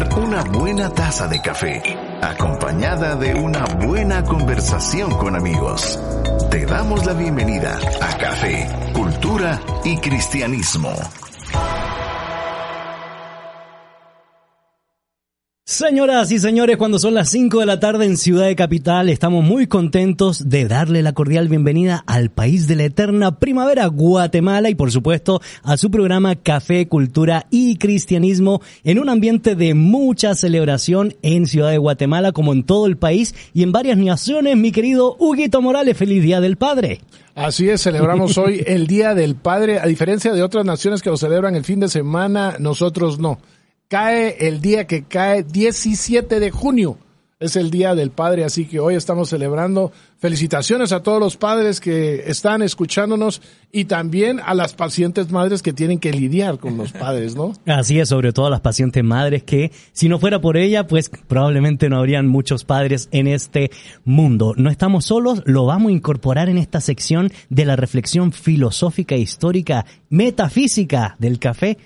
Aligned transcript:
una 0.00 0.42
buena 0.44 0.88
taza 0.88 1.28
de 1.28 1.42
café, 1.42 1.82
acompañada 2.22 3.14
de 3.14 3.34
una 3.34 3.62
buena 3.84 4.24
conversación 4.24 5.10
con 5.18 5.36
amigos. 5.36 6.00
Te 6.50 6.64
damos 6.64 7.04
la 7.04 7.12
bienvenida 7.12 7.78
a 8.00 8.16
Café, 8.16 8.68
Cultura 8.94 9.60
y 9.84 9.98
Cristianismo. 9.98 10.94
Señoras 15.82 16.30
y 16.30 16.38
señores, 16.38 16.76
cuando 16.76 17.00
son 17.00 17.14
las 17.14 17.28
5 17.30 17.58
de 17.58 17.66
la 17.66 17.80
tarde 17.80 18.04
en 18.04 18.16
Ciudad 18.16 18.46
de 18.46 18.54
Capital, 18.54 19.08
estamos 19.08 19.44
muy 19.44 19.66
contentos 19.66 20.48
de 20.48 20.68
darle 20.68 21.02
la 21.02 21.12
cordial 21.12 21.48
bienvenida 21.48 22.04
al 22.06 22.30
país 22.30 22.68
de 22.68 22.76
la 22.76 22.84
eterna 22.84 23.40
primavera, 23.40 23.86
Guatemala, 23.86 24.70
y 24.70 24.76
por 24.76 24.92
supuesto 24.92 25.40
a 25.64 25.76
su 25.76 25.90
programa 25.90 26.36
Café, 26.36 26.86
Cultura 26.86 27.46
y 27.50 27.78
Cristianismo, 27.78 28.62
en 28.84 29.00
un 29.00 29.08
ambiente 29.08 29.56
de 29.56 29.74
mucha 29.74 30.36
celebración 30.36 31.16
en 31.20 31.48
Ciudad 31.48 31.70
de 31.70 31.78
Guatemala, 31.78 32.30
como 32.30 32.52
en 32.52 32.62
todo 32.62 32.86
el 32.86 32.96
país 32.96 33.34
y 33.52 33.64
en 33.64 33.72
varias 33.72 33.98
naciones. 33.98 34.56
Mi 34.56 34.70
querido 34.70 35.16
Huguito 35.18 35.60
Morales, 35.62 35.96
feliz 35.96 36.22
Día 36.22 36.40
del 36.40 36.58
Padre. 36.58 37.00
Así 37.34 37.68
es, 37.68 37.82
celebramos 37.82 38.38
hoy 38.38 38.62
el 38.68 38.86
Día 38.86 39.16
del 39.16 39.34
Padre, 39.34 39.80
a 39.80 39.86
diferencia 39.86 40.32
de 40.32 40.44
otras 40.44 40.64
naciones 40.64 41.02
que 41.02 41.10
lo 41.10 41.16
celebran 41.16 41.56
el 41.56 41.64
fin 41.64 41.80
de 41.80 41.88
semana, 41.88 42.54
nosotros 42.60 43.18
no 43.18 43.40
cae 43.92 44.48
el 44.48 44.62
día 44.62 44.86
que 44.86 45.02
cae 45.02 45.42
17 45.42 46.40
de 46.40 46.50
junio. 46.50 46.96
Es 47.38 47.56
el 47.56 47.70
Día 47.70 47.94
del 47.94 48.10
Padre, 48.10 48.44
así 48.44 48.64
que 48.64 48.80
hoy 48.80 48.94
estamos 48.94 49.28
celebrando. 49.28 49.92
Felicitaciones 50.16 50.92
a 50.92 51.02
todos 51.02 51.20
los 51.20 51.36
padres 51.36 51.78
que 51.78 52.22
están 52.26 52.62
escuchándonos 52.62 53.42
y 53.70 53.84
también 53.84 54.40
a 54.40 54.54
las 54.54 54.72
pacientes 54.72 55.30
madres 55.30 55.60
que 55.60 55.74
tienen 55.74 55.98
que 55.98 56.10
lidiar 56.10 56.56
con 56.58 56.78
los 56.78 56.92
padres, 56.92 57.36
¿no? 57.36 57.52
Así 57.66 58.00
es, 58.00 58.08
sobre 58.08 58.32
todo 58.32 58.46
a 58.46 58.50
las 58.50 58.62
pacientes 58.62 59.04
madres 59.04 59.42
que 59.42 59.72
si 59.92 60.08
no 60.08 60.18
fuera 60.18 60.40
por 60.40 60.56
ella, 60.56 60.86
pues 60.86 61.10
probablemente 61.10 61.90
no 61.90 61.98
habrían 61.98 62.28
muchos 62.28 62.64
padres 62.64 63.10
en 63.12 63.26
este 63.26 63.70
mundo. 64.04 64.54
No 64.56 64.70
estamos 64.70 65.04
solos, 65.04 65.42
lo 65.44 65.66
vamos 65.66 65.90
a 65.90 65.96
incorporar 65.96 66.48
en 66.48 66.56
esta 66.56 66.80
sección 66.80 67.30
de 67.50 67.66
la 67.66 67.76
reflexión 67.76 68.32
filosófica, 68.32 69.16
histórica, 69.16 69.84
metafísica 70.08 71.14
del 71.18 71.38
café. 71.38 71.76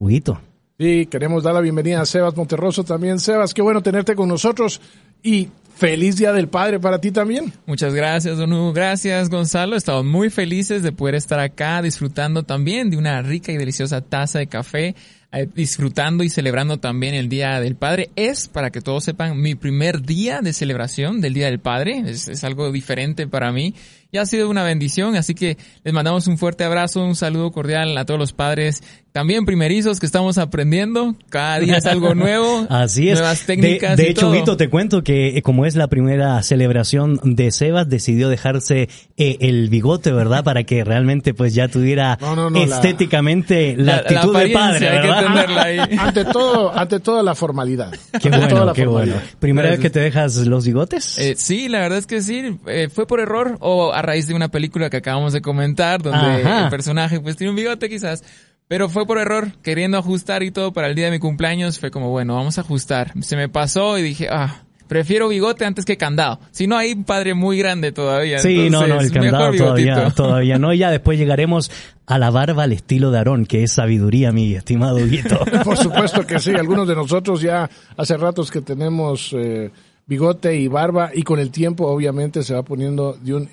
Huguito. 0.00 0.40
Sí, 0.80 1.06
queremos 1.06 1.42
dar 1.42 1.54
la 1.54 1.60
bienvenida 1.60 2.00
a 2.00 2.06
Sebas 2.06 2.36
Monterroso 2.36 2.84
también. 2.84 3.18
Sebas, 3.18 3.52
qué 3.52 3.62
bueno 3.62 3.82
tenerte 3.82 4.14
con 4.14 4.28
nosotros 4.28 4.80
y 5.24 5.48
feliz 5.74 6.16
Día 6.16 6.32
del 6.32 6.46
Padre 6.46 6.78
para 6.78 7.00
ti 7.00 7.10
también. 7.10 7.52
Muchas 7.66 7.94
gracias, 7.94 8.38
Don 8.38 8.52
Hugo. 8.52 8.72
Gracias, 8.72 9.28
Gonzalo. 9.28 9.74
Estamos 9.74 10.04
muy 10.04 10.30
felices 10.30 10.84
de 10.84 10.92
poder 10.92 11.16
estar 11.16 11.40
acá 11.40 11.82
disfrutando 11.82 12.44
también 12.44 12.90
de 12.90 12.96
una 12.96 13.20
rica 13.22 13.50
y 13.50 13.56
deliciosa 13.56 14.02
taza 14.02 14.38
de 14.38 14.46
café 14.46 14.94
eh, 15.30 15.46
disfrutando 15.52 16.24
y 16.24 16.30
celebrando 16.30 16.78
también 16.78 17.14
el 17.14 17.28
Día 17.28 17.60
del 17.60 17.74
Padre. 17.76 18.08
Es, 18.16 18.48
para 18.48 18.70
que 18.70 18.80
todos 18.80 19.04
sepan, 19.04 19.38
mi 19.38 19.54
primer 19.56 20.00
día 20.00 20.40
de 20.42 20.54
celebración 20.54 21.20
del 21.20 21.34
Día 21.34 21.46
del 21.46 21.58
Padre. 21.58 22.02
Es, 22.06 22.28
es, 22.28 22.44
algo 22.44 22.72
diferente 22.72 23.26
para 23.26 23.52
mí 23.52 23.74
y 24.10 24.16
ha 24.16 24.24
sido 24.24 24.48
una 24.48 24.62
bendición. 24.62 25.16
Así 25.16 25.34
que 25.34 25.58
les 25.84 25.92
mandamos 25.92 26.28
un 26.28 26.38
fuerte 26.38 26.64
abrazo, 26.64 27.04
un 27.04 27.14
saludo 27.14 27.50
cordial 27.52 27.98
a 27.98 28.06
todos 28.06 28.18
los 28.18 28.32
padres 28.32 28.82
también 29.12 29.44
primerizos 29.46 29.98
que 30.00 30.06
estamos 30.06 30.38
aprendiendo. 30.38 31.16
Cada 31.28 31.58
día 31.58 31.76
es 31.78 31.86
algo 31.86 32.14
nuevo. 32.16 32.66
Así 32.70 33.08
es. 33.08 33.18
Nuevas 33.18 33.40
técnicas. 33.46 33.96
De, 33.96 34.02
de 34.04 34.08
y 34.08 34.12
hecho, 34.12 34.20
todo. 34.22 34.32
Vito, 34.32 34.56
te 34.56 34.68
cuento 34.68 35.02
que 35.02 35.36
eh, 35.38 35.42
como 35.42 35.66
es 35.66 35.74
la 35.76 35.88
primera 35.88 36.40
celebración 36.42 37.18
de 37.24 37.50
Sebas, 37.50 37.88
decidió 37.88 38.28
dejarse 38.28 38.88
eh, 39.16 39.36
el 39.40 39.68
bigote, 39.70 40.12
¿verdad? 40.12 40.44
Para 40.44 40.64
que 40.64 40.84
realmente 40.84 41.34
pues 41.34 41.54
ya 41.54 41.68
tuviera 41.68 42.16
No, 42.20 42.36
no, 42.36 42.50
no, 42.50 42.64
la- 42.64 42.76
estéticamente 42.76 43.74
la, 43.76 43.84
La- 43.84 43.92
la 43.92 43.98
actitud 44.20 44.38
de 44.38 44.48
padre, 44.50 44.88
hay 44.88 45.00
que 45.00 45.06
¿verdad? 45.08 45.58
ahí. 45.58 45.78
Ante 45.98 46.24
todo, 46.26 46.76
ante 46.76 47.00
todo 47.00 47.22
la 47.22 47.34
formalidad. 47.34 47.90
Qué 48.20 48.28
Ante 48.28 48.30
toda 48.30 48.46
bueno, 48.48 48.64
la 48.66 48.72
qué 48.74 48.86
bueno. 48.86 49.12
formalidad. 49.12 49.38
¿Primera 49.40 49.70
vez 49.70 49.80
que 49.80 49.90
te 49.90 50.00
dejas 50.00 50.36
los 50.46 50.66
bigotes? 50.66 51.18
Eh, 51.18 51.34
sí, 51.36 51.68
la 51.68 51.80
verdad 51.80 51.98
es 51.98 52.06
que 52.06 52.20
sí. 52.22 52.56
Eh, 52.66 52.88
fue 52.92 53.06
por 53.06 53.20
error 53.20 53.56
o 53.60 53.92
a 53.92 54.02
raíz 54.02 54.26
de 54.28 54.34
una 54.34 54.48
película 54.48 54.90
que 54.90 54.98
acabamos 54.98 55.32
de 55.32 55.40
comentar 55.40 56.02
donde 56.02 56.42
Ajá. 56.42 56.64
el 56.64 56.70
personaje 56.70 57.20
pues 57.20 57.36
tiene 57.36 57.50
un 57.50 57.56
bigote 57.56 57.88
quizás. 57.88 58.22
Pero 58.68 58.88
fue 58.90 59.06
por 59.06 59.18
error, 59.18 59.52
queriendo 59.62 59.96
ajustar 59.98 60.42
y 60.42 60.50
todo 60.50 60.72
para 60.72 60.88
el 60.88 60.94
día 60.94 61.06
de 61.06 61.10
mi 61.12 61.18
cumpleaños. 61.18 61.78
Fue 61.78 61.90
como, 61.90 62.10
bueno, 62.10 62.34
vamos 62.34 62.58
a 62.58 62.60
ajustar. 62.60 63.12
Se 63.22 63.34
me 63.36 63.48
pasó 63.48 63.98
y 63.98 64.02
dije, 64.02 64.28
ah, 64.30 64.62
prefiero 64.88 65.28
bigote 65.28 65.64
antes 65.64 65.86
que 65.86 65.96
candado. 65.96 66.38
Si 66.50 66.66
no, 66.66 66.76
hay 66.76 66.92
un 66.92 67.04
padre 67.04 67.32
muy 67.32 67.56
grande 67.58 67.92
todavía. 67.92 68.38
Sí, 68.40 68.68
no, 68.70 68.86
no, 68.86 69.00
el 69.00 69.10
candado 69.10 69.52
todavía, 69.54 70.10
todavía 70.14 70.58
no. 70.58 70.74
Y 70.74 70.78
ya 70.78 70.90
después 70.90 71.18
llegaremos 71.18 71.70
a 72.06 72.18
la 72.18 72.28
barba 72.30 72.64
al 72.64 72.72
estilo 72.72 73.10
de 73.10 73.18
Aarón, 73.18 73.46
que 73.46 73.62
es 73.62 73.72
sabiduría, 73.72 74.32
mi 74.32 74.54
estimado 74.54 74.96
Huguito. 74.96 75.38
Por 75.64 75.76
supuesto 75.78 76.26
que 76.26 76.38
sí. 76.38 76.52
Algunos 76.52 76.86
de 76.86 76.94
nosotros 76.94 77.40
ya 77.40 77.68
hace 77.96 78.16
ratos 78.18 78.50
que 78.50 78.60
tenemos 78.60 79.34
eh, 79.34 79.70
bigote 80.06 80.56
y 80.56 80.68
barba 80.68 81.10
y 81.14 81.22
con 81.22 81.38
el 81.38 81.50
tiempo 81.50 81.86
obviamente 81.86 82.42
se 82.42 82.52
va 82.52 82.62
poniendo 82.62 83.14
de 83.22 83.34
un 83.34 83.48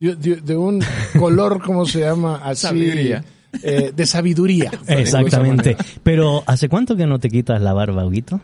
de, 0.00 0.14
de- 0.16 0.36
de 0.42 0.56
un 0.56 0.82
color, 1.18 1.62
¿cómo 1.62 1.84
se 1.86 2.00
llama? 2.00 2.40
Así. 2.42 2.62
Sabiduría. 2.66 3.22
Eh, 3.62 3.92
de 3.94 4.06
sabiduría. 4.06 4.70
Exactamente. 4.86 5.76
Pero, 6.02 6.42
¿hace 6.46 6.68
cuánto 6.68 6.96
que 6.96 7.06
no 7.06 7.18
te 7.18 7.28
quitas 7.28 7.60
la 7.60 7.72
barba, 7.72 8.04
Huguito? 8.06 8.40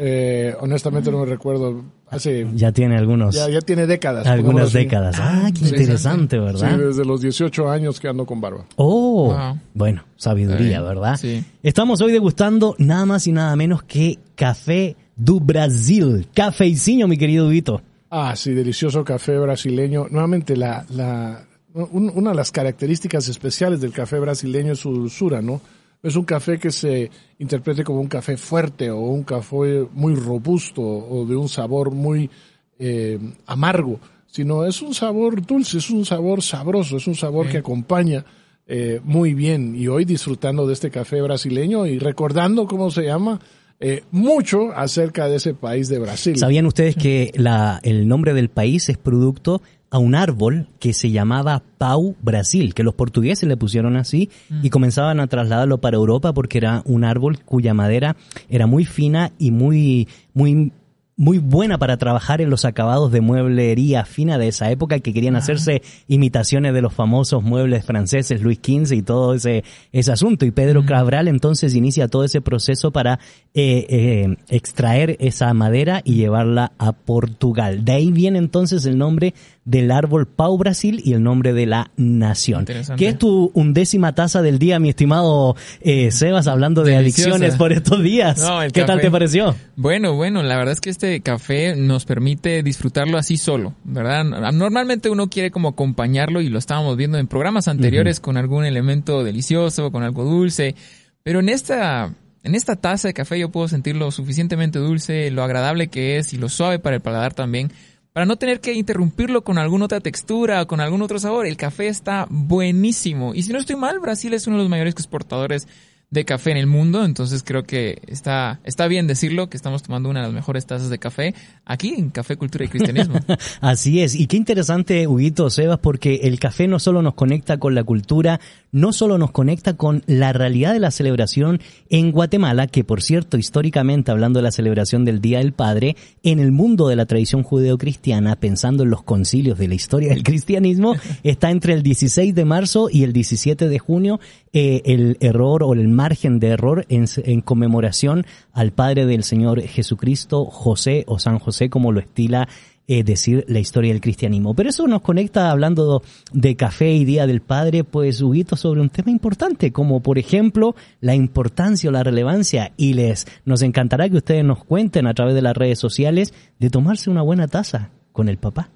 Eh, 0.00 0.54
honestamente 0.60 1.10
no 1.10 1.18
me 1.20 1.26
recuerdo. 1.26 1.82
Hace 2.08 2.46
Ya 2.54 2.70
tiene 2.72 2.96
algunos, 2.96 3.34
ya, 3.34 3.48
ya 3.50 3.60
tiene 3.60 3.86
décadas. 3.86 4.26
algunas 4.28 4.68
así. 4.68 4.78
décadas. 4.78 5.16
Ah, 5.18 5.50
qué 5.52 5.58
sí, 5.66 5.74
interesante, 5.74 6.36
Sí, 6.36 6.42
¿verdad? 6.42 6.78
desde 6.78 7.04
los 7.04 7.20
18 7.20 7.68
años 7.68 7.98
que 7.98 8.06
ando 8.08 8.24
con 8.24 8.40
barba. 8.40 8.64
Oh, 8.76 9.34
Wow. 9.34 9.58
bueno, 9.74 10.04
sabiduría, 10.16 10.80
¿verdad? 10.82 11.16
sí. 11.16 11.44
Estamos 11.64 12.00
hoy 12.00 12.12
degustando 12.12 12.76
nada 12.78 13.04
más 13.06 13.26
y 13.26 13.32
nada 13.32 13.54
menos 13.56 13.82
que 13.82 14.18
café 14.36 14.94
do 15.16 15.40
Brasil. 15.40 16.28
Cafeicinho, 16.32 17.08
mi 17.08 17.18
querido 17.18 17.48
Vito. 17.48 17.82
Ah, 18.08 18.36
sí, 18.36 18.52
delicioso 18.54 19.04
café 19.04 19.36
brasileño. 19.36 20.06
Nuevamente, 20.10 20.56
la, 20.56 20.86
la, 20.90 21.44
un- 21.74 22.12
una 22.14 22.30
de 22.30 22.36
las 22.36 22.50
características 22.52 23.28
especiales 23.28 23.80
del 23.80 23.92
café 23.92 24.18
brasileño 24.18 24.72
es 24.72 24.78
su 24.80 24.90
dulzura, 24.92 25.40
¿no? 25.42 25.60
No 26.02 26.08
Es 26.08 26.14
un 26.16 26.24
café 26.24 26.58
que 26.58 26.70
se 26.70 27.10
interprete 27.38 27.82
como 27.82 28.00
un 28.00 28.06
café 28.06 28.36
fuerte 28.36 28.88
o 28.90 29.00
un 29.00 29.24
café 29.24 29.84
muy 29.92 30.14
robusto 30.14 30.80
o 30.82 31.26
de 31.26 31.34
un 31.36 31.48
sabor 31.48 31.90
muy 31.90 32.30
eh, 32.78 33.18
amargo, 33.46 33.98
sino 34.28 34.64
es 34.64 34.80
un 34.82 34.94
sabor 34.94 35.44
dulce, 35.44 35.78
es 35.78 35.90
un 35.90 36.04
sabor 36.04 36.42
sabroso, 36.42 36.96
es 36.98 37.06
un 37.08 37.16
sabor 37.16 37.48
que 37.48 37.58
acompaña 37.58 38.24
eh, 38.68 39.00
muy 39.02 39.34
bien. 39.34 39.74
Y 39.74 39.88
hoy 39.88 40.04
disfrutando 40.04 40.66
de 40.66 40.74
este 40.74 40.90
café 40.90 41.20
brasileño 41.22 41.86
y 41.86 41.98
recordando 41.98 42.66
cómo 42.68 42.90
se 42.92 43.02
llama, 43.04 43.40
eh, 43.80 44.02
mucho 44.12 44.72
acerca 44.76 45.26
de 45.28 45.36
ese 45.36 45.54
país 45.54 45.88
de 45.88 45.98
Brasil. 45.98 46.36
¿Sabían 46.36 46.66
ustedes 46.66 46.94
que 46.94 47.32
la, 47.34 47.80
el 47.82 48.06
nombre 48.06 48.34
del 48.34 48.48
país 48.50 48.88
es 48.88 48.98
producto 48.98 49.62
a 49.90 49.98
un 49.98 50.14
árbol 50.14 50.68
que 50.78 50.92
se 50.92 51.10
llamaba 51.10 51.62
Pau 51.78 52.16
Brasil, 52.22 52.74
que 52.74 52.82
los 52.82 52.94
portugueses 52.94 53.48
le 53.48 53.56
pusieron 53.56 53.96
así 53.96 54.30
y 54.62 54.70
comenzaban 54.70 55.20
a 55.20 55.26
trasladarlo 55.26 55.78
para 55.78 55.96
Europa 55.96 56.32
porque 56.32 56.58
era 56.58 56.82
un 56.84 57.04
árbol 57.04 57.40
cuya 57.44 57.74
madera 57.74 58.16
era 58.48 58.66
muy 58.66 58.84
fina 58.84 59.32
y 59.38 59.50
muy, 59.50 60.08
muy, 60.34 60.72
muy 61.18 61.38
buena 61.38 61.78
para 61.78 61.96
trabajar 61.96 62.40
en 62.40 62.48
los 62.48 62.64
acabados 62.64 63.10
de 63.10 63.20
mueblería 63.20 64.04
fina 64.04 64.38
de 64.38 64.46
esa 64.46 64.70
época 64.70 65.00
que 65.00 65.12
querían 65.12 65.34
hacerse 65.34 65.82
imitaciones 66.06 66.72
de 66.72 66.80
los 66.80 66.94
famosos 66.94 67.42
muebles 67.42 67.84
franceses, 67.84 68.40
Luis 68.40 68.60
XV 68.64 68.92
y 68.92 69.02
todo 69.02 69.34
ese, 69.34 69.64
ese 69.90 70.12
asunto. 70.12 70.46
Y 70.46 70.52
Pedro 70.52 70.86
Cabral 70.86 71.26
entonces 71.26 71.74
inicia 71.74 72.06
todo 72.06 72.22
ese 72.22 72.40
proceso 72.40 72.92
para 72.92 73.18
eh, 73.52 73.86
eh, 73.88 74.36
extraer 74.48 75.16
esa 75.18 75.52
madera 75.54 76.02
y 76.04 76.14
llevarla 76.14 76.70
a 76.78 76.92
Portugal. 76.92 77.84
De 77.84 77.92
ahí 77.92 78.12
viene 78.12 78.38
entonces 78.38 78.86
el 78.86 78.96
nombre 78.96 79.34
del 79.68 79.90
árbol 79.90 80.26
Pau 80.26 80.56
Brasil 80.56 81.02
y 81.04 81.12
el 81.12 81.22
nombre 81.22 81.52
de 81.52 81.66
la 81.66 81.90
nación. 81.98 82.64
¿Qué 82.96 83.08
es 83.08 83.18
tu 83.18 83.50
undécima 83.52 84.14
taza 84.14 84.40
del 84.40 84.58
día, 84.58 84.78
mi 84.78 84.88
estimado 84.88 85.56
eh, 85.82 86.10
Sebas, 86.10 86.46
hablando 86.46 86.84
de 86.84 86.92
Deliciosa. 86.92 87.30
adicciones 87.32 87.56
por 87.56 87.72
estos 87.72 88.02
días? 88.02 88.38
No, 88.38 88.62
el 88.62 88.72
¿Qué 88.72 88.80
tal 88.80 88.96
café. 88.96 89.02
te 89.02 89.10
pareció? 89.10 89.54
Bueno, 89.76 90.14
bueno, 90.14 90.42
la 90.42 90.56
verdad 90.56 90.72
es 90.72 90.80
que 90.80 90.88
este 90.88 91.20
café 91.20 91.76
nos 91.76 92.06
permite 92.06 92.62
disfrutarlo 92.62 93.18
así 93.18 93.36
solo, 93.36 93.74
¿verdad? 93.84 94.24
Normalmente 94.52 95.10
uno 95.10 95.28
quiere 95.28 95.50
como 95.50 95.68
acompañarlo 95.68 96.40
y 96.40 96.48
lo 96.48 96.58
estábamos 96.58 96.96
viendo 96.96 97.18
en 97.18 97.26
programas 97.26 97.68
anteriores 97.68 98.20
con 98.20 98.38
algún 98.38 98.64
elemento 98.64 99.22
delicioso, 99.22 99.92
con 99.92 100.02
algo 100.02 100.24
dulce, 100.24 100.76
pero 101.22 101.40
en 101.40 101.50
esta 101.50 102.14
en 102.42 102.54
esta 102.54 102.76
taza 102.76 103.08
de 103.08 103.14
café 103.14 103.38
yo 103.38 103.50
puedo 103.50 103.68
sentir 103.68 103.96
lo 103.96 104.10
suficientemente 104.12 104.78
dulce, 104.78 105.30
lo 105.30 105.42
agradable 105.42 105.88
que 105.88 106.16
es 106.16 106.32
y 106.32 106.38
lo 106.38 106.48
suave 106.48 106.78
para 106.78 106.96
el 106.96 107.02
paladar 107.02 107.34
también, 107.34 107.70
para 108.18 108.26
no 108.26 108.34
tener 108.34 108.60
que 108.60 108.72
interrumpirlo 108.72 109.44
con 109.44 109.58
alguna 109.58 109.84
otra 109.84 110.00
textura 110.00 110.60
o 110.60 110.66
con 110.66 110.80
algún 110.80 111.02
otro 111.02 111.20
sabor. 111.20 111.46
El 111.46 111.56
café 111.56 111.86
está 111.86 112.26
buenísimo 112.28 113.32
y 113.32 113.44
si 113.44 113.52
no 113.52 113.60
estoy 113.60 113.76
mal, 113.76 114.00
Brasil 114.00 114.34
es 114.34 114.48
uno 114.48 114.56
de 114.56 114.64
los 114.64 114.68
mayores 114.68 114.94
exportadores 114.94 115.68
de 116.10 116.24
café 116.24 116.52
en 116.52 116.56
el 116.56 116.66
mundo, 116.66 117.04
entonces 117.04 117.42
creo 117.44 117.64
que 117.64 118.00
está, 118.06 118.60
está 118.64 118.86
bien 118.88 119.06
decirlo, 119.06 119.50
que 119.50 119.58
estamos 119.58 119.82
tomando 119.82 120.08
una 120.08 120.20
de 120.20 120.26
las 120.26 120.34
mejores 120.34 120.64
tazas 120.64 120.88
de 120.88 120.98
café 120.98 121.34
aquí 121.66 121.94
en 121.98 122.08
Café 122.08 122.36
Cultura 122.36 122.64
y 122.64 122.68
Cristianismo. 122.68 123.20
Así 123.60 124.00
es, 124.00 124.14
y 124.14 124.26
qué 124.26 124.38
interesante, 124.38 125.06
Huguito 125.06 125.50
Sebas, 125.50 125.80
porque 125.80 126.20
el 126.22 126.40
café 126.40 126.66
no 126.66 126.78
solo 126.78 127.02
nos 127.02 127.12
conecta 127.12 127.58
con 127.58 127.74
la 127.74 127.84
cultura, 127.84 128.40
no 128.72 128.94
solo 128.94 129.18
nos 129.18 129.32
conecta 129.32 129.74
con 129.74 130.02
la 130.06 130.32
realidad 130.32 130.72
de 130.72 130.80
la 130.80 130.90
celebración 130.90 131.60
en 131.90 132.10
Guatemala, 132.10 132.68
que 132.68 132.84
por 132.84 133.02
cierto, 133.02 133.36
históricamente 133.36 134.10
hablando 134.10 134.38
de 134.38 134.44
la 134.44 134.50
celebración 134.50 135.04
del 135.04 135.20
Día 135.20 135.38
del 135.38 135.52
Padre, 135.52 135.94
en 136.22 136.38
el 136.38 136.52
mundo 136.52 136.88
de 136.88 136.96
la 136.96 137.04
tradición 137.04 137.42
judeocristiana, 137.42 138.36
pensando 138.36 138.82
en 138.82 138.90
los 138.90 139.02
concilios 139.02 139.58
de 139.58 139.68
la 139.68 139.74
historia 139.74 140.14
del 140.14 140.22
cristianismo, 140.22 140.96
está 141.22 141.50
entre 141.50 141.74
el 141.74 141.82
16 141.82 142.34
de 142.34 142.44
marzo 142.46 142.88
y 142.90 143.04
el 143.04 143.12
17 143.12 143.68
de 143.68 143.78
junio 143.78 144.20
eh, 144.54 144.80
el 144.86 145.18
error 145.20 145.62
o 145.62 145.74
el 145.74 145.88
margen 145.98 146.38
de 146.38 146.50
error 146.50 146.86
en, 146.88 147.40
conmemoración 147.40 148.24
al 148.52 148.70
Padre 148.70 149.04
del 149.04 149.24
Señor 149.24 149.60
Jesucristo, 149.62 150.44
José 150.44 151.02
o 151.08 151.18
San 151.18 151.40
José, 151.40 151.70
como 151.70 151.90
lo 151.90 151.98
estila 151.98 152.48
eh, 152.86 153.02
decir 153.02 153.44
la 153.48 153.58
historia 153.58 153.92
del 153.92 154.00
cristianismo. 154.00 154.54
Pero 154.54 154.70
eso 154.70 154.86
nos 154.86 155.02
conecta 155.02 155.50
hablando 155.50 156.02
de 156.32 156.54
café 156.54 156.92
y 156.92 157.04
Día 157.04 157.26
del 157.26 157.40
Padre, 157.40 157.82
pues 157.82 158.22
Huguito, 158.22 158.54
sobre 158.54 158.80
un 158.80 158.90
tema 158.90 159.10
importante, 159.10 159.72
como 159.72 160.00
por 160.00 160.18
ejemplo 160.18 160.76
la 161.00 161.16
importancia 161.16 161.90
o 161.90 161.92
la 161.92 162.04
relevancia. 162.04 162.70
Y 162.76 162.92
les 162.92 163.26
nos 163.44 163.62
encantará 163.62 164.08
que 164.08 164.18
ustedes 164.18 164.44
nos 164.44 164.64
cuenten 164.64 165.08
a 165.08 165.14
través 165.14 165.34
de 165.34 165.42
las 165.42 165.56
redes 165.56 165.80
sociales 165.80 166.32
de 166.60 166.70
tomarse 166.70 167.10
una 167.10 167.22
buena 167.22 167.48
taza 167.48 167.90
con 168.12 168.28
el 168.28 168.38
papá. 168.38 168.70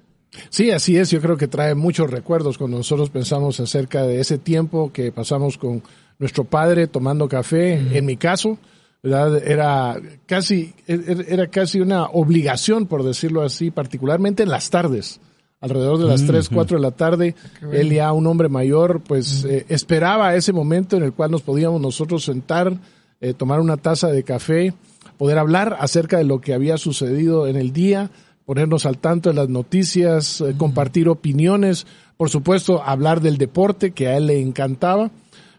Sí, 0.49 0.71
así 0.71 0.97
es. 0.97 1.09
Yo 1.09 1.21
creo 1.21 1.37
que 1.37 1.47
trae 1.47 1.73
muchos 1.73 2.11
recuerdos 2.11 2.57
cuando 2.57 2.77
nosotros 2.77 3.09
pensamos 3.09 3.61
acerca 3.61 4.03
de 4.03 4.19
ese 4.19 4.37
tiempo 4.37 4.91
que 4.91 5.13
pasamos 5.13 5.57
con 5.57 5.83
nuestro 6.23 6.45
padre 6.45 6.87
tomando 6.87 7.27
café. 7.27 7.97
En 7.97 8.05
mi 8.05 8.15
caso, 8.15 8.57
¿verdad? 9.03 9.45
Era 9.45 9.97
casi, 10.25 10.73
er, 10.87 11.03
er, 11.05 11.25
era 11.27 11.47
casi 11.47 11.81
una 11.81 12.05
obligación, 12.05 12.87
por 12.87 13.03
decirlo 13.03 13.41
así, 13.41 13.71
particularmente 13.71 14.43
en 14.43 14.49
las 14.49 14.69
tardes. 14.69 15.19
Alrededor 15.59 15.97
de 15.99 16.05
las 16.05 16.25
3, 16.25 16.47
4 16.47 16.77
de 16.77 16.81
la 16.81 16.91
tarde, 16.91 17.35
él 17.73 17.91
ya 17.91 18.13
un 18.13 18.25
hombre 18.27 18.47
mayor, 18.47 19.01
pues 19.01 19.43
eh, 19.43 19.65
esperaba 19.67 20.35
ese 20.35 20.53
momento 20.53 20.95
en 20.95 21.03
el 21.03 21.11
cual 21.11 21.31
nos 21.31 21.41
podíamos 21.41 21.81
nosotros 21.81 22.23
sentar, 22.23 22.73
eh, 23.19 23.33
tomar 23.33 23.59
una 23.59 23.75
taza 23.75 24.07
de 24.07 24.23
café, 24.23 24.73
poder 25.17 25.37
hablar 25.37 25.75
acerca 25.79 26.17
de 26.17 26.23
lo 26.23 26.39
que 26.39 26.53
había 26.53 26.77
sucedido 26.77 27.47
en 27.47 27.57
el 27.57 27.73
día, 27.73 28.11
ponernos 28.45 28.85
al 28.85 28.97
tanto 28.97 29.29
de 29.29 29.35
las 29.35 29.49
noticias, 29.49 30.39
eh, 30.39 30.53
compartir 30.57 31.09
opiniones, 31.09 31.85
por 32.15 32.29
supuesto, 32.29 32.81
hablar 32.81 33.19
del 33.19 33.37
deporte 33.37 33.91
que 33.91 34.07
a 34.07 34.17
él 34.17 34.27
le 34.27 34.41
encantaba 34.41 35.11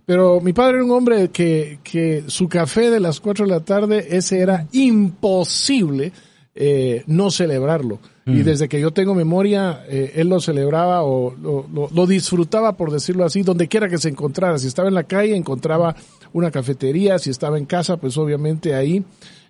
pero 0.07 0.41
mi 0.41 0.53
padre 0.53 0.77
era 0.77 0.85
un 0.85 0.91
hombre 0.91 1.29
que, 1.31 1.79
que 1.83 2.25
su 2.27 2.49
café 2.49 2.91
de 2.91 3.01
las 3.01 3.21
4 3.21 3.47
de 3.47 3.51
la 3.51 3.61
tarde, 3.61 4.07
ese 4.11 4.41
era 4.41 4.67
imposible 4.73 6.13
eh, 6.55 7.03
no 7.07 7.31
celebrarlo. 7.31 7.99
Y 8.27 8.31
mm. 8.31 8.45
desde 8.45 8.69
que 8.69 8.81
yo 8.81 8.93
tengo 8.93 9.15
memoria, 9.15 9.85
eh, 9.89 10.13
él 10.17 10.29
lo 10.29 10.41
celebraba 10.41 11.03
o 11.03 11.35
lo, 11.35 11.67
lo, 11.93 12.07
disfrutaba, 12.07 12.77
por 12.77 12.93
decirlo 12.93 13.25
así, 13.25 13.43
donde 13.43 13.67
quiera 13.67 13.89
que 13.89 13.99
se 13.99 14.09
encontrara. 14.09 14.59
Si 14.59 14.69
estaba 14.69 14.89
en 14.89 14.95
la 14.95 15.05
calle, 15.05 15.35
encontraba 15.35 15.97
una 16.33 16.51
cafetería. 16.51 17.19
Si 17.19 17.31
estaba 17.31 17.59
en 17.59 17.67
casa, 17.67 17.97
pues 17.97 18.17
obviamente 18.17 18.75
ahí. 18.75 19.05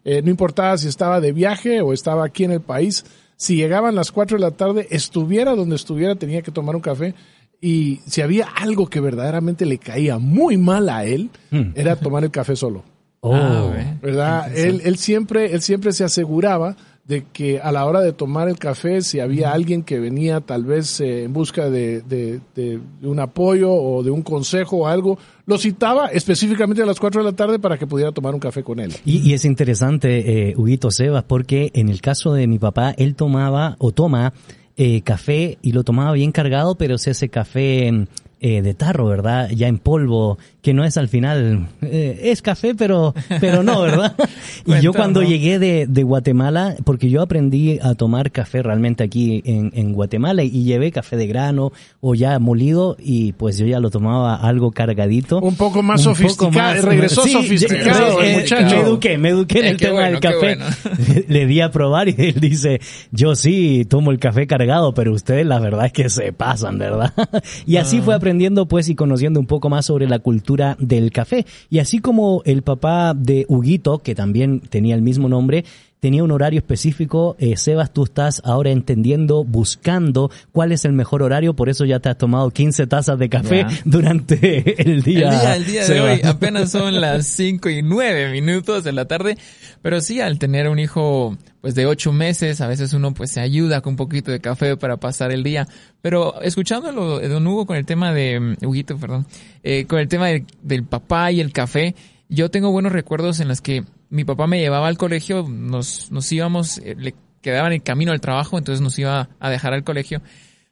Eh, 0.05 0.23
no 0.23 0.31
importaba 0.31 0.79
si 0.79 0.89
estaba 0.89 1.21
de 1.21 1.33
viaje 1.33 1.81
o 1.83 1.93
estaba 1.93 2.25
aquí 2.25 2.45
en 2.45 2.53
el 2.53 2.61
país. 2.61 3.05
Si 3.37 3.57
llegaban 3.57 3.95
las 3.95 4.11
4 4.11 4.39
de 4.39 4.43
la 4.43 4.53
tarde, 4.53 4.87
estuviera 4.91 5.55
donde 5.55 5.77
estuviera, 5.77 6.15
tenía 6.15 6.43
que 6.43 6.53
tomar 6.53 6.75
un 6.75 6.83
café. 6.83 7.15
Y 7.64 8.02
si 8.06 8.20
había 8.20 8.46
algo 8.46 8.88
que 8.88 9.00
verdaderamente 9.00 9.64
le 9.64 9.78
caía 9.78 10.19
muy 10.19 10.58
mal 10.58 10.90
a 10.90 11.06
él, 11.06 11.31
hmm. 11.50 11.70
era 11.75 11.96
tomar 11.96 12.22
el 12.22 12.31
café 12.31 12.56
solo. 12.56 12.84
Oh, 13.20 13.34
ah, 13.34 13.96
¿verdad? 14.02 14.55
Él, 14.55 14.82
él, 14.84 14.99
siempre, 14.99 15.55
él 15.55 15.62
siempre 15.62 15.94
se 15.94 16.05
aseguraba 16.05 16.76
de 17.06 17.25
que 17.32 17.61
a 17.61 17.72
la 17.72 17.87
hora 17.87 18.02
de 18.02 18.12
tomar 18.12 18.50
el 18.50 18.58
café, 18.58 19.00
si 19.00 19.19
había 19.19 19.52
alguien 19.52 19.82
que 19.82 19.99
venía 19.99 20.43
tal 20.43 20.64
vez 20.64 21.00
eh, 21.00 21.25
en 21.25 21.32
busca 21.32 21.70
de, 21.70 22.02
de, 22.02 22.40
de, 22.55 22.81
un 23.00 23.19
apoyo 23.19 23.72
o 23.72 24.02
de 24.02 24.11
un 24.11 24.20
consejo 24.20 24.81
o 24.81 24.87
algo, 24.87 25.19
lo 25.46 25.56
citaba 25.56 26.08
específicamente 26.08 26.82
a 26.82 26.87
las 26.87 27.00
4 27.00 27.22
de 27.22 27.31
la 27.31 27.34
tarde 27.34 27.58
para 27.58 27.78
que 27.78 27.87
pudiera 27.87 28.12
tomar 28.12 28.34
un 28.34 28.40
café 28.40 28.62
con 28.62 28.78
él. 28.78 28.93
Y, 29.06 29.26
y 29.26 29.32
es 29.32 29.46
interesante, 29.46 30.50
eh, 30.50 30.55
Huguito 30.55 30.90
Sebas, 30.90 31.25
porque 31.25 31.70
en 31.72 31.88
el 31.88 32.02
caso 32.02 32.34
de 32.34 32.46
mi 32.46 32.58
papá, 32.58 32.90
él 32.99 33.14
tomaba 33.14 33.76
o 33.78 33.93
toma 33.93 34.34
eh, 34.76 35.03
café 35.03 35.59
y 35.62 35.73
lo 35.73 35.85
tomaba 35.85 36.12
bien 36.12 36.32
cargado, 36.32 36.75
pero 36.76 36.97
es 36.97 37.06
ese 37.06 37.29
café 37.29 38.06
eh, 38.41 38.62
de 38.62 38.75
tarro, 38.75 39.06
¿verdad? 39.06 39.50
Ya 39.50 39.69
en 39.69 39.79
polvo, 39.79 40.38
que 40.64 40.75
no 40.75 40.84
es 40.84 40.96
al 40.96 41.08
final, 41.08 41.69
eh, 41.82 42.20
es 42.25 42.43
café, 42.43 42.75
pero, 42.75 43.14
pero 43.40 43.62
no, 43.62 43.82
¿verdad? 43.82 44.14
y 44.66 44.81
yo 44.81 44.93
cuando 44.93 45.22
llegué 45.22 45.58
de, 45.58 45.87
de, 45.87 46.02
Guatemala, 46.02 46.76
porque 46.84 47.11
yo 47.11 47.22
aprendí 47.22 47.78
a 47.81 47.94
tomar 47.94 48.31
café 48.32 48.62
realmente 48.62 49.05
aquí 49.05 49.43
en, 49.44 49.72
en, 49.75 49.93
Guatemala 49.93 50.43
y 50.43 50.64
llevé 50.64 50.90
café 50.90 51.16
de 51.16 51.26
grano 51.26 51.72
o 52.00 52.14
ya 52.14 52.38
molido 52.38 52.96
y 52.99 53.32
pues 53.32 53.58
yo 53.58 53.66
ya 53.66 53.78
lo 53.78 53.90
tomaba 53.90 54.37
algo 54.37 54.72
cargadito. 54.72 55.38
Un 55.38 55.56
poco 55.56 55.82
más 55.82 56.02
sofisticado, 56.02 56.82
regresó 56.82 57.26
sofisticado 57.26 58.20
el 58.22 58.40
muchacho. 58.40 58.76
Me 58.76 58.82
eduqué, 58.82 59.19
me 59.19 59.28
eduqué 59.28 59.61
en 59.61 59.66
el 59.66 59.76
tema 59.76 60.08
del 60.08 60.20
café. 60.20 60.58
le 61.28 61.46
di 61.46 61.61
a 61.61 61.70
probar 61.70 62.08
y 62.08 62.14
él 62.16 62.40
dice, 62.40 62.81
yo 63.12 63.37
sí 63.37 63.84
tomo 63.88 64.11
el 64.11 64.19
café 64.19 64.46
cargado, 64.46 64.94
pero 64.94 65.12
ustedes 65.12 65.46
la 65.46 65.58
verdad 65.61 65.87
es 65.87 65.93
que 65.93 66.08
se 66.08 66.32
pasan, 66.32 66.78
¿verdad? 66.78 67.12
y 67.66 67.76
así 67.76 68.00
fue 68.00 68.14
aprendiendo 68.14 68.25
aprendiendo 68.25 68.66
pues 68.66 68.88
y 68.88 68.96
conociendo 68.96 69.38
un 69.38 69.46
poco 69.46 69.69
más 69.69 69.87
sobre 69.87 70.08
la 70.08 70.19
cultura 70.19 70.54
del 70.79 71.12
café. 71.12 71.47
Y 71.71 71.79
así 71.79 71.99
como 71.99 72.43
el 72.45 72.62
papá 72.62 73.15
de 73.15 73.47
Huguito, 73.49 73.99
que 73.99 74.15
también 74.15 74.61
tenía 74.61 74.95
el 74.95 75.03
mismo 75.03 75.29
nombre, 75.29 75.65
tenía 76.05 76.23
un 76.23 76.33
horario 76.33 76.59
específico. 76.59 77.35
Eh, 77.39 77.56
Sebas, 77.56 77.91
tú 77.91 78.05
estás 78.05 78.43
ahora 78.45 78.69
entendiendo, 78.69 79.43
buscando 79.43 80.31
cuál 80.53 80.71
es 80.71 80.85
el 80.85 80.93
mejor 80.93 81.23
horario, 81.23 81.56
por 81.56 81.71
eso 81.71 81.87
ya 81.87 81.99
te 81.99 82.11
has 82.11 82.19
tomado 82.19 82.51
15 82.51 82.87
tazas 82.89 83.19
de 83.19 83.31
café 83.31 83.65
durante 83.87 84.83
el 84.83 85.03
día. 85.03 85.31
El 85.31 85.41
día, 85.41 85.56
el 85.56 85.65
día 85.65 85.89
de 85.89 86.01
hoy 86.03 86.21
apenas 86.23 86.71
son 86.71 87.01
las 87.01 87.25
5 87.29 87.71
y 87.71 87.81
9 87.81 88.33
minutos 88.33 88.85
de 88.85 88.93
la 88.93 89.06
tarde, 89.06 89.39
pero 89.81 90.03
sí, 90.03 90.21
al 90.21 90.39
tener 90.39 90.69
un 90.69 90.79
hijo 90.79 91.39
pues 91.62 91.75
de 91.75 91.87
ocho 91.87 92.12
meses, 92.12 92.61
a 92.61 92.67
veces 92.67 92.93
uno 92.93 93.15
pues 93.15 93.31
se 93.31 93.41
ayuda 93.41 93.81
con 93.81 93.95
un 93.95 93.97
poquito 93.97 94.31
de 94.31 94.41
café 94.41 94.77
para 94.77 94.99
pasar 94.99 95.33
el 95.33 95.43
día. 95.43 95.67
Pero 96.03 96.39
escuchándolo 96.43 97.19
de 97.19 97.29
Don 97.29 97.47
Hugo 97.47 97.65
con 97.65 97.79
el 97.79 97.87
tema 97.87 98.12
de, 98.12 98.41
mm, 98.41 98.67
Huguito, 98.67 98.99
perdón, 98.99 99.27
eh, 99.62 99.87
con 99.87 100.00
el 100.00 100.09
tema 100.09 100.29
del 100.29 100.85
papá 100.85 101.33
y 101.33 101.41
el 101.41 101.50
café, 101.50 101.95
yo 102.29 102.50
tengo 102.50 102.71
buenos 102.73 102.93
recuerdos 102.93 103.41
en 103.41 103.49
los 103.49 103.62
que 103.62 103.85
mi 104.11 104.25
papá 104.25 104.47
me 104.47 104.61
llevaba 104.61 104.89
al 104.89 104.99
colegio, 104.99 105.47
nos, 105.49 106.11
nos 106.11 106.31
íbamos, 106.33 106.79
eh, 106.79 106.95
le 106.99 107.15
quedaba 107.43 107.69
en 107.69 107.75
el 107.75 107.83
camino 107.83 108.12
al 108.12 108.21
trabajo, 108.21 108.59
entonces 108.59 108.81
nos 108.81 108.99
iba 108.99 109.29
a 109.39 109.51
dejar 109.51 109.75
al 109.75 109.85
colegio. 109.85 110.23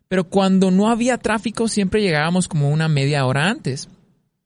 Pero 0.08 0.28
cuando 0.28 0.70
no 0.70 0.90
había 0.90 1.18
tráfico, 1.18 1.68
siempre 1.68 2.02
llegábamos 2.02 2.48
como 2.48 2.70
una 2.70 2.88
media 2.88 3.24
hora 3.24 3.48
antes. 3.48 3.88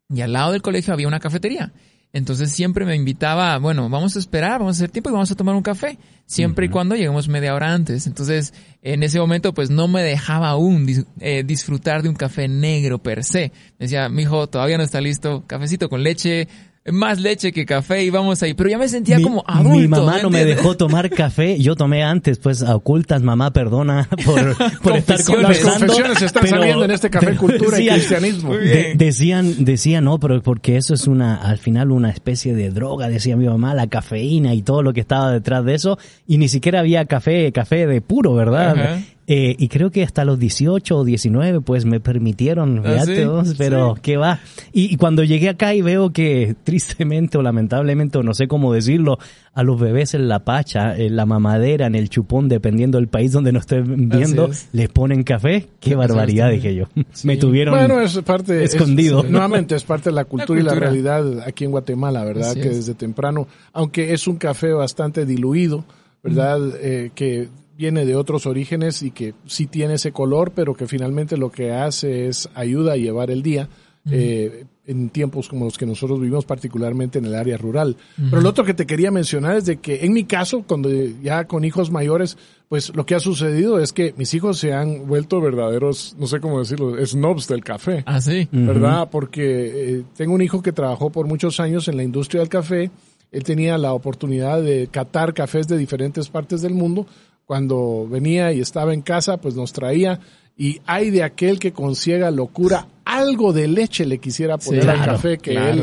Y 0.09 0.21
al 0.21 0.33
lado 0.33 0.53
del 0.53 0.63
colegio 0.63 0.95
había 0.95 1.09
una 1.09 1.21
cafetería. 1.21 1.73
Entonces 2.13 2.51
siempre 2.51 2.87
me 2.87 2.97
invitaba, 2.97 3.59
bueno, 3.59 3.91
vamos 3.91 4.17
a 4.17 4.19
esperar, 4.19 4.61
vamos 4.61 4.77
a 4.77 4.79
hacer 4.79 4.91
tiempo 4.91 5.11
y 5.11 5.13
vamos 5.13 5.31
a 5.31 5.35
tomar 5.35 5.55
un 5.55 5.63
café, 5.63 5.99
siempre 6.25 6.65
y 6.65 6.69
cuando 6.71 6.95
lleguemos 6.95 7.29
media 7.29 7.55
hora 7.55 7.75
antes. 7.75 8.07
Entonces, 8.07 8.55
en 8.81 9.03
ese 9.03 9.19
momento, 9.19 9.53
pues 9.53 9.69
no 9.69 9.87
me 9.87 10.03
dejaba 10.03 10.49
aún 10.49 10.87
eh, 11.21 11.43
disfrutar 11.45 12.03
de 12.03 12.09
un 12.09 12.15
café 12.15 12.49
negro 12.49 13.03
per 13.03 13.23
se. 13.23 13.53
Me 13.79 13.85
decía, 13.85 14.09
mi 14.09 14.23
hijo, 14.23 14.47
todavía 14.47 14.79
no 14.79 14.85
está 14.85 15.01
listo, 15.03 15.45
cafecito 15.47 15.91
con 15.91 16.03
leche, 16.03 16.49
más 16.93 17.21
leche 17.21 17.53
que 17.53 17.67
café 17.67 18.05
y 18.05 18.11
vamos 18.11 18.43
ahí. 18.43 18.55
Pero 18.55 18.71
ya 18.71 18.79
me 18.79 18.89
sentía 18.89 19.21
como 19.21 19.45
adulto. 19.47 19.79
Mi 19.79 19.89
mamá 19.89 20.19
no 20.23 20.31
me 20.31 20.45
dejó 20.45 20.77
tomar 20.77 21.11
café. 21.11 21.59
Yo 21.59 21.77
tomé 21.77 22.03
antes, 22.03 22.39
pues 22.39 22.63
a 22.63 22.77
ocultas, 22.77 23.23
mamá, 23.23 23.53
perdona 23.53 24.09
por, 24.25 24.57
por 24.83 24.97
estar 24.97 25.23
con 25.25 25.43
Las 25.43 25.59
confesiones 25.59 26.23
están 26.23 26.47
saliendo 26.47 26.85
en 26.85 26.91
este 26.91 27.11
café 27.11 27.37
cultura 27.37 27.81
y 27.81 27.89
cristianismo. 27.89 28.55
decían, 28.95 29.65
decían, 29.65 30.05
no, 30.05 30.19
pero 30.19 30.41
porque 30.43 30.77
eso 30.77 30.95
es 30.95 31.07
una, 31.07 31.37
al 31.37 31.59
final 31.59 31.91
una 31.91 32.11
especie 32.11 32.55
de 32.55 32.71
droga, 32.71 33.09
decía 33.09 33.37
mi 33.37 33.47
mamá, 33.47 33.75
la 33.75 33.89
cafeína 33.89 34.55
y 34.55 34.63
todo 34.63 34.83
lo 34.83 34.93
que 34.93 35.01
estaba 35.01 35.33
detrás 35.33 35.65
de 35.65 35.75
eso. 35.75 35.99
Y 36.27 36.39
ni 36.39 36.49
siquiera 36.49 36.81
había 36.81 37.05
café, 37.07 37.51
café 37.53 37.87
de 37.87 38.01
puro, 38.01 38.35
¿verdad? 38.35 39.01
Eh, 39.29 39.57
y 39.59 39.67
creo 39.69 39.91
que 39.91 40.05
hasta 40.05 40.25
los 40.25 40.39
18 40.39 40.99
o 40.99 41.05
19 41.05 41.61
pues 41.61 41.85
me 41.85 41.99
permitieron, 41.99 42.83
¿Ah, 42.85 43.05
fíjate 43.05 43.27
pero 43.59 43.97
qué 44.01 44.17
va. 44.17 44.39
Y, 44.73 44.97
cuando 44.99 45.25
llegué 45.25 45.49
acá 45.49 45.75
y 45.75 45.83
veo 45.83 46.13
que 46.13 46.55
tristemente 46.65 47.37
o 47.37 47.43
lamentablemente 47.43 48.19
o 48.19 48.23
no 48.23 48.35
sé 48.35 48.47
cómo 48.47 48.73
decirlo, 48.73 49.19
a 49.53 49.65
los 49.65 49.81
bebés 49.81 50.15
en 50.15 50.29
la 50.29 50.45
pacha, 50.45 50.97
en 50.97 51.17
la 51.17 51.27
mamadera, 51.27 51.87
en 51.87 51.97
el 51.97 52.09
chupón, 52.09 52.49
dependiendo 52.49 52.99
del 52.99 53.09
país 53.09 53.33
donde 53.33 53.51
nos 53.51 53.63
estén 53.63 54.09
viendo, 54.09 54.49
les 54.73 54.89
ponen 54.91 55.25
café, 55.25 55.67
qué 55.81 55.97
barbaridad 55.97 56.51
dije 56.51 56.77
yo. 56.77 56.85
me 57.25 57.37
tuvieron 57.37 57.75
bueno, 57.75 58.01
es 58.01 58.17
parte, 58.19 58.63
escondido. 58.63 59.25
nuevamente 59.25 59.75
es 59.75 59.83
parte 59.83 60.11
de 60.11 60.15
la 60.15 60.25
cultura, 60.27 60.61
y 60.61 60.63
la 60.63 60.75
realidad 60.75 61.41
aquí 61.41 61.65
en 61.65 61.73
Guatemala, 61.73 62.23
¿verdad? 62.25 62.55
que 62.55 62.69
desde 62.69 62.95
temprano, 62.95 63.49
aunque 63.73 64.13
es 64.13 64.29
un 64.29 64.37
café 64.37 64.73
bastante 64.73 65.27
diluido, 65.27 65.85
¿verdad? 66.23 66.61
Eh, 66.81 67.11
que 67.15 67.49
viene 67.77 68.05
de 68.05 68.17
otros 68.17 68.47
orígenes 68.47 69.03
y 69.03 69.11
que 69.11 69.35
sí 69.47 69.67
tiene 69.67 69.95
ese 69.95 70.13
color, 70.13 70.53
pero 70.55 70.75
que 70.75 70.87
finalmente 70.87 71.37
lo 71.37 71.51
que 71.51 71.73
hace 71.73 72.29
es 72.29 72.49
ayuda 72.55 72.93
a 72.93 72.97
llevar 72.97 73.31
el 73.31 73.43
día. 73.43 73.69
Eh, 74.09 74.67
en 74.87 75.09
tiempos 75.11 75.49
como 75.49 75.65
los 75.65 75.77
que 75.77 75.85
nosotros 75.85 76.21
vivimos, 76.21 76.45
particularmente 76.45 77.19
en 77.19 77.25
el 77.25 77.35
área 77.35 77.57
rural. 77.57 77.97
Pero 78.31 78.41
lo 78.41 78.49
otro 78.49 78.65
que 78.65 78.73
te 78.73 78.87
quería 78.87 79.11
mencionar 79.11 79.57
es 79.57 79.67
de 79.67 79.79
que 79.79 80.05
en 80.05 80.13
mi 80.13 80.25
caso, 80.25 80.63
cuando 80.67 80.89
ya 81.23 81.47
con 81.47 81.65
hijos 81.65 81.91
mayores, 81.91 82.39
pues 82.69 82.95
lo 82.95 83.05
que 83.05 83.17
ha 83.17 83.21
sucedido 83.21 83.81
es 83.81 83.93
que 83.93 84.15
mis 84.17 84.33
hijos 84.35 84.59
se 84.59 84.73
han 84.73 85.07
vuelto 85.09 85.41
verdaderos, 85.41 86.15
no 86.19 86.29
sé 86.29 86.41
cómo 86.41 86.61
decirlo, 86.61 87.05
snobs 87.05 87.49
del 87.49 87.65
café. 87.65 88.05
Ah, 88.07 88.21
sí. 88.21 88.49
¿Verdad? 88.53 89.09
Porque 89.11 89.97
eh, 89.99 90.05
tengo 90.17 90.35
un 90.35 90.43
hijo 90.43 90.63
que 90.63 90.73
trabajó 90.73 91.11
por 91.11 91.27
muchos 91.27 91.59
años 91.59 91.89
en 91.89 91.97
la 91.97 92.05
industria 92.05 92.41
del 92.41 92.49
café. 92.49 92.91
Él 93.33 93.43
tenía 93.43 93.77
la 93.77 93.93
oportunidad 93.93 94.63
de 94.63 94.89
catar 94.89 95.35
cafés 95.35 95.67
de 95.67 95.77
diferentes 95.77 96.29
partes 96.29 96.63
del 96.63 96.75
mundo. 96.75 97.07
Cuando 97.47 98.07
venía 98.09 98.53
y 98.53 98.61
estaba 98.61 98.93
en 98.93 99.03
casa, 99.03 99.39
pues 99.39 99.55
nos 99.55 99.73
traía 99.73 100.21
y 100.59 100.81
hay 100.87 101.11
de 101.11 101.23
aquel 101.23 101.59
que 101.59 101.73
con 101.73 101.95
ciega 101.95 102.31
locura 102.31 102.89
algo 103.05 103.53
de 103.53 103.69
leche 103.69 104.07
le 104.07 104.19
quisiera 104.19 104.59
poner 104.59 104.89
al 104.89 105.05
café 105.05 105.39
que 105.39 105.53
él 105.53 105.81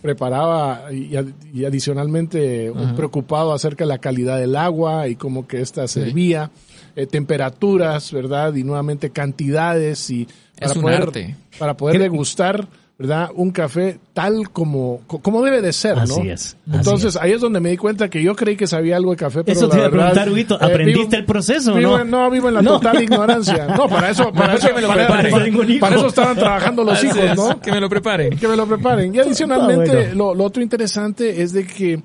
preparaba 0.00 0.92
y, 0.92 1.14
adicionalmente 1.64 2.72
preocupado 2.96 3.52
acerca 3.52 3.84
de 3.84 3.88
la 3.88 3.98
calidad 3.98 4.38
del 4.38 4.56
agua 4.56 5.08
y 5.08 5.16
cómo 5.16 5.46
que 5.46 5.60
ésta 5.60 5.86
servía, 5.86 6.50
eh, 6.96 7.06
temperaturas, 7.06 8.10
¿verdad? 8.12 8.54
Y 8.54 8.64
nuevamente 8.64 9.10
cantidades 9.10 10.08
y 10.08 10.26
para 10.58 10.74
poder, 10.74 11.36
para 11.58 11.76
poder 11.76 11.98
degustar 11.98 12.68
¿verdad? 12.98 13.30
Un 13.34 13.50
café 13.50 13.98
tal 14.12 14.50
como, 14.50 15.00
como 15.06 15.42
debe 15.42 15.60
de 15.60 15.72
ser, 15.72 15.96
¿no? 15.96 16.02
Así 16.02 16.28
es. 16.28 16.56
Entonces, 16.70 17.16
ahí 17.16 17.32
es 17.32 17.40
donde 17.40 17.58
me 17.58 17.70
di 17.70 17.76
cuenta 17.76 18.08
que 18.08 18.22
yo 18.22 18.36
creí 18.36 18.56
que 18.56 18.66
sabía 18.66 18.96
algo 18.96 19.10
de 19.10 19.16
café, 19.16 19.42
pero 19.42 19.58
Eso 19.58 19.68
te 19.68 19.76
iba 19.76 19.86
a 19.86 19.90
preguntar, 19.90 20.28
Huguito, 20.28 20.54
eh, 20.54 20.64
¿aprendiste 20.64 21.16
el 21.16 21.24
proceso 21.24 21.80
no? 21.80 22.04
no? 22.04 22.30
vivo 22.30 22.48
en 22.48 22.54
la 22.54 22.62
total 22.64 23.02
ignorancia. 23.02 23.66
No, 23.66 23.88
para 23.88 24.10
eso, 24.10 24.32
para 24.32 24.54
eso, 24.54 24.68
para, 25.80 25.96
eso 25.96 26.06
estaban 26.06 26.36
trabajando 26.36 26.84
los 26.84 27.02
hijos, 27.02 27.36
¿no? 27.36 27.60
Que 27.60 27.72
me 27.72 27.80
lo 27.80 27.88
preparen. 27.88 28.38
Que 28.38 28.46
me 28.46 28.56
lo 28.56 28.66
preparen. 28.66 29.14
Y 29.14 29.18
adicionalmente, 29.20 30.14
lo, 30.14 30.30
otro 30.30 30.62
interesante 30.62 31.42
es 31.42 31.52
de 31.52 31.66
que 31.66 32.00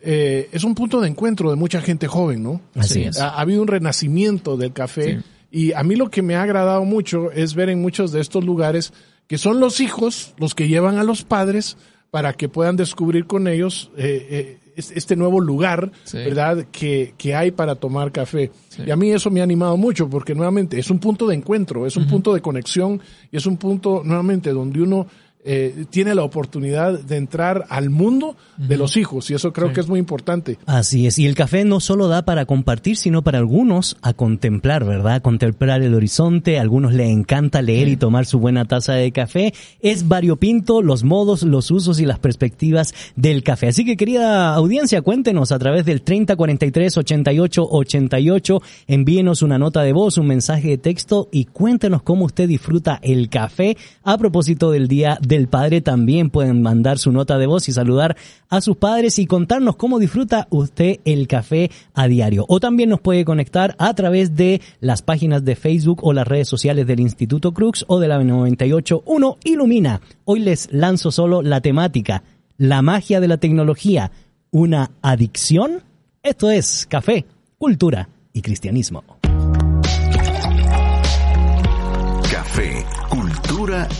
eh, 0.00 0.48
es 0.52 0.64
un 0.64 0.74
punto 0.74 1.00
de 1.00 1.08
encuentro 1.08 1.50
de 1.50 1.56
mucha 1.56 1.80
gente 1.80 2.06
joven, 2.06 2.42
¿no? 2.42 2.60
Así 2.74 3.02
es. 3.02 3.20
Ha, 3.20 3.38
habido 3.38 3.60
un 3.60 3.68
renacimiento 3.68 4.56
del 4.56 4.72
café. 4.72 5.20
Y 5.50 5.72
a 5.72 5.82
mí 5.82 5.96
lo 5.96 6.10
que 6.10 6.20
me 6.20 6.36
ha 6.36 6.42
agradado 6.42 6.84
mucho 6.84 7.30
es 7.32 7.54
ver 7.54 7.70
en 7.70 7.80
muchos 7.80 8.12
de 8.12 8.20
estos 8.20 8.44
lugares 8.44 8.92
que 9.28 9.38
son 9.38 9.60
los 9.60 9.80
hijos 9.80 10.34
los 10.38 10.56
que 10.56 10.66
llevan 10.66 10.98
a 10.98 11.04
los 11.04 11.22
padres 11.22 11.76
para 12.10 12.32
que 12.32 12.48
puedan 12.48 12.76
descubrir 12.76 13.26
con 13.26 13.46
ellos 13.46 13.90
eh, 13.96 14.26
eh, 14.30 14.58
este 14.76 15.16
nuevo 15.16 15.40
lugar, 15.40 15.90
¿verdad?, 16.12 16.66
que, 16.70 17.14
que, 17.18 17.34
hay 17.34 17.50
para 17.50 17.74
tomar 17.74 18.12
café. 18.12 18.52
Y 18.86 18.90
a 18.92 18.96
mí 18.96 19.10
eso 19.10 19.28
me 19.28 19.40
ha 19.40 19.42
animado 19.42 19.76
mucho 19.76 20.08
porque 20.08 20.36
nuevamente 20.36 20.78
es 20.78 20.88
un 20.88 21.00
punto 21.00 21.26
de 21.26 21.34
encuentro, 21.34 21.84
es 21.84 21.96
un 21.96 22.06
punto 22.06 22.32
de 22.32 22.40
conexión 22.40 23.00
y 23.32 23.36
es 23.36 23.46
un 23.46 23.56
punto 23.56 24.02
nuevamente 24.04 24.50
donde 24.50 24.80
uno 24.80 25.08
eh, 25.44 25.86
tiene 25.88 26.14
la 26.14 26.24
oportunidad 26.24 27.00
de 27.00 27.16
entrar 27.16 27.64
al 27.68 27.90
mundo 27.90 28.36
de 28.56 28.76
los 28.76 28.96
hijos 28.96 29.30
y 29.30 29.34
eso 29.34 29.52
creo 29.52 29.72
que 29.72 29.80
es 29.80 29.88
muy 29.88 30.00
importante. 30.00 30.58
Así 30.66 31.06
es, 31.06 31.18
y 31.18 31.26
el 31.26 31.34
café 31.34 31.64
no 31.64 31.80
solo 31.80 32.08
da 32.08 32.24
para 32.24 32.44
compartir, 32.44 32.96
sino 32.96 33.22
para 33.22 33.38
algunos 33.38 33.96
a 34.02 34.14
contemplar, 34.14 34.84
¿verdad? 34.84 35.22
Contemplar 35.22 35.82
el 35.82 35.94
horizonte, 35.94 36.58
a 36.58 36.62
algunos 36.62 36.92
le 36.92 37.10
encanta 37.10 37.62
leer 37.62 37.88
y 37.88 37.96
tomar 37.96 38.26
su 38.26 38.40
buena 38.40 38.64
taza 38.64 38.94
de 38.94 39.12
café. 39.12 39.54
Es 39.80 40.08
variopinto 40.08 40.82
los 40.82 41.04
modos, 41.04 41.44
los 41.44 41.70
usos 41.70 42.00
y 42.00 42.04
las 42.04 42.18
perspectivas 42.18 42.92
del 43.14 43.42
café. 43.42 43.68
Así 43.68 43.84
que 43.84 43.96
querida 43.96 44.54
audiencia, 44.54 45.02
cuéntenos 45.02 45.52
a 45.52 45.58
través 45.58 45.84
del 45.84 46.02
3043 46.02 46.98
88 46.98 47.68
88, 47.70 48.62
envíenos 48.88 49.42
una 49.42 49.58
nota 49.58 49.82
de 49.82 49.92
voz, 49.92 50.18
un 50.18 50.26
mensaje 50.26 50.68
de 50.68 50.78
texto 50.78 51.28
y 51.30 51.44
cuéntenos 51.44 52.02
cómo 52.02 52.24
usted 52.24 52.48
disfruta 52.48 52.98
el 53.02 53.28
café 53.28 53.76
a 54.02 54.18
propósito 54.18 54.70
del 54.70 54.88
día 54.88 55.18
del 55.28 55.46
padre 55.46 55.82
también 55.82 56.30
pueden 56.30 56.62
mandar 56.62 56.98
su 56.98 57.12
nota 57.12 57.36
de 57.36 57.46
voz 57.46 57.68
y 57.68 57.72
saludar 57.72 58.16
a 58.48 58.62
sus 58.62 58.78
padres 58.78 59.18
y 59.18 59.26
contarnos 59.26 59.76
cómo 59.76 59.98
disfruta 59.98 60.48
usted 60.50 61.00
el 61.04 61.28
café 61.28 61.70
a 61.92 62.08
diario. 62.08 62.46
O 62.48 62.60
también 62.60 62.88
nos 62.88 63.00
puede 63.00 63.26
conectar 63.26 63.76
a 63.78 63.92
través 63.92 64.36
de 64.36 64.62
las 64.80 65.02
páginas 65.02 65.44
de 65.44 65.54
Facebook 65.54 66.00
o 66.02 66.14
las 66.14 66.26
redes 66.26 66.48
sociales 66.48 66.86
del 66.86 67.00
Instituto 67.00 67.52
Crux 67.52 67.84
o 67.88 68.00
de 68.00 68.08
la 68.08 68.18
981 68.24 69.36
Ilumina. 69.44 70.00
Hoy 70.24 70.40
les 70.40 70.72
lanzo 70.72 71.12
solo 71.12 71.42
la 71.42 71.60
temática, 71.60 72.22
la 72.56 72.80
magia 72.80 73.20
de 73.20 73.28
la 73.28 73.36
tecnología, 73.36 74.10
una 74.50 74.92
adicción. 75.02 75.82
Esto 76.22 76.50
es 76.50 76.86
café, 76.88 77.26
cultura 77.58 78.08
y 78.32 78.40
cristianismo. 78.40 79.04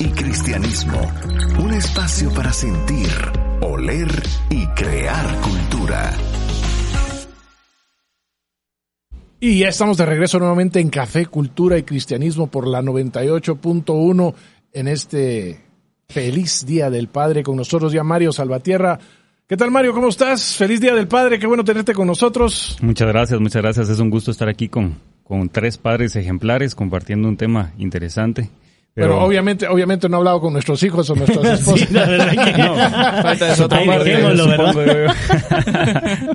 Y 0.01 0.09
cristianismo. 0.09 0.99
Un 1.61 1.75
espacio 1.75 2.33
para 2.33 2.53
sentir, 2.53 3.09
oler 3.61 4.09
y 4.51 4.67
crear 4.69 5.41
cultura. 5.41 6.13
Y 9.41 9.61
ya 9.61 9.69
estamos 9.69 9.97
de 9.97 10.07
regreso 10.07 10.39
nuevamente 10.39 10.81
en 10.81 10.89
Café, 10.89 11.27
Cultura 11.27 11.79
y 11.79 11.85
Cristianismo 11.85 12.49
por 12.49 12.67
la 12.67 12.83
98.1 12.83 14.35
en 14.73 14.89
este 14.89 15.61
feliz 16.09 16.67
Día 16.67 16.91
del 16.91 17.09
Padre 17.09 17.43
con 17.43 17.57
nosotros 17.57 17.93
ya 17.93 18.03
Mario 18.03 18.33
Salvatierra. 18.33 18.99
¿Qué 19.47 19.57
tal 19.57 19.71
Mario? 19.71 19.93
¿Cómo 19.93 20.09
estás? 20.09 20.57
Feliz 20.57 20.81
Día 20.81 20.95
del 20.95 21.09
Padre, 21.09 21.39
qué 21.39 21.47
bueno 21.47 21.63
tenerte 21.63 21.95
con 21.95 22.07
nosotros. 22.07 22.77
Muchas 22.81 23.09
gracias, 23.09 23.39
muchas 23.39 23.63
gracias. 23.63 23.89
Es 23.89 24.01
un 24.01 24.11
gusto 24.11 24.31
estar 24.31 24.49
aquí 24.49 24.69
con, 24.69 24.97
con 25.29 25.51
tres 25.51 25.77
padres 25.77 26.17
ejemplares 26.17 26.75
compartiendo 26.75 27.29
un 27.29 27.37
tema 27.37 27.73
interesante. 27.77 28.49
Pero, 28.95 29.23
obviamente, 29.23 29.69
obviamente 29.69 30.09
no 30.09 30.17
he 30.17 30.19
hablado 30.19 30.41
con 30.41 30.55
nuestros 30.55 30.83
hijos 30.83 31.09
o 31.11 31.15
nuestras 31.15 31.45
esposas. 31.61 31.87
sí, 31.87 31.95
la 31.95 32.07
verdad 32.07 32.45
que 32.45 32.63
no. 32.63 32.75
Falta 33.23 33.53
eso 33.53 33.67
otra 33.67 33.85
¿verdad? 33.85 35.15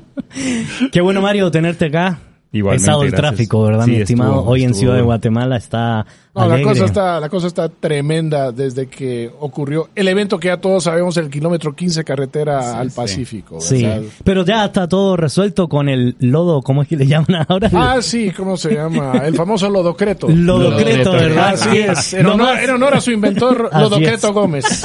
Qué 0.91 1.01
bueno, 1.01 1.21
Mario, 1.21 1.51
tenerte 1.51 1.85
acá. 1.85 2.19
Igualmente, 2.53 2.85
Pesado 2.85 3.03
el 3.03 3.13
tráfico, 3.13 3.63
¿verdad, 3.63 3.87
mi 3.87 3.95
estimado? 3.95 4.45
Hoy 4.45 4.63
en 4.63 4.73
Ciudad 4.73 4.95
de 4.95 5.01
Guatemala 5.01 5.57
está 5.57 6.05
no, 6.35 6.47
la 6.47 6.63
cosa 6.63 6.85
está, 6.85 7.19
la 7.19 7.29
cosa 7.29 7.45
está 7.45 7.69
tremenda 7.69 8.51
desde 8.51 8.87
que 8.87 9.31
ocurrió 9.39 9.89
el 9.93 10.07
evento 10.07 10.39
que 10.39 10.47
ya 10.47 10.57
todos 10.57 10.85
sabemos, 10.85 11.15
el 11.17 11.29
kilómetro 11.29 11.75
15 11.75 12.03
carretera 12.03 12.79
al 12.79 12.89
Pacífico. 12.89 13.61
Sí, 13.61 13.87
pero 14.23 14.43
ya 14.43 14.65
está 14.65 14.87
todo 14.87 15.15
resuelto 15.15 15.67
con 15.67 15.89
el 15.89 16.15
lodo, 16.19 16.63
¿cómo 16.63 16.81
es 16.81 16.87
que 16.87 16.97
le 16.97 17.05
llaman 17.05 17.45
ahora? 17.47 17.69
Ah, 17.73 18.01
sí, 18.01 18.31
¿cómo 18.31 18.57
se 18.57 18.73
llama? 18.73 19.21
El 19.23 19.35
famoso 19.35 19.69
lodocreto. 19.69 20.27
Lodocreto, 20.27 21.11
¿verdad? 21.11 21.49
Así 21.49 21.77
es. 21.77 22.13
En 22.13 22.25
honor, 22.25 22.95
a 22.95 23.01
su 23.01 23.11
inventor, 23.11 23.69
Lodocreto 23.79 24.33
Gómez. 24.33 24.65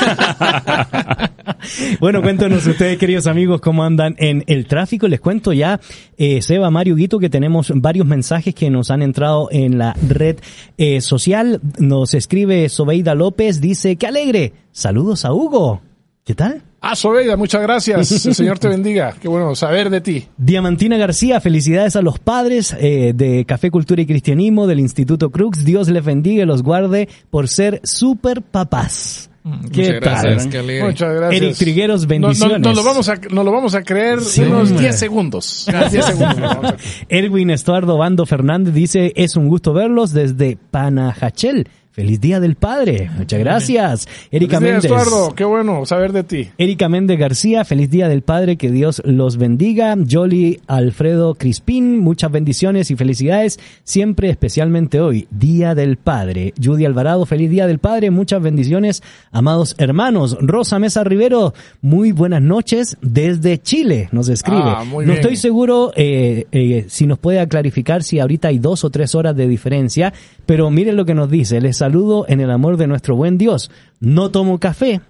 bueno, 2.01 2.23
cuéntenos 2.23 2.67
ustedes, 2.67 2.99
queridos 2.99 3.27
amigos, 3.27 3.61
cómo 3.61 3.85
andan 3.85 4.15
en 4.19 4.45
el 4.47 4.67
tráfico. 4.67 5.09
Les 5.09 5.21
cuento 5.21 5.53
ya, 5.53 5.81
eh, 6.17 6.43
Seba, 6.43 6.71
Mario, 6.71 6.97
Guito, 6.97 7.19
que 7.19 7.31
tenemos 7.31 7.73
varios 7.75 8.07
mensajes 8.07 8.55
que 8.55 8.71
nos 8.71 8.91
han 8.91 9.03
entrado 9.03 9.49
en 9.51 9.79
la 9.79 9.95
red 10.07 10.37
eh, 10.77 11.01
social 11.01 11.61
nos 11.79 12.15
escribe 12.15 12.69
Sobeida 12.69 13.15
López, 13.15 13.61
dice, 13.61 13.97
qué 13.97 14.07
alegre. 14.07 14.53
Saludos 14.73 15.25
a 15.25 15.33
Hugo. 15.33 15.81
¿Qué 16.25 16.35
tal? 16.35 16.63
Ah, 16.81 16.95
Sobeida, 16.95 17.37
muchas 17.37 17.63
gracias. 17.63 18.13
El 18.27 18.35
Señor 18.35 18.59
te 18.59 18.69
bendiga. 18.69 19.15
Qué 19.21 19.29
bueno 19.29 19.55
saber 19.55 19.91
de 19.91 20.01
ti. 20.01 20.29
Diamantina 20.37 20.97
García, 20.97 21.41
felicidades 21.41 21.97
a 21.97 22.03
los 22.03 22.19
padres 22.19 22.77
eh, 22.79 23.13
de 23.15 23.45
Café 23.47 23.71
Cultura 23.71 24.03
y 24.03 24.07
Cristianismo 24.07 24.67
del 24.67 24.81
Instituto 24.81 25.31
Crux. 25.31 25.65
Dios 25.65 25.89
les 25.89 26.05
bendiga 26.05 26.43
y 26.43 26.47
los 26.47 26.63
guarde 26.63 27.09
por 27.31 27.49
ser 27.49 27.81
super 27.83 28.43
papás. 28.43 29.31
Mm, 29.49 29.69
¿Qué 29.69 29.83
Muchas 29.83 30.01
tal? 30.01 30.31
Gracias, 30.31 30.83
Muchas 30.83 31.15
gracias. 31.15 31.43
Eric 31.43 31.57
Trigueros, 31.57 32.07
bendiciones. 32.07 32.61
Nos, 32.61 32.77
lo, 32.77 32.85
vamos 32.85 33.09
a, 33.09 33.15
nos 33.31 33.45
lo 33.45 33.53
vamos 33.53 33.75
a 33.75 33.83
creer 33.83 34.19
unos 34.19 34.79
10 34.79 34.99
segundos. 34.99 35.67
10 35.91 36.05
segundos. 36.05 36.75
Erwin 37.09 37.51
Estuardo 37.51 37.97
Bando 37.97 38.27
Fernández 38.27 38.75
dice, 38.75 39.13
es 39.17 39.37
un 39.37 39.49
gusto 39.49 39.73
verlos 39.73 40.13
desde 40.13 40.59
Panajachel. 40.71 41.69
Feliz 41.99 42.21
Día 42.21 42.39
del 42.39 42.55
Padre. 42.55 43.11
Muchas 43.19 43.41
gracias. 43.41 44.09
Erika 44.31 44.61
Méndez. 44.61 44.85
Eduardo. 44.85 45.35
Qué 45.35 45.43
bueno 45.43 45.85
saber 45.85 46.13
de 46.13 46.23
ti. 46.23 46.49
Erika 46.57 46.89
Méndez 46.89 47.19
García. 47.19 47.65
Feliz 47.65 47.91
Día 47.91 48.09
del 48.09 48.23
Padre. 48.23 48.57
Que 48.57 48.71
Dios 48.71 49.03
los 49.05 49.37
bendiga. 49.37 49.97
Jolly 50.09 50.61
Alfredo 50.69 51.35
Crispín. 51.35 51.99
Muchas 51.99 52.31
bendiciones 52.31 52.93
y 52.93 52.95
felicidades. 52.95 53.59
Siempre, 53.83 54.31
especialmente 54.31 55.01
hoy, 55.01 55.27
Día 55.33 55.75
del 55.75 55.97
Padre. 55.97 56.55
Judy 56.63 56.85
Alvarado. 56.85 57.27
Feliz 57.27 57.51
Día 57.51 57.67
del 57.67 57.81
Padre. 57.81 58.13
Muchas 58.13 58.43
bendiciones, 58.43 59.03
amados 59.33 59.75
hermanos. 59.77 60.39
Rosa 60.41 60.79
Mesa 60.79 61.03
Rivero. 61.03 61.53
Muy 61.81 62.13
buenas 62.13 62.43
noches 62.43 62.97
desde 63.03 63.61
Chile. 63.61 64.09
Nos 64.13 64.29
escribe. 64.29 64.63
Ah, 64.63 64.85
no 64.89 65.13
estoy 65.13 65.35
seguro 65.35 65.91
eh, 65.97 66.47
eh, 66.53 66.85
si 66.87 67.09
nos 67.09 67.19
puede 67.19 67.45
clarificar 67.49 68.05
si 68.05 68.21
ahorita 68.21 68.47
hay 68.47 68.61
dos 68.61 68.85
o 68.85 68.91
tres 68.91 69.17
horas 69.17 69.35
de 69.35 69.49
diferencia, 69.49 70.13
pero 70.47 70.71
miren 70.71 70.95
lo 70.95 71.05
que 71.05 71.15
nos 71.15 71.29
dice. 71.29 71.61
Les 71.61 71.83
saludo 71.89 72.27
en 72.29 72.41
el 72.41 72.51
amor 72.51 72.77
de 72.77 72.87
nuestro 72.87 73.17
buen 73.17 73.39
Dios. 73.39 73.71
No 73.99 74.31
tomo 74.31 74.59
café 74.59 75.01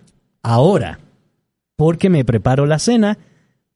ahora 0.45 1.01
porque 1.75 2.09
me 2.09 2.25
preparo 2.25 2.67
la 2.67 2.79
cena, 2.79 3.19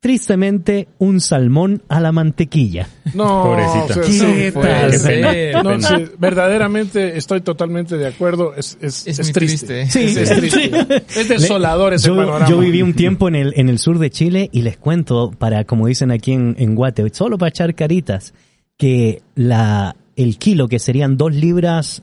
tristemente 0.00 0.86
un 0.98 1.20
salmón 1.20 1.82
a 1.88 1.98
la 2.00 2.12
mantequilla. 2.12 2.88
No, 3.14 3.42
Pobrecita. 3.44 3.84
o 3.84 3.88
sea, 3.88 4.02
¿Qué 4.02 4.12
sí, 4.12 4.50
puede 4.52 4.68
tal? 4.68 4.92
ser. 4.94 5.64
no, 5.64 5.80
sí, 5.80 5.94
verdaderamente 6.18 7.16
estoy 7.16 7.40
totalmente 7.40 7.96
de 7.96 8.06
acuerdo. 8.06 8.54
Es, 8.56 8.78
es, 8.80 9.06
Es 9.06 9.32
triste. 9.32 9.84
triste. 9.88 10.04
Es, 10.04 10.16
es 10.16 10.36
triste. 10.36 10.70
Es 11.16 11.28
desolador 11.28 11.94
ese 11.94 12.06
yo, 12.08 12.16
panorama. 12.16 12.48
yo 12.48 12.58
viví 12.58 12.82
un 12.82 12.94
tiempo 12.94 13.26
en 13.28 13.34
el, 13.34 13.52
en 13.56 13.68
el 13.68 13.78
sur 13.78 13.98
de 13.98 14.10
Chile 14.10 14.48
y 14.52 14.62
les 14.62 14.76
cuento, 14.76 15.32
para, 15.36 15.64
como 15.64 15.86
dicen 15.88 16.10
aquí 16.12 16.32
en, 16.32 16.54
en 16.58 16.74
Guate, 16.76 17.08
solo 17.12 17.36
para 17.38 17.50
echar 17.50 17.74
caritas, 17.74 18.32
que 18.76 19.22
la, 19.34 19.94
el 20.16 20.38
kilo, 20.38 20.66
que 20.68 20.80
serían 20.80 21.16
dos 21.16 21.32
libras, 21.32 22.02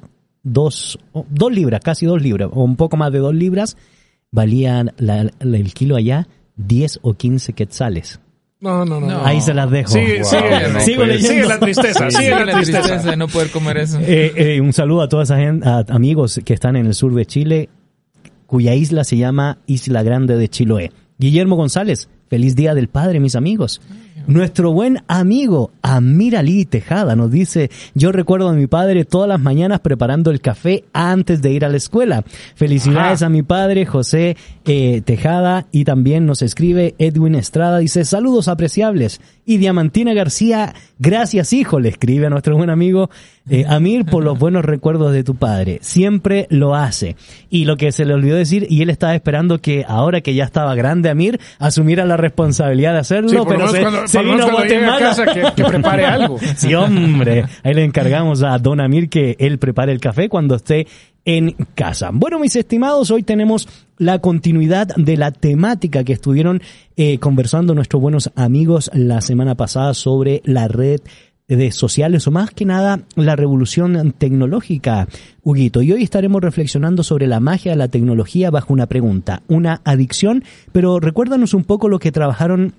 dos, 0.52 1.00
dos 1.30 1.52
libras, 1.52 1.82
casi 1.84 2.06
dos 2.06 2.22
libras, 2.22 2.50
o 2.54 2.64
un 2.64 2.76
poco 2.76 2.98
más 2.98 3.12
de 3.12 3.20
dos 3.20 3.34
libras, 3.36 3.78
valían 4.32 4.92
la- 4.98 5.24
la- 5.40 5.58
el 5.58 5.74
kilo 5.74 5.96
allá 5.96 6.28
10 6.58 7.00
o 7.02 7.14
15 7.14 7.54
quetzales. 7.54 8.20
No, 8.62 8.84
no, 8.84 9.00
no. 9.00 9.08
No. 9.08 9.08
no. 9.20 9.26
Ahí 9.26 9.40
se 9.40 9.54
las 9.54 9.72
dejo. 9.72 9.92
Sigue, 9.94 10.24
sigue, 10.26 10.68
no 10.74 10.80
Sigo 10.82 10.98
puede- 10.98 11.14
leyendo. 11.14 11.30
sigue 11.34 11.46
la 11.46 11.60
tristeza, 11.60 12.10
Sí, 12.12 12.18
sigue 12.18 12.30
la 12.32 12.46
la 12.46 12.52
tristeza. 12.54 12.82
tristeza 12.82 13.12
de 13.12 13.18
no 13.18 13.28
poder 13.30 13.50
comer 13.52 13.78
eso. 13.78 14.00
Eh, 14.02 14.34
eh, 14.36 14.62
un 14.62 14.74
saludo 14.74 15.02
a 15.04 15.08
toda 15.08 15.24
esa 15.24 15.38
gente, 15.38 15.66
a 15.68 15.86
amigos 15.90 16.42
que 16.44 16.54
están 16.54 16.76
en 16.76 16.86
el 16.86 16.94
sur 16.94 17.14
de 17.16 17.26
Chile, 17.26 17.70
cuya 18.46 18.76
isla 18.76 19.04
se 19.06 19.16
llama 19.16 19.60
Isla 19.66 20.04
Grande 20.04 20.36
de 20.36 20.50
Chiloé. 20.50 20.92
Guillermo 21.18 21.56
González, 21.56 22.10
feliz 22.30 22.56
día 22.56 22.74
del 22.74 22.90
padre, 22.90 23.20
mis 23.22 23.36
amigos. 23.36 23.80
Nuestro 24.30 24.72
buen 24.72 25.02
amigo 25.08 25.72
Amir 25.82 26.38
Ali 26.38 26.64
Tejada 26.66 27.16
nos 27.16 27.32
dice, 27.32 27.72
yo 27.96 28.12
recuerdo 28.12 28.50
a 28.50 28.54
mi 28.54 28.68
padre 28.68 29.04
todas 29.04 29.28
las 29.28 29.40
mañanas 29.40 29.80
preparando 29.80 30.30
el 30.30 30.40
café 30.40 30.84
antes 30.94 31.42
de 31.42 31.52
ir 31.52 31.66
a 31.66 31.70
la 31.70 31.78
escuela. 31.78 32.24
Felicidades 32.54 33.24
Ajá. 33.24 33.26
a 33.26 33.30
mi 33.30 33.42
padre 33.42 33.88
José 33.88 34.38
eh, 34.66 35.02
Tejada 35.04 35.66
y 35.72 35.84
también 35.84 36.28
nos 36.28 36.44
escribe 36.44 36.94
Edwin 37.00 37.34
Estrada, 37.34 37.80
dice 37.80 38.06
saludos 38.06 38.50
apreciables. 38.50 39.20
Y 39.50 39.58
Diamantina 39.58 40.14
García, 40.14 40.76
gracias 41.00 41.54
hijo, 41.54 41.80
le 41.80 41.90
escribe 41.90 42.28
a 42.28 42.30
nuestro 42.30 42.56
buen 42.56 42.70
amigo 42.70 43.10
eh, 43.50 43.66
Amir 43.68 44.06
por 44.06 44.24
los 44.24 44.38
buenos 44.38 44.64
recuerdos 44.64 45.12
de 45.12 45.24
tu 45.24 45.34
padre. 45.34 45.80
Siempre 45.82 46.46
lo 46.52 46.76
hace. 46.76 47.16
Y 47.50 47.66
lo 47.66 47.76
que 47.76 47.92
se 47.92 48.06
le 48.06 48.14
olvidó 48.14 48.36
decir, 48.36 48.68
y 48.70 48.84
él 48.84 48.92
estaba 48.92 49.16
esperando 49.16 49.60
que 49.60 49.84
ahora 49.88 50.22
que 50.22 50.36
ya 50.36 50.44
estaba 50.44 50.76
grande 50.76 51.10
Amir, 51.10 51.40
asumiera 51.58 52.06
la 52.06 52.16
responsabilidad 52.16 52.94
de 52.94 53.00
hacerlo, 53.00 53.30
Sí, 53.30 53.38
pero 53.48 53.68
se, 53.70 53.82
cuando- 53.82 54.08
se 54.08 54.22
vino 54.22 54.44
a 54.46 54.52
Guatemala. 54.52 55.00
casa 55.00 55.26
que- 55.26 55.44
que 55.56 55.64
prepare 55.64 56.06
algo. 56.06 56.38
Sí, 56.56 56.76
hombre. 56.76 57.46
Ahí 57.64 57.74
le 57.74 57.84
encargamos 57.86 58.44
a 58.44 58.56
Don 58.60 58.80
Amir 58.80 59.10
que 59.10 59.36
él 59.40 59.58
prepare 59.58 59.92
el 59.94 60.00
café 60.00 60.30
cuando 60.30 60.54
esté 60.54 60.86
en 61.30 61.52
casa. 61.76 62.10
Bueno, 62.12 62.40
mis 62.40 62.56
estimados, 62.56 63.12
hoy 63.12 63.22
tenemos 63.22 63.70
la 64.00 64.18
continuidad 64.18 64.88
de 64.96 65.16
la 65.16 65.32
temática 65.32 66.04
que 66.04 66.14
estuvieron 66.14 66.60
eh, 66.98 67.20
conversando 67.20 67.76
nuestros 67.76 68.02
buenos 68.02 68.32
amigos 68.36 68.90
la 68.96 69.22
semana 69.22 69.54
pasada 69.54 69.94
sobre 69.94 70.42
la 70.44 70.68
red 70.68 71.02
de 71.48 71.72
sociales 71.72 72.26
o 72.26 72.32
más 72.32 72.50
que 72.50 72.66
nada 72.66 73.02
la 73.16 73.36
revolución 73.36 74.12
tecnológica, 74.18 75.08
Huguito. 75.44 75.84
Y 75.84 75.92
hoy 75.92 76.02
estaremos 76.02 76.42
reflexionando 76.42 77.04
sobre 77.04 77.28
la 77.28 77.40
magia 77.40 77.74
de 77.74 77.78
la 77.78 77.90
tecnología 77.90 78.50
bajo 78.50 78.74
una 78.74 78.88
pregunta, 78.88 79.44
una 79.48 79.82
adicción, 79.84 80.44
pero 80.72 81.00
recuérdanos 81.00 81.54
un 81.54 81.64
poco 81.64 81.90
lo 81.90 82.00
que 82.00 82.12
trabajaron 82.12 82.74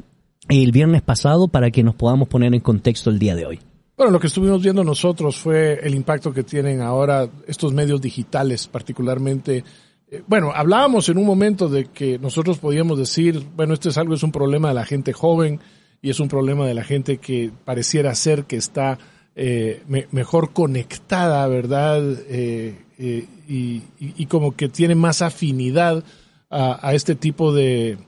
el 0.48 0.72
viernes 0.72 1.02
pasado 1.02 1.46
para 1.46 1.70
que 1.70 1.84
nos 1.84 1.94
podamos 1.94 2.26
poner 2.26 2.52
en 2.52 2.60
contexto 2.60 3.10
el 3.10 3.20
día 3.20 3.36
de 3.36 3.46
hoy. 3.46 3.60
Bueno, 4.00 4.12
lo 4.12 4.18
que 4.20 4.28
estuvimos 4.28 4.62
viendo 4.62 4.82
nosotros 4.82 5.36
fue 5.36 5.78
el 5.82 5.94
impacto 5.94 6.32
que 6.32 6.42
tienen 6.42 6.80
ahora 6.80 7.28
estos 7.46 7.74
medios 7.74 8.00
digitales, 8.00 8.66
particularmente. 8.66 9.62
eh, 10.10 10.22
Bueno, 10.26 10.52
hablábamos 10.54 11.10
en 11.10 11.18
un 11.18 11.26
momento 11.26 11.68
de 11.68 11.84
que 11.84 12.18
nosotros 12.18 12.56
podíamos 12.56 12.98
decir, 12.98 13.44
bueno, 13.54 13.74
esto 13.74 13.90
es 13.90 13.98
algo, 13.98 14.14
es 14.14 14.22
un 14.22 14.32
problema 14.32 14.68
de 14.68 14.74
la 14.74 14.86
gente 14.86 15.12
joven 15.12 15.60
y 16.00 16.08
es 16.08 16.18
un 16.18 16.28
problema 16.28 16.66
de 16.66 16.72
la 16.72 16.82
gente 16.82 17.18
que 17.18 17.50
pareciera 17.66 18.14
ser 18.14 18.44
que 18.44 18.56
está 18.56 18.98
eh, 19.36 19.82
me- 19.86 20.06
mejor 20.12 20.54
conectada, 20.54 21.46
¿verdad? 21.46 22.00
Eh, 22.26 22.78
eh, 22.96 23.26
y, 23.46 24.24
como 24.28 24.56
que 24.56 24.70
tiene 24.70 24.94
más 24.94 25.20
afinidad 25.20 26.02
a, 26.48 26.94
este 26.94 27.16
tipo 27.16 27.52
de 27.52 27.98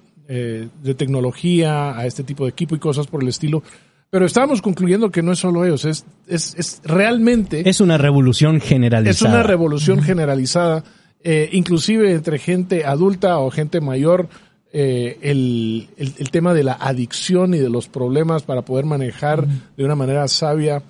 tecnología, 0.97 1.95
a 1.99 2.07
este 2.07 2.25
tipo 2.25 2.45
de 2.45 2.51
equipo 2.51 2.75
y 2.75 2.79
cosas 2.79 3.07
por 3.09 3.23
el 3.23 3.29
estilo. 3.29 3.63
Pero 4.12 4.26
estábamos 4.26 4.61
concluyendo 4.61 5.11
que 5.11 5.23
no 5.23 5.33
es 5.33 5.38
solo 5.38 5.64
ellos, 5.64 5.87
es, 5.87 6.04
es, 6.28 6.54
es 6.59 6.83
realmente 6.85 7.66
Es 7.66 7.81
una 7.81 7.97
revolución 7.97 8.61
generalizada. 8.61 9.11
es 9.31 9.35
una 9.35 9.42
revolución 9.42 10.02
generalizada, 10.02 10.85
eh, 11.25 11.49
inclusive 11.52 12.12
entre 12.12 12.38
gente 12.38 12.85
adulta 12.85 13.38
o 13.38 13.50
gente 13.50 13.81
mayor, 13.81 14.28
eh, 14.71 15.16
el, 15.23 15.89
el, 15.97 16.13
el 16.19 16.30
tema 16.30 16.52
de 16.52 16.63
la 16.63 16.75
adicción 16.75 17.54
y 17.54 17.58
de 17.58 17.71
los 17.71 17.89
problemas 17.89 18.43
para 18.43 18.60
poder 18.60 18.84
manejar 18.84 19.47
de 19.78 19.82
una 19.82 19.95
manera 19.97 20.28
sabia 20.28 20.82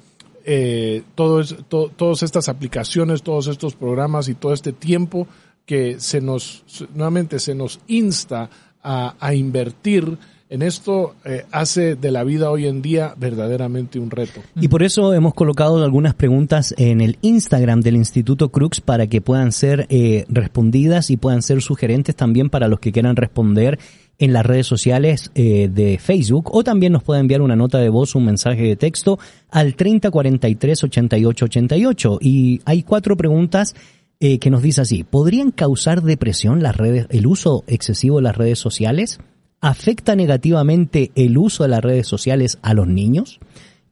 eh, 0.45 1.05
todo 1.15 1.43
es- 1.43 1.55
to- 1.69 1.93
todas 1.95 2.25
estas 2.25 2.49
aplicaciones, 2.49 3.23
todos 3.23 3.47
estos 3.47 3.77
programas 3.77 4.29
y 4.29 4.35
todo 4.35 4.53
este 4.53 4.73
tiempo 4.73 5.29
que 5.65 6.01
se 6.01 6.21
nos, 6.21 6.65
nuevamente 6.93 7.39
se 7.39 7.55
nos 7.55 7.79
insta 7.87 8.51
a, 8.83 9.15
a 9.21 9.33
invertir 9.33 10.19
en 10.53 10.61
esto, 10.61 11.15
eh, 11.25 11.47
hace 11.51 11.97
de 11.97 12.11
la 12.11 12.25
vida 12.25 12.51
hoy 12.51 12.67
en 12.67 12.83
día 12.83 13.15
verdaderamente 13.17 13.99
un 13.99 14.11
reto. 14.11 14.43
Y 14.61 14.69
por 14.69 14.83
eso 14.83 15.15
hemos 15.15 15.33
colocado 15.33 15.83
algunas 15.83 16.15
preguntas 16.15 16.75
en 16.77 17.01
el 17.01 17.17
Instagram 17.23 17.81
del 17.81 17.97
Instituto 17.97 18.51
Crux 18.51 18.83
para 18.83 19.07
que 19.07 19.23
puedan 19.23 19.53
ser 19.53 19.87
eh, 19.89 20.27
respondidas 20.29 21.11
y 21.11 21.17
puedan 21.17 21.41
ser 21.41 21.63
sugerentes 21.63 22.15
también 22.15 22.51
para 22.51 22.69
los 22.69 22.81
que 22.81 22.93
quieran 22.93 23.17
responder 23.17 23.79
en 24.19 24.35
las 24.35 24.45
redes 24.45 24.67
sociales 24.67 25.31
eh, 25.35 25.71
de 25.73 25.99
Facebook 25.99 26.55
o 26.55 26.63
también 26.63 26.93
nos 26.93 27.03
puede 27.03 27.21
enviar 27.21 27.41
una 27.41 27.57
nota 27.57 27.79
de 27.79 27.89
voz, 27.89 28.15
un 28.15 28.27
mensaje 28.27 28.63
de 28.63 28.77
texto 28.77 29.19
al 29.51 29.75
3043 29.75 30.85
8888 30.85 32.19
y 32.21 32.61
hay 32.67 32.83
cuatro 32.83 33.17
preguntas 33.17 33.75
eh, 34.21 34.39
que 34.39 34.51
nos 34.51 34.63
dice 34.63 34.83
así, 34.83 35.03
¿podrían 35.03 35.51
causar 35.51 36.03
depresión 36.03 36.63
las 36.63 36.77
redes, 36.77 37.07
el 37.11 37.27
uso 37.27 37.65
excesivo 37.67 38.19
de 38.19 38.23
las 38.23 38.37
redes 38.37 38.59
sociales? 38.59 39.19
¿Afecta 39.65 40.17
negativamente 40.17 41.13
el 41.15 41.39
uso 41.39 41.63
de 41.63 41.69
las 41.69 41.83
redes 41.83 42.09
sociales 42.09 42.59
a 42.63 42.75
los 42.75 42.89
niños? 42.89 43.39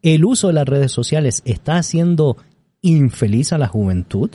¿El 0.03 0.25
uso 0.25 0.49
de 0.49 0.55
las 0.55 0.67
redes 0.67 0.91
sociales 0.91 1.43
está 1.45 1.77
haciendo 1.77 2.37
infeliz 2.83 3.53
a 3.53 3.59
la 3.59 3.69
juventud? 3.69 4.31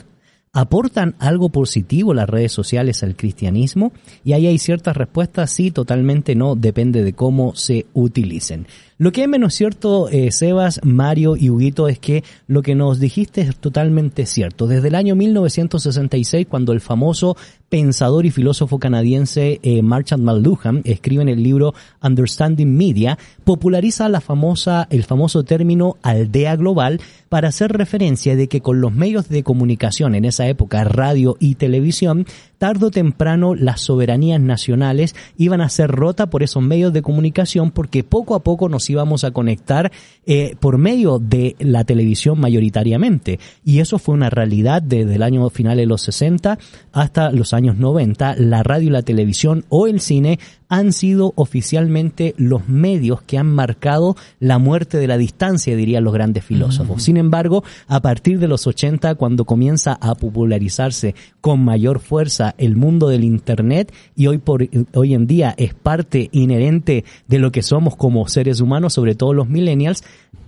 ¿Aportan 0.54 1.14
algo 1.18 1.50
positivo 1.50 2.14
las 2.14 2.30
redes 2.30 2.52
sociales 2.52 3.02
al 3.02 3.16
cristianismo? 3.16 3.92
Y 4.24 4.32
ahí 4.32 4.46
hay 4.46 4.58
ciertas 4.58 4.96
respuestas, 4.96 5.50
sí, 5.50 5.70
totalmente 5.70 6.34
no, 6.34 6.56
depende 6.56 7.04
de 7.04 7.12
cómo 7.12 7.54
se 7.54 7.84
utilicen. 7.92 8.66
Lo 8.96 9.12
que 9.12 9.24
es 9.24 9.28
menos 9.28 9.52
cierto, 9.52 10.08
eh, 10.08 10.32
Sebas, 10.32 10.80
Mario 10.82 11.36
y 11.36 11.50
Huguito, 11.50 11.86
es 11.86 11.98
que 11.98 12.24
lo 12.46 12.62
que 12.62 12.74
nos 12.74 12.98
dijiste 12.98 13.42
es 13.42 13.54
totalmente 13.56 14.24
cierto. 14.24 14.66
Desde 14.66 14.88
el 14.88 14.94
año 14.94 15.14
1966, 15.14 16.46
cuando 16.48 16.72
el 16.72 16.80
famoso 16.80 17.36
pensador 17.68 18.26
y 18.26 18.30
filósofo 18.30 18.78
canadiense 18.78 19.60
eh, 19.62 19.82
Marchand 19.82 20.22
McLuhan 20.22 20.82
escribe 20.84 21.22
en 21.22 21.28
el 21.28 21.42
libro 21.42 21.74
Understanding 22.02 22.76
Media, 22.76 23.18
populariza 23.44 24.08
la 24.08 24.20
famosa, 24.20 24.86
el 24.90 25.04
famoso 25.04 25.42
término 25.42 25.96
aldea 26.02 26.56
global 26.56 27.00
para 27.28 27.48
hacer 27.48 27.72
referencia 27.72 28.36
de 28.36 28.48
que 28.48 28.60
con 28.60 28.80
los 28.80 28.92
medios 28.92 29.28
de 29.28 29.42
comunicación 29.42 30.14
en 30.14 30.24
esa 30.24 30.46
época, 30.46 30.84
radio 30.84 31.36
y 31.40 31.56
televisión, 31.56 32.26
tarde 32.58 32.86
o 32.86 32.90
temprano 32.90 33.54
las 33.54 33.80
soberanías 33.80 34.40
nacionales 34.40 35.14
iban 35.36 35.60
a 35.60 35.68
ser 35.68 35.90
rota 35.90 36.30
por 36.30 36.42
esos 36.42 36.62
medios 36.62 36.92
de 36.92 37.02
comunicación 37.02 37.70
porque 37.70 38.04
poco 38.04 38.34
a 38.34 38.42
poco 38.42 38.68
nos 38.68 38.88
íbamos 38.88 39.24
a 39.24 39.32
conectar 39.32 39.92
eh, 40.24 40.56
por 40.60 40.78
medio 40.78 41.18
de 41.18 41.56
la 41.58 41.84
televisión 41.84 42.40
mayoritariamente. 42.40 43.38
Y 43.64 43.80
eso 43.80 43.98
fue 43.98 44.14
una 44.14 44.30
realidad 44.30 44.82
desde 44.82 45.16
el 45.16 45.22
año 45.22 45.48
final 45.50 45.76
de 45.76 45.86
los 45.86 46.02
60 46.02 46.58
hasta 46.92 47.30
los 47.30 47.52
años 47.56 47.76
90. 47.76 48.36
La 48.36 48.62
radio 48.62 48.88
y 48.88 48.92
la 48.92 49.02
televisión 49.02 49.64
o 49.68 49.86
el 49.86 50.00
cine 50.00 50.38
han 50.68 50.92
sido 50.92 51.32
oficialmente 51.36 52.34
los 52.36 52.68
medios 52.68 53.22
que 53.22 53.38
han 53.38 53.46
marcado 53.46 54.16
la 54.40 54.58
muerte 54.58 54.98
de 54.98 55.06
la 55.06 55.18
distancia, 55.18 55.76
dirían 55.76 56.04
los 56.04 56.12
grandes 56.12 56.44
filósofos. 56.44 57.02
Sin 57.02 57.16
embargo, 57.16 57.64
a 57.86 58.00
partir 58.00 58.38
de 58.38 58.48
los 58.48 58.66
80, 58.66 59.14
cuando 59.14 59.44
comienza 59.44 59.96
a 60.00 60.14
popularizarse 60.14 61.14
con 61.40 61.64
mayor 61.64 62.00
fuerza 62.00 62.54
el 62.58 62.76
mundo 62.76 63.08
del 63.08 63.24
Internet 63.24 63.92
y 64.14 64.26
hoy, 64.26 64.38
por, 64.38 64.68
hoy 64.94 65.14
en 65.14 65.26
día 65.26 65.54
es 65.56 65.74
parte 65.74 66.28
inherente 66.32 67.04
de 67.28 67.38
lo 67.38 67.52
que 67.52 67.62
somos 67.62 67.96
como 67.96 68.26
seres 68.28 68.60
humanos, 68.60 68.94
sobre 68.94 69.14
todo 69.14 69.32
los 69.32 69.48
millennials, 69.48 70.02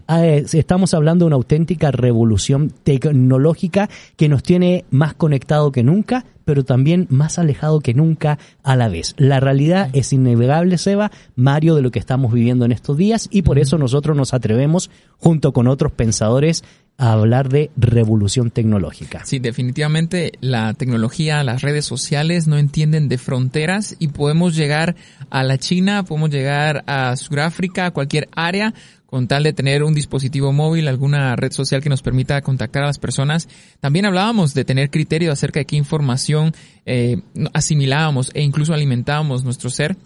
eh, 0.08 0.46
estamos 0.54 0.94
hablando 0.94 1.24
de 1.24 1.26
una 1.26 1.36
auténtica 1.36 1.90
revolución 1.90 2.72
tecnológica 2.82 3.90
que 4.16 4.30
nos 4.30 4.42
tiene 4.42 4.86
más 4.90 5.12
conectado 5.12 5.70
que 5.70 5.82
nunca, 5.82 6.24
pero 6.46 6.64
también 6.64 7.06
más 7.10 7.38
alejado 7.38 7.80
que 7.80 7.92
nunca 7.92 8.38
a 8.62 8.74
la 8.74 8.88
vez. 8.88 9.14
La 9.18 9.38
realidad 9.38 9.90
es 9.92 10.07
innegable, 10.12 10.78
Seba, 10.78 11.10
Mario, 11.36 11.74
de 11.74 11.82
lo 11.82 11.90
que 11.90 11.98
estamos 11.98 12.32
viviendo 12.32 12.64
en 12.64 12.72
estos 12.72 12.96
días 12.96 13.28
y 13.30 13.42
por 13.42 13.58
eso 13.58 13.78
nosotros 13.78 14.16
nos 14.16 14.34
atrevemos, 14.34 14.90
junto 15.18 15.52
con 15.52 15.66
otros 15.66 15.92
pensadores, 15.92 16.64
a 16.98 17.12
hablar 17.12 17.48
de 17.48 17.70
revolución 17.76 18.50
tecnológica. 18.50 19.24
Sí, 19.24 19.38
definitivamente 19.38 20.32
la 20.40 20.74
tecnología, 20.74 21.44
las 21.44 21.62
redes 21.62 21.84
sociales 21.84 22.48
no 22.48 22.58
entienden 22.58 23.08
de 23.08 23.18
fronteras 23.18 23.94
y 24.00 24.08
podemos 24.08 24.56
llegar 24.56 24.96
a 25.30 25.44
la 25.44 25.58
China, 25.58 26.02
podemos 26.02 26.30
llegar 26.30 26.82
a 26.88 27.14
Sudáfrica, 27.14 27.86
a 27.86 27.90
cualquier 27.92 28.28
área 28.34 28.74
con 29.08 29.26
tal 29.26 29.42
de 29.42 29.54
tener 29.54 29.82
un 29.84 29.94
dispositivo 29.94 30.52
móvil, 30.52 30.86
alguna 30.86 31.34
red 31.34 31.50
social 31.50 31.82
que 31.82 31.88
nos 31.88 32.02
permita 32.02 32.42
contactar 32.42 32.82
a 32.82 32.88
las 32.88 32.98
personas. 32.98 33.48
También 33.80 34.04
hablábamos 34.04 34.52
de 34.52 34.66
tener 34.66 34.90
criterio 34.90 35.32
acerca 35.32 35.60
de 35.60 35.64
qué 35.64 35.76
información 35.76 36.52
eh, 36.84 37.22
asimilábamos 37.54 38.30
e 38.34 38.42
incluso 38.42 38.74
alimentábamos 38.74 39.44
nuestro 39.44 39.70
ser 39.70 39.96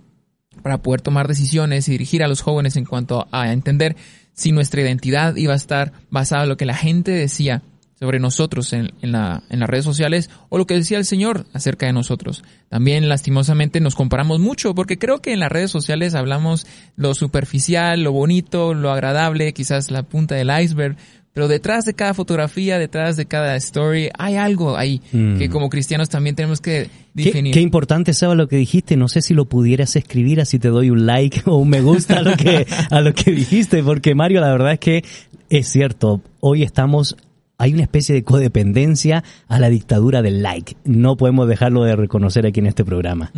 para 0.62 0.82
poder 0.82 1.00
tomar 1.00 1.26
decisiones 1.26 1.88
y 1.88 1.92
dirigir 1.92 2.22
a 2.22 2.28
los 2.28 2.42
jóvenes 2.42 2.76
en 2.76 2.84
cuanto 2.84 3.26
a 3.32 3.52
entender 3.52 3.96
si 4.34 4.52
nuestra 4.52 4.82
identidad 4.82 5.34
iba 5.34 5.52
a 5.52 5.56
estar 5.56 5.92
basada 6.08 6.44
en 6.44 6.50
lo 6.50 6.56
que 6.56 6.66
la 6.66 6.76
gente 6.76 7.10
decía 7.10 7.62
sobre 8.02 8.18
nosotros 8.18 8.72
en, 8.72 8.90
la, 9.00 9.44
en 9.48 9.60
las 9.60 9.70
redes 9.70 9.84
sociales 9.84 10.28
o 10.48 10.58
lo 10.58 10.66
que 10.66 10.74
decía 10.74 10.98
el 10.98 11.04
Señor 11.04 11.46
acerca 11.52 11.86
de 11.86 11.92
nosotros. 11.92 12.42
También 12.68 13.08
lastimosamente 13.08 13.78
nos 13.78 13.94
comparamos 13.94 14.40
mucho 14.40 14.74
porque 14.74 14.98
creo 14.98 15.22
que 15.22 15.32
en 15.32 15.38
las 15.38 15.52
redes 15.52 15.70
sociales 15.70 16.16
hablamos 16.16 16.66
lo 16.96 17.14
superficial, 17.14 18.02
lo 18.02 18.10
bonito, 18.10 18.74
lo 18.74 18.90
agradable, 18.90 19.52
quizás 19.52 19.92
la 19.92 20.02
punta 20.02 20.34
del 20.34 20.50
iceberg, 20.50 20.96
pero 21.32 21.46
detrás 21.46 21.84
de 21.84 21.94
cada 21.94 22.12
fotografía, 22.12 22.76
detrás 22.76 23.16
de 23.16 23.26
cada 23.26 23.54
story, 23.54 24.08
hay 24.18 24.34
algo 24.34 24.76
ahí 24.76 25.00
mm. 25.12 25.38
que 25.38 25.48
como 25.48 25.68
cristianos 25.68 26.08
también 26.08 26.34
tenemos 26.34 26.60
que 26.60 26.90
definir. 27.14 27.54
Qué, 27.54 27.60
importante, 27.60 28.14
Seba, 28.14 28.34
lo 28.34 28.48
que 28.48 28.56
dijiste. 28.56 28.96
No 28.96 29.06
sé 29.06 29.22
si 29.22 29.32
lo 29.32 29.44
pudieras 29.44 29.94
escribir 29.94 30.40
así 30.40 30.58
te 30.58 30.70
doy 30.70 30.90
un 30.90 31.06
like 31.06 31.42
o 31.46 31.58
un 31.58 31.68
me 31.68 31.82
gusta 31.82 32.18
a 32.18 32.22
lo 32.22 32.36
que, 32.36 32.66
a 32.90 33.00
lo 33.00 33.14
que 33.14 33.30
dijiste, 33.30 33.84
porque 33.84 34.16
Mario, 34.16 34.40
la 34.40 34.50
verdad 34.50 34.72
es 34.72 34.80
que 34.80 35.04
es 35.50 35.68
cierto. 35.68 36.20
Hoy 36.40 36.64
estamos 36.64 37.16
hay 37.62 37.74
una 37.74 37.84
especie 37.84 38.12
de 38.12 38.24
codependencia 38.24 39.22
a 39.46 39.60
la 39.60 39.70
dictadura 39.70 40.20
del 40.20 40.42
like. 40.42 40.76
No 40.84 41.16
podemos 41.16 41.46
dejarlo 41.46 41.84
de 41.84 41.94
reconocer 41.94 42.44
aquí 42.44 42.58
en 42.58 42.66
este 42.66 42.84
programa. 42.84 43.30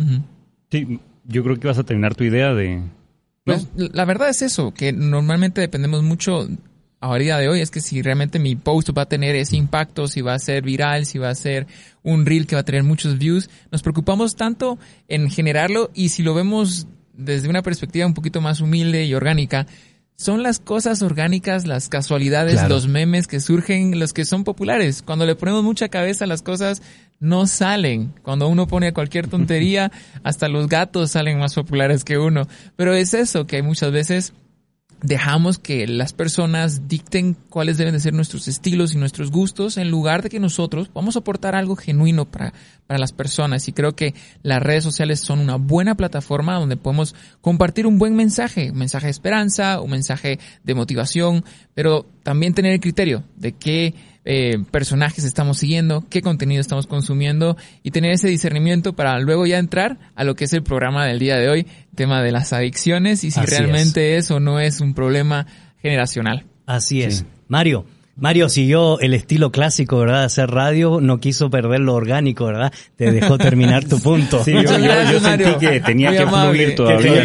Sí, 0.71 0.99
yo 1.25 1.43
creo 1.43 1.59
que 1.59 1.67
vas 1.67 1.77
a 1.77 1.83
terminar 1.83 2.15
tu 2.15 2.23
idea 2.23 2.55
de... 2.55 2.81
Pues 3.43 3.67
la 3.75 4.03
verdad 4.03 4.29
es 4.29 4.41
eso, 4.41 4.73
que 4.73 4.91
normalmente 4.93 5.61
dependemos 5.61 6.01
mucho 6.01 6.47
a 6.99 7.15
día 7.19 7.37
de 7.37 7.49
hoy 7.49 7.61
es 7.61 7.69
que 7.69 7.81
si 7.81 8.01
realmente 8.01 8.39
mi 8.39 8.55
post 8.55 8.89
va 8.97 9.03
a 9.03 9.07
tener 9.07 9.35
ese 9.35 9.57
impacto, 9.57 10.07
si 10.07 10.21
va 10.21 10.33
a 10.33 10.39
ser 10.39 10.63
viral, 10.63 11.05
si 11.05 11.19
va 11.19 11.29
a 11.29 11.35
ser 11.35 11.67
un 12.01 12.25
reel 12.25 12.47
que 12.47 12.55
va 12.55 12.61
a 12.61 12.65
tener 12.65 12.81
muchos 12.81 13.19
views, 13.19 13.47
nos 13.71 13.83
preocupamos 13.83 14.35
tanto 14.35 14.79
en 15.07 15.29
generarlo 15.29 15.91
y 15.93 16.09
si 16.09 16.23
lo 16.23 16.33
vemos 16.33 16.87
desde 17.13 17.47
una 17.47 17.61
perspectiva 17.61 18.07
un 18.07 18.15
poquito 18.15 18.41
más 18.41 18.59
humilde 18.59 19.05
y 19.05 19.13
orgánica, 19.13 19.67
son 20.17 20.43
las 20.43 20.59
cosas 20.59 21.01
orgánicas, 21.01 21.67
las 21.67 21.89
casualidades, 21.89 22.67
los 22.69 22.87
memes 22.87 23.27
que 23.27 23.39
surgen, 23.39 23.99
los 23.99 24.13
que 24.13 24.25
son 24.25 24.43
populares. 24.43 25.01
Cuando 25.01 25.25
le 25.25 25.35
ponemos 25.35 25.63
mucha 25.63 25.89
cabeza, 25.89 26.25
las 26.25 26.41
cosas 26.41 26.81
no 27.19 27.47
salen. 27.47 28.13
Cuando 28.21 28.47
uno 28.47 28.67
pone 28.67 28.93
cualquier 28.93 29.27
tontería, 29.29 29.91
hasta 30.23 30.47
los 30.47 30.67
gatos 30.67 31.11
salen 31.11 31.39
más 31.39 31.53
populares 31.53 32.03
que 32.03 32.17
uno. 32.17 32.47
Pero 32.75 32.93
es 32.93 33.13
eso, 33.13 33.45
que 33.45 33.61
muchas 33.61 33.91
veces 33.91 34.33
dejamos 35.01 35.59
que 35.59 35.87
las 35.87 36.13
personas 36.13 36.87
dicten 36.87 37.35
cuáles 37.49 37.77
deben 37.77 37.93
de 37.93 37.99
ser 37.99 38.13
nuestros 38.13 38.47
estilos 38.47 38.93
y 38.93 38.97
nuestros 38.97 39.31
gustos 39.31 39.77
en 39.77 39.91
lugar 39.91 40.23
de 40.23 40.29
que 40.29 40.39
nosotros 40.39 40.89
vamos 40.93 41.15
a 41.15 41.19
aportar 41.19 41.55
algo 41.55 41.75
genuino 41.75 42.25
para, 42.25 42.53
para 42.87 42.99
las 42.99 43.11
personas. 43.11 43.67
Y 43.67 43.73
creo 43.73 43.95
que 43.95 44.13
las 44.41 44.61
redes 44.61 44.83
sociales 44.83 45.19
son 45.19 45.39
una 45.39 45.55
buena 45.57 45.95
plataforma 45.95 46.59
donde 46.59 46.77
podemos 46.77 47.15
compartir 47.41 47.87
un 47.87 47.99
buen 47.99 48.15
mensaje, 48.15 48.71
un 48.71 48.77
mensaje 48.77 49.07
de 49.07 49.11
esperanza, 49.11 49.81
un 49.81 49.91
mensaje 49.91 50.39
de 50.63 50.75
motivación, 50.75 51.43
pero 51.73 52.05
también 52.23 52.53
tener 52.53 52.73
el 52.73 52.79
criterio 52.79 53.23
de 53.35 53.53
qué 53.53 53.93
eh, 54.25 54.57
personajes 54.71 55.23
estamos 55.23 55.59
siguiendo, 55.59 56.03
qué 56.09 56.21
contenido 56.21 56.59
estamos 56.59 56.87
consumiendo 56.87 57.55
y 57.83 57.91
tener 57.91 58.11
ese 58.11 58.27
discernimiento 58.27 58.93
para 58.93 59.19
luego 59.19 59.45
ya 59.45 59.59
entrar 59.59 59.99
a 60.15 60.23
lo 60.23 60.35
que 60.35 60.45
es 60.45 60.53
el 60.53 60.63
programa 60.63 61.05
del 61.05 61.19
día 61.19 61.37
de 61.37 61.47
hoy, 61.47 61.67
tema 61.95 62.23
de 62.23 62.31
las 62.31 62.51
adicciones 62.51 63.23
y 63.23 63.31
si 63.31 63.39
realmente 63.41 64.17
es. 64.17 64.31
o 64.31 64.39
no 64.39 64.59
es 64.59 64.81
un 64.81 64.93
problema 64.93 65.45
generacional. 65.81 66.45
Así 66.65 67.03
es. 67.03 67.25
Mario, 67.47 67.85
Mario 68.17 68.47
siguió 68.47 68.99
el 69.01 69.13
estilo 69.13 69.51
clásico, 69.51 69.99
¿verdad? 69.99 70.21
De 70.21 70.25
hacer 70.25 70.49
radio, 70.49 70.99
no 71.01 71.19
quiso 71.19 71.49
perder 71.49 71.81
lo 71.81 71.93
orgánico, 71.93 72.45
¿verdad? 72.45 72.73
Te 72.95 73.11
dejó 73.11 73.37
terminar 73.39 73.83
tu 73.83 73.99
punto. 73.99 74.43
Sí, 74.43 74.53
yo, 74.53 75.19
sentí 75.19 75.55
que 75.59 75.81
tenía 75.81 76.11
que 76.11 76.25
fluir 76.25 76.75
todavía. 76.75 77.23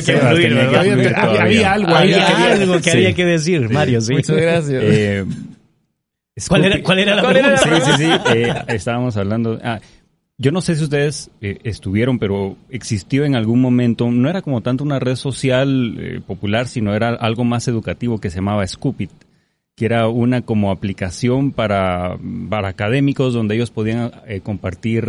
había, 1.16 1.72
algo, 1.72 1.94
había 1.94 2.52
algo 2.52 2.80
que 2.80 2.90
había 2.90 3.14
que 3.14 3.24
decir, 3.24 3.70
Mario, 3.70 4.00
sí. 4.00 4.14
Muchas 4.14 4.36
gracias. 4.36 4.82
Eh, 4.84 5.24
¿Cuál, 6.48 6.64
era, 6.64 6.82
¿Cuál 6.82 6.98
era 7.00 7.14
la 7.16 7.28
pregunta? 7.28 7.56
Sí, 7.58 7.70
sí, 7.84 7.92
sí. 7.96 8.10
Eh, 8.34 8.54
estábamos 8.68 9.16
hablando. 9.16 9.58
Ah, 9.62 9.80
yo 10.38 10.52
no 10.52 10.60
sé 10.60 10.76
si 10.76 10.84
ustedes 10.84 11.30
eh, 11.40 11.58
estuvieron, 11.64 12.18
pero 12.18 12.56
existió 12.70 13.24
en 13.24 13.34
algún 13.34 13.60
momento, 13.60 14.10
no 14.10 14.30
era 14.30 14.40
como 14.40 14.62
tanto 14.62 14.84
una 14.84 14.98
red 14.98 15.16
social 15.16 15.96
eh, 15.98 16.20
popular, 16.26 16.66
sino 16.68 16.94
era 16.94 17.10
algo 17.10 17.44
más 17.44 17.68
educativo 17.68 18.18
que 18.18 18.30
se 18.30 18.36
llamaba 18.36 18.66
Scoopit, 18.66 19.10
que 19.76 19.84
era 19.84 20.08
una 20.08 20.42
como 20.42 20.70
aplicación 20.70 21.52
para, 21.52 22.16
para 22.48 22.68
académicos 22.68 23.34
donde 23.34 23.56
ellos 23.56 23.70
podían 23.70 24.12
compartir 24.42 25.08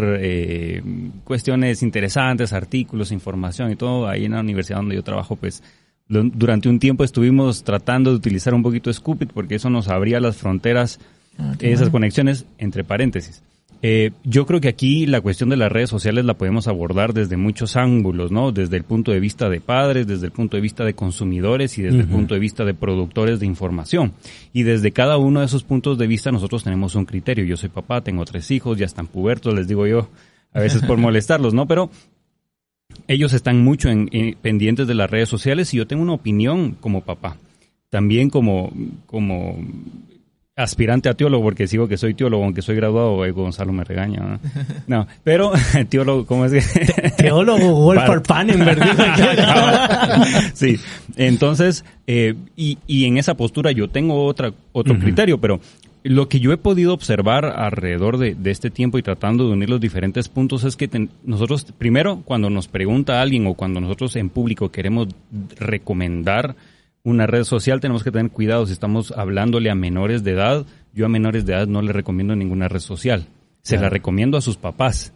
cuestiones 1.25 1.83
interesantes, 1.83 2.53
artículos, 2.53 3.11
información 3.11 3.71
y 3.71 3.75
todo. 3.75 4.07
Ahí 4.07 4.25
en 4.25 4.31
la 4.31 4.39
universidad 4.39 4.79
donde 4.79 4.95
yo 4.95 5.03
trabajo, 5.03 5.35
pues 5.35 5.61
durante 6.07 6.67
un 6.67 6.79
tiempo 6.79 7.03
estuvimos 7.03 7.63
tratando 7.63 8.09
de 8.09 8.17
utilizar 8.17 8.53
un 8.53 8.63
poquito 8.63 8.91
Scoopit 8.91 9.31
porque 9.31 9.55
eso 9.55 9.69
nos 9.69 9.87
abría 9.87 10.19
las 10.19 10.37
fronteras, 10.37 10.99
ah, 11.37 11.55
esas 11.59 11.89
conexiones 11.89 12.45
entre 12.57 12.83
paréntesis. 12.83 13.43
Eh, 13.83 14.11
yo 14.23 14.45
creo 14.45 14.61
que 14.61 14.67
aquí 14.67 15.07
la 15.07 15.21
cuestión 15.21 15.49
de 15.49 15.57
las 15.57 15.71
redes 15.71 15.89
sociales 15.89 16.23
la 16.23 16.35
podemos 16.35 16.67
abordar 16.67 17.13
desde 17.13 17.35
muchos 17.35 17.75
ángulos, 17.75 18.31
¿no? 18.31 18.51
Desde 18.51 18.77
el 18.77 18.83
punto 18.83 19.11
de 19.11 19.19
vista 19.19 19.49
de 19.49 19.59
padres, 19.59 20.05
desde 20.05 20.27
el 20.27 20.31
punto 20.31 20.55
de 20.55 20.61
vista 20.61 20.85
de 20.85 20.93
consumidores 20.93 21.79
y 21.79 21.81
desde 21.81 22.01
el 22.01 22.07
punto 22.07 22.35
de 22.35 22.39
vista 22.39 22.63
de 22.63 22.75
productores 22.75 23.39
de 23.39 23.47
información. 23.47 24.13
Y 24.53 24.63
desde 24.63 24.91
cada 24.91 25.17
uno 25.17 25.39
de 25.39 25.47
esos 25.47 25.63
puntos 25.63 25.97
de 25.97 26.05
vista 26.05 26.31
nosotros 26.31 26.63
tenemos 26.63 26.93
un 26.93 27.05
criterio. 27.05 27.43
Yo 27.43 27.57
soy 27.57 27.69
papá, 27.69 28.01
tengo 28.01 28.23
tres 28.25 28.51
hijos, 28.51 28.77
ya 28.77 28.85
están 28.85 29.07
pubertos, 29.07 29.55
les 29.55 29.67
digo 29.67 29.87
yo, 29.87 30.09
a 30.53 30.59
veces 30.59 30.83
por 30.83 30.97
molestarlos, 30.99 31.55
¿no? 31.55 31.65
Pero 31.65 31.89
ellos 33.11 33.33
están 33.33 33.63
mucho 33.63 33.89
en, 33.89 34.09
pendientes 34.41 34.87
de 34.87 34.95
las 34.95 35.09
redes 35.09 35.29
sociales 35.29 35.73
y 35.73 35.77
yo 35.77 35.87
tengo 35.87 36.03
una 36.03 36.13
opinión 36.13 36.77
como 36.79 37.01
papá. 37.01 37.37
También 37.89 38.29
como, 38.29 38.71
como 39.05 39.57
aspirante 40.55 41.09
a 41.09 41.13
teólogo, 41.13 41.43
porque 41.43 41.67
sigo 41.67 41.87
que 41.87 41.97
soy 41.97 42.13
teólogo, 42.13 42.43
aunque 42.43 42.61
soy 42.61 42.75
graduado, 42.75 43.25
eh, 43.25 43.31
Gonzalo 43.31 43.73
me 43.73 43.83
regaña. 43.83 44.39
No, 44.87 45.07
pero 45.23 45.51
teólogo, 45.89 46.25
¿cómo 46.25 46.45
es 46.45 46.51
que? 46.53 47.11
teólogo 47.11 47.73
Wolfgang 47.73 48.47
¿verdad? 48.59 50.25
sí, 50.53 50.77
entonces, 51.17 51.83
eh, 52.07 52.35
y, 52.55 52.77
y 52.87 53.05
en 53.05 53.17
esa 53.17 53.35
postura 53.35 53.71
yo 53.71 53.89
tengo 53.89 54.25
otra, 54.25 54.53
otro 54.71 54.97
criterio, 54.97 55.37
pero 55.39 55.59
lo 56.03 56.27
que 56.29 56.39
yo 56.39 56.51
he 56.51 56.57
podido 56.57 56.93
observar 56.93 57.45
alrededor 57.45 58.17
de, 58.17 58.35
este 58.49 58.69
tiempo 58.69 58.97
y 58.97 59.03
tratando 59.03 59.45
de 59.45 59.53
unir 59.53 59.69
los 59.69 59.79
diferentes 59.79 60.29
puntos 60.29 60.63
es 60.63 60.75
que 60.75 60.89
nosotros, 61.23 61.65
primero, 61.77 62.21
cuando 62.25 62.49
nos 62.49 62.67
pregunta 62.67 63.21
alguien 63.21 63.45
o 63.47 63.53
cuando 63.53 63.79
nosotros 63.79 64.15
en 64.15 64.29
público 64.29 64.69
queremos 64.69 65.09
recomendar 65.57 66.55
una 67.03 67.27
red 67.27 67.43
social, 67.43 67.79
tenemos 67.79 68.03
que 68.03 68.11
tener 68.11 68.31
cuidado 68.31 68.65
si 68.65 68.73
estamos 68.73 69.11
hablándole 69.11 69.69
a 69.69 69.75
menores 69.75 70.23
de 70.23 70.31
edad. 70.31 70.65
Yo 70.93 71.05
a 71.05 71.09
menores 71.09 71.45
de 71.45 71.53
edad 71.53 71.67
no 71.67 71.81
le 71.81 71.93
recomiendo 71.93 72.35
ninguna 72.35 72.67
red 72.67 72.79
social. 72.79 73.27
Se 73.61 73.77
la 73.77 73.89
recomiendo 73.89 74.37
a 74.37 74.41
sus 74.41 74.57
papás. 74.57 75.13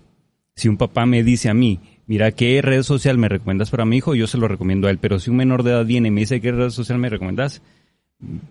Si 0.55 0.67
un 0.69 0.77
papá 0.77 1.05
me 1.05 1.23
dice 1.23 1.49
a 1.49 1.53
mí, 1.53 1.79
mira, 2.05 2.31
¿qué 2.31 2.61
red 2.61 2.83
social 2.83 3.17
me 3.17 3.27
recomiendas 3.27 3.71
para 3.71 3.85
mi 3.85 3.97
hijo? 3.97 4.15
Yo 4.15 4.27
se 4.27 4.37
lo 4.37 4.47
recomiendo 4.47 4.87
a 4.87 4.91
él. 4.91 4.99
Pero 4.99 5.19
si 5.19 5.31
un 5.31 5.37
menor 5.37 5.63
de 5.63 5.71
edad 5.71 5.85
viene 5.85 6.07
y 6.07 6.11
me 6.11 6.21
dice, 6.21 6.41
¿qué 6.41 6.51
red 6.51 6.69
social 6.69 6.99
me 6.99 7.09
recomiendas? 7.09 7.61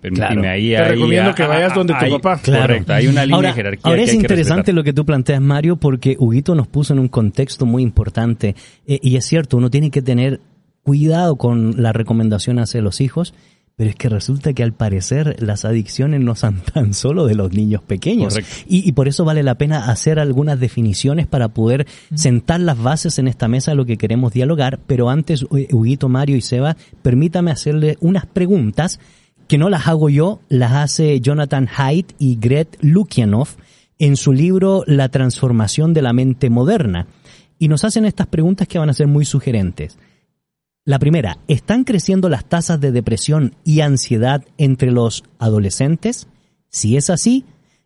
Permíteme 0.01 0.49
ahí. 0.49 0.71
Te 0.71 0.85
recomiendo 0.85 1.35
que 1.35 1.47
vayas 1.47 1.75
donde 1.75 1.95
tu 1.95 2.19
papá. 2.19 2.41
Correcto, 2.45 2.93
hay 2.93 3.07
una 3.07 3.25
línea 3.25 3.37
ahora, 3.37 3.49
de 3.49 3.55
jerarquía. 3.55 3.91
Ahora 3.91 4.03
es 4.03 4.15
interesante 4.15 4.73
lo 4.73 4.85
que 4.85 4.93
tú 4.93 5.05
planteas, 5.05 5.41
Mario, 5.41 5.77
porque 5.77 6.17
Huguito 6.19 6.55
nos 6.55 6.69
puso 6.69 6.93
en 6.93 6.99
un 6.99 7.09
contexto 7.09 7.67
muy 7.67 7.83
importante. 7.83 8.55
Eh, 8.87 8.99
y 9.03 9.17
es 9.17 9.25
cierto, 9.25 9.57
uno 9.57 9.71
tiene 9.71 9.91
que 9.91 10.03
tener 10.03 10.41
cuidado 10.83 11.37
con 11.37 11.83
la 11.83 11.93
recomendación 11.93 12.59
hacia 12.59 12.83
los 12.83 13.01
hijos, 13.01 13.33
pero 13.77 13.91
es 13.91 13.97
que 13.97 14.09
resulta 14.09 14.53
que 14.53 14.63
al 14.63 14.75
parecer 14.75 15.43
las 15.43 15.65
adicciones 15.65 16.21
no 16.21 16.35
son 16.35 16.61
tan 16.75 16.93
solo 16.93 17.27
de 17.27 17.35
los 17.35 17.53
niños 17.53 17.83
pequeños. 17.83 18.39
Y, 18.69 18.87
y, 18.87 18.93
por 18.93 19.09
eso 19.09 19.25
vale 19.25 19.43
la 19.43 19.57
pena 19.57 19.91
hacer 19.91 20.21
algunas 20.21 20.61
definiciones 20.61 21.27
para 21.27 21.49
poder 21.49 21.87
sentar 22.15 22.61
las 22.61 22.81
bases 22.81 23.19
en 23.19 23.29
esta 23.29 23.49
mesa 23.49 23.73
de 23.73 23.77
lo 23.77 23.87
que 23.87 23.97
queremos 23.97 24.35
dialogar. 24.35 24.79
Pero 24.87 25.09
antes, 25.09 25.45
Huguito, 25.51 26.11
Mario 26.11 26.37
y 26.37 26.43
Seba, 26.43 26.77
permítame 27.03 27.51
hacerle 27.51 27.97
unas 28.01 28.27
preguntas 28.27 29.01
que 29.49 29.59
no 29.59 29.69
las 29.69 29.87
hago 29.87 30.09
yo, 30.09 30.41
las 30.49 30.73
hace 30.73 31.21
Jonathan 31.21 31.69
Haidt 31.77 32.13
y 32.19 32.37
Gret 32.37 32.77
Lukianov 32.81 33.49
en 33.99 34.17
su 34.17 34.33
libro 34.33 34.83
La 34.87 35.09
transformación 35.09 35.95
de 35.95 36.03
la 36.03 36.13
mente 36.13 36.51
moderna. 36.51 37.07
Y 37.59 37.69
nos 37.69 37.85
hacen 37.85 38.05
estas 38.05 38.27
preguntas 38.27 38.69
que 38.69 38.79
van 38.79 38.91
a 38.91 38.95
ser 38.95 39.07
muy 39.07 39.25
sugerentes. 39.25 39.99
La 40.85 40.99
primera, 40.99 41.39
¿están 41.49 41.85
creciendo 41.85 42.29
las 42.29 42.45
tasas 42.45 42.79
de 42.81 42.93
depresión 42.93 43.55
y 43.65 43.81
ansiedad 43.81 44.45
entre 44.59 44.91
los 44.91 45.25
adolescentes? 45.39 46.27
Si 46.69 46.97
es 46.97 47.09
así, 47.09 47.45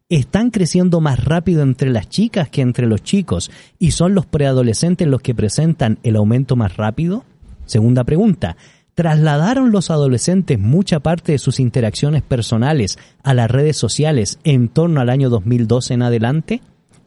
¿están 0.09 0.51
creciendo 0.51 1.01
más 1.01 1.25
rápido 1.25 1.63
entre 1.63 1.91
las 1.91 2.09
chicas 2.09 2.49
que 2.49 2.61
entre 2.61 2.89
los 2.89 3.03
chicos 3.03 3.51
y 3.79 3.93
son 3.93 4.15
los 4.15 4.27
preadolescentes 4.27 5.07
los 5.07 5.21
que 5.21 5.35
presentan 5.35 5.99
el 6.03 6.17
aumento 6.17 6.57
más 6.57 6.77
rápido? 6.77 7.25
Segunda 7.67 8.03
pregunta, 8.03 8.57
¿trasladaron 8.99 9.71
los 9.71 9.93
adolescentes 9.93 10.59
mucha 10.59 10.99
parte 10.99 11.31
de 11.31 11.39
sus 11.39 11.61
interacciones 11.61 12.21
personales 12.21 12.99
a 13.23 13.33
las 13.33 13.49
redes 13.49 13.77
sociales 13.77 14.41
en 14.43 14.69
torno 14.69 15.01
al 15.01 15.09
año 15.09 15.31
2012 15.31 15.95
en 15.95 16.03
adelante? 16.03 16.63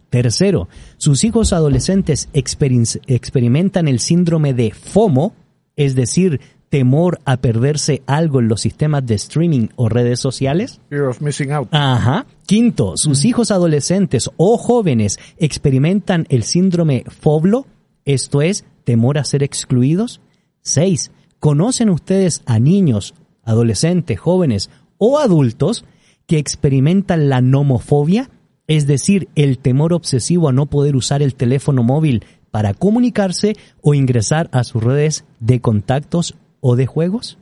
Tercero, 0.09 0.69
¿sus 0.95 1.25
hijos 1.25 1.51
adolescentes 1.51 2.29
experimentan 2.31 3.89
el 3.89 3.99
síndrome 3.99 4.53
de 4.53 4.71
FOMO, 4.71 5.33
es 5.75 5.93
decir, 5.93 6.39
temor 6.69 7.19
a 7.25 7.35
perderse 7.35 8.03
algo 8.05 8.39
en 8.39 8.47
los 8.47 8.61
sistemas 8.61 9.05
de 9.05 9.15
streaming 9.15 9.67
o 9.75 9.89
redes 9.89 10.21
sociales? 10.21 10.79
Fear 10.89 11.09
of 11.09 11.19
missing 11.19 11.51
out. 11.51 11.67
Ajá. 11.71 12.25
Quinto, 12.45 12.93
sus 12.95 13.25
hijos 13.25 13.51
adolescentes 13.51 14.29
o 14.37 14.57
jóvenes 14.57 15.19
experimentan 15.35 16.25
el 16.29 16.43
síndrome 16.43 17.03
FOBLO, 17.09 17.65
esto 18.05 18.41
es, 18.41 18.63
temor 18.85 19.17
a 19.17 19.25
ser 19.25 19.43
excluidos. 19.43 20.21
Seis, 20.61 21.11
¿conocen 21.41 21.89
ustedes 21.89 22.43
a 22.45 22.59
niños, 22.59 23.15
adolescentes, 23.43 24.19
jóvenes 24.19 24.69
o 24.99 25.17
adultos 25.17 25.83
que 26.27 26.37
experimentan 26.37 27.29
la 27.29 27.41
nomofobia? 27.41 28.29
Es 28.67 28.87
decir, 28.87 29.27
el 29.35 29.57
temor 29.57 29.91
obsesivo 29.91 30.47
a 30.47 30.53
no 30.53 30.67
poder 30.67 30.95
usar 30.95 31.21
el 31.21 31.33
teléfono 31.33 31.83
móvil 31.83 32.23
para 32.51 32.75
comunicarse 32.75 33.55
o 33.81 33.95
ingresar 33.95 34.49
a 34.53 34.63
sus 34.63 34.83
redes 34.83 35.25
de 35.39 35.59
contactos 35.59 36.35
o 36.59 36.75
de 36.75 36.85
juegos? 36.85 37.39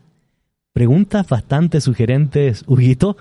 Preguntas 0.72 1.28
bastante 1.28 1.82
sugerentes, 1.82 2.64
Huguito, 2.68 3.18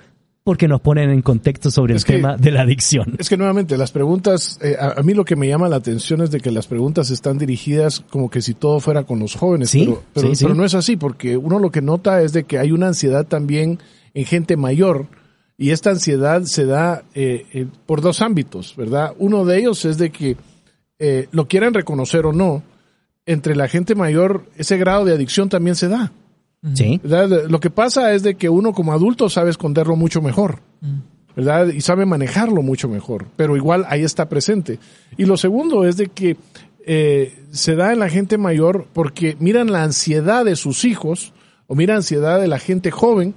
porque 0.48 0.66
nos 0.66 0.80
ponen 0.80 1.10
en 1.10 1.20
contexto 1.20 1.70
sobre 1.70 1.92
el 1.92 2.02
tema 2.02 2.38
de 2.38 2.50
la 2.50 2.62
adicción. 2.62 3.16
Es 3.18 3.28
que 3.28 3.36
nuevamente 3.36 3.76
las 3.76 3.90
preguntas, 3.90 4.58
eh, 4.62 4.78
a, 4.80 5.02
mí 5.02 5.12
lo 5.12 5.26
que 5.26 5.36
me 5.36 5.46
llama 5.46 5.68
la 5.68 5.76
atención 5.76 6.22
es 6.22 6.30
de 6.30 6.40
que 6.40 6.50
las 6.50 6.66
preguntas 6.66 7.10
están 7.10 7.36
dirigidas 7.36 8.02
como 8.08 8.30
que 8.30 8.40
si 8.40 8.54
todo 8.54 8.80
fuera 8.80 9.04
con 9.04 9.18
los 9.18 9.34
jóvenes, 9.34 9.72
pero, 9.72 10.02
pero, 10.14 10.54
no 10.54 10.64
es 10.64 10.74
así, 10.74 10.96
porque 10.96 11.36
uno 11.36 11.58
lo 11.58 11.70
que 11.70 11.82
nota 11.82 12.22
es 12.22 12.32
de 12.32 12.44
que 12.44 12.56
hay 12.56 12.72
una 12.72 12.86
ansiedad 12.86 13.26
también 13.26 13.78
en 14.14 14.24
gente 14.24 14.56
mayor 14.56 15.08
y 15.58 15.72
esta 15.72 15.90
ansiedad 15.90 16.42
se 16.44 16.64
da 16.64 17.02
eh, 17.14 17.44
eh, 17.52 17.66
por 17.84 18.00
dos 18.00 18.22
ámbitos, 18.22 18.74
¿verdad? 18.74 19.12
Uno 19.18 19.44
de 19.44 19.58
ellos 19.58 19.84
es 19.84 19.98
de 19.98 20.08
que 20.08 20.38
lo 21.30 21.46
quieran 21.46 21.74
reconocer 21.74 22.24
o 22.24 22.32
no, 22.32 22.62
entre 23.26 23.54
la 23.54 23.68
gente 23.68 23.94
mayor 23.94 24.46
ese 24.56 24.78
grado 24.78 25.04
de 25.04 25.12
adicción 25.12 25.50
también 25.50 25.76
se 25.76 25.88
da. 25.88 26.10
Sí. 26.74 27.00
Lo 27.04 27.60
que 27.60 27.70
pasa 27.70 28.12
es 28.12 28.22
de 28.22 28.34
que 28.34 28.48
uno 28.48 28.72
como 28.72 28.92
adulto 28.92 29.28
sabe 29.28 29.50
esconderlo 29.50 29.96
mucho 29.96 30.20
mejor. 30.20 30.60
¿verdad? 31.36 31.68
Y 31.68 31.82
sabe 31.82 32.04
manejarlo 32.04 32.62
mucho 32.62 32.88
mejor, 32.88 33.26
pero 33.36 33.56
igual 33.56 33.86
ahí 33.88 34.02
está 34.02 34.28
presente. 34.28 34.80
Y 35.16 35.24
lo 35.24 35.36
segundo 35.36 35.84
es 35.84 35.96
de 35.96 36.08
que 36.08 36.36
eh, 36.84 37.32
se 37.52 37.76
da 37.76 37.92
en 37.92 38.00
la 38.00 38.08
gente 38.08 38.38
mayor 38.38 38.88
porque 38.92 39.36
miran 39.38 39.70
la 39.70 39.84
ansiedad 39.84 40.44
de 40.44 40.56
sus 40.56 40.84
hijos 40.84 41.32
o 41.68 41.76
miran 41.76 41.94
la 41.94 41.98
ansiedad 41.98 42.40
de 42.40 42.48
la 42.48 42.58
gente 42.58 42.90
joven 42.90 43.34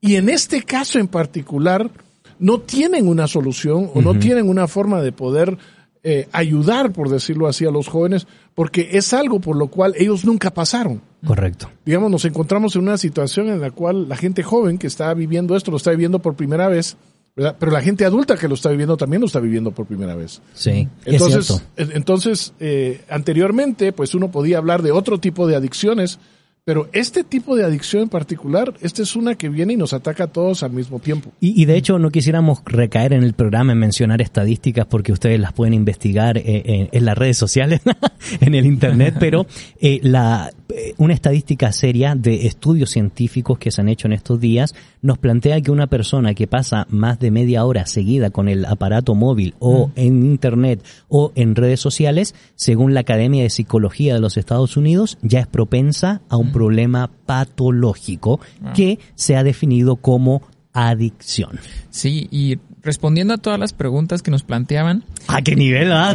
y 0.00 0.16
en 0.16 0.30
este 0.30 0.62
caso 0.62 0.98
en 0.98 1.06
particular 1.06 1.90
no 2.38 2.60
tienen 2.60 3.06
una 3.06 3.28
solución 3.28 3.88
o 3.94 4.02
no 4.02 4.18
tienen 4.18 4.48
una 4.48 4.66
forma 4.66 5.00
de 5.00 5.12
poder 5.12 5.58
eh, 6.06 6.28
ayudar, 6.32 6.92
por 6.92 7.08
decirlo 7.08 7.46
así, 7.48 7.64
a 7.64 7.70
los 7.70 7.88
jóvenes, 7.88 8.26
porque 8.54 8.90
es 8.92 9.14
algo 9.14 9.40
por 9.40 9.56
lo 9.56 9.68
cual 9.68 9.94
ellos 9.96 10.26
nunca 10.26 10.52
pasaron. 10.52 11.00
Correcto. 11.26 11.70
Digamos, 11.86 12.10
nos 12.10 12.26
encontramos 12.26 12.76
en 12.76 12.82
una 12.82 12.98
situación 12.98 13.48
en 13.48 13.58
la 13.58 13.70
cual 13.70 14.06
la 14.06 14.16
gente 14.16 14.42
joven 14.42 14.76
que 14.76 14.86
está 14.86 15.14
viviendo 15.14 15.56
esto 15.56 15.70
lo 15.70 15.78
está 15.78 15.92
viviendo 15.92 16.18
por 16.18 16.34
primera 16.34 16.68
vez, 16.68 16.98
¿verdad? 17.34 17.56
pero 17.58 17.72
la 17.72 17.80
gente 17.80 18.04
adulta 18.04 18.36
que 18.36 18.48
lo 18.48 18.54
está 18.54 18.68
viviendo 18.68 18.98
también 18.98 19.20
lo 19.20 19.26
está 19.26 19.40
viviendo 19.40 19.70
por 19.70 19.86
primera 19.86 20.14
vez. 20.14 20.42
Sí, 20.52 20.86
entonces, 21.06 21.62
entonces 21.78 22.52
eh, 22.60 23.00
anteriormente, 23.08 23.92
pues 23.92 24.14
uno 24.14 24.30
podía 24.30 24.58
hablar 24.58 24.82
de 24.82 24.92
otro 24.92 25.18
tipo 25.18 25.46
de 25.46 25.56
adicciones 25.56 26.18
pero 26.64 26.88
este 26.92 27.24
tipo 27.24 27.56
de 27.56 27.64
adicción 27.64 28.04
en 28.04 28.08
particular, 28.08 28.72
esta 28.80 29.02
es 29.02 29.16
una 29.16 29.34
que 29.34 29.50
viene 29.50 29.74
y 29.74 29.76
nos 29.76 29.92
ataca 29.92 30.24
a 30.24 30.26
todos 30.28 30.62
al 30.62 30.72
mismo 30.72 30.98
tiempo. 30.98 31.30
Y, 31.38 31.66
de 31.66 31.76
hecho 31.76 31.98
no 31.98 32.10
quisiéramos 32.10 32.62
recaer 32.64 33.12
en 33.12 33.22
el 33.22 33.34
programa 33.34 33.72
en 33.72 33.78
mencionar 33.78 34.22
estadísticas 34.22 34.86
porque 34.86 35.12
ustedes 35.12 35.38
las 35.38 35.52
pueden 35.52 35.74
investigar 35.74 36.38
eh, 36.38 36.88
en, 36.90 37.04
las 37.04 37.18
redes 37.18 37.36
sociales, 37.36 37.82
en 38.40 38.54
el 38.54 38.64
Internet, 38.64 39.16
pero 39.20 39.46
eh, 39.78 40.00
la, 40.02 40.50
eh, 40.70 40.94
una 40.96 41.12
estadística 41.12 41.70
seria 41.70 42.14
de 42.14 42.46
estudios 42.46 42.90
científicos 42.90 43.58
que 43.58 43.70
se 43.70 43.82
han 43.82 43.90
hecho 43.90 44.06
en 44.06 44.14
estos 44.14 44.40
días 44.40 44.74
nos 45.02 45.18
plantea 45.18 45.60
que 45.60 45.70
una 45.70 45.86
persona 45.86 46.32
que 46.32 46.46
pasa 46.46 46.86
más 46.88 47.20
de 47.20 47.30
media 47.30 47.66
hora 47.66 47.84
seguida 47.84 48.30
con 48.30 48.48
el 48.48 48.64
aparato 48.64 49.14
móvil 49.14 49.54
o 49.58 49.88
mm. 49.88 49.92
en 49.96 50.22
Internet 50.24 50.82
o 51.08 51.30
en 51.34 51.54
redes 51.54 51.80
sociales, 51.80 52.34
según 52.54 52.94
la 52.94 53.00
Academia 53.00 53.42
de 53.42 53.50
Psicología 53.50 54.14
de 54.14 54.20
los 54.20 54.38
Estados 54.38 54.78
Unidos, 54.78 55.18
ya 55.20 55.40
es 55.40 55.46
propensa 55.46 56.22
a 56.30 56.38
un 56.38 56.52
problema 56.54 57.10
patológico 57.26 58.40
ah. 58.62 58.72
que 58.72 59.00
se 59.16 59.36
ha 59.36 59.42
definido 59.42 59.96
como 59.96 60.42
adicción. 60.72 61.58
Sí, 61.90 62.28
y 62.30 62.58
respondiendo 62.80 63.34
a 63.34 63.38
todas 63.38 63.58
las 63.58 63.72
preguntas 63.72 64.22
que 64.22 64.30
nos 64.30 64.44
planteaban. 64.44 65.04
¿A 65.26 65.42
qué 65.42 65.56
nivel? 65.56 65.92
Ah? 65.92 66.14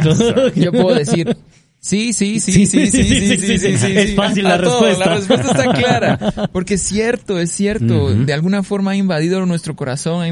Yo 0.56 0.72
puedo 0.72 0.94
decir, 0.94 1.36
Sí, 1.82 2.12
sí, 2.12 2.40
sí, 2.40 2.52
sí, 2.52 2.66
sí, 2.66 2.86
sí, 2.88 3.06
sí, 3.06 3.58
sí, 3.58 3.76
sí, 3.78 3.86
Es 3.96 4.14
fácil 4.14 4.44
la 4.44 4.58
respuesta. 4.58 5.06
La 5.06 5.14
respuesta 5.16 5.50
está 5.50 5.72
clara. 5.72 6.48
Porque 6.52 6.74
es 6.74 6.82
cierto, 6.82 7.38
es 7.38 7.50
cierto. 7.52 8.14
De 8.14 8.32
alguna 8.34 8.62
forma 8.62 8.90
ha 8.92 8.96
invadido 8.96 9.44
nuestro 9.46 9.76
corazón, 9.76 10.22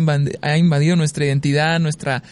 ha 0.43 0.59
invadido 0.59 0.97
nuestra 0.97 1.25
identidad, 1.25 1.81
nuestra 1.81 2.23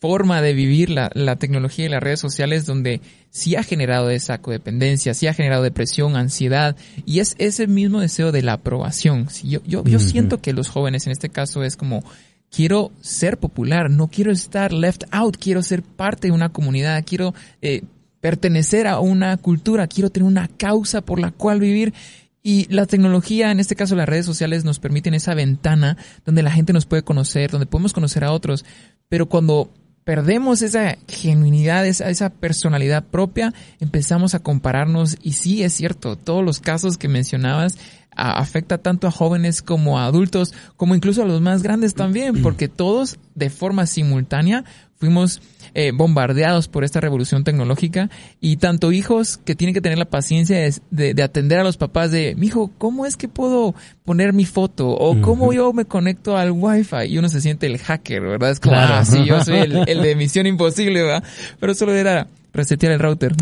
forma 0.00 0.42
de 0.42 0.52
vivir 0.54 0.90
la, 0.90 1.10
la, 1.14 1.36
tecnología 1.36 1.86
y 1.86 1.88
las 1.88 2.02
redes 2.02 2.20
sociales 2.20 2.66
donde 2.66 3.00
sí 3.34 3.56
ha 3.56 3.64
generado 3.64 4.10
esa 4.10 4.38
codependencia, 4.40 5.12
sí 5.12 5.26
ha 5.26 5.34
generado 5.34 5.64
depresión, 5.64 6.14
ansiedad 6.14 6.76
y 7.04 7.18
es 7.18 7.34
ese 7.38 7.66
mismo 7.66 8.00
deseo 8.00 8.30
de 8.30 8.42
la 8.42 8.52
aprobación. 8.54 9.26
yo 9.42 9.60
yo, 9.66 9.82
yo 9.82 9.98
siento 9.98 10.40
que 10.40 10.52
los 10.52 10.68
jóvenes 10.68 11.06
en 11.06 11.12
este 11.12 11.30
caso 11.30 11.64
es 11.64 11.74
como 11.76 12.04
quiero 12.48 12.92
ser 13.00 13.38
popular, 13.38 13.90
no 13.90 14.06
quiero 14.06 14.30
estar 14.30 14.72
left 14.72 15.02
out, 15.10 15.36
quiero 15.36 15.64
ser 15.64 15.82
parte 15.82 16.28
de 16.28 16.32
una 16.32 16.50
comunidad, 16.50 17.02
quiero 17.04 17.34
eh, 17.60 17.82
pertenecer 18.20 18.86
a 18.86 19.00
una 19.00 19.36
cultura, 19.36 19.88
quiero 19.88 20.10
tener 20.10 20.28
una 20.28 20.46
causa 20.46 21.00
por 21.00 21.18
la 21.18 21.32
cual 21.32 21.58
vivir. 21.58 21.92
Y 22.40 22.72
la 22.72 22.86
tecnología, 22.86 23.50
en 23.50 23.58
este 23.58 23.74
caso 23.74 23.96
las 23.96 24.08
redes 24.08 24.26
sociales, 24.26 24.64
nos 24.64 24.78
permiten 24.78 25.14
esa 25.14 25.34
ventana 25.34 25.96
donde 26.24 26.44
la 26.44 26.52
gente 26.52 26.72
nos 26.72 26.86
puede 26.86 27.02
conocer, 27.02 27.50
donde 27.50 27.66
podemos 27.66 27.92
conocer 27.92 28.22
a 28.22 28.30
otros. 28.30 28.64
Pero 29.08 29.26
cuando 29.26 29.72
perdemos 30.04 30.62
esa 30.62 30.96
genuinidad, 31.08 31.86
esa, 31.86 32.10
esa, 32.10 32.30
personalidad 32.30 33.04
propia, 33.04 33.52
empezamos 33.80 34.34
a 34.34 34.40
compararnos 34.40 35.16
y 35.22 35.32
sí 35.32 35.62
es 35.62 35.72
cierto, 35.72 36.16
todos 36.16 36.44
los 36.44 36.60
casos 36.60 36.98
que 36.98 37.08
mencionabas 37.08 37.78
afecta 38.16 38.78
tanto 38.78 39.06
a 39.06 39.10
jóvenes 39.10 39.60
como 39.60 39.98
a 39.98 40.04
adultos, 40.04 40.54
como 40.76 40.94
incluso 40.94 41.22
a 41.22 41.26
los 41.26 41.40
más 41.40 41.62
grandes 41.62 41.94
también, 41.94 42.42
porque 42.42 42.68
todos 42.68 43.18
de 43.34 43.50
forma 43.50 43.86
simultánea 43.86 44.64
fuimos 44.96 45.40
eh, 45.74 45.92
bombardeados 45.92 46.68
por 46.68 46.84
esta 46.84 47.00
revolución 47.00 47.44
tecnológica 47.44 48.10
y 48.40 48.56
tanto 48.56 48.92
hijos 48.92 49.38
que 49.38 49.54
tienen 49.54 49.74
que 49.74 49.80
tener 49.80 49.98
la 49.98 50.04
paciencia 50.04 50.56
de, 50.90 51.22
atender 51.22 51.58
a 51.58 51.64
los 51.64 51.76
papás 51.76 52.10
de, 52.10 52.36
hijo, 52.40 52.70
¿cómo 52.78 53.06
es 53.06 53.16
que 53.16 53.28
puedo 53.28 53.74
poner 54.04 54.32
mi 54.32 54.44
foto? 54.44 54.88
O 54.90 55.20
¿cómo 55.20 55.52
yo 55.52 55.72
me 55.72 55.84
conecto 55.84 56.36
al 56.36 56.52
wifi? 56.52 57.06
Y 57.08 57.18
uno 57.18 57.28
se 57.28 57.40
siente 57.40 57.66
el 57.66 57.78
hacker, 57.78 58.22
¿verdad? 58.22 58.50
Es 58.50 58.60
como, 58.60 58.76
ah, 58.76 59.04
sí, 59.04 59.24
yo 59.24 59.42
soy 59.42 59.58
el, 59.86 60.02
de 60.02 60.14
misión 60.14 60.46
imposible, 60.46 61.02
¿verdad? 61.02 61.24
Pero 61.58 61.74
solo 61.74 61.92
era 61.94 62.28
resetear 62.52 62.92
el 62.92 63.00
router. 63.00 63.34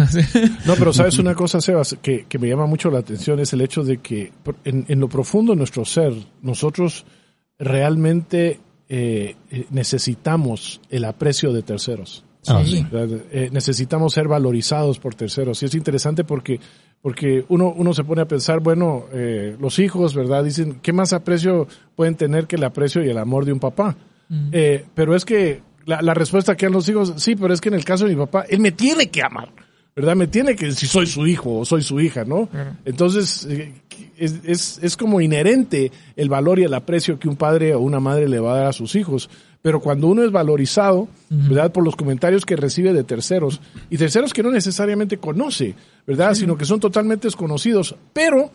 No, 0.65 0.75
pero 0.79 0.93
sabes 0.93 1.19
una 1.19 1.35
cosa, 1.35 1.61
Sebas, 1.61 1.97
que, 2.01 2.25
que 2.29 2.39
me 2.39 2.49
llama 2.49 2.67
mucho 2.67 2.91
la 2.91 3.01
atención 3.01 3.41
es 3.41 3.53
el 3.53 3.61
hecho 3.61 3.85
de 3.85 3.99
que 3.99 4.33
en, 4.65 4.87
en 4.89 5.01
lo 5.01 5.09
profundo 5.09 5.53
de 5.53 5.59
nuestro 5.59 5.85
ser, 5.85 6.15
nosotros 6.41 7.05
realmente 7.59 8.59
eh, 8.95 9.37
eh, 9.51 9.65
necesitamos 9.71 10.83
el 10.91 11.07
aprecio 11.07 11.51
de 11.55 11.63
terceros. 11.63 12.27
Ah, 12.47 12.63
eh, 12.63 13.49
necesitamos 13.51 14.13
ser 14.13 14.29
valorizados 14.29 14.99
por 14.99 15.15
terceros. 15.15 15.63
Y 15.63 15.65
es 15.65 15.75
interesante 15.75 16.25
porque, 16.25 16.61
porque 17.01 17.43
uno, 17.49 17.73
uno 17.75 17.95
se 17.95 18.05
pone 18.05 18.21
a 18.21 18.29
pensar, 18.29 18.61
bueno, 18.61 19.07
eh, 19.15 19.57
los 19.59 19.79
hijos, 19.79 20.15
¿verdad? 20.15 20.45
Dicen, 20.45 20.79
¿qué 20.83 20.93
más 20.93 21.15
aprecio 21.15 21.67
pueden 21.97 22.17
tener 22.17 22.47
que 22.47 22.57
el 22.57 22.65
aprecio 22.65 23.03
y 23.03 23.09
el 23.09 23.17
amor 23.17 23.47
de 23.47 23.55
un 23.55 23.61
papá? 23.61 23.97
Mm. 24.29 24.51
pero 24.95 25.15
es 25.15 25.27
que 25.27 25.61
la, 25.85 26.01
la, 26.01 26.15
respuesta 26.15 26.57
que 26.57 26.65
dan 26.65 26.73
los 26.73 26.89
hijos, 26.89 27.13
sí, 27.17 27.37
pero 27.37 27.53
es 27.53 27.61
que 27.61 27.69
en 27.69 27.75
el 27.75 27.85
caso 27.85 28.07
de 28.07 28.15
mi 28.15 28.17
papá, 28.17 28.45
él 28.49 28.61
me 28.61 28.73
tiene 28.73 29.11
que 29.11 29.23
amar. 29.23 29.51
¿Verdad? 29.95 30.17
Me 30.17 30.27
tiene 30.27 30.57
que 30.57 30.73
si 30.73 30.87
soy 30.87 31.07
su 31.07 31.27
hijo 31.27 31.59
o 31.59 31.65
soy 31.65 31.83
su 31.83 32.01
hija, 32.01 32.25
¿no? 32.25 32.49
Entonces, 32.85 33.47
eh, 33.51 33.73
es, 34.17 34.41
es, 34.45 34.81
es 34.83 34.97
como 34.97 35.21
inherente 35.21 35.93
el 36.17 36.29
valor 36.29 36.59
y 36.59 36.65
el 36.65 36.75
aprecio 36.75 37.19
que 37.19 37.29
un 37.29 37.37
padre 37.37 37.75
o 37.75 37.81
una 37.81 38.01
madre 38.01 38.29
le 38.29 38.41
va 38.41 38.55
a 38.55 38.59
dar 38.59 38.67
a 38.69 38.73
sus 38.73 38.95
hijos. 38.95 39.29
Pero 39.61 39.81
cuando 39.81 40.09
uno 40.09 40.25
es 40.25 40.33
valorizado, 40.33 41.09
¿verdad? 41.31 41.71
Por 41.71 41.85
los 41.85 41.95
comentarios 41.95 42.45
que 42.45 42.57
recibe 42.57 42.93
de 42.93 43.05
terceros, 43.05 43.61
y 43.91 43.97
terceros 43.97 44.33
que 44.33 44.43
no 44.43 44.51
necesariamente 44.51 45.19
conoce, 45.19 45.77
¿verdad? 46.05 46.35
Sino 46.35 46.57
que 46.57 46.65
son 46.65 46.81
totalmente 46.81 47.29
desconocidos, 47.29 47.95
pero 48.13 48.51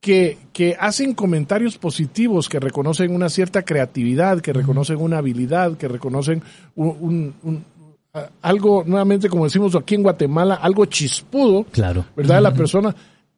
que, 0.00 0.38
que 0.52 0.76
hacen 0.78 1.14
comentarios 1.14 1.78
positivos, 1.78 2.48
que 2.48 2.58
reconocen 2.58 3.14
una 3.14 3.28
cierta 3.28 3.62
creatividad, 3.62 4.40
que 4.40 4.52
reconocen 4.52 4.96
una 4.96 5.18
habilidad, 5.18 5.76
que 5.76 5.88
reconocen 5.88 6.42
un, 6.74 7.34
un, 7.42 7.64
algo, 8.42 8.84
nuevamente 8.86 9.28
como 9.28 9.44
decimos 9.44 9.74
aquí 9.76 9.94
en 9.94 10.02
Guatemala, 10.02 10.54
algo 10.54 10.86
chispudo, 10.86 11.64
claro. 11.64 12.04
¿verdad? 12.16 12.42
La 12.42 12.52
persona, 12.52 12.94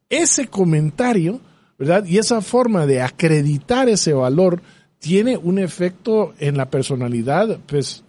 ese 0.09 0.47
comentario, 0.49 1.41
¿verdad? 1.79 2.05
Y 2.05 2.19
esa 2.19 2.41
forma 2.41 2.87
de 2.87 3.03
acreditar 3.03 3.89
ese 3.89 4.13
valor 4.13 4.63
tiene 4.99 5.37
un 5.37 5.59
efecto 5.59 6.33
en 6.39 6.57
la 6.57 6.71
personalidad, 6.71 7.59
pues, 7.67 8.05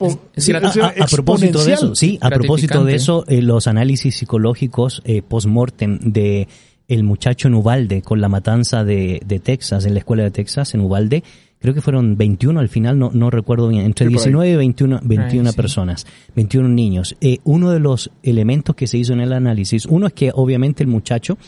a, 0.00 0.06
a, 0.06 1.04
a, 1.04 1.06
propósito 1.06 1.64
de 1.64 1.72
eso, 1.72 1.94
sí, 1.94 2.18
a 2.20 2.30
propósito 2.30 2.84
de 2.84 2.94
eso, 2.94 3.24
eh, 3.26 3.42
los 3.42 3.66
análisis 3.66 4.16
psicológicos 4.16 5.02
eh, 5.04 5.22
post-mortem 5.22 5.98
de 5.98 6.46
el 6.86 7.02
muchacho 7.02 7.48
en 7.48 7.54
Ubalde 7.54 8.02
con 8.02 8.20
la 8.20 8.28
matanza 8.28 8.84
de, 8.84 9.20
de, 9.24 9.40
Texas, 9.40 9.84
en 9.84 9.94
la 9.94 9.98
escuela 10.00 10.22
de 10.22 10.30
Texas, 10.30 10.74
en 10.74 10.80
Ubalde, 10.80 11.22
creo 11.60 11.74
que 11.74 11.80
fueron 11.80 12.16
21 12.16 12.60
al 12.60 12.68
final, 12.68 12.98
no, 12.98 13.10
no 13.12 13.30
recuerdo 13.30 13.68
bien, 13.68 13.84
entre 13.84 14.06
sí, 14.06 14.12
19 14.12 14.50
y 14.50 14.56
21, 14.56 15.00
21 15.02 15.48
Ay, 15.48 15.56
personas, 15.56 16.02
sí. 16.02 16.32
21 16.36 16.68
niños. 16.68 17.16
Eh, 17.20 17.38
uno 17.44 17.70
de 17.70 17.80
los 17.80 18.10
elementos 18.22 18.74
que 18.76 18.86
se 18.86 18.98
hizo 18.98 19.12
en 19.12 19.20
el 19.20 19.32
análisis, 19.32 19.86
uno 19.86 20.06
es 20.06 20.12
que 20.12 20.30
obviamente 20.34 20.82
el 20.82 20.88
muchacho 20.88 21.38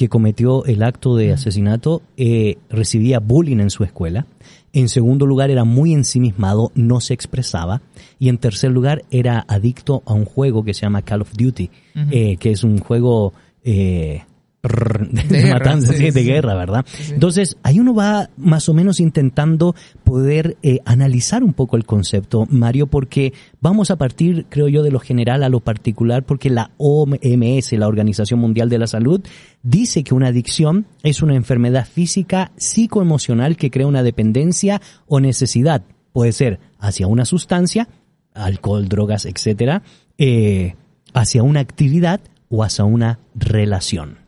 que 0.00 0.08
cometió 0.08 0.64
el 0.64 0.82
acto 0.82 1.14
de 1.14 1.34
asesinato 1.34 2.00
eh, 2.16 2.56
recibía 2.70 3.18
bullying 3.20 3.58
en 3.58 3.68
su 3.68 3.84
escuela. 3.84 4.24
En 4.72 4.88
segundo 4.88 5.26
lugar, 5.26 5.50
era 5.50 5.64
muy 5.64 5.92
ensimismado, 5.92 6.72
no 6.74 7.00
se 7.02 7.12
expresaba. 7.12 7.82
Y 8.18 8.30
en 8.30 8.38
tercer 8.38 8.70
lugar, 8.70 9.04
era 9.10 9.44
adicto 9.46 10.02
a 10.06 10.14
un 10.14 10.24
juego 10.24 10.64
que 10.64 10.72
se 10.72 10.82
llama 10.82 11.02
Call 11.02 11.20
of 11.20 11.32
Duty, 11.36 11.64
uh 11.64 11.98
-huh. 11.98 12.08
eh, 12.12 12.36
que 12.38 12.50
es 12.50 12.64
un 12.64 12.78
juego 12.78 13.34
eh, 13.62 14.22
de, 14.62 15.22
de 15.22 15.42
guerra, 15.42 15.58
matanza, 15.58 15.92
sí, 15.94 16.10
de 16.10 16.22
guerra, 16.22 16.54
¿verdad? 16.54 16.84
Sí. 16.86 17.14
Entonces, 17.14 17.56
ahí 17.62 17.80
uno 17.80 17.94
va 17.94 18.28
más 18.36 18.68
o 18.68 18.74
menos 18.74 19.00
intentando 19.00 19.74
poder 20.04 20.56
eh, 20.62 20.80
analizar 20.84 21.42
un 21.42 21.54
poco 21.54 21.76
el 21.76 21.86
concepto, 21.86 22.46
Mario, 22.50 22.86
porque 22.86 23.32
vamos 23.60 23.90
a 23.90 23.96
partir, 23.96 24.46
creo 24.48 24.68
yo, 24.68 24.82
de 24.82 24.90
lo 24.90 25.00
general 25.00 25.42
a 25.42 25.48
lo 25.48 25.60
particular, 25.60 26.24
porque 26.24 26.50
la 26.50 26.72
OMS, 26.76 27.72
la 27.72 27.88
Organización 27.88 28.40
Mundial 28.40 28.68
de 28.68 28.78
la 28.78 28.86
Salud, 28.86 29.22
dice 29.62 30.04
que 30.04 30.14
una 30.14 30.28
adicción 30.28 30.86
es 31.02 31.22
una 31.22 31.34
enfermedad 31.34 31.86
física 31.86 32.52
psicoemocional 32.56 33.56
que 33.56 33.70
crea 33.70 33.86
una 33.86 34.02
dependencia 34.02 34.82
o 35.06 35.20
necesidad. 35.20 35.82
Puede 36.12 36.32
ser 36.32 36.58
hacia 36.78 37.06
una 37.06 37.24
sustancia, 37.24 37.88
alcohol, 38.34 38.88
drogas, 38.88 39.24
etcétera, 39.24 39.82
eh, 40.18 40.74
hacia 41.14 41.42
una 41.42 41.60
actividad 41.60 42.20
o 42.48 42.62
hacia 42.62 42.84
una 42.84 43.20
relación. 43.34 44.19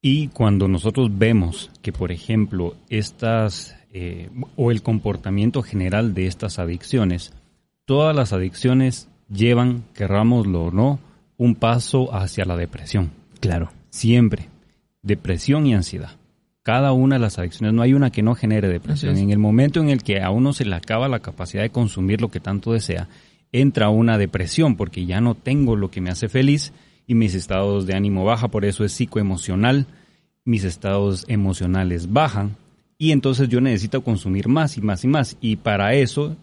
Y 0.00 0.28
cuando 0.28 0.68
nosotros 0.68 1.10
vemos 1.18 1.70
que, 1.82 1.92
por 1.92 2.12
ejemplo, 2.12 2.76
estas 2.88 3.76
eh, 3.92 4.30
o 4.56 4.70
el 4.70 4.82
comportamiento 4.82 5.62
general 5.62 6.14
de 6.14 6.26
estas 6.26 6.58
adicciones, 6.58 7.32
todas 7.84 8.14
las 8.14 8.32
adicciones 8.32 9.08
llevan, 9.28 9.84
querrámoslo 9.94 10.64
o 10.64 10.70
no, 10.70 11.00
un 11.36 11.54
paso 11.54 12.14
hacia 12.14 12.44
la 12.44 12.56
depresión. 12.56 13.10
Claro. 13.40 13.70
Siempre. 13.90 14.48
Depresión 15.02 15.66
y 15.66 15.74
ansiedad. 15.74 16.12
Cada 16.62 16.92
una 16.92 17.16
de 17.16 17.20
las 17.20 17.38
adicciones, 17.38 17.74
no 17.74 17.82
hay 17.82 17.94
una 17.94 18.10
que 18.10 18.22
no 18.22 18.34
genere 18.34 18.68
depresión. 18.68 19.16
En 19.16 19.30
el 19.30 19.38
momento 19.38 19.80
en 19.80 19.88
el 19.88 20.02
que 20.02 20.20
a 20.20 20.30
uno 20.30 20.52
se 20.52 20.66
le 20.66 20.76
acaba 20.76 21.08
la 21.08 21.20
capacidad 21.20 21.62
de 21.62 21.70
consumir 21.70 22.20
lo 22.20 22.28
que 22.28 22.40
tanto 22.40 22.72
desea, 22.72 23.08
entra 23.52 23.88
una 23.88 24.18
depresión 24.18 24.76
porque 24.76 25.06
ya 25.06 25.20
no 25.20 25.34
tengo 25.34 25.76
lo 25.76 25.90
que 25.90 26.02
me 26.02 26.10
hace 26.10 26.28
feliz 26.28 26.72
y 27.08 27.14
mis 27.14 27.34
estados 27.34 27.86
de 27.86 27.94
ánimo 27.94 28.24
baja, 28.24 28.48
por 28.48 28.64
eso 28.64 28.84
es 28.84 28.92
psicoemocional, 28.92 29.86
mis 30.44 30.62
estados 30.62 31.24
emocionales 31.26 32.12
bajan 32.12 32.56
y 32.98 33.10
entonces 33.12 33.48
yo 33.48 33.60
necesito 33.60 34.04
consumir 34.04 34.46
más 34.46 34.76
y 34.76 34.82
más 34.82 35.02
y 35.04 35.08
más 35.08 35.36
y 35.40 35.56
para 35.56 35.94
eso, 35.94 36.36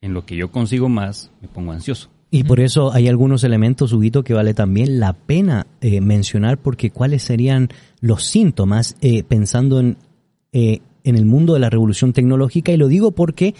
en 0.00 0.14
lo 0.14 0.24
que 0.24 0.36
yo 0.36 0.50
consigo 0.50 0.88
más, 0.88 1.30
me 1.42 1.48
pongo 1.48 1.72
ansioso. 1.72 2.08
Y 2.30 2.44
por 2.44 2.60
eso 2.60 2.92
hay 2.92 3.08
algunos 3.08 3.44
elementos, 3.44 3.92
Huguito, 3.92 4.24
que 4.24 4.34
vale 4.34 4.54
también 4.54 4.98
la 4.98 5.12
pena 5.12 5.66
eh, 5.80 6.00
mencionar 6.00 6.58
porque 6.58 6.90
cuáles 6.90 7.22
serían 7.22 7.68
los 8.00 8.24
síntomas 8.24 8.96
eh, 9.00 9.24
pensando 9.24 9.80
en, 9.80 9.96
eh, 10.52 10.80
en 11.02 11.16
el 11.16 11.26
mundo 11.26 11.54
de 11.54 11.60
la 11.60 11.70
revolución 11.70 12.12
tecnológica 12.12 12.72
y 12.72 12.76
lo 12.76 12.88
digo 12.88 13.12
porque 13.12 13.54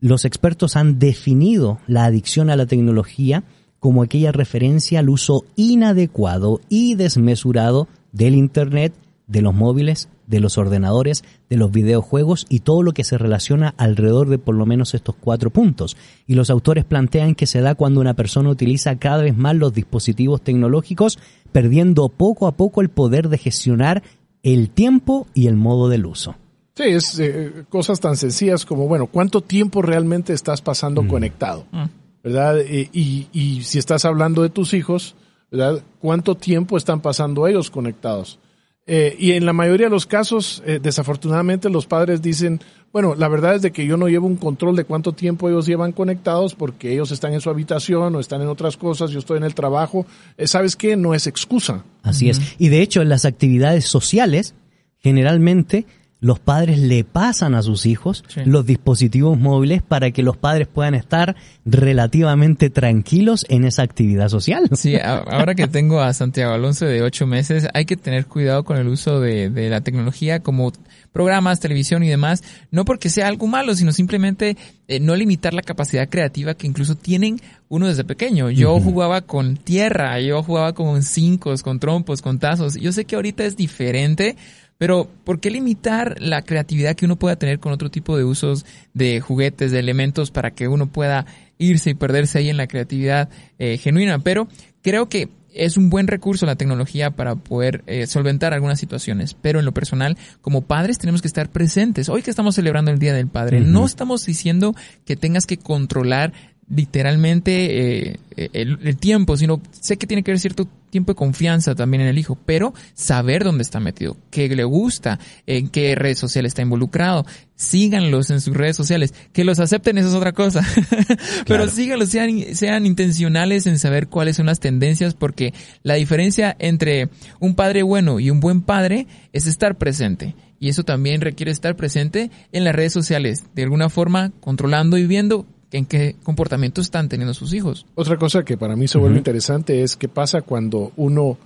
los 0.00 0.24
expertos 0.24 0.76
han 0.76 0.98
definido 0.98 1.80
la 1.86 2.04
adicción 2.04 2.50
a 2.50 2.56
la 2.56 2.66
tecnología 2.66 3.44
como 3.80 4.02
aquella 4.02 4.32
referencia 4.32 5.00
al 5.00 5.08
uso 5.08 5.44
inadecuado 5.56 6.60
y 6.68 6.94
desmesurado 6.94 7.88
del 8.12 8.34
Internet, 8.34 8.92
de 9.26 9.42
los 9.42 9.54
móviles, 9.54 10.08
de 10.26 10.40
los 10.40 10.58
ordenadores, 10.58 11.24
de 11.48 11.56
los 11.56 11.70
videojuegos 11.70 12.46
y 12.48 12.60
todo 12.60 12.82
lo 12.82 12.92
que 12.92 13.04
se 13.04 13.18
relaciona 13.18 13.74
alrededor 13.76 14.28
de 14.28 14.38
por 14.38 14.54
lo 14.54 14.66
menos 14.66 14.94
estos 14.94 15.14
cuatro 15.18 15.50
puntos. 15.50 15.96
Y 16.26 16.34
los 16.34 16.50
autores 16.50 16.84
plantean 16.84 17.34
que 17.34 17.46
se 17.46 17.60
da 17.60 17.74
cuando 17.74 18.00
una 18.00 18.14
persona 18.14 18.50
utiliza 18.50 18.98
cada 18.98 19.22
vez 19.22 19.36
más 19.36 19.56
los 19.56 19.72
dispositivos 19.72 20.42
tecnológicos, 20.42 21.18
perdiendo 21.52 22.08
poco 22.08 22.46
a 22.46 22.52
poco 22.52 22.80
el 22.80 22.88
poder 22.88 23.28
de 23.28 23.38
gestionar 23.38 24.02
el 24.42 24.70
tiempo 24.70 25.26
y 25.34 25.46
el 25.46 25.56
modo 25.56 25.88
del 25.88 26.06
uso. 26.06 26.36
Sí, 26.74 26.84
es 26.84 27.18
eh, 27.18 27.64
cosas 27.68 27.98
tan 27.98 28.16
sencillas 28.16 28.64
como, 28.64 28.86
bueno, 28.86 29.08
¿cuánto 29.08 29.40
tiempo 29.40 29.82
realmente 29.82 30.32
estás 30.32 30.62
pasando 30.62 31.02
mm. 31.02 31.08
conectado? 31.08 31.64
Mm. 31.72 31.84
¿Verdad? 32.28 32.58
Y, 32.58 32.90
y, 32.92 33.28
y, 33.32 33.62
si 33.62 33.78
estás 33.78 34.04
hablando 34.04 34.42
de 34.42 34.50
tus 34.50 34.74
hijos, 34.74 35.14
¿verdad? 35.50 35.82
¿Cuánto 35.98 36.34
tiempo 36.34 36.76
están 36.76 37.00
pasando 37.00 37.46
ellos 37.46 37.70
conectados? 37.70 38.38
Eh, 38.86 39.16
y 39.18 39.32
en 39.32 39.46
la 39.46 39.52
mayoría 39.54 39.86
de 39.86 39.90
los 39.90 40.06
casos, 40.06 40.62
eh, 40.66 40.78
desafortunadamente, 40.82 41.70
los 41.70 41.86
padres 41.86 42.20
dicen, 42.20 42.60
bueno, 42.92 43.14
la 43.14 43.28
verdad 43.28 43.54
es 43.54 43.62
de 43.62 43.70
que 43.70 43.86
yo 43.86 43.96
no 43.96 44.08
llevo 44.08 44.26
un 44.26 44.36
control 44.36 44.76
de 44.76 44.84
cuánto 44.84 45.12
tiempo 45.12 45.48
ellos 45.48 45.66
llevan 45.66 45.92
conectados 45.92 46.54
porque 46.54 46.92
ellos 46.92 47.12
están 47.12 47.32
en 47.32 47.40
su 47.40 47.48
habitación 47.48 48.14
o 48.14 48.20
están 48.20 48.42
en 48.42 48.48
otras 48.48 48.76
cosas, 48.76 49.10
yo 49.10 49.18
estoy 49.18 49.38
en 49.38 49.44
el 49.44 49.54
trabajo. 49.54 50.06
Eh, 50.36 50.46
¿Sabes 50.46 50.76
qué? 50.76 50.96
No 50.96 51.14
es 51.14 51.26
excusa. 51.26 51.84
Así 52.02 52.26
uh 52.26 52.28
-huh. 52.28 52.30
es. 52.32 52.56
Y 52.58 52.68
de 52.68 52.82
hecho, 52.82 53.00
en 53.00 53.08
las 53.08 53.24
actividades 53.24 53.86
sociales, 53.86 54.54
generalmente 54.98 55.86
los 56.20 56.40
padres 56.40 56.78
le 56.78 57.04
pasan 57.04 57.54
a 57.54 57.62
sus 57.62 57.86
hijos 57.86 58.24
sí. 58.28 58.40
los 58.44 58.66
dispositivos 58.66 59.38
móviles 59.38 59.82
para 59.82 60.10
que 60.10 60.22
los 60.22 60.36
padres 60.36 60.66
puedan 60.66 60.94
estar 60.94 61.36
relativamente 61.64 62.70
tranquilos 62.70 63.46
en 63.48 63.64
esa 63.64 63.82
actividad 63.82 64.28
social. 64.28 64.68
Sí, 64.74 64.96
ahora 65.02 65.54
que 65.54 65.68
tengo 65.68 66.00
a 66.00 66.12
Santiago 66.12 66.52
Alonso 66.54 66.86
de 66.86 67.02
ocho 67.02 67.26
meses, 67.26 67.68
hay 67.72 67.84
que 67.84 67.96
tener 67.96 68.26
cuidado 68.26 68.64
con 68.64 68.78
el 68.78 68.88
uso 68.88 69.20
de, 69.20 69.50
de 69.50 69.70
la 69.70 69.80
tecnología 69.80 70.40
como 70.40 70.72
programas, 71.12 71.60
televisión 71.60 72.02
y 72.02 72.08
demás, 72.08 72.42
no 72.70 72.84
porque 72.84 73.10
sea 73.10 73.28
algo 73.28 73.46
malo, 73.46 73.74
sino 73.74 73.92
simplemente 73.92 74.56
eh, 74.88 75.00
no 75.00 75.16
limitar 75.16 75.54
la 75.54 75.62
capacidad 75.62 76.08
creativa 76.08 76.54
que 76.54 76.66
incluso 76.66 76.94
tienen 76.94 77.40
uno 77.68 77.88
desde 77.88 78.04
pequeño. 78.04 78.50
Yo 78.50 78.74
uh 78.74 78.78
-huh. 78.78 78.84
jugaba 78.84 79.20
con 79.22 79.56
tierra, 79.56 80.20
yo 80.20 80.42
jugaba 80.42 80.72
con 80.74 81.02
cinco, 81.02 81.52
con 81.62 81.78
trompos, 81.78 82.22
con 82.22 82.38
tazos. 82.38 82.74
Yo 82.76 82.92
sé 82.92 83.04
que 83.04 83.16
ahorita 83.16 83.44
es 83.44 83.56
diferente, 83.56 84.36
pero, 84.78 85.08
¿por 85.24 85.40
qué 85.40 85.50
limitar 85.50 86.16
la 86.20 86.42
creatividad 86.42 86.94
que 86.94 87.04
uno 87.04 87.16
pueda 87.16 87.36
tener 87.36 87.58
con 87.58 87.72
otro 87.72 87.90
tipo 87.90 88.16
de 88.16 88.24
usos 88.24 88.64
de 88.94 89.20
juguetes, 89.20 89.72
de 89.72 89.80
elementos 89.80 90.30
para 90.30 90.52
que 90.52 90.68
uno 90.68 90.86
pueda 90.86 91.26
irse 91.58 91.90
y 91.90 91.94
perderse 91.94 92.38
ahí 92.38 92.48
en 92.48 92.56
la 92.56 92.68
creatividad 92.68 93.28
eh, 93.58 93.76
genuina? 93.78 94.20
Pero 94.20 94.48
creo 94.82 95.08
que 95.08 95.28
es 95.52 95.76
un 95.76 95.90
buen 95.90 96.06
recurso 96.06 96.46
la 96.46 96.56
tecnología 96.56 97.10
para 97.10 97.34
poder 97.34 97.82
eh, 97.86 98.06
solventar 98.06 98.54
algunas 98.54 98.78
situaciones, 98.78 99.34
pero 99.34 99.58
en 99.58 99.64
lo 99.64 99.72
personal, 99.72 100.16
como 100.40 100.62
padres 100.62 100.98
tenemos 100.98 101.22
que 101.22 101.28
estar 101.28 101.50
presentes. 101.50 102.08
Hoy 102.08 102.22
que 102.22 102.30
estamos 102.30 102.54
celebrando 102.54 102.90
el 102.90 102.98
Día 102.98 103.12
del 103.12 103.28
Padre, 103.28 103.60
uh 103.60 103.64
-huh. 103.64 103.66
no 103.66 103.84
estamos 103.84 104.24
diciendo 104.24 104.74
que 105.04 105.16
tengas 105.16 105.46
que 105.46 105.56
controlar 105.56 106.32
literalmente 106.70 108.10
eh, 108.10 108.20
el, 108.36 108.78
el, 108.82 108.96
tiempo, 108.96 109.36
sino 109.36 109.60
sé 109.70 109.96
que 109.96 110.06
tiene 110.06 110.22
que 110.22 110.30
haber 110.30 110.40
cierto 110.40 110.68
tiempo 110.90 111.12
de 111.12 111.16
confianza 111.16 111.74
también 111.74 112.02
en 112.02 112.08
el 112.08 112.18
hijo, 112.18 112.38
pero 112.46 112.74
saber 112.94 113.44
dónde 113.44 113.62
está 113.62 113.80
metido, 113.80 114.16
qué 114.30 114.48
le 114.48 114.64
gusta, 114.64 115.18
en 115.46 115.68
qué 115.68 115.94
redes 115.94 116.18
sociales 116.18 116.50
está 116.50 116.62
involucrado, 116.62 117.26
síganlos 117.56 118.30
en 118.30 118.40
sus 118.40 118.56
redes 118.56 118.76
sociales, 118.76 119.14
que 119.32 119.44
los 119.44 119.58
acepten 119.60 119.98
eso 119.98 120.08
es 120.08 120.14
otra 120.14 120.32
cosa, 120.32 120.62
claro. 120.86 121.44
pero 121.46 121.68
síganlos, 121.68 122.10
sean, 122.10 122.54
sean 122.54 122.86
intencionales 122.86 123.66
en 123.66 123.78
saber 123.78 124.08
cuáles 124.08 124.36
son 124.36 124.46
las 124.46 124.60
tendencias, 124.60 125.14
porque 125.14 125.54
la 125.82 125.94
diferencia 125.94 126.54
entre 126.58 127.08
un 127.40 127.54
padre 127.54 127.82
bueno 127.82 128.20
y 128.20 128.30
un 128.30 128.40
buen 128.40 128.62
padre 128.62 129.06
es 129.32 129.46
estar 129.46 129.76
presente. 129.76 130.34
Y 130.60 130.68
eso 130.68 130.82
también 130.82 131.20
requiere 131.20 131.52
estar 131.52 131.76
presente 131.76 132.32
en 132.50 132.64
las 132.64 132.74
redes 132.74 132.92
sociales, 132.92 133.44
de 133.54 133.62
alguna 133.62 133.90
forma 133.90 134.32
controlando 134.40 134.98
y 134.98 135.06
viendo 135.06 135.46
en 135.72 135.86
qué 135.86 136.16
comportamiento 136.22 136.80
están 136.80 137.08
teniendo 137.08 137.34
sus 137.34 137.52
hijos. 137.52 137.86
Otra 137.94 138.16
cosa 138.16 138.44
que 138.44 138.56
para 138.56 138.76
mí 138.76 138.88
se 138.88 138.98
vuelve 138.98 139.18
interesante 139.18 139.82
es 139.82 139.96
qué 139.96 140.08
pasa 140.08 140.42
cuando 140.42 140.92
uno, 140.96 141.36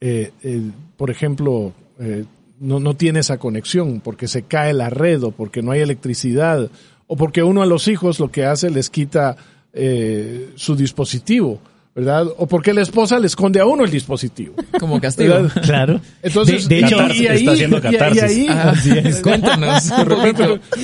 eh, 0.00 0.32
eh, 0.42 0.70
por 0.96 1.10
ejemplo, 1.10 1.72
eh, 1.98 2.24
no, 2.60 2.80
no 2.80 2.94
tiene 2.94 3.20
esa 3.20 3.38
conexión 3.38 4.00
porque 4.00 4.28
se 4.28 4.42
cae 4.42 4.72
la 4.72 4.90
red 4.90 5.22
o 5.22 5.30
porque 5.30 5.62
no 5.62 5.72
hay 5.72 5.80
electricidad 5.80 6.70
o 7.06 7.16
porque 7.16 7.42
uno 7.42 7.62
a 7.62 7.66
los 7.66 7.88
hijos 7.88 8.20
lo 8.20 8.30
que 8.30 8.44
hace 8.44 8.70
les 8.70 8.90
quita 8.90 9.36
eh, 9.72 10.50
su 10.56 10.76
dispositivo. 10.76 11.60
¿Verdad? 11.98 12.28
O 12.36 12.46
porque 12.46 12.72
la 12.72 12.82
esposa 12.82 13.18
le 13.18 13.26
esconde 13.26 13.58
a 13.58 13.66
uno 13.66 13.84
el 13.84 13.90
dispositivo. 13.90 14.54
Como 14.78 15.00
castigo. 15.00 15.34
¿verdad? 15.34 15.62
Claro. 15.64 16.00
Entonces, 16.22 16.68
de, 16.68 16.76
de 16.76 16.80
hecho, 16.82 16.96
y, 17.12 17.22
y 17.22 17.26
ahí, 17.26 17.38
está 17.38 17.52
haciendo 17.52 17.78
y- 17.78 18.18
ahí- 18.20 18.46
Ah, 18.48 18.72
es. 19.04 19.20
Cuéntanos, 19.20 19.90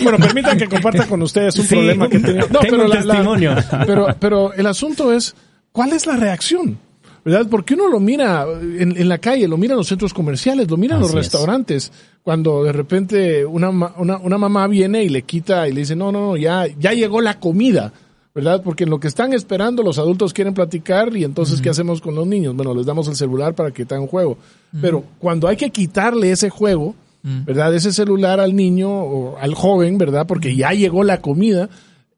bueno, 0.02 0.18
permitan 0.18 0.58
que 0.58 0.66
comparta 0.68 1.06
con 1.06 1.22
ustedes 1.22 1.56
un 1.58 1.66
Sí, 1.66 1.74
problema 1.76 2.08
que 2.08 2.16
he 2.16 2.20
tenido. 2.20 2.48
No, 2.50 2.58
tengo 2.58 2.76
pero, 2.76 2.84
un 2.84 2.90
la- 2.90 2.96
la- 2.96 3.12
testimonio. 3.14 3.54
pero, 3.86 4.06
pero 4.18 4.52
el 4.54 4.66
asunto 4.66 5.12
es, 5.12 5.36
¿cuál 5.70 5.92
es 5.92 6.04
la 6.06 6.16
reacción? 6.16 6.78
¿Verdad? 7.24 7.46
Porque 7.48 7.72
uno 7.74 7.88
lo 7.88 8.00
mira 8.00 8.44
en, 8.60 8.96
en 8.98 9.08
la 9.08 9.16
calle, 9.18 9.46
lo 9.48 9.56
mira 9.56 9.72
en 9.74 9.78
los 9.78 9.86
centros 9.88 10.12
comerciales, 10.12 10.68
lo 10.68 10.76
mira 10.76 10.96
en 10.96 11.00
los 11.00 11.10
Así 11.10 11.18
es. 11.20 11.24
restaurantes, 11.26 11.92
cuando 12.22 12.64
de 12.64 12.72
repente 12.72 13.46
una, 13.46 13.70
ma- 13.70 13.94
una, 13.96 14.18
una 14.18 14.36
mamá 14.36 14.66
viene 14.66 15.04
y 15.04 15.08
le 15.08 15.22
quita 15.22 15.66
y 15.68 15.72
le 15.72 15.80
dice, 15.82 15.94
no, 15.96 16.12
no, 16.12 16.20
no, 16.32 16.36
ya, 16.36 16.66
ya 16.78 16.92
llegó 16.92 17.20
la 17.22 17.38
comida. 17.40 17.92
¿Verdad? 18.34 18.62
Porque 18.64 18.82
en 18.82 18.90
lo 18.90 18.98
que 18.98 19.06
están 19.06 19.32
esperando 19.32 19.84
los 19.84 19.96
adultos 19.98 20.32
quieren 20.32 20.54
platicar 20.54 21.16
y 21.16 21.22
entonces 21.22 21.60
¿qué 21.60 21.70
hacemos 21.70 22.00
con 22.00 22.16
los 22.16 22.26
niños? 22.26 22.56
Bueno, 22.56 22.74
les 22.74 22.84
damos 22.84 23.06
el 23.06 23.14
celular 23.14 23.54
para 23.54 23.70
que 23.70 23.84
tengan 23.84 24.08
juego. 24.08 24.38
Pero 24.80 25.04
cuando 25.20 25.46
hay 25.46 25.56
que 25.56 25.70
quitarle 25.70 26.32
ese 26.32 26.50
juego, 26.50 26.96
¿verdad? 27.22 27.72
Ese 27.72 27.92
celular 27.92 28.40
al 28.40 28.56
niño 28.56 28.90
o 28.90 29.38
al 29.38 29.54
joven, 29.54 29.98
¿verdad? 29.98 30.26
Porque 30.26 30.56
ya 30.56 30.72
llegó 30.72 31.04
la 31.04 31.20
comida. 31.20 31.68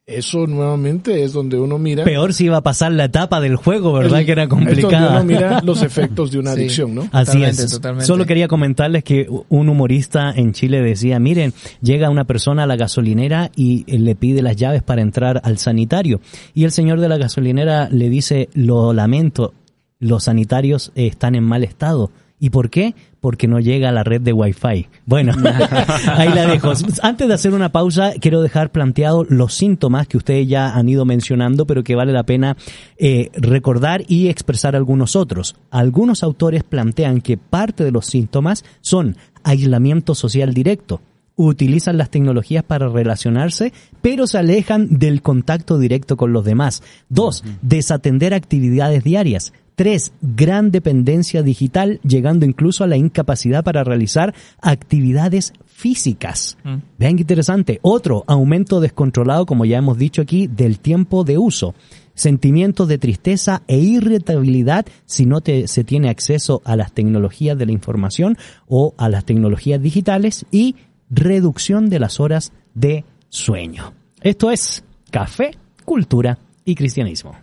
Eso 0.07 0.47
nuevamente 0.47 1.25
es 1.25 1.33
donde 1.33 1.59
uno 1.59 1.79
mira. 1.79 2.05
Peor 2.05 2.33
si 2.33 2.45
iba 2.45 2.59
a 2.59 2.63
pasar 2.63 2.93
la 2.93 3.07
etapa 3.07 3.41
del 3.41 3.57
juego, 3.57 3.93
¿verdad? 3.93 4.21
el- 4.21 4.27
que 4.27 4.31
era 4.33 4.45
Es 4.45 4.49
donde 4.49 4.67
complicada. 4.67 5.11
uno 5.17 5.25
mira 5.25 5.61
los 5.65 5.83
efectos 5.83 6.31
de 6.31 6.39
una 6.39 6.53
Sí. 6.55 6.61
adicción, 6.61 6.95
¿no? 6.95 7.09
Así 7.11 7.33
Totalmente, 7.33 7.63
es. 7.65 7.71
totalmente. 7.73 8.07
Solo 8.07 8.25
quería 8.25 8.47
comentarles 8.47 9.03
que 9.03 9.27
un 9.49 9.69
humorista 9.69 10.31
en 10.31 10.53
Chile 10.53 10.81
decía, 10.81 11.19
miren, 11.19 11.53
llega 11.83 12.09
una 12.09 12.23
persona 12.25 12.63
a 12.63 12.67
la 12.67 12.77
gasolinera 12.77 13.51
y 13.57 13.85
le 13.99 14.15
pide 14.15 14.43
las 14.43 14.55
llaves 14.55 14.85
para 14.85 15.03
entrar 15.03 15.41
al 15.43 15.59
sanitario. 15.59 16.21
Y 16.55 16.63
el 16.63 16.71
señor 16.71 17.01
de 17.01 17.09
la 17.09 17.17
gasolinera 17.19 17.89
le 17.91 18.09
dice, 18.09 18.49
lo 18.55 18.93
lamento, 18.93 19.55
los 19.99 20.23
sanitarios 20.25 20.93
están 20.95 21.35
en 21.35 21.43
mal 21.43 21.65
estado. 21.65 22.13
¿Y 22.39 22.51
por 22.51 22.69
qué? 22.69 22.95
Porque 23.21 23.49
no 23.49 23.61
llega 23.61 23.89
a 23.89 23.93
la 23.93 24.05
red 24.05 24.21
de 24.21 24.33
Wi-Fi. 24.33 24.89
Bueno, 25.07 25.33
ahí 26.07 26.29
la 26.29 26.47
dejo. 26.47 26.73
Antes 27.03 27.29
de 27.29 27.35
hacer 27.35 27.55
una 27.55 27.73
pausa, 27.73 28.13
quiero 28.21 28.43
dejar 28.43 28.71
planteado 28.73 29.25
los 29.25 29.55
síntomas 29.55 30.07
que 30.07 30.19
ustedes 30.19 30.47
ya 30.47 30.75
han 30.75 30.89
ido 30.89 31.07
mencionando, 31.07 31.67
pero 31.67 31.83
que 31.83 31.95
vale 31.95 32.13
la 32.13 32.25
pena 32.25 32.57
eh, 32.99 33.31
recordar 33.35 34.05
y 34.07 34.29
expresar 34.29 34.77
algunos 34.77 35.17
otros. 35.17 35.57
Algunos 35.71 36.23
autores 36.23 36.63
plantean 36.63 37.23
que 37.23 37.39
parte 37.39 37.85
de 37.85 37.93
los 37.93 38.07
síntomas 38.07 38.65
son 38.83 39.17
aislamiento 39.43 40.15
social 40.15 40.53
directo, 40.53 41.01
utilizan 41.37 41.97
las 41.99 42.11
tecnologías 42.11 42.65
para 42.65 42.89
relacionarse, 42.89 43.73
pero 44.03 44.27
se 44.27 44.39
alejan 44.39 44.99
del 44.99 45.23
contacto 45.23 45.79
directo 45.79 46.17
con 46.17 46.33
los 46.33 46.45
demás. 46.45 46.83
Dos, 47.09 47.45
desatender 47.63 48.35
actividades 48.35 49.05
diarias. 49.05 49.53
Tres, 49.77 50.13
gran 50.23 50.71
dependencia 50.71 51.43
digital, 51.43 52.01
llegando 52.03 52.47
incluso 52.47 52.83
a 52.83 52.87
la 52.87 52.97
incapacidad 52.97 53.63
para 53.63 53.85
realizar 53.85 54.35
actividades 54.63 55.53
físicas. 55.67 56.57
Vean 56.99 57.17
qué 57.17 57.21
interesante. 57.23 57.79
Otro, 57.83 58.25
aumento 58.27 58.81
descontrolado, 58.81 59.45
como 59.45 59.67
ya 59.67 59.77
hemos 59.77 59.99
dicho 59.99 60.23
aquí, 60.23 60.47
del 60.47 60.79
tiempo 60.81 61.25
de 61.25 61.37
uso. 61.37 61.75
Sentimientos 62.15 62.89
de 62.89 62.97
tristeza 62.97 63.63
e 63.69 63.77
irritabilidad 63.77 64.87
si 65.05 65.27
no 65.27 65.43
te- 65.43 65.69
se 65.69 65.85
tiene 65.85 66.09
acceso 66.09 66.63
a 66.65 66.75
las 66.75 66.93
tecnologías 66.93 67.59
de 67.59 67.67
la 67.67 67.73
información 67.73 68.39
o 68.67 68.95
a 68.97 69.11
las 69.11 69.27
tecnologías 69.27 69.83
digitales 69.83 70.47
y 70.51 70.77
reducción 71.11 71.91
de 71.91 71.99
las 72.01 72.19
horas 72.19 72.53
de 72.75 73.05
sueño. 73.29 73.93
Esto 74.23 74.51
es 74.51 74.83
Café, 75.11 75.51
Cultura 75.85 76.39
y 76.65 76.75
Cristianismo. 76.75 77.35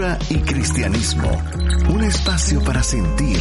Cultura 0.00 0.18
y 0.30 0.36
cristianismo. 0.38 1.30
Un 1.90 2.04
espacio 2.04 2.64
para 2.64 2.82
sentir, 2.82 3.38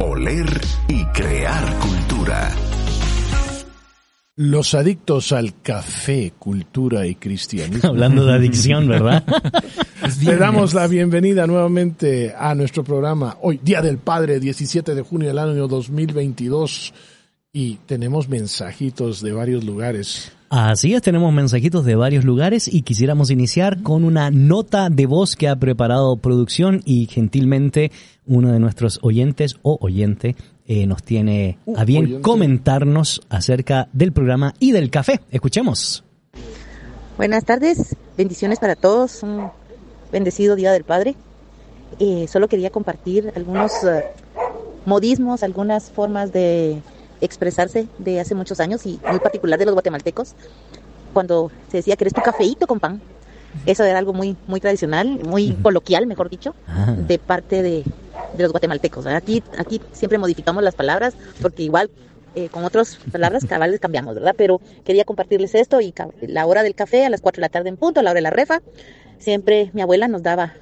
oler 0.00 0.46
y 0.88 1.04
crear 1.06 1.78
cultura. 1.80 2.50
Los 4.36 4.72
adictos 4.72 5.32
al 5.32 5.60
café, 5.60 6.32
cultura 6.38 7.06
y 7.06 7.16
cristianismo. 7.16 7.90
Hablando 7.90 8.24
de 8.24 8.32
adicción, 8.32 8.88
¿verdad? 8.88 9.22
Le 10.22 10.36
damos 10.36 10.72
la 10.72 10.86
bienvenida 10.86 11.46
nuevamente 11.46 12.34
a 12.34 12.54
nuestro 12.54 12.84
programa 12.84 13.36
hoy, 13.42 13.60
Día 13.62 13.82
del 13.82 13.98
Padre, 13.98 14.40
17 14.40 14.94
de 14.94 15.02
junio 15.02 15.28
del 15.28 15.38
año 15.38 15.68
2022. 15.68 16.94
Y 17.52 17.74
tenemos 17.84 18.30
mensajitos 18.30 19.20
de 19.20 19.32
varios 19.32 19.62
lugares. 19.62 20.32
Así 20.50 20.94
es, 20.94 21.02
tenemos 21.02 21.30
mensajitos 21.30 21.84
de 21.84 21.94
varios 21.94 22.24
lugares 22.24 22.72
y 22.72 22.80
quisiéramos 22.80 23.30
iniciar 23.30 23.82
con 23.82 24.04
una 24.04 24.30
nota 24.30 24.88
de 24.88 25.04
voz 25.04 25.36
que 25.36 25.46
ha 25.46 25.56
preparado 25.56 26.16
producción 26.16 26.80
y 26.86 27.06
gentilmente 27.06 27.92
uno 28.26 28.50
de 28.52 28.58
nuestros 28.58 28.98
oyentes 29.02 29.56
o 29.60 29.76
oyente 29.80 30.36
eh, 30.66 30.86
nos 30.86 31.02
tiene 31.02 31.58
Uh, 31.66 31.76
a 31.76 31.84
bien 31.84 32.04
oyente. 32.04 32.22
comentarnos 32.22 33.20
acerca 33.28 33.88
del 33.92 34.12
programa 34.12 34.54
y 34.58 34.72
del 34.72 34.90
café. 34.90 35.20
Escuchemos. 35.30 36.02
Buenas 37.18 37.44
tardes, 37.44 37.96
bendiciones 38.16 38.58
para 38.58 38.74
todos, 38.74 39.22
un 39.22 39.50
bendecido 40.10 40.56
Día 40.56 40.72
del 40.72 40.84
Padre. 40.84 41.14
Eh, 41.98 42.26
solo 42.26 42.48
quería 42.48 42.70
compartir 42.70 43.32
algunos 43.34 43.72
eh, 43.84 44.04
modismos, 44.86 45.42
algunas 45.42 45.90
formas 45.90 46.32
de 46.32 46.80
expresarse 47.20 47.86
de 47.98 48.20
hace 48.20 48.34
muchos 48.34 48.60
años 48.60 48.86
y 48.86 49.00
muy 49.08 49.18
particular 49.20 49.58
de 49.58 49.64
los 49.66 49.74
guatemaltecos, 49.74 50.34
cuando 51.12 51.50
se 51.70 51.78
decía 51.78 51.96
que 51.96 52.04
eres 52.04 52.14
tu 52.14 52.22
cafeíto 52.22 52.66
con 52.66 52.80
pan. 52.80 53.00
Eso 53.66 53.82
era 53.84 53.98
algo 53.98 54.12
muy, 54.12 54.36
muy 54.46 54.60
tradicional, 54.60 55.20
muy 55.24 55.54
coloquial, 55.62 56.06
mejor 56.06 56.28
dicho, 56.28 56.54
Ah. 56.68 56.94
de 56.96 57.18
parte 57.18 57.62
de, 57.62 57.82
de 58.36 58.42
los 58.42 58.52
guatemaltecos. 58.52 59.06
Aquí, 59.06 59.42
aquí 59.58 59.80
siempre 59.92 60.18
modificamos 60.18 60.62
las 60.62 60.74
palabras 60.74 61.14
porque 61.40 61.62
igual 61.62 61.90
eh, 62.34 62.50
con 62.50 62.64
otras 62.64 62.98
palabras 63.10 63.44
cabales 63.48 63.80
cambiamos, 63.80 64.14
¿verdad? 64.14 64.34
Pero 64.36 64.60
quería 64.84 65.04
compartirles 65.04 65.54
esto 65.54 65.80
y 65.80 65.94
la 66.20 66.46
hora 66.46 66.62
del 66.62 66.74
café 66.74 67.06
a 67.06 67.10
las 67.10 67.20
4 67.22 67.40
de 67.40 67.46
la 67.46 67.48
tarde 67.48 67.70
en 67.70 67.76
punto, 67.78 68.02
la 68.02 68.10
hora 68.10 68.18
de 68.18 68.22
la 68.22 68.30
refa. 68.30 68.60
Siempre 69.18 69.70
mi 69.72 69.80
abuela 69.82 70.06
nos 70.08 70.22
daba 70.22 70.52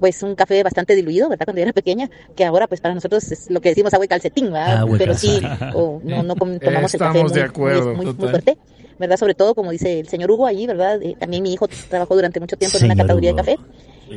pues 0.00 0.22
un 0.22 0.34
café 0.34 0.62
bastante 0.62 0.94
diluido, 0.94 1.28
¿verdad? 1.28 1.44
Cuando 1.46 1.58
yo 1.58 1.64
era 1.64 1.72
pequeña, 1.72 2.10
que 2.36 2.44
ahora 2.44 2.66
pues 2.66 2.80
para 2.80 2.94
nosotros 2.94 3.30
es 3.32 3.50
lo 3.50 3.60
que 3.60 3.70
decimos 3.70 3.92
agua 3.94 4.04
y 4.04 4.08
calcetín, 4.08 4.46
¿verdad? 4.46 4.78
Agua 4.78 4.96
y 4.96 4.98
Pero 4.98 5.14
sí, 5.14 5.40
calcetín. 5.40 5.68
o 5.74 6.00
no, 6.04 6.22
no 6.22 6.36
com- 6.36 6.58
tomamos 6.60 6.94
el 6.94 7.00
café 7.00 7.18
Estamos 7.18 7.32
muy, 7.32 7.40
de 7.40 7.46
acuerdo, 7.46 7.86
muy, 7.86 7.96
muy- 7.96 8.04
muy 8.06 8.14
total. 8.14 8.30
fuerte, 8.30 8.58
¿verdad? 8.98 9.16
Sobre 9.16 9.34
todo, 9.34 9.54
como 9.54 9.70
dice 9.70 10.00
el 10.00 10.08
señor 10.08 10.30
Hugo 10.30 10.46
allí, 10.46 10.66
¿verdad? 10.66 11.02
Eh, 11.02 11.16
también 11.18 11.42
mi 11.42 11.52
hijo 11.52 11.66
trabajó 11.88 12.14
durante 12.14 12.40
mucho 12.40 12.56
tiempo 12.56 12.78
en 12.78 12.84
una 12.84 12.96
categoría 12.96 13.32
Hugo. 13.32 13.42
de 13.42 13.54
café 13.56 13.58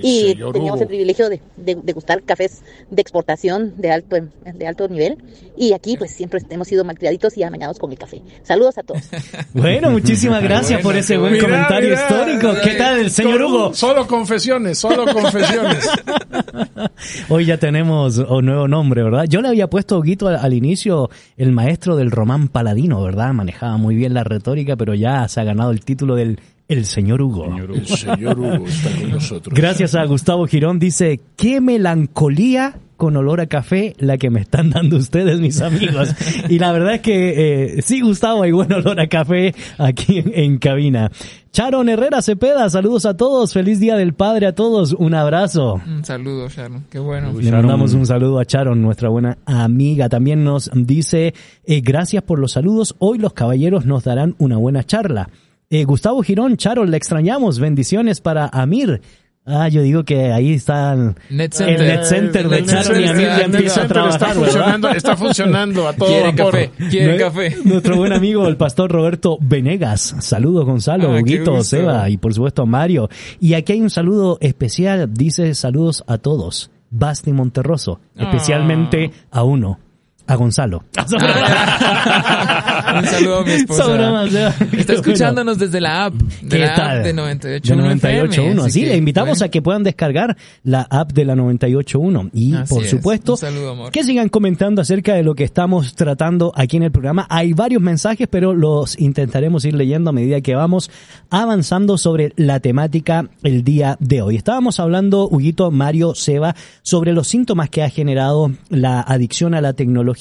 y 0.02 0.34
teníamos 0.36 0.56
Hugo. 0.56 0.82
el 0.82 0.88
privilegio 0.88 1.30
de, 1.30 1.42
de, 1.58 1.76
de 1.76 1.94
gustar 1.94 2.22
cafés 2.24 2.62
de 2.90 3.02
exportación 3.02 3.74
de 3.78 3.92
alto 3.92 4.16
de 4.54 4.68
alto 4.68 4.88
nivel 4.88 5.18
y 5.58 5.74
aquí 5.74 5.98
pues 5.98 6.12
siempre 6.12 6.40
hemos 6.50 6.68
sido 6.68 6.84
malcriaditos 6.84 7.38
y 7.38 7.44
amañados 7.44 7.80
con 7.80 7.92
el 7.92 7.98
café. 7.98 8.22
Saludos 8.44 8.78
a 8.78 8.84
todos. 8.84 9.02
Bueno, 9.54 9.92
muchísimas 9.92 10.42
gracias 10.42 10.82
bueno, 10.82 10.90
por 10.90 10.96
ese 10.98 11.18
buen 11.18 11.38
comentario 11.40 11.94
histórico. 11.94 12.54
¿Qué 12.64 12.76
tal 12.76 13.00
el 13.00 13.12
señor 13.12 13.34
Solo- 13.40 13.48
Hugo? 13.50 13.74
Solo 13.74 14.08
confesiones, 14.08 14.78
solo 14.80 15.06
confesiones. 15.12 15.90
Hoy 17.30 17.46
ya 17.46 17.58
tenemos 17.58 18.18
un 18.18 18.46
nuevo 18.46 18.68
nombre, 18.68 19.04
¿verdad? 19.04 19.26
Yo 19.28 19.42
le 19.42 19.50
había 19.50 19.70
puesto 19.70 19.98
Huguito 20.00 20.28
al, 20.28 20.36
al 20.38 20.54
inicio 20.54 21.10
el 21.38 21.52
maestro 21.52 21.96
del 21.96 22.12
román 22.12 22.48
paladino, 22.48 23.02
¿verdad? 23.04 23.34
Manejaba 23.34 23.78
muy 23.78 23.96
bien 23.96 24.14
la 24.14 24.24
retórica, 24.24 24.76
pero 24.76 24.94
ya 24.94 25.28
se 25.28 25.40
ha 25.42 25.44
ganado 25.44 25.72
el 25.72 25.82
título 25.82 26.16
del 26.16 26.40
el 26.72 26.86
señor 26.86 27.22
Hugo. 27.22 27.46
Señor 27.46 27.72
El 27.72 27.86
señor 27.86 28.40
Hugo 28.40 28.66
está 28.66 28.90
con 29.00 29.12
nosotros. 29.12 29.56
Gracias 29.58 29.94
a 29.96 30.06
Gustavo 30.06 30.48
Girón 30.48 30.80
dice, 30.80 31.20
qué 31.36 31.60
melancolía 31.60 32.80
con 32.96 33.18
olor 33.18 33.42
a 33.42 33.48
café 33.48 33.96
la 33.98 34.18
que 34.18 34.30
me 34.30 34.40
están 34.40 34.70
dando 34.70 34.98
ustedes, 34.98 35.40
mis 35.40 35.60
amigos. 35.62 36.14
Y 36.50 36.60
la 36.60 36.72
verdad 36.72 36.96
es 36.96 37.02
que 37.02 37.78
eh, 37.78 37.82
sí, 37.82 38.00
Gustavo, 38.02 38.44
hay 38.44 38.52
buen 38.52 38.72
olor 38.72 39.00
a 39.00 39.08
café 39.08 39.54
aquí 39.78 40.20
en, 40.20 40.32
en 40.34 40.58
cabina. 40.60 41.12
Charon 41.52 41.90
Herrera 41.90 42.22
Cepeda, 42.22 42.70
saludos 42.70 43.06
a 43.06 43.18
todos, 43.18 43.52
feliz 43.52 43.80
Día 43.80 43.98
del 43.98 44.14
Padre 44.14 44.48
a 44.48 44.56
todos, 44.56 44.94
un 44.94 45.14
abrazo. 45.16 45.82
Un 45.86 46.06
saludo, 46.06 46.48
Sharon. 46.48 46.86
Qué 46.90 47.00
bueno. 47.00 47.34
Le 47.38 47.52
mandamos 47.52 47.94
un 47.94 48.06
saludo 48.06 48.40
a 48.40 48.46
Charon, 48.46 48.82
nuestra 48.82 49.10
buena 49.10 49.38
amiga. 49.46 50.08
También 50.08 50.44
nos 50.46 50.72
dice, 50.74 51.34
eh, 51.66 51.82
gracias 51.82 52.24
por 52.24 52.40
los 52.40 52.54
saludos. 52.54 52.96
Hoy 53.00 53.18
los 53.18 53.34
caballeros 53.34 53.86
nos 53.86 54.04
darán 54.04 54.36
una 54.38 54.58
buena 54.58 54.86
charla. 54.86 55.30
Eh, 55.72 55.86
Gustavo 55.86 56.22
Girón, 56.22 56.58
Charon, 56.58 56.92
le 56.92 56.98
extrañamos. 56.98 57.58
Bendiciones 57.60 58.22
para 58.22 58.48
Amir. 58.48 59.02
Ah, 59.44 59.70
yo 59.70 59.82
digo 59.82 60.04
que 60.04 60.32
ahí 60.32 60.54
está 60.54 60.94
el 60.94 61.16
Net 61.32 61.46
el 61.46 61.54
Center. 61.54 61.80
Net 61.80 62.04
Center 62.04 62.48
de 62.50 62.64
Charlie 62.66 63.06
y 63.06 63.08
a 63.08 63.14
mí 63.14 63.20
Center, 63.24 63.38
ya 63.40 63.46
empieza 63.46 63.82
a 63.84 63.88
trabajar, 63.88 64.14
está 64.14 64.28
¿verdad? 64.28 64.44
funcionando, 64.44 64.90
está 64.90 65.18
funcionando 65.18 65.88
a 65.88 65.94
todo 65.94 66.10
Quieren 66.10 66.36
vapor. 66.36 66.52
café, 66.52 66.72
quieren 66.92 67.16
Nue- 67.16 67.20
café. 67.20 67.56
Nuestro 67.66 67.98
buen 67.98 68.14
amigo, 68.14 68.48
el 68.48 68.58
pastor 68.58 68.92
Roberto 68.92 69.40
Venegas. 69.42 70.16
Saludos, 70.20 70.66
Gonzalo, 70.66 71.12
Ah, 71.12 71.20
Huguito. 71.20 71.64
Seba 71.64 72.08
y 72.12 72.18
por 72.18 72.36
supuesto 72.36 72.62
a 72.62 72.66
Mario. 72.68 73.10
Y 73.40 73.56
aquí 73.56 73.74
hay 73.74 73.82
un 73.82 73.90
saludo 73.90 74.38
especial, 74.42 75.12
dice 75.12 75.56
saludos 75.56 76.04
a 76.06 76.20
todos. 76.20 76.70
Basti 76.92 77.32
Monterroso, 77.32 78.00
especialmente 78.16 79.12
Ah. 79.32 79.40
a 79.40 79.44
uno, 79.44 79.80
a 80.32 80.36
Gonzalo. 80.36 80.84
Un 82.98 83.06
saludo 83.06 83.40
a 83.40 83.44
mi 83.46 83.52
esposa. 83.52 84.26
¿eh? 84.26 84.54
Está 84.78 84.94
escuchándonos 84.94 85.58
desde 85.58 85.80
la 85.82 86.06
app. 86.06 86.14
De 86.14 86.50
¿Qué 86.58 86.66
la 86.66 86.76
tal? 86.76 86.98
app 87.00 87.04
de 87.06 87.16
98.1 87.16 87.62
De 87.62 87.76
98.1. 87.76 88.28
FM, 88.32 88.70
Sí, 88.72 88.82
que, 88.82 88.88
le 88.88 88.98
invitamos 88.98 89.30
bueno. 89.40 89.46
a 89.46 89.50
que 89.50 89.62
puedan 89.62 89.84
descargar 89.84 90.38
la 90.64 90.82
app 90.90 91.12
de 91.14 91.26
la 91.26 91.36
98.1. 91.36 92.30
Y 92.34 92.56
Así 92.56 92.74
por 92.74 92.84
es. 92.84 92.90
supuesto, 92.90 93.34
Un 93.34 93.38
saludo, 93.38 93.72
amor. 93.72 93.92
que 93.92 94.04
sigan 94.04 94.30
comentando 94.30 94.82
acerca 94.82 95.14
de 95.14 95.24
lo 95.24 95.36
que 95.36 95.44
estamos 95.44 95.96
tratando 95.96 96.52
aquí 96.56 96.78
en 96.78 96.84
el 96.84 96.92
programa. 96.92 97.28
Hay 97.30 97.54
varios 97.54 97.82
mensajes, 97.82 98.28
pero 98.30 98.54
los 98.54 98.98
intentaremos 99.00 99.66
ir 99.66 99.74
leyendo 99.76 100.10
a 100.10 100.14
medida 100.14 100.42
que 100.42 100.56
vamos 100.56 100.90
avanzando 101.30 101.98
sobre 101.98 102.34
la 102.36 102.60
temática 102.60 103.28
el 103.44 103.64
día 103.64 103.98
de 104.00 104.22
hoy. 104.22 104.36
Estábamos 104.36 104.80
hablando, 104.80 105.28
Huguito, 105.28 105.72
Mario, 105.72 106.16
Seba, 106.16 106.56
sobre 106.82 107.14
los 107.14 107.28
síntomas 107.28 107.70
que 107.70 107.84
ha 107.84 107.90
generado 107.90 108.52
la 108.70 109.02
adicción 109.02 109.54
a 109.54 109.62
la 109.62 109.74
tecnología. 109.74 110.21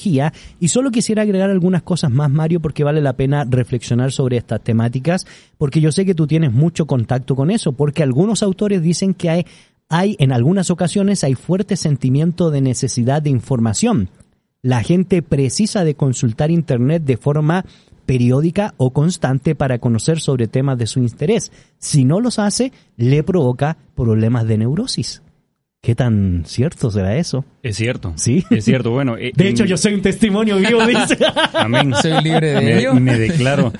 Y 0.59 0.67
solo 0.67 0.91
quisiera 0.91 1.21
agregar 1.21 1.49
algunas 1.49 1.83
cosas 1.83 2.11
más, 2.11 2.29
Mario, 2.29 2.59
porque 2.59 2.83
vale 2.83 3.01
la 3.01 3.13
pena 3.13 3.45
reflexionar 3.47 4.11
sobre 4.11 4.37
estas 4.37 4.61
temáticas, 4.61 5.25
porque 5.57 5.81
yo 5.81 5.91
sé 5.91 6.05
que 6.05 6.15
tú 6.15 6.27
tienes 6.27 6.51
mucho 6.51 6.85
contacto 6.85 7.35
con 7.35 7.51
eso, 7.51 7.73
porque 7.73 8.03
algunos 8.03 8.43
autores 8.43 8.81
dicen 8.81 9.13
que 9.13 9.29
hay, 9.29 9.45
hay 9.89 10.15
en 10.19 10.31
algunas 10.31 10.71
ocasiones 10.71 11.23
hay 11.23 11.35
fuerte 11.35 11.75
sentimiento 11.75 12.51
de 12.51 12.61
necesidad 12.61 13.21
de 13.21 13.29
información. 13.29 14.09
La 14.61 14.83
gente 14.83 15.21
precisa 15.21 15.83
de 15.83 15.95
consultar 15.95 16.51
Internet 16.51 17.03
de 17.03 17.17
forma 17.17 17.65
periódica 18.05 18.73
o 18.77 18.91
constante 18.91 19.55
para 19.55 19.79
conocer 19.79 20.19
sobre 20.19 20.47
temas 20.47 20.77
de 20.77 20.87
su 20.87 20.99
interés. 20.99 21.51
Si 21.77 22.03
no 22.05 22.19
los 22.19 22.39
hace, 22.39 22.71
le 22.97 23.23
provoca 23.23 23.77
problemas 23.95 24.45
de 24.47 24.57
neurosis. 24.57 25.21
¿Qué 25.83 25.95
tan 25.95 26.43
cierto 26.45 26.91
será 26.91 27.17
eso? 27.17 27.43
Es 27.63 27.75
cierto. 27.77 28.13
Sí. 28.15 28.45
Es 28.51 28.65
cierto. 28.65 28.91
Bueno, 28.91 29.17
eh, 29.19 29.31
De 29.35 29.47
hecho, 29.49 29.63
en- 29.63 29.69
yo 29.69 29.77
soy 29.77 29.95
un 29.95 30.01
testimonio 30.03 30.57
vivo, 30.57 30.79
dice. 30.85 31.17
Amén. 31.53 31.91
Soy 31.99 32.21
libre 32.23 32.53
de 32.53 32.61
me, 32.61 32.77
ello. 32.79 32.93
me 32.93 33.17
declaro. 33.17 33.73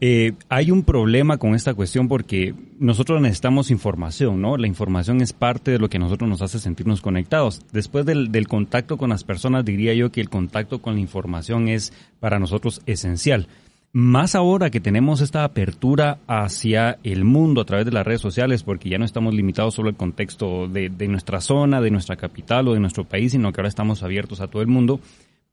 Eh, 0.00 0.32
hay 0.48 0.70
un 0.70 0.82
problema 0.82 1.36
con 1.36 1.54
esta 1.54 1.74
cuestión 1.74 2.08
porque 2.08 2.54
nosotros 2.80 3.20
necesitamos 3.20 3.70
información, 3.70 4.40
¿no? 4.40 4.56
La 4.56 4.66
información 4.66 5.20
es 5.20 5.32
parte 5.34 5.70
de 5.72 5.78
lo 5.78 5.88
que 5.90 5.98
a 5.98 6.00
nosotros 6.00 6.28
nos 6.28 6.40
hace 6.40 6.58
sentirnos 6.58 7.02
conectados. 7.02 7.60
Después 7.70 8.06
del, 8.06 8.32
del 8.32 8.48
contacto 8.48 8.96
con 8.96 9.10
las 9.10 9.22
personas, 9.22 9.64
diría 9.64 9.92
yo 9.92 10.10
que 10.10 10.22
el 10.22 10.30
contacto 10.30 10.80
con 10.80 10.94
la 10.94 11.00
información 11.00 11.68
es 11.68 11.92
para 12.18 12.38
nosotros 12.38 12.80
esencial. 12.86 13.46
Más 13.94 14.34
ahora 14.34 14.70
que 14.70 14.80
tenemos 14.80 15.20
esta 15.20 15.44
apertura 15.44 16.16
hacia 16.26 16.96
el 17.02 17.24
mundo 17.24 17.60
a 17.60 17.66
través 17.66 17.84
de 17.84 17.92
las 17.92 18.06
redes 18.06 18.22
sociales, 18.22 18.62
porque 18.62 18.88
ya 18.88 18.96
no 18.96 19.04
estamos 19.04 19.34
limitados 19.34 19.74
solo 19.74 19.90
al 19.90 19.96
contexto 19.96 20.66
de, 20.66 20.88
de 20.88 21.08
nuestra 21.08 21.42
zona, 21.42 21.80
de 21.82 21.90
nuestra 21.90 22.16
capital 22.16 22.68
o 22.68 22.72
de 22.74 22.80
nuestro 22.80 23.04
país, 23.04 23.32
sino 23.32 23.52
que 23.52 23.60
ahora 23.60 23.68
estamos 23.68 24.02
abiertos 24.02 24.40
a 24.40 24.46
todo 24.46 24.62
el 24.62 24.68
mundo 24.68 24.98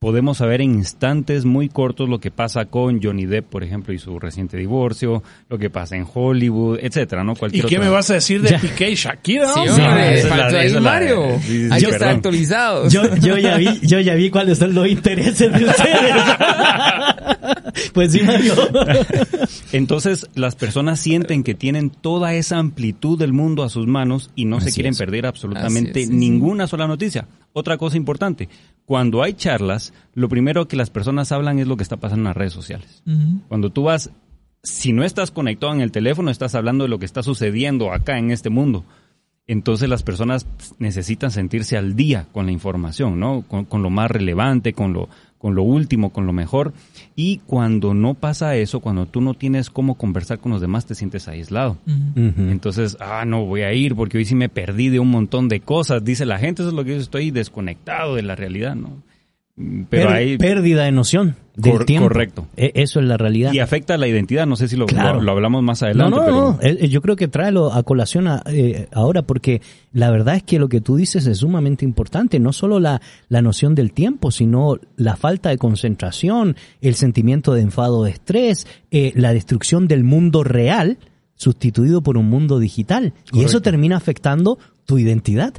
podemos 0.02 0.38
saber 0.38 0.62
en 0.62 0.76
instantes 0.76 1.44
muy 1.44 1.68
cortos 1.68 2.08
lo 2.08 2.20
que 2.22 2.32
pasa 2.32 2.64
con 2.68 3.02
Johnny 3.04 3.26
Depp, 3.26 3.50
por 3.50 3.66
ejemplo, 3.66 3.94
y 3.94 4.00
su 4.00 4.18
reciente 4.18 4.56
divorcio, 4.56 5.22
lo 5.50 5.58
que 5.58 5.70
pasa 5.70 5.98
en 5.98 6.06
Hollywood, 6.14 6.80
etcétera, 6.82 7.26
¿no? 7.26 7.34
¿Y 7.34 7.36
Cualquier 7.36 7.66
qué 7.66 7.76
otra- 7.76 7.86
me 7.90 7.94
vas 7.94 8.10
a 8.10 8.14
decir 8.14 8.42
de 8.42 8.58
Piqué 8.60 8.92
y 8.92 8.96
Shakira? 8.96 9.50
Sí, 9.54 9.60
hombre? 9.60 9.86
hombre, 9.86 10.14
esa 10.14 10.18
es 10.20 10.24
la- 10.24 10.30
faltó 10.30 10.48
esa 10.48 10.58
ahí 10.62 10.68
es 10.68 10.74
la- 10.74 10.80
Mario. 10.80 11.24
sí, 11.42 11.48
sí, 11.48 11.68
Hay 11.70 11.80
sí, 11.82 11.86
que 11.86 11.92
estar 11.92 12.00
perdón. 12.00 12.16
actualizados. 12.16 12.94
Yo, 12.94 13.16
yo 13.18 13.38
ya 13.40 13.58
vi, 13.58 13.80
yo 13.82 14.00
ya 14.00 14.14
vi 14.16 14.30
cuáles 14.30 14.58
son 14.58 14.74
los 14.74 14.88
intereses 14.88 15.52
de 15.52 15.66
ustedes. 15.66 16.16
pues 17.94 18.12
sí, 18.12 18.22
Mario. 18.22 18.54
Entonces, 19.72 20.28
las 20.36 20.56
personas 20.56 21.00
sienten 21.00 21.44
que 21.44 21.56
tienen 21.56 21.90
toda 21.90 22.34
esa 22.34 22.58
amplitud 22.58 23.18
del 23.18 23.34
mundo 23.34 23.64
a 23.64 23.70
sus 23.70 23.88
manos 23.88 24.32
y 24.36 24.46
no 24.46 24.62
se 24.62 24.72
quieren 24.72 24.92
es. 24.92 24.98
perder 24.98 25.26
absolutamente 25.26 25.92
Así 25.92 26.02
es, 26.02 26.08
sí, 26.08 26.14
ninguna 26.14 26.68
sola 26.68 26.88
noticia. 26.88 27.28
Otra 27.54 27.78
cosa 27.78 27.98
importante, 27.98 28.48
cuando 28.86 29.24
hay 29.24 29.34
charlas, 29.34 29.94
lo 30.14 30.30
primero 30.30 30.68
que 30.68 30.78
las 30.78 30.90
personas 30.90 31.32
hablan 31.32 31.60
es 31.60 31.68
lo 31.68 31.78
que 31.78 31.84
está 31.84 31.98
pasando 31.98 32.22
en 32.22 32.28
las 32.30 32.38
redes 32.38 32.54
sociales. 32.54 33.04
Cuando 33.48 33.72
tú 33.72 33.84
vas, 33.84 34.12
si 34.64 34.94
no 34.94 35.04
estás 35.04 35.32
conectado 35.32 35.74
en 35.74 35.82
el 35.82 35.92
teléfono, 35.92 36.32
estás 36.32 36.56
hablando 36.56 36.84
de 36.84 36.90
lo 36.90 37.00
que 37.00 37.06
está 37.06 37.24
sucediendo 37.24 37.92
acá 37.92 38.18
en 38.18 38.32
este 38.32 38.50
mundo. 38.50 38.86
Entonces 39.48 39.90
las 39.90 40.04
personas 40.04 40.46
necesitan 40.78 41.32
sentirse 41.32 41.76
al 41.76 41.96
día 41.96 42.28
con 42.32 42.46
la 42.46 42.52
información, 42.52 43.20
¿no? 43.20 43.42
Con, 43.42 43.66
con 43.66 43.82
lo 43.82 43.90
más 43.90 44.12
relevante, 44.12 44.74
con 44.74 44.94
lo, 44.94 45.10
con 45.40 45.56
lo 45.56 45.64
último, 45.64 46.12
con 46.12 46.28
lo 46.28 46.34
mejor. 46.34 46.74
Y 47.16 47.38
cuando 47.48 47.94
no 47.94 48.14
pasa 48.14 48.56
eso, 48.58 48.82
cuando 48.82 49.08
tú 49.08 49.22
no 49.22 49.34
tienes 49.34 49.70
cómo 49.70 49.96
conversar 49.96 50.40
con 50.40 50.52
los 50.52 50.62
demás, 50.62 50.86
te 50.86 50.94
sientes 50.94 51.28
aislado. 51.28 51.78
Entonces, 52.16 52.98
ah, 53.00 53.24
no 53.26 53.46
voy 53.46 53.62
a 53.62 53.74
ir 53.74 53.96
porque 53.96 54.18
hoy 54.18 54.26
sí 54.26 54.36
me 54.36 54.50
perdí 54.50 54.90
de 54.90 55.00
un 55.00 55.10
montón 55.10 55.48
de 55.48 55.62
cosas, 55.62 56.04
dice 56.04 56.26
la 56.26 56.38
gente, 56.38 56.62
eso 56.62 56.70
es 56.70 56.76
lo 56.76 56.84
que 56.84 56.92
yo 56.92 56.98
estoy 56.98 57.32
desconectado 57.32 58.16
de 58.16 58.22
la 58.22 58.36
realidad, 58.36 58.76
¿no? 58.76 59.09
Pero 59.90 60.08
Per- 60.08 60.08
hay... 60.08 60.38
pérdida 60.38 60.86
de 60.86 60.92
noción 60.94 61.36
del 61.58 61.74
Cor- 61.74 61.86
tiempo. 61.86 62.08
correcto. 62.08 62.48
E- 62.56 62.72
Eso 62.76 63.02
es 63.02 63.06
la 63.06 63.18
realidad. 63.18 63.52
Y 63.52 63.60
afecta 63.60 63.98
la 63.98 64.08
identidad, 64.08 64.48
no 64.48 64.56
sé 64.56 64.70
si 64.70 64.78
lo, 64.78 64.86
Claro. 64.86 65.16
lo, 65.16 65.24
lo 65.26 65.32
hablamos 65.34 65.62
más 65.64 65.82
No, 65.82 65.86
adelante. 65.88 66.16
no, 66.18 66.24
pero... 66.26 66.36
no. 66.38 66.60
Eh, 66.62 66.78
eh, 66.80 66.88
Yo 66.88 67.02
creo 67.02 67.18
que 67.18 67.28
tráelo 67.28 67.74
a 67.74 67.84
colación 67.84 68.30
a- 68.30 68.42
eh, 68.46 68.88
ahora 68.94 69.24
porque 69.24 69.62
la 69.92 70.10
verdad 70.12 70.36
es 70.38 70.44
que 70.44 70.60
lo 70.60 70.70
que 70.70 70.80
tú 70.80 70.96
dices 70.96 71.28
es 71.28 71.40
sumamente 71.40 71.84
importante. 71.84 72.40
No 72.40 72.54
solo 72.54 72.80
la, 72.80 73.02
la 73.28 73.42
noción 73.42 73.76
del 73.76 73.92
tiempo, 73.92 74.32
sino 74.32 74.78
la 74.96 75.18
falta 75.18 75.50
de 75.50 75.58
concentración, 75.58 76.56
el 76.80 76.96
sentimiento 76.96 77.54
de 77.54 77.62
enfado, 77.62 78.04
de 78.06 78.12
estrés, 78.12 78.66
eh, 78.92 79.12
la 79.16 79.34
destrucción 79.34 79.90
del 79.90 80.06
mundo 80.06 80.46
real 80.46 80.98
sustituido 81.36 82.02
por 82.02 82.18
un 82.18 82.30
mundo 82.30 82.60
digital. 82.60 83.14
Y 83.34 83.44
eso 83.44 83.62
termina 83.62 83.98
afectando 83.98 84.58
tu 84.86 84.98
identidad. 84.98 85.54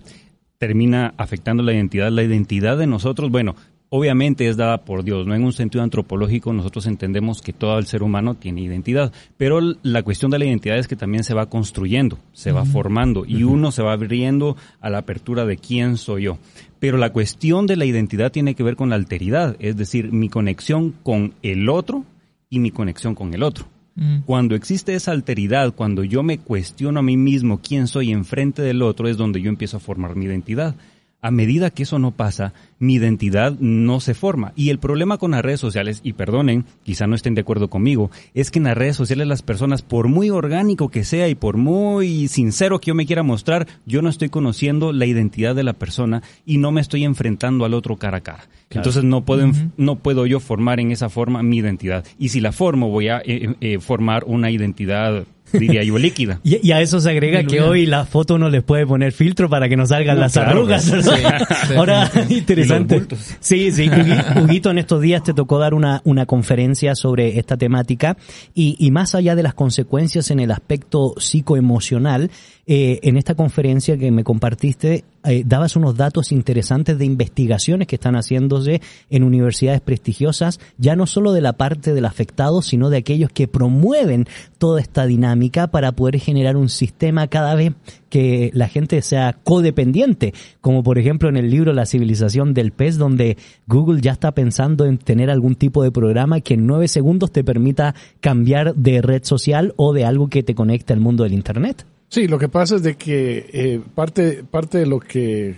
termina 0.59 1.15
afectando 1.17 1.63
la 1.63 1.73
identidad. 1.73 2.11
La 2.11 2.23
identidad 2.23 2.77
de 2.77 2.87
nosotros, 2.87 3.31
bueno, 3.31 3.57
obviamente 3.91 4.49
es 4.49 4.57
dada 4.57 4.85
por 4.85 5.05
Dios, 5.05 5.27
no 5.27 5.35
en 5.35 5.45
un 5.45 5.53
sentido 5.53 5.85
antropológico 5.85 6.53
nosotros 6.53 6.87
entendemos 6.87 7.43
que 7.43 7.53
todo 7.53 7.79
el 7.79 7.87
ser 7.87 8.03
humano 8.03 8.35
tiene 8.35 8.63
identidad, 8.63 9.13
pero 9.37 9.61
la 9.83 10.03
cuestión 10.03 10.31
de 10.31 10.39
la 10.39 10.47
identidad 10.47 10.79
es 10.79 10.89
que 10.89 10.97
también 10.97 11.25
se 11.25 11.35
va 11.35 11.51
construyendo, 11.51 12.19
se 12.33 12.53
va 12.53 12.65
formando 12.65 13.25
y 13.27 13.43
uno 13.43 13.73
se 13.73 13.83
va 13.83 13.93
abriendo 13.93 14.57
a 14.81 14.91
la 14.91 14.99
apertura 14.99 15.45
de 15.45 15.59
quién 15.59 15.97
soy 15.97 16.23
yo. 16.23 16.39
Pero 16.79 16.97
la 16.97 17.13
cuestión 17.13 17.67
de 17.67 17.77
la 17.77 17.85
identidad 17.85 18.33
tiene 18.33 18.55
que 18.55 18.63
ver 18.63 18.77
con 18.77 18.89
la 18.89 18.97
alteridad, 18.97 19.57
es 19.59 19.77
decir, 19.77 20.13
mi 20.13 20.29
conexión 20.29 20.95
con 21.03 21.35
el 21.43 21.69
otro 21.69 22.05
y 22.49 22.61
mi 22.61 22.71
conexión 22.71 23.15
con 23.15 23.35
el 23.35 23.43
otro. 23.43 23.67
Mm. 23.97 24.21
Cuando 24.21 24.55
existe 24.55 24.95
esa 24.95 25.11
alteridad, 25.11 25.75
cuando 25.75 26.05
yo 26.05 26.23
me 26.23 26.39
cuestiono 26.39 27.01
a 27.01 27.03
mí 27.03 27.17
mismo 27.17 27.61
quién 27.61 27.87
soy 27.87 28.13
enfrente 28.13 28.63
del 28.63 28.83
otro, 28.83 29.09
es 29.09 29.17
donde 29.17 29.43
yo 29.43 29.51
empiezo 29.51 29.77
a 29.77 29.81
formar 29.81 30.17
mi 30.17 30.27
identidad. 30.27 30.77
A 31.23 31.31
medida 31.31 31.71
que 31.71 31.83
eso 31.83 31.99
no 31.99 32.13
pasa, 32.13 32.55
mi 32.79 32.95
identidad 32.95 33.55
no 33.61 34.01
se 34.01 34.15
forma. 34.15 34.53
Y 34.57 34.71
el 34.71 34.79
problema 34.79 35.19
con 35.19 35.33
las 35.33 35.43
redes 35.43 35.61
sociales, 35.61 36.01
y 36.03 36.15
perdonen, 36.15 36.65
quizá 36.83 37.07
no 37.07 37.15
estén 37.15 37.35
de 37.35 37.43
acuerdo 37.43 37.69
conmigo, 37.69 38.11
es 38.33 38.51
que 38.51 38.59
en 38.59 38.65
las 38.65 38.77
redes 38.77 38.97
sociales 38.97 39.27
las 39.27 39.43
personas, 39.43 39.83
por 39.83 40.09
muy 40.09 40.31
orgánico 40.31 40.89
que 40.89 41.05
sea 41.05 41.29
y 41.29 41.35
por 41.35 41.59
muy 41.59 42.29
sincero 42.29 42.81
que 42.81 42.89
yo 42.89 42.95
me 42.95 43.07
quiera 43.07 43.23
mostrar, 43.23 43.67
yo 43.85 44.01
no 44.01 44.09
estoy 44.09 44.31
conociendo 44.31 44.93
la 44.93 45.07
identidad 45.07 45.55
de 45.55 45.65
la 45.65 45.75
persona 45.75 46.23
y 46.47 46.57
no 46.57 46.73
me 46.73 46.81
estoy 46.81 47.05
enfrentando 47.05 47.65
al 47.65 47.75
otro 47.75 47.97
cara 47.97 48.19
a 48.19 48.23
cara. 48.23 48.49
Entonces 48.71 49.05
no 49.05 49.25
puedo, 49.25 49.51
no 49.77 49.97
puedo 49.97 50.27
yo 50.27 50.41
formar 50.41 50.81
en 50.81 50.93
esa 50.93 51.09
forma 51.09 51.43
mi 51.43 51.59
identidad. 51.59 52.05
Y 52.19 52.29
si 52.29 52.41
la 52.41 52.53
formo, 52.53 52.89
voy 52.89 53.09
a 53.09 53.21
eh, 53.25 53.57
eh, 53.61 53.79
formar 53.81 54.25
una 54.27 54.51
identidad, 54.51 55.25
diría 55.53 55.83
yo, 55.83 55.99
líquida. 55.99 56.41
Y, 56.45 56.67
y 56.67 56.73
a 56.73 56.81
eso 56.81 57.01
se 57.01 57.11
agrega 57.11 57.45
que 57.45 57.61
hoy 57.61 57.87
la 57.87 58.05
foto 58.05 58.39
no 58.39 58.49
les 58.51 58.63
puede 58.63 58.87
poner 58.87 59.13
filtro 59.13 59.49
para 59.49 59.69
que 59.69 59.77
no 59.77 59.87
salgan 59.87 60.17
No, 60.17 60.23
las 60.23 60.33
claro, 60.33 60.51
arrugas. 60.51 60.91
pues. 60.91 61.77
Ahora, 61.77 62.11
interesante. 62.29 63.03
Sí, 63.41 63.71
sí. 63.73 63.89
Hugui- 63.91 64.43
Huguito, 64.45 64.71
en 64.71 64.79
estos 64.79 65.01
días 65.01 65.23
te 65.23 65.35
tocó 65.35 65.59
dar 65.59 65.75
una, 65.75 66.01
una 66.05 66.27
conferencia 66.27 66.95
sobre 66.95 67.39
esta 67.39 67.57
temática 67.57 68.17
y, 68.55 68.77
y 68.79 68.91
más 68.91 69.15
allá 69.15 69.35
de 69.35 69.43
las 69.43 69.55
consecuencias 69.55 70.31
en 70.31 70.41
el 70.41 70.51
aspecto 70.51 71.15
psicoemocional, 71.19 72.31
eh, 72.73 73.01
en 73.03 73.17
esta 73.17 73.35
conferencia 73.35 73.99
que 73.99 74.13
me 74.13 74.23
compartiste, 74.23 75.03
eh, 75.25 75.43
dabas 75.45 75.75
unos 75.75 75.97
datos 75.97 76.31
interesantes 76.31 76.97
de 76.99 77.05
investigaciones 77.05 77.89
que 77.89 77.97
están 77.97 78.15
haciéndose 78.15 78.81
en 79.11 79.25
universidades 79.25 79.81
prestigiosas, 79.81 80.61
ya 80.79 80.95
no 80.95 81.09
solo 81.09 81.33
de 81.33 81.41
la 81.41 81.55
parte 81.55 81.95
del 81.95 82.05
afectado, 82.05 82.63
sino 82.63 82.89
de 82.89 82.99
aquellos 82.99 83.33
que 83.33 83.49
promueven 83.49 84.29
toda 84.59 84.81
esta 84.81 85.07
dinámica 85.07 85.73
para 85.73 85.91
poder 85.91 86.21
generar 86.21 86.57
un 86.57 86.69
sistema 86.69 87.27
cada 87.27 87.57
vez 87.57 87.73
que 88.09 88.53
la 88.55 88.69
gente 88.69 89.03
sea 89.03 89.33
codependiente, 89.43 90.33
como 90.61 90.85
por 90.85 90.97
ejemplo 91.01 91.29
en 91.29 91.39
el 91.39 91.51
libro 91.51 91.73
La 91.73 91.87
civilización 91.87 92.55
del 92.55 92.71
pez, 92.71 92.99
donde 92.99 93.37
Google 93.67 94.01
ya 94.01 94.13
está 94.13 94.31
pensando 94.31 94.87
en 94.87 94.99
tener 94.99 95.29
algún 95.29 95.57
tipo 95.57 95.83
de 95.83 95.91
programa 95.91 96.41
que 96.41 96.55
en 96.55 96.69
nueve 96.69 96.87
segundos 96.87 97.33
te 97.33 97.43
permita 97.43 97.97
cambiar 98.21 98.77
de 98.77 99.03
red 99.03 99.25
social 99.25 99.75
o 99.75 99.93
de 99.93 100.05
algo 100.05 100.29
que 100.29 100.45
te 100.45 100.55
conecte 100.55 100.93
al 100.93 101.01
mundo 101.01 101.25
del 101.25 101.33
Internet. 101.33 101.85
Sí, 102.11 102.27
lo 102.27 102.41
que 102.41 102.49
pasa 102.49 102.75
es 102.75 102.83
de 102.83 102.97
que 102.97 103.49
eh, 103.53 103.81
parte, 103.95 104.43
parte 104.43 104.79
de 104.79 104.87
lo 104.87 104.99
que, 104.99 105.57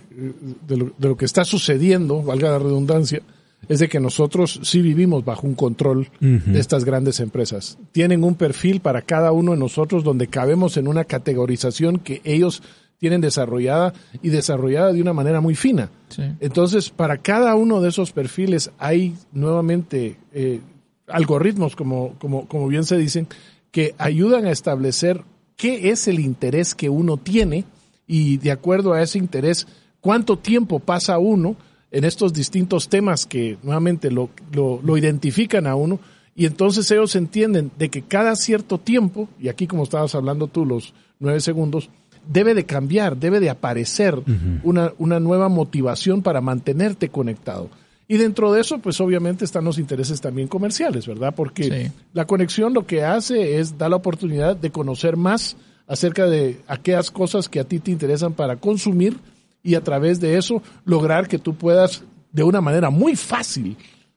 de 0.67 0.77
lo, 0.77 0.93
de 0.99 1.09
lo 1.09 1.17
que 1.17 1.25
está 1.25 1.47
sucediendo, 1.47 2.23
valga 2.23 2.51
la 2.51 2.59
redundancia, 2.59 3.23
es 3.69 3.79
de 3.79 3.89
que 3.89 4.01
nosotros 4.01 4.61
sí 4.63 4.83
vivimos 4.83 5.25
bajo 5.25 5.47
un 5.47 5.55
control 5.55 6.09
de 6.21 6.61
estas 6.61 6.85
grandes 6.85 7.21
empresas. 7.21 7.79
Tienen 7.93 8.23
un 8.23 8.35
perfil 8.35 8.81
para 8.81 9.01
cada 9.01 9.33
uno 9.33 9.53
de 9.53 9.59
nosotros 9.59 10.05
donde 10.05 10.27
cabemos 10.27 10.77
en 10.77 10.89
una 10.89 11.05
categorización 11.05 11.99
que 11.99 12.21
ellos 12.25 12.63
tienen 12.99 13.23
desarrollada 13.23 13.95
y 14.21 14.29
desarrollada 14.29 14.93
de 14.93 15.01
una 15.01 15.15
manera 15.15 15.41
muy 15.41 15.55
fina. 15.55 15.89
Sí. 16.09 16.23
Entonces, 16.41 16.91
para 16.91 17.19
cada 17.19 17.55
uno 17.55 17.81
de 17.81 17.89
esos 17.89 18.13
perfiles 18.13 18.71
hay 18.79 19.15
nuevamente 19.33 20.19
eh, 20.35 20.61
algoritmos, 21.07 21.77
como, 21.77 22.15
como, 22.19 22.47
como 22.47 22.69
bien 22.69 22.85
se 22.85 22.99
dicen, 22.99 23.27
que 23.71 23.95
ayudan 23.97 24.45
a 24.45 24.51
establecer 24.51 25.23
qué 25.63 25.91
es 25.91 26.09
el 26.09 26.19
interés 26.19 26.75
que 26.75 26.89
uno 26.89 27.19
tiene 27.19 27.65
y 28.09 28.39
de 28.39 28.51
acuerdo 28.51 28.95
a 28.95 29.01
ese 29.01 29.19
interés, 29.19 29.69
cuánto 30.01 30.37
tiempo 30.37 30.81
pasa 30.81 31.19
uno 31.19 31.55
en 31.93 32.03
estos 32.03 32.33
distintos 32.33 32.89
temas 32.89 33.27
que 33.27 33.59
nuevamente 33.63 34.11
lo, 34.11 34.31
lo, 34.53 34.81
lo 34.83 34.99
identifican 34.99 35.69
a 35.69 35.77
uno 35.77 36.01
y 36.35 36.47
entonces 36.47 36.91
ellos 36.91 37.15
entienden 37.15 37.71
de 37.79 37.91
que 37.91 38.03
cada 38.03 38.35
cierto 38.35 38.79
tiempo, 38.79 39.29
y 39.39 39.51
aquí 39.51 39.69
como 39.69 39.85
estabas 39.85 40.17
hablando 40.17 40.49
tú 40.49 40.67
los 40.67 40.95
nueve 41.21 41.39
segundos, 41.39 41.91
debe 42.27 42.55
de 42.55 42.67
cambiar, 42.67 43.17
debe 43.17 43.39
de 43.39 43.51
aparecer 43.51 44.21
una, 44.65 44.93
una 44.99 45.21
nueva 45.21 45.49
motivación 45.49 46.23
para 46.23 46.41
mantenerte 46.41 47.09
conectado. 47.09 47.71
Y 48.09 48.17
dentro 48.19 48.53
de 48.53 48.61
eso, 48.61 48.79
pues 48.79 49.01
obviamente 49.01 49.45
están 49.45 49.65
los 49.65 49.79
intereses 49.79 50.21
también 50.21 50.49
comerciales, 50.49 51.07
¿verdad? 51.07 51.33
Porque 51.35 51.65
Sí. 51.65 51.93
la 52.13 52.27
conexión 52.27 52.75
lo 52.75 52.87
que 52.87 53.05
hace 53.05 53.59
es 53.59 53.79
dar 53.79 53.91
la 53.91 53.97
oportunidad 53.97 54.57
de 54.57 54.71
conocer 54.71 55.17
más 55.17 55.57
acerca 55.87 56.27
de 56.27 56.61
aquellas 56.67 57.11
cosas 57.11 57.49
que 57.49 57.61
a 57.61 57.65
ti 57.65 57.79
te 57.79 57.91
interesan 57.91 58.33
para 58.35 58.57
consumir 58.57 59.17
y 59.63 59.75
a 59.77 59.81
través 59.83 60.21
de 60.21 60.37
eso 60.37 60.63
lograr 60.85 61.29
que 61.29 61.39
tú 61.39 61.55
puedas 61.55 62.03
de 62.33 62.43
una 62.43 62.61
manera 62.61 62.91
muy 62.91 63.15
fácil, 63.15 63.77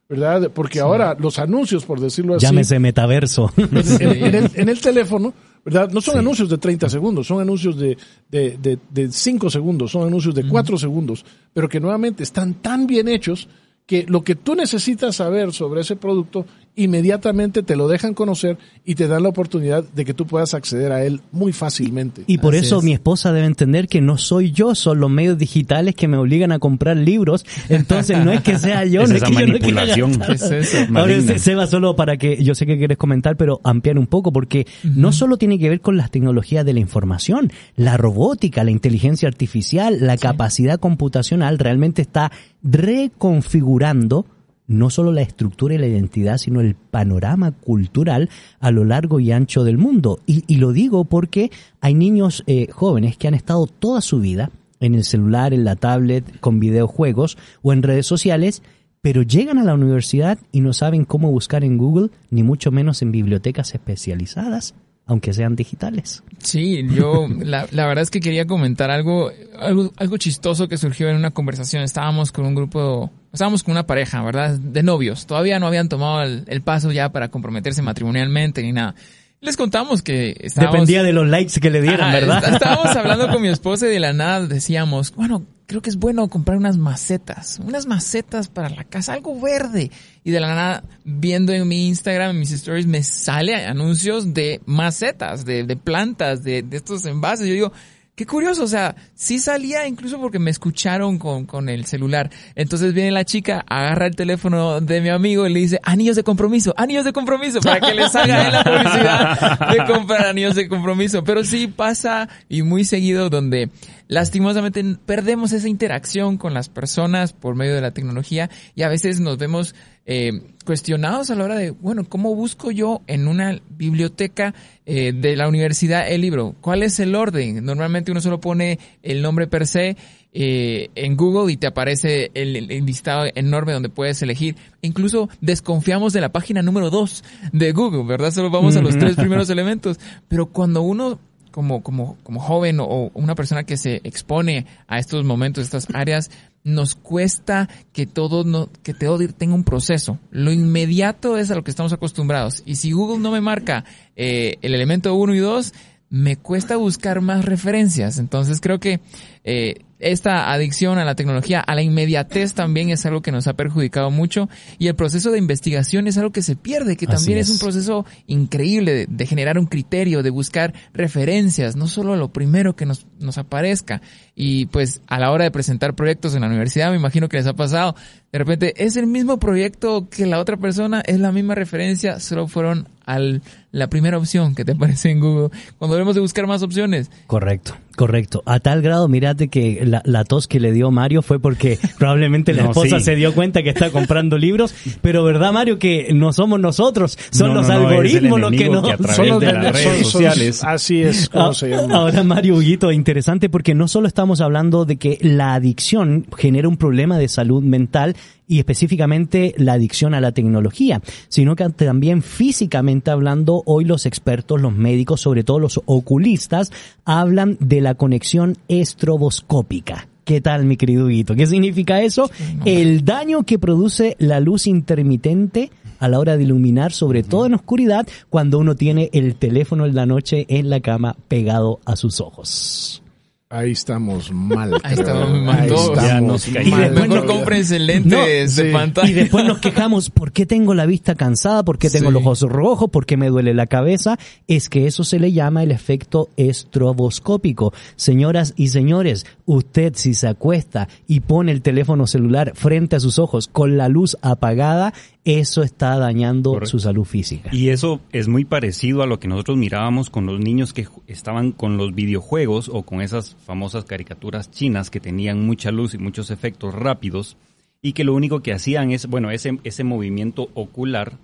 ¿verdad? 0.09 0.49
Porque 0.53 0.79
ahora 0.79 1.15
los 1.19 1.37
anuncios, 1.39 1.85
por 1.85 1.99
decirlo 1.99 2.35
así, 2.35 2.45
Llámese 2.45 2.79
metaverso. 2.79 3.51
en, 3.57 4.35
el, 4.35 4.51
en 4.55 4.69
el 4.69 4.79
teléfono, 4.81 5.33
¿verdad? 5.63 5.89
No 5.91 6.01
son 6.01 6.17
anuncios 6.17 6.49
de 6.49 6.57
30 6.57 6.89
segundos, 6.89 7.27
son 7.27 7.41
anuncios 7.41 7.77
de, 7.77 7.97
de, 8.29 8.57
de, 8.61 8.79
de 8.89 9.11
5 9.11 9.49
segundos, 9.49 9.91
son 9.91 10.07
anuncios 10.07 10.33
de 10.35 10.47
4 10.47 10.77
segundos, 10.77 11.25
pero 11.53 11.67
que 11.69 11.79
nuevamente 11.79 12.23
están 12.23 12.55
tan 12.55 12.87
bien 12.87 13.07
hechos 13.07 13.47
que 13.85 14.05
lo 14.07 14.23
que 14.23 14.35
tú 14.35 14.55
necesitas 14.55 15.17
saber 15.17 15.53
sobre 15.53 15.81
ese 15.81 15.95
producto, 15.95 16.45
inmediatamente 16.75 17.63
te 17.63 17.75
lo 17.75 17.87
dejan 17.87 18.13
conocer 18.13 18.57
y 18.83 18.95
te 18.95 19.07
dan 19.07 19.23
la 19.23 19.29
oportunidad 19.29 19.83
de 19.83 20.05
que 20.05 20.13
tú 20.13 20.25
puedas 20.25 20.53
acceder 20.53 20.91
a 20.91 21.03
él 21.05 21.21
muy 21.31 21.53
fácilmente. 21.53 22.23
Y 22.27 22.37
por 22.37 22.53
Así 22.55 22.65
eso 22.65 22.79
es. 22.79 22.83
mi 22.83 22.93
esposa 22.93 23.31
debe 23.31 23.47
entender 23.47 23.87
que 23.87 24.01
no 24.01 24.17
soy 24.17 24.51
yo, 24.51 24.75
son 24.75 24.99
los 24.99 25.09
medios 25.09 25.37
digitales 25.37 25.95
que 25.95 26.07
me 26.07 26.17
obligan 26.17 26.51
a 26.51 26.59
comprar 26.59 26.97
libros. 26.97 27.45
Entonces 27.69 28.23
no 28.23 28.31
es 28.31 28.41
que 28.41 28.57
sea 28.57 28.85
yo, 28.85 29.01
Es 29.05 29.09
no 29.09 29.15
es 29.15 29.21
esa 29.21 29.27
que 29.27 29.33
yo 29.33 29.39
no 29.41 29.47
manipulación. 29.47 30.21
Es 30.29 30.41
eso. 30.43 30.77
Ahora, 30.93 31.21
Seba, 31.37 31.67
solo 31.67 31.95
para 31.95 32.17
que 32.17 32.43
yo 32.43 32.55
sé 32.55 32.65
que 32.65 32.77
quieres 32.77 32.97
comentar, 32.97 33.37
pero 33.37 33.61
ampliar 33.63 33.97
un 33.97 34.07
poco, 34.07 34.31
porque 34.31 34.67
no 34.83 35.11
solo 35.11 35.37
tiene 35.37 35.57
que 35.59 35.69
ver 35.69 35.81
con 35.81 35.97
las 35.97 36.11
tecnologías 36.11 36.65
de 36.65 36.73
la 36.73 36.79
información, 36.79 37.51
la 37.75 37.97
robótica, 37.97 38.63
la 38.63 38.71
inteligencia 38.71 39.27
artificial, 39.27 39.97
la 40.01 40.17
capacidad 40.17 40.79
computacional 40.79 41.57
realmente 41.59 42.01
está 42.01 42.31
reconfigurando 42.63 44.25
no 44.67 44.89
solo 44.89 45.11
la 45.11 45.21
estructura 45.21 45.75
y 45.75 45.77
la 45.77 45.87
identidad, 45.87 46.37
sino 46.37 46.61
el 46.61 46.75
panorama 46.75 47.51
cultural 47.51 48.29
a 48.59 48.71
lo 48.71 48.83
largo 48.83 49.19
y 49.19 49.31
ancho 49.31 49.63
del 49.63 49.77
mundo. 49.77 50.19
Y, 50.25 50.43
y 50.47 50.57
lo 50.57 50.71
digo 50.71 51.05
porque 51.05 51.51
hay 51.81 51.93
niños 51.93 52.43
eh, 52.47 52.67
jóvenes 52.71 53.17
que 53.17 53.27
han 53.27 53.33
estado 53.33 53.67
toda 53.67 54.01
su 54.01 54.19
vida 54.19 54.51
en 54.79 54.95
el 54.95 55.03
celular, 55.03 55.53
en 55.53 55.63
la 55.63 55.75
tablet, 55.75 56.39
con 56.39 56.59
videojuegos 56.59 57.37
o 57.61 57.73
en 57.73 57.83
redes 57.83 58.05
sociales, 58.05 58.61
pero 59.01 59.21
llegan 59.21 59.59
a 59.59 59.63
la 59.63 59.75
universidad 59.75 60.39
y 60.51 60.61
no 60.61 60.73
saben 60.73 61.05
cómo 61.05 61.31
buscar 61.31 61.63
en 61.63 61.77
Google, 61.77 62.09
ni 62.31 62.43
mucho 62.43 62.71
menos 62.71 63.01
en 63.01 63.11
bibliotecas 63.11 63.73
especializadas, 63.73 64.73
aunque 65.07 65.33
sean 65.33 65.55
digitales. 65.55 66.23
Sí, 66.39 66.85
yo 66.89 67.27
la, 67.27 67.67
la 67.71 67.85
verdad 67.87 68.01
es 68.03 68.09
que 68.09 68.19
quería 68.19 68.45
comentar 68.45 68.89
algo, 68.91 69.31
algo, 69.59 69.91
algo 69.97 70.17
chistoso 70.17 70.67
que 70.67 70.77
surgió 70.77 71.09
en 71.09 71.15
una 71.15 71.31
conversación. 71.31 71.83
Estábamos 71.83 72.31
con 72.31 72.45
un 72.45 72.55
grupo, 72.55 73.11
estábamos 73.33 73.63
con 73.63 73.71
una 73.73 73.85
pareja, 73.85 74.23
¿verdad? 74.23 74.57
De 74.57 74.81
novios. 74.83 75.25
Todavía 75.27 75.59
no 75.59 75.67
habían 75.67 75.89
tomado 75.89 76.23
el, 76.23 76.43
el 76.47 76.61
paso 76.61 76.91
ya 76.91 77.11
para 77.11 77.29
comprometerse 77.29 77.81
matrimonialmente 77.81 78.61
ni 78.63 78.71
nada. 78.71 78.95
Les 79.41 79.57
contamos 79.57 80.01
que 80.01 80.35
estábamos... 80.39 80.73
Dependía 80.73 81.03
de 81.03 81.13
los 81.13 81.27
likes 81.27 81.59
que 81.59 81.69
le 81.69 81.81
dieran, 81.81 82.11
¿verdad? 82.11 82.43
est- 82.43 82.53
Estábamos 82.53 82.87
hablando 82.95 83.27
con 83.29 83.41
mi 83.41 83.49
esposa 83.49 83.85
y 83.87 83.91
de 83.91 83.99
la 83.99 84.13
nada 84.13 84.47
decíamos, 84.47 85.13
bueno, 85.13 85.43
creo 85.65 85.81
que 85.81 85.89
es 85.89 85.97
bueno 85.97 86.27
comprar 86.27 86.57
unas 86.57 86.77
macetas, 86.77 87.59
unas 87.59 87.85
macetas 87.85 88.47
para 88.47 88.69
la 88.69 88.83
casa, 88.83 89.13
algo 89.13 89.39
verde. 89.39 89.91
Y 90.23 90.31
de 90.31 90.39
la 90.39 90.47
nada, 90.47 90.83
viendo 91.03 91.53
en 91.53 91.67
mi 91.67 91.87
Instagram, 91.87 92.31
en 92.31 92.39
mis 92.39 92.51
stories, 92.51 92.87
me 92.87 93.03
sale 93.03 93.55
anuncios 93.55 94.33
de 94.33 94.61
macetas, 94.65 95.45
de, 95.45 95.63
de 95.63 95.75
plantas, 95.75 96.43
de, 96.43 96.61
de 96.61 96.77
estos 96.77 97.05
envases. 97.05 97.47
Yo 97.47 97.53
digo, 97.53 97.71
qué 98.15 98.25
curioso, 98.25 98.63
o 98.63 98.67
sea, 98.67 98.95
sí 99.13 99.39
salía 99.39 99.87
incluso 99.87 100.19
porque 100.19 100.39
me 100.39 100.49
escucharon 100.49 101.19
con, 101.19 101.45
con 101.45 101.67
el 101.67 101.85
celular. 101.85 102.31
Entonces 102.55 102.93
viene 102.93 103.11
la 103.11 103.25
chica, 103.25 103.63
agarra 103.67 104.07
el 104.07 104.15
teléfono 104.15 104.79
de 104.79 105.01
mi 105.01 105.09
amigo 105.09 105.45
y 105.45 105.53
le 105.53 105.59
dice, 105.59 105.79
anillos 105.83 106.15
de 106.15 106.23
compromiso, 106.23 106.73
anillos 106.77 107.03
de 107.03 107.11
compromiso, 107.11 107.59
para 107.59 107.81
que 107.81 107.93
les 107.93 108.15
haga 108.15 108.49
la 108.49 108.63
publicidad 108.63 109.69
de 109.69 109.93
comprar 109.93 110.27
anillos 110.27 110.55
de 110.55 110.69
compromiso. 110.69 111.23
Pero 111.23 111.43
sí 111.43 111.67
pasa 111.67 112.29
y 112.47 112.61
muy 112.61 112.85
seguido 112.85 113.29
donde 113.29 113.69
lastimosamente 114.07 114.83
perdemos 115.05 115.51
esa 115.51 115.67
interacción 115.67 116.37
con 116.37 116.53
las 116.53 116.69
personas 116.69 117.33
por 117.33 117.55
medio 117.55 117.75
de 117.75 117.81
la 117.81 117.91
tecnología 117.91 118.49
y 118.75 118.83
a 118.83 118.89
veces 118.89 119.19
nos 119.19 119.37
vemos 119.37 119.75
eh, 120.05 120.41
cuestionados 120.65 121.29
a 121.29 121.35
la 121.35 121.43
hora 121.43 121.55
de, 121.55 121.71
bueno, 121.71 122.03
¿cómo 122.07 122.35
busco 122.35 122.71
yo 122.71 123.01
en 123.07 123.27
una 123.27 123.59
biblioteca 123.69 124.53
eh, 124.85 125.13
de 125.13 125.35
la 125.35 125.47
universidad 125.47 126.11
el 126.11 126.21
libro? 126.21 126.55
¿Cuál 126.61 126.83
es 126.83 126.99
el 126.99 127.15
orden? 127.15 127.63
Normalmente 127.65 128.11
uno 128.11 128.21
solo 128.21 128.39
pone 128.39 128.79
el 129.03 129.21
nombre 129.21 129.47
per 129.47 129.67
se 129.67 129.95
eh, 130.33 130.89
en 130.95 131.15
Google 131.15 131.51
y 131.53 131.57
te 131.57 131.67
aparece 131.67 132.29
el, 132.33 132.67
listado 132.85 133.25
enorme 133.35 133.73
donde 133.73 133.89
puedes 133.89 134.21
elegir. 134.21 134.55
Incluso 134.81 135.29
desconfiamos 135.41 136.13
de 136.13 136.21
la 136.21 136.29
página 136.29 136.61
número 136.61 136.89
2 136.89 137.23
de 137.53 137.71
Google, 137.71 138.03
¿verdad? 138.03 138.31
Solo 138.31 138.49
vamos 138.49 138.75
a 138.75 138.81
los 138.81 138.97
tres 138.97 139.15
primeros 139.15 139.49
elementos. 139.49 139.99
Pero 140.27 140.47
cuando 140.47 140.81
uno 140.81 141.19
como, 141.51 141.81
como, 141.81 142.17
como 142.23 142.41
joven 142.41 142.79
o 142.81 143.11
una 143.13 143.33
persona 143.33 143.63
que 143.63 143.77
se 143.77 144.01
expone 144.03 144.65
a 144.87 144.99
estos 144.99 145.23
momentos, 145.23 145.63
estas 145.63 145.87
áreas, 145.93 146.29
nos 146.65 146.95
cuesta 146.95 147.69
que 147.93 148.05
todo, 148.05 148.43
no, 148.43 148.69
que 148.83 148.93
todo 148.93 149.19
tenga 149.29 149.53
un 149.55 149.63
proceso. 149.63 150.19
Lo 150.31 150.51
inmediato 150.51 151.37
es 151.37 151.51
a 151.51 151.55
lo 151.55 151.63
que 151.63 151.69
estamos 151.69 151.93
acostumbrados. 151.93 152.63
Y 152.65 152.75
si 152.75 152.91
Google 152.91 153.19
no 153.19 153.31
me 153.31 153.39
marca 153.39 153.85
eh, 154.15 154.55
el 154.61 154.73
elemento 154.73 155.13
1 155.15 155.35
y 155.35 155.39
2, 155.39 155.73
me 156.09 156.35
cuesta 156.35 156.75
buscar 156.75 157.21
más 157.21 157.45
referencias. 157.45 158.17
Entonces 158.17 158.59
creo 158.61 158.79
que 158.79 158.99
eh, 159.43 159.75
esta 159.99 160.51
adicción 160.51 160.97
a 160.97 161.05
la 161.05 161.15
tecnología, 161.15 161.61
a 161.61 161.73
la 161.73 161.81
inmediatez 161.81 162.53
también 162.53 162.89
es 162.89 163.05
algo 163.05 163.21
que 163.21 163.31
nos 163.31 163.47
ha 163.47 163.53
perjudicado 163.53 164.11
mucho 164.11 164.49
y 164.77 164.87
el 164.87 164.95
proceso 164.95 165.31
de 165.31 165.37
investigación 165.37 166.07
es 166.07 166.17
algo 166.17 166.31
que 166.31 166.41
se 166.41 166.55
pierde, 166.55 166.97
que 166.97 167.07
también 167.07 167.37
es. 167.37 167.47
es. 167.47 167.53
un 167.53 167.59
proceso 167.59 168.05
increíble 168.27 168.93
de, 168.93 169.05
de 169.07 169.25
generar 169.25 169.57
un 169.57 169.67
criterio, 169.67 170.23
de 170.23 170.29
buscar 170.29 170.73
referencias, 170.93 171.75
no 171.75 171.87
solo 171.87 172.15
lo 172.15 172.33
primero 172.33 172.75
que 172.75 172.85
nos, 172.85 173.07
nos 173.19 173.37
aparezca. 173.37 174.01
Y 174.35 174.65
pues 174.67 175.01
a 175.07 175.19
la 175.19 175.31
hora 175.31 175.45
de 175.45 175.51
presentar 175.51 175.95
proyectos 175.95 176.35
en 176.35 176.41
la 176.41 176.47
universidad, 176.47 176.89
me 176.89 176.97
imagino 176.97 177.29
que 177.29 177.37
les 177.37 177.47
ha 177.47 177.53
pasado, 177.53 177.95
de 178.31 178.39
repente 178.39 178.73
es 178.77 178.97
el 178.97 179.07
mismo 179.07 179.39
proyecto 179.39 180.09
que 180.09 180.25
la 180.25 180.39
otra 180.39 180.57
persona, 180.57 181.01
es 181.05 181.19
la 181.19 181.31
misma 181.31 181.55
referencia, 181.55 182.19
solo 182.19 182.47
fueron 182.47 182.89
al 183.05 183.41
la 183.75 183.87
primera 183.89 184.17
opción 184.17 184.55
que 184.55 184.63
te 184.65 184.71
aparece 184.71 185.11
en 185.11 185.19
Google. 185.19 185.49
Cuando 185.77 185.95
debemos 185.95 186.15
de 186.15 186.21
buscar 186.21 186.47
más 186.47 186.63
opciones, 186.63 187.11
Correcto, 187.27 187.75
correcto. 187.95 188.41
A 188.45 188.59
tal 188.59 188.81
grado, 188.81 189.07
mírate 189.07 189.47
que 189.49 189.81
la, 189.85 190.01
la 190.05 190.23
tos 190.23 190.47
que 190.47 190.59
le 190.59 190.71
dio 190.71 190.91
Mario 190.91 191.21
fue 191.21 191.39
porque 191.39 191.77
probablemente 191.99 192.53
la 192.53 192.63
No, 192.63 192.69
esposa 192.69 192.99
sí. 192.99 193.05
se 193.05 193.15
dio 193.15 193.33
cuenta 193.33 193.63
que 193.63 193.69
está 193.69 193.89
comprando 193.89 194.37
libros, 194.37 194.73
pero 195.01 195.23
verdad 195.23 195.51
Mario 195.51 195.77
que 195.77 196.13
no 196.13 196.31
somos 196.33 196.59
nosotros, 196.59 197.17
son 197.31 197.49
No, 197.49 197.55
los 197.55 197.67
no, 197.67 197.73
algoritmos 197.73 198.39
los 198.39 198.51
que 198.51 198.69
nos... 198.69 198.87
que 198.97 199.13
Son 199.13 199.27
los 199.27 199.39
de 199.41 199.53
las 199.53 199.73
redes 199.73 200.07
sociales. 200.07 200.63
Así 200.63 201.01
es 201.01 201.29
como 201.29 201.53
se 201.53 201.73
Ah, 201.73 201.81
llama. 201.81 201.95
Ahora, 201.95 202.23
Mario 202.23 202.55
Huguito, 202.55 202.91
interesante 202.91 203.49
porque 203.49 203.75
no 203.75 203.87
solo 203.87 204.07
estamos 204.07 204.39
hablando 204.41 204.85
de 204.85 204.95
que 204.97 205.17
la 205.21 205.53
adicción 205.53 206.25
genera 206.37 206.67
un 206.69 206.77
problema 206.77 207.17
de 207.17 207.27
salud 207.27 207.61
mental 207.63 208.15
y 208.47 208.59
específicamente 208.59 209.55
la 209.57 209.73
adicción 209.73 210.13
a 210.13 210.21
la 210.21 210.31
tecnología, 210.31 211.01
sino 211.29 211.55
que 211.55 211.67
también 211.69 212.21
físicamente 212.21 213.09
hablando, 213.09 213.63
hoy 213.65 213.85
los 213.85 214.05
expertos, 214.05 214.61
los 214.61 214.73
médicos, 214.73 215.21
sobre 215.21 215.43
todo 215.43 215.59
los 215.59 215.81
oculistas, 215.85 216.71
hablan 217.03 217.57
de 217.59 217.81
la 217.81 217.95
conexión 217.95 218.57
estroboscópica. 218.67 220.07
¿Qué 220.23 220.41
tal, 220.41 220.65
mi 220.65 220.75
querido? 220.75 221.07
¿Qué 221.07 221.45
significa 221.45 222.01
eso? 222.01 222.31
El 222.65 223.05
daño 223.05 223.43
que 223.43 223.59
produce 223.59 224.15
la 224.17 224.39
luz 224.39 224.65
intermitente 224.65 225.69
a 225.99 226.09
la 226.09 226.19
hora 226.19 226.35
de 226.35 226.43
iluminar, 226.43 226.91
sobre 226.91 227.21
todo 227.21 227.45
en 227.45 227.53
oscuridad, 227.53 228.07
cuando 228.29 228.57
uno 228.57 228.75
tiene 228.75 229.11
el 229.13 229.35
teléfono 229.35 229.85
en 229.85 229.93
la 229.93 230.07
noche 230.07 230.45
en 230.49 230.71
la 230.71 230.79
cama 230.79 231.15
pegado 231.27 231.79
a 231.85 231.95
sus 231.95 232.21
ojos. 232.21 233.03
Ahí 233.47 233.71
estamos 233.73 234.31
mal. 234.31 234.73
Ahí 234.83 234.95
creo. 234.95 235.07
estamos 235.07 235.41
mal. 235.43 235.69
Ya 235.69 235.75
estamos 235.75 236.21
nos 236.31 236.47
Y 236.47 236.51
caímos. 236.53 236.79
después 236.79 237.07
Mejor 237.07 237.25
no- 237.25 237.31
cómprense 237.33 237.79
lentes 237.79 238.11
No, 238.11 238.25
de 238.25 238.47
sí. 238.47 238.63
pantalla. 238.73 239.07
Y 239.09 239.13
después 239.13 239.45
nos 239.45 239.59
quejamos, 239.59 240.09
¿por 240.09 240.31
qué 240.31 240.47
tengo 240.47 240.73
la 240.73 240.87
vista 240.87 241.13
cansada? 241.13 241.63
¿Por 241.63 241.77
qué 241.77 241.91
tengo 241.91 242.07
Sí. 242.09 242.13
los 242.13 242.21
ojos 242.23 242.41
rojos? 242.41 242.89
¿Por 242.89 243.05
qué 243.05 243.17
me 243.17 243.29
duele 243.29 243.53
la 243.53 243.67
cabeza? 243.67 244.17
Es 244.47 244.67
que 244.67 244.87
eso 244.87 245.03
se 245.03 245.19
le 245.19 245.31
llama 245.31 245.61
el 245.61 245.69
efecto 245.71 246.29
estroboscópico. 246.37 247.71
Señoras 247.95 248.53
y 248.57 248.69
señores, 248.69 249.25
usted 249.45 249.93
si 249.95 250.15
se 250.15 250.27
acuesta 250.27 250.87
y 251.07 251.19
pone 251.21 251.51
el 251.51 251.61
teléfono 251.61 252.07
celular 252.07 252.53
frente 252.55 252.95
a 252.95 252.99
sus 252.99 253.19
ojos 253.19 253.47
con 253.47 253.77
la 253.77 253.89
luz 253.89 254.17
apagada, 254.23 254.93
eso 255.25 255.63
está 255.63 255.97
dañando 255.97 256.51
Correcto. 256.51 256.69
su 256.69 256.79
salud 256.79 257.03
física. 257.03 257.49
Y 257.51 257.69
eso 257.69 257.99
es 258.11 258.27
muy 258.27 258.45
parecido 258.45 259.01
a 259.01 259.07
lo 259.07 259.19
que 259.19 259.27
nosotros 259.27 259.57
mirábamos 259.57 260.11
con 260.11 260.27
los 260.27 260.39
niños 260.39 260.71
que 260.71 260.87
estaban 261.07 261.51
con 261.51 261.77
los 261.77 261.95
videojuegos 261.95 262.69
o 262.71 262.83
con 262.83 263.01
esas 263.01 263.35
famosas 263.45 263.85
caricaturas 263.85 264.51
chinas 264.51 264.91
que 264.91 264.99
tenían 264.99 265.43
mucha 265.43 265.71
luz 265.71 265.95
y 265.95 265.97
muchos 265.97 266.29
efectos 266.29 266.75
rápidos 266.75 267.37
y 267.81 267.93
que 267.93 268.03
lo 268.03 268.13
único 268.13 268.41
que 268.41 268.53
hacían 268.53 268.91
es, 268.91 269.07
bueno, 269.07 269.31
ese, 269.31 269.57
ese 269.63 269.83
movimiento 269.83 270.49
ocular, 270.53 271.17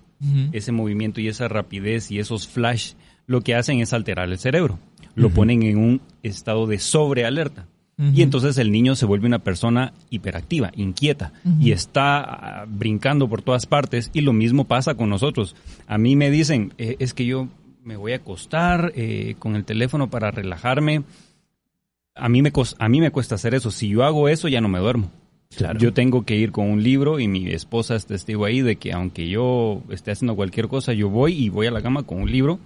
ese 0.52 0.70
movimiento 0.70 1.20
y 1.20 1.26
esa 1.26 1.48
rapidez 1.48 2.12
y 2.12 2.20
esos 2.20 2.46
flash, 2.46 2.92
lo 3.26 3.40
que 3.40 3.56
hacen 3.56 3.80
es 3.80 3.92
alterar 3.92 4.28
el 4.28 4.38
cerebro. 4.38 4.78
Lo 5.14 5.30
ponen 5.30 5.62
en 5.64 5.78
un 5.78 6.00
estado 6.22 6.66
de 6.66 6.78
sobrealerta. 6.78 7.66
Y 7.98 8.22
entonces 8.22 8.58
el 8.58 8.72
niño 8.72 8.96
se 8.96 9.06
vuelve 9.06 9.26
una 9.28 9.38
persona 9.38 9.92
hiperactiva, 10.10 10.72
inquieta, 10.74 11.32
y 11.60 11.70
está 11.70 12.20
ah, 12.20 12.64
brincando 12.66 13.28
por 13.28 13.42
todas 13.42 13.66
partes. 13.66 14.10
Y 14.12 14.22
lo 14.22 14.32
mismo 14.32 14.64
pasa 14.64 14.94
con 14.94 15.08
nosotros. 15.08 15.54
A 15.86 15.98
mí 15.98 16.16
me 16.16 16.30
dicen, 16.30 16.72
"Eh, 16.78 16.96
es 16.98 17.14
que 17.14 17.26
yo 17.26 17.48
me 17.84 17.96
voy 17.96 18.12
a 18.12 18.16
acostar 18.16 18.92
eh, 18.94 19.34
con 19.38 19.56
el 19.56 19.64
teléfono 19.64 20.10
para 20.10 20.30
relajarme. 20.30 21.02
A 22.14 22.28
mí, 22.28 22.42
me 22.42 22.52
a 22.78 22.88
mí 22.88 23.00
me 23.00 23.10
cuesta 23.10 23.34
hacer 23.34 23.54
eso. 23.54 23.70
Si 23.70 23.88
yo 23.88 24.04
hago 24.04 24.28
eso, 24.28 24.48
ya 24.48 24.60
no 24.60 24.68
me 24.68 24.78
duermo. 24.78 25.10
Claro. 25.56 25.78
Yo 25.78 25.92
tengo 25.92 26.24
que 26.24 26.36
ir 26.36 26.50
con 26.50 26.70
un 26.70 26.82
libro 26.82 27.20
y 27.20 27.28
mi 27.28 27.50
esposa 27.50 27.94
es 27.94 28.06
testigo 28.06 28.44
ahí 28.44 28.62
de 28.62 28.76
que 28.76 28.92
aunque 28.92 29.28
yo 29.28 29.82
esté 29.90 30.10
haciendo 30.10 30.34
cualquier 30.34 30.68
cosa, 30.68 30.92
yo 30.92 31.10
voy 31.10 31.34
y 31.34 31.48
voy 31.50 31.66
a 31.66 31.70
la 31.70 31.82
cama 31.82 32.04
con 32.04 32.22
un 32.22 32.30
libro. 32.30 32.58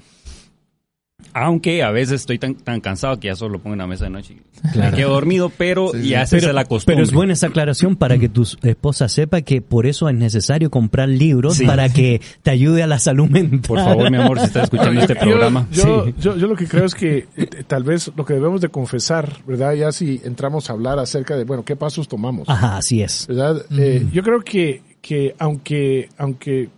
Aunque 1.33 1.83
a 1.83 1.91
veces 1.91 2.21
estoy 2.23 2.39
tan, 2.39 2.55
tan 2.55 2.81
cansado 2.81 3.19
que 3.19 3.29
ya 3.29 3.37
solo 3.37 3.55
lo 3.55 3.59
pongo 3.59 3.75
en 3.75 3.79
la 3.79 3.87
mesa 3.87 4.05
de 4.05 4.11
noche. 4.11 4.37
y 4.75 4.79
Me 4.79 4.91
quedo 4.93 5.11
dormido, 5.11 5.51
pero 5.51 5.91
Sí, 5.93 6.03
sí. 6.03 6.09
ya 6.11 6.27
se 6.27 6.41
la 6.53 6.65
costumbre. 6.65 6.95
Pero 6.97 7.03
es 7.05 7.13
buena 7.13 7.33
esa 7.33 7.47
aclaración 7.49 7.97
para 7.97 8.19
que 8.19 8.29
tu 8.29 8.43
esposa 8.63 9.09
sepa 9.09 9.41
que 9.43 9.61
por 9.63 9.87
eso 9.87 10.09
es 10.09 10.15
necesario 10.15 10.71
comprar 10.71 11.09
libros 11.09 11.57
Sí. 11.57 11.67
para 11.67 11.89
que 11.91 12.21
te 12.43 12.51
ayude 12.51 12.83
a 12.83 12.87
la 12.87 12.99
salud 12.99 13.29
mental. 13.29 13.61
Por 13.67 13.79
favor, 13.79 14.11
mi 14.11 14.17
amor, 14.19 14.39
si 14.41 14.47
estás 14.47 14.65
escuchando 14.65 15.01
este 15.01 15.15
Yo- 15.15 15.21
programa. 15.21 15.67
Yo, 15.73 16.05
Sí. 16.07 16.15
yo, 16.21 16.37
yo 16.37 16.47
lo 16.47 16.57
que 16.57 16.67
creo 16.67 16.85
es 16.85 16.95
que 16.95 17.17
eh, 17.19 17.27
eh, 17.37 17.47
tal 17.67 17.83
vez 17.83 18.11
lo 18.15 18.25
que 18.25 18.35
debemos 18.35 18.61
de 18.61 18.69
confesar, 18.69 19.33
¿verdad? 19.47 19.73
Ya 19.75 19.93
si 19.93 20.21
entramos 20.25 20.69
a 20.69 20.75
hablar 20.75 20.99
acerca 20.99 21.37
de, 21.37 21.45
bueno, 21.45 21.65
¿qué 21.65 21.77
pasos 21.77 22.09
tomamos? 22.09 22.49
Ajá, 22.49 22.77
así 22.79 23.03
es. 23.03 23.27
¿verdad? 23.27 23.65
Eh, 23.79 24.07
yo 24.13 24.23
creo 24.23 24.41
que, 24.41 24.83
que 25.01 25.35
aunque, 25.39 26.09
aunque 26.19 26.69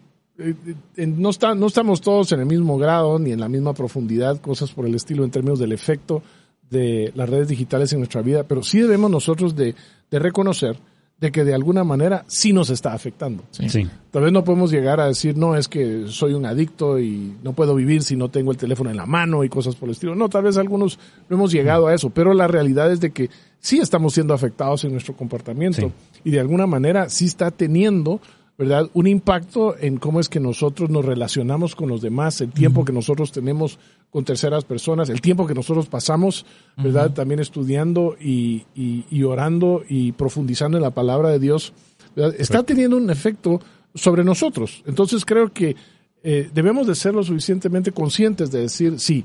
no, 0.97 1.31
está, 1.31 1.55
no 1.55 1.67
estamos 1.67 2.01
todos 2.01 2.33
en 2.33 2.41
el 2.41 2.47
mismo 2.47 2.79
grado 2.79 3.19
ni 3.19 3.33
en 3.33 3.41
la 3.41 3.49
misma 3.49 3.75
profundidad, 3.75 4.41
cosas 4.41 4.71
por 4.73 4.87
el 4.87 4.95
estilo 4.95 5.25
en 5.25 5.31
términos 5.31 5.59
del 5.59 5.73
efecto 5.73 6.23
de 6.71 7.13
las 7.15 7.29
redes 7.29 7.49
digitales 7.49 7.93
en 7.93 8.01
nuestra 8.01 8.23
vida, 8.23 8.45
pero 8.45 8.63
sí 8.63 8.81
debemos 8.81 9.11
nosotros 9.11 9.57
de, 9.57 9.75
de 10.11 10.19
reconocer 10.19 10.79
de 11.19 11.33
que 11.33 11.43
de 11.43 11.53
alguna 11.53 11.83
manera 11.83 12.25
sí 12.29 12.53
nos 12.53 12.71
está 12.71 12.93
afectando. 12.93 13.43
Sí. 13.51 13.89
Tal 14.13 14.23
vez 14.23 14.33
no 14.33 14.45
podemos 14.45 14.71
llegar 14.71 15.01
a 15.01 15.07
decir, 15.09 15.37
no, 15.37 15.57
es 15.57 15.67
que 15.67 16.05
soy 16.07 16.33
un 16.35 16.47
adicto 16.47 17.01
y 17.01 17.35
no 17.43 17.55
puedo 17.55 17.75
vivir 17.75 18.05
si 18.05 18.15
no 18.15 18.29
tengo 18.29 18.53
el 18.53 18.57
teléfono 18.57 18.91
en 18.91 18.97
la 18.99 19.07
mano 19.07 19.43
y 19.43 19.49
cosas 19.49 19.75
por 19.75 19.89
el 19.89 19.95
estilo. 19.95 20.15
No, 20.15 20.29
tal 20.29 20.45
vez 20.45 20.57
algunos 20.59 21.01
no 21.29 21.37
hemos 21.37 21.51
llegado 21.51 21.89
a 21.89 21.95
eso, 21.95 22.11
pero 22.11 22.35
la 22.35 22.47
realidad 22.47 22.93
es 22.93 23.01
de 23.01 23.11
que 23.11 23.31
sí 23.59 23.79
estamos 23.81 24.15
siendo 24.15 24.33
afectados 24.33 24.85
en 24.85 24.93
nuestro 24.93 25.17
comportamiento 25.17 25.81
Sí. 25.81 26.21
y 26.23 26.31
de 26.31 26.39
alguna 26.39 26.69
manera 26.69 27.09
sí 27.09 27.25
está 27.25 27.51
teniendo, 27.51 28.21
¿verdad? 28.59 28.91
Un 28.93 29.07
impacto 29.07 29.77
en 29.79 29.99
cómo 29.99 30.19
es 30.19 30.29
que 30.29 30.41
nosotros 30.41 30.91
nos 30.91 31.05
relacionamos 31.05 31.77
con 31.77 31.89
los 31.89 32.03
demás, 32.03 32.41
el 32.41 32.51
tiempo 32.51 32.85
que 32.85 32.93
nosotros 32.93 33.31
tenemos 33.31 33.79
con 34.11 34.25
terceras 34.25 34.65
personas, 34.65 35.09
el 35.09 35.21
tiempo 35.21 35.47
que 35.47 35.55
nosotros 35.55 35.87
pasamos, 35.87 36.45
¿verdad? 36.77 37.13
También 37.13 37.39
estudiando 37.39 38.17
y, 38.21 38.65
y, 38.75 39.05
y 39.11 39.23
orando 39.23 39.85
y 39.89 40.11
profundizando 40.11 40.77
en 40.77 40.83
la 40.83 40.91
palabra 40.91 41.31
de 41.31 41.39
Dios, 41.39 41.73
¿verdad? 42.17 42.35
Está 42.37 42.65
teniendo 42.65 42.97
un 42.97 43.11
efecto 43.11 43.61
sobre 43.95 44.25
nosotros. 44.25 44.83
Entonces 44.87 45.25
creo 45.25 45.53
que 45.53 45.77
eh, 46.25 46.51
debemos 46.53 46.89
de 46.89 46.97
ser 46.97 47.15
lo 47.15 47.23
suficientemente 47.23 47.93
conscientes 47.93 48.51
de 48.51 48.63
decir, 48.63 48.99
sí, 48.99 49.25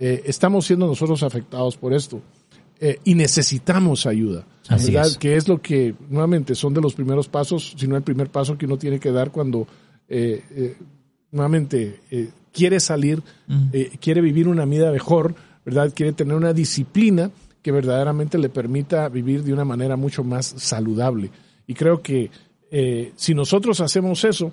eh, 0.00 0.24
estamos 0.26 0.66
siendo 0.66 0.88
nosotros 0.88 1.22
afectados 1.22 1.76
por 1.76 1.94
esto 1.94 2.20
eh, 2.82 2.98
y 3.04 3.14
necesitamos 3.14 4.06
ayuda. 4.06 4.44
Así 4.68 4.92
¿verdad? 4.92 5.10
es. 5.10 5.18
Que 5.18 5.36
es 5.36 5.48
lo 5.48 5.60
que, 5.60 5.94
nuevamente, 6.08 6.54
son 6.54 6.74
de 6.74 6.80
los 6.80 6.94
primeros 6.94 7.28
pasos, 7.28 7.74
si 7.76 7.86
no 7.86 7.96
el 7.96 8.02
primer 8.02 8.28
paso 8.28 8.56
que 8.56 8.66
uno 8.66 8.76
tiene 8.76 8.98
que 8.98 9.12
dar 9.12 9.30
cuando, 9.30 9.66
eh, 10.08 10.42
eh, 10.50 10.76
nuevamente, 11.30 12.00
quiere 12.52 12.80
salir, 12.80 13.22
eh, 13.72 13.92
quiere 14.00 14.20
vivir 14.20 14.48
una 14.48 14.64
vida 14.64 14.90
mejor, 14.90 15.34
¿verdad? 15.64 15.92
Quiere 15.94 16.12
tener 16.12 16.36
una 16.36 16.52
disciplina 16.52 17.30
que 17.62 17.72
verdaderamente 17.72 18.38
le 18.38 18.48
permita 18.48 19.08
vivir 19.08 19.44
de 19.44 19.52
una 19.52 19.64
manera 19.64 19.96
mucho 19.96 20.24
más 20.24 20.46
saludable. 20.56 21.30
Y 21.66 21.74
creo 21.74 22.02
que 22.02 22.30
si 23.16 23.34
nosotros 23.34 23.80
hacemos 23.80 24.24
eso, 24.24 24.52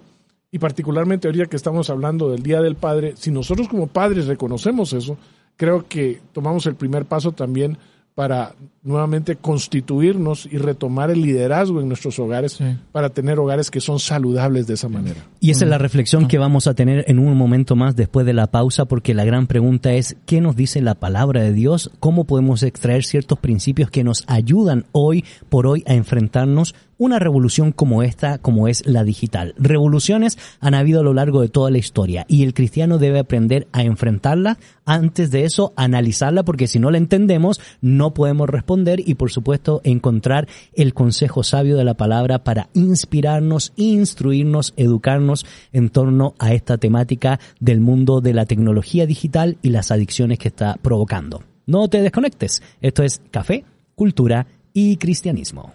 y 0.52 0.60
particularmente 0.60 1.28
ahorita 1.28 1.46
que 1.48 1.56
estamos 1.56 1.90
hablando 1.90 2.30
del 2.30 2.44
Día 2.44 2.62
del 2.62 2.76
Padre, 2.76 3.14
si 3.18 3.32
nosotros 3.32 3.68
como 3.68 3.88
padres 3.88 4.28
reconocemos 4.28 4.94
eso, 4.94 5.18
creo 5.58 5.88
que 5.88 6.22
tomamos 6.34 6.66
el 6.66 6.76
primer 6.76 7.06
paso 7.06 7.32
también 7.32 7.78
para 8.20 8.54
nuevamente 8.82 9.36
constituirnos 9.36 10.48
y 10.50 10.58
retomar 10.58 11.12
el 11.12 11.22
liderazgo 11.22 11.82
en 11.82 11.88
nuestros 11.90 12.18
hogares 12.20 12.54
Sí. 12.54 12.64
para 12.92 13.10
tener 13.10 13.38
hogares 13.38 13.70
que 13.70 13.82
son 13.82 14.00
saludables 14.00 14.68
de 14.68 14.76
esa 14.76 14.88
manera. 14.88 15.28
Y 15.42 15.52
esa 15.52 15.66
es 15.66 15.70
la 15.70 15.78
reflexión 15.78 16.28
que 16.28 16.38
vamos 16.38 16.66
a 16.66 16.74
tener 16.74 17.04
en 17.08 17.20
un 17.20 17.36
momento 17.38 17.76
más 17.76 17.96
después 17.96 18.26
de 18.26 18.34
la 18.34 18.48
pausa, 18.48 18.86
porque 18.86 19.14
la 19.14 19.26
gran 19.26 19.48
pregunta 19.48 19.92
es, 19.94 20.16
¿qué 20.26 20.40
nos 20.40 20.56
dice 20.56 20.82
la 20.82 20.96
palabra 20.96 21.42
de 21.42 21.54
Dios? 21.54 21.92
¿Cómo 22.00 22.24
podemos 22.24 22.64
extraer 22.64 23.04
ciertos 23.04 23.38
principios 23.40 23.92
que 23.92 24.04
nos 24.04 24.24
ayudan 24.28 24.86
hoy 24.94 25.26
por 25.50 25.68
hoy 25.68 25.84
a 25.86 25.94
enfrentarnos 25.94 26.74
una 26.98 27.18
revolución 27.18 27.72
como 27.72 28.04
esta, 28.04 28.40
como 28.40 28.68
es 28.68 28.86
la 28.86 29.04
digital? 29.04 29.56
Revoluciones 29.58 30.38
han 30.60 30.74
habido 30.74 31.00
a 31.02 31.04
lo 31.04 31.14
largo 31.14 31.42
de 31.42 31.48
toda 31.50 31.70
la 31.72 31.78
historia 31.78 32.26
y 32.28 32.44
el 32.44 32.54
cristiano 32.54 32.98
debe 32.98 33.20
aprender 33.20 33.68
a 33.72 33.84
enfrentarla, 33.84 34.58
antes 34.86 35.32
de 35.32 35.44
eso 35.46 35.72
analizarla, 35.76 36.44
porque 36.44 36.68
si 36.68 36.80
no 36.80 36.92
la 36.92 36.98
entendemos 36.98 37.62
no 37.82 38.14
podemos 38.14 38.50
responder 38.50 38.69
y 38.70 39.16
por 39.16 39.32
supuesto 39.32 39.82
encontrar 39.84 40.48
el 40.74 40.94
consejo 40.94 41.42
sabio 41.42 41.76
de 41.76 41.84
la 41.84 41.96
palabra 41.96 42.44
para 42.44 42.70
inspirarnos, 42.76 43.74
instruirnos, 43.78 44.76
educarnos 44.78 45.46
en 45.74 45.90
torno 45.90 46.36
a 46.38 46.54
esta 46.54 46.78
temática 46.78 47.40
del 47.60 47.80
mundo 47.80 48.22
de 48.22 48.34
la 48.34 48.46
tecnología 48.46 49.08
digital 49.08 49.58
y 49.64 49.70
las 49.70 49.90
adicciones 49.90 50.38
que 50.38 50.50
está 50.50 50.78
provocando. 50.84 51.42
No 51.66 51.88
te 51.88 52.02
desconectes. 52.02 52.62
Esto 52.80 53.02
es 53.02 53.22
Café, 53.32 53.66
Cultura 53.96 54.46
y 54.72 54.98
Cristianismo. 54.98 55.74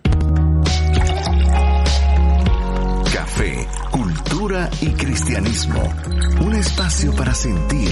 Café, 3.12 3.66
cultura 3.90 4.70
y 4.80 4.86
cristianismo. 4.90 5.82
Un 6.47 6.55
espacio 6.55 7.12
para 7.16 7.34
sentir, 7.34 7.90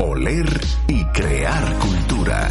oler 0.00 0.60
y 0.88 1.04
crear 1.04 1.78
cultura. 1.78 2.50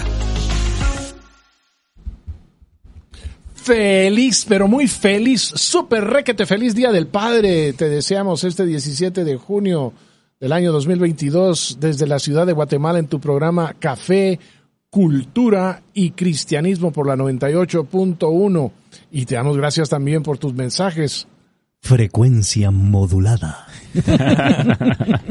Feliz, 3.64 4.46
pero 4.48 4.68
muy 4.68 4.88
feliz, 4.88 5.42
súper 5.42 6.04
requete 6.06 6.46
feliz 6.46 6.74
Día 6.76 6.92
del 6.92 7.08
Padre. 7.08 7.74
Te 7.74 7.90
deseamos 7.90 8.44
este 8.44 8.66
17 8.66 9.24
de 9.24 9.36
junio 9.38 9.94
del 10.40 10.54
año 10.54 10.72
2022 10.72 11.78
desde 11.80 12.08
la 12.08 12.20
ciudad 12.20 12.48
de 12.48 12.54
Guatemala 12.54 13.00
en 13.00 13.08
tu 13.08 13.20
programa 13.20 13.76
Café, 13.78 14.40
Cultura 14.90 15.84
y 15.94 16.12
Cristianismo 16.12 16.92
por 16.92 17.06
la 17.08 17.16
98.1. 17.16 18.72
Y 19.12 19.26
te 19.26 19.36
damos 19.36 19.58
gracias 19.58 19.90
también 19.90 20.24
por 20.24 20.38
tus 20.38 20.54
mensajes. 20.54 21.28
Frecuencia 21.82 22.72
modulada. 22.72 23.68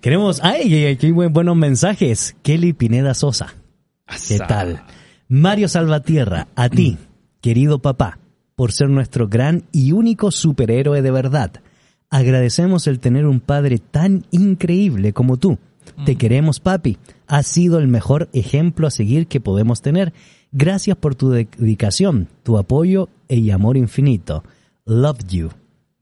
Queremos, 0.00 0.40
ay, 0.42 0.96
qué 0.98 1.12
buen- 1.12 1.32
buenos 1.32 1.56
mensajes. 1.56 2.34
Kelly 2.42 2.72
Pineda 2.72 3.14
Sosa. 3.14 3.54
¿Qué 4.28 4.38
tal? 4.38 4.84
Mario 5.28 5.68
Salvatierra, 5.68 6.48
a 6.56 6.68
ti, 6.68 6.98
querido 7.42 7.80
papá, 7.80 8.18
por 8.56 8.72
ser 8.72 8.88
nuestro 8.88 9.28
gran 9.28 9.64
y 9.70 9.92
único 9.92 10.30
superhéroe 10.30 11.02
de 11.02 11.10
verdad. 11.10 11.52
Agradecemos 12.08 12.86
el 12.86 13.00
tener 13.00 13.26
un 13.26 13.40
padre 13.40 13.78
tan 13.78 14.24
increíble 14.30 15.12
como 15.12 15.36
tú. 15.36 15.58
Te 16.06 16.16
queremos, 16.16 16.60
papi. 16.60 16.96
Has 17.26 17.46
sido 17.46 17.78
el 17.78 17.88
mejor 17.88 18.28
ejemplo 18.32 18.86
a 18.86 18.90
seguir 18.90 19.26
que 19.26 19.40
podemos 19.40 19.82
tener. 19.82 20.12
Gracias 20.52 20.96
por 20.96 21.14
tu 21.14 21.30
dedicación, 21.30 22.28
tu 22.42 22.56
apoyo 22.56 23.08
y 23.28 23.50
amor 23.50 23.76
infinito. 23.76 24.44
Love 24.84 25.26
you. 25.28 25.48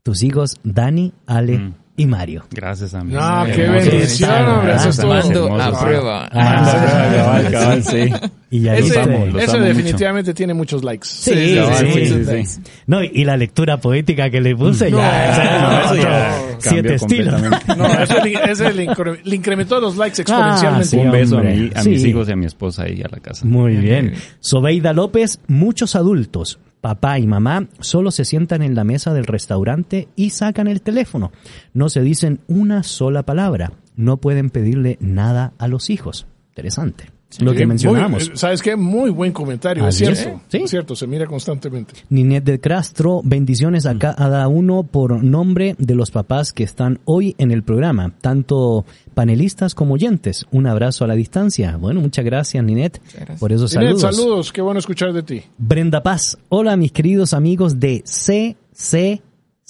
Tus 0.02 0.22
hijos 0.22 0.56
Dani, 0.62 1.12
Ale 1.26 1.58
Mm. 1.58 1.74
Y 2.00 2.06
Mario. 2.06 2.44
Gracias, 2.50 2.94
a 2.94 3.04
mí. 3.04 3.12
No, 3.12 3.44
qué 3.46 3.62
Hermoso. 3.64 3.90
bendición, 3.90 4.46
hombre. 4.48 4.74
Eso 4.74 4.88
es 4.88 4.98
está. 4.98 5.02
todo. 5.02 5.48
Mando 5.50 5.62
a 5.62 5.80
prueba. 5.80 6.28
Ah, 6.32 7.10
cabal, 7.14 7.50
cabal, 7.52 7.84
sí. 7.84 8.10
Y 8.52 8.62
ya 8.62 8.74
Ese, 8.74 9.06
los 9.06 9.40
ese 9.44 9.56
amo 9.58 9.64
definitivamente 9.64 10.34
tiene 10.34 10.54
muchos 10.54 10.82
likes. 10.82 11.06
Sí, 11.06 11.56
Sí, 11.78 12.24
sí. 12.24 12.60
No, 12.84 13.00
y 13.04 13.22
la 13.24 13.36
lectura 13.36 13.76
poética 13.80 14.28
que 14.28 14.40
le 14.40 14.56
puse 14.56 14.90
No, 14.90 14.98
ya. 14.98 15.30
o 15.30 15.34
sea, 15.36 15.60
No, 15.60 15.80
eso 15.84 15.94
ya 16.02 16.34
otro 16.48 16.56
siete 16.72 16.94
estilos. 16.94 17.42
No, 17.78 17.86
ese, 17.86 18.20
le- 18.24 18.50
ese 18.50 18.72
le, 18.72 18.86
incre- 18.88 19.20
le 19.22 19.36
incrementó 19.36 19.78
los 19.78 19.96
likes 19.96 20.22
exponencialmente. 20.22 20.88
sí, 20.88 20.96
Un 20.96 21.12
beso 21.12 21.38
a, 21.38 21.42
a 21.78 21.82
Sí. 21.84 21.90
mis 21.90 22.04
hijos 22.06 22.28
y 22.28 22.32
a 22.32 22.36
mi 22.36 22.46
esposa 22.46 22.82
ahí 22.82 23.00
a 23.04 23.08
la 23.08 23.20
casa. 23.20 23.46
Muy 23.46 23.76
bien. 23.76 24.14
Sobeida 24.40 24.92
López, 24.94 25.38
muchos 25.46 25.94
adultos, 25.94 26.58
papá 26.80 27.18
y 27.18 27.26
mamá, 27.26 27.68
solo 27.80 28.10
se 28.10 28.24
sientan 28.24 28.62
en 28.62 28.74
la 28.74 28.84
mesa 28.84 29.12
del 29.12 29.26
restaurante 29.26 30.08
y 30.16 30.30
sacan 30.30 30.66
el 30.66 30.82
teléfono. 30.82 31.32
No 31.72 31.88
se 31.88 32.02
dicen 32.02 32.40
una 32.48 32.82
sola 32.82 33.24
palabra. 33.24 33.72
No 33.96 34.16
pueden 34.16 34.50
pedirle 34.50 34.96
nada 35.00 35.52
a 35.58 35.68
los 35.68 35.90
hijos. 35.90 36.26
Interesante. 36.48 37.19
Lo 37.38 37.52
que 37.52 37.58
Sí, 37.60 37.66
mencionamos. 37.66 38.28
muy- 38.28 38.36
¿Sabes 38.36 38.60
qué? 38.60 38.74
Muy 38.74 39.10
buen 39.10 39.30
comentario. 39.32 39.86
Es 39.86 39.94
Así 39.94 40.04
es. 40.04 40.18
cierto. 40.18 40.40
Sí. 40.48 40.58
Es 40.64 40.70
cierto, 40.70 40.96
se 40.96 41.06
mira 41.06 41.26
constantemente. 41.26 41.94
Ninet 42.08 42.42
del 42.42 42.58
Castro, 42.58 43.20
bendiciones 43.24 43.86
a 43.86 43.96
cada 43.98 44.48
uno 44.48 44.82
por 44.82 45.22
nombre 45.22 45.76
de 45.78 45.94
los 45.94 46.10
papás 46.10 46.52
que 46.52 46.64
están 46.64 46.98
hoy 47.04 47.36
en 47.38 47.52
el 47.52 47.62
programa, 47.62 48.12
tanto 48.20 48.84
panelistas 49.14 49.74
como 49.76 49.94
oyentes. 49.94 50.44
Un 50.50 50.66
abrazo 50.66 51.04
a 51.04 51.06
la 51.06 51.14
distancia. 51.14 51.76
Bueno, 51.76 52.00
muchas 52.00 52.24
gracias, 52.24 52.64
Ninet, 52.64 53.00
gracias. 53.14 53.38
por 53.38 53.52
esos 53.52 53.72
Inés, 53.74 54.00
saludos. 54.00 54.16
saludos. 54.16 54.52
Qué 54.52 54.60
bueno 54.62 54.80
escuchar 54.80 55.12
de 55.12 55.22
ti. 55.22 55.42
Brenda 55.56 56.02
Paz, 56.02 56.36
hola 56.48 56.76
mis 56.76 56.90
queridos 56.90 57.32
amigos 57.32 57.78
de 57.78 58.02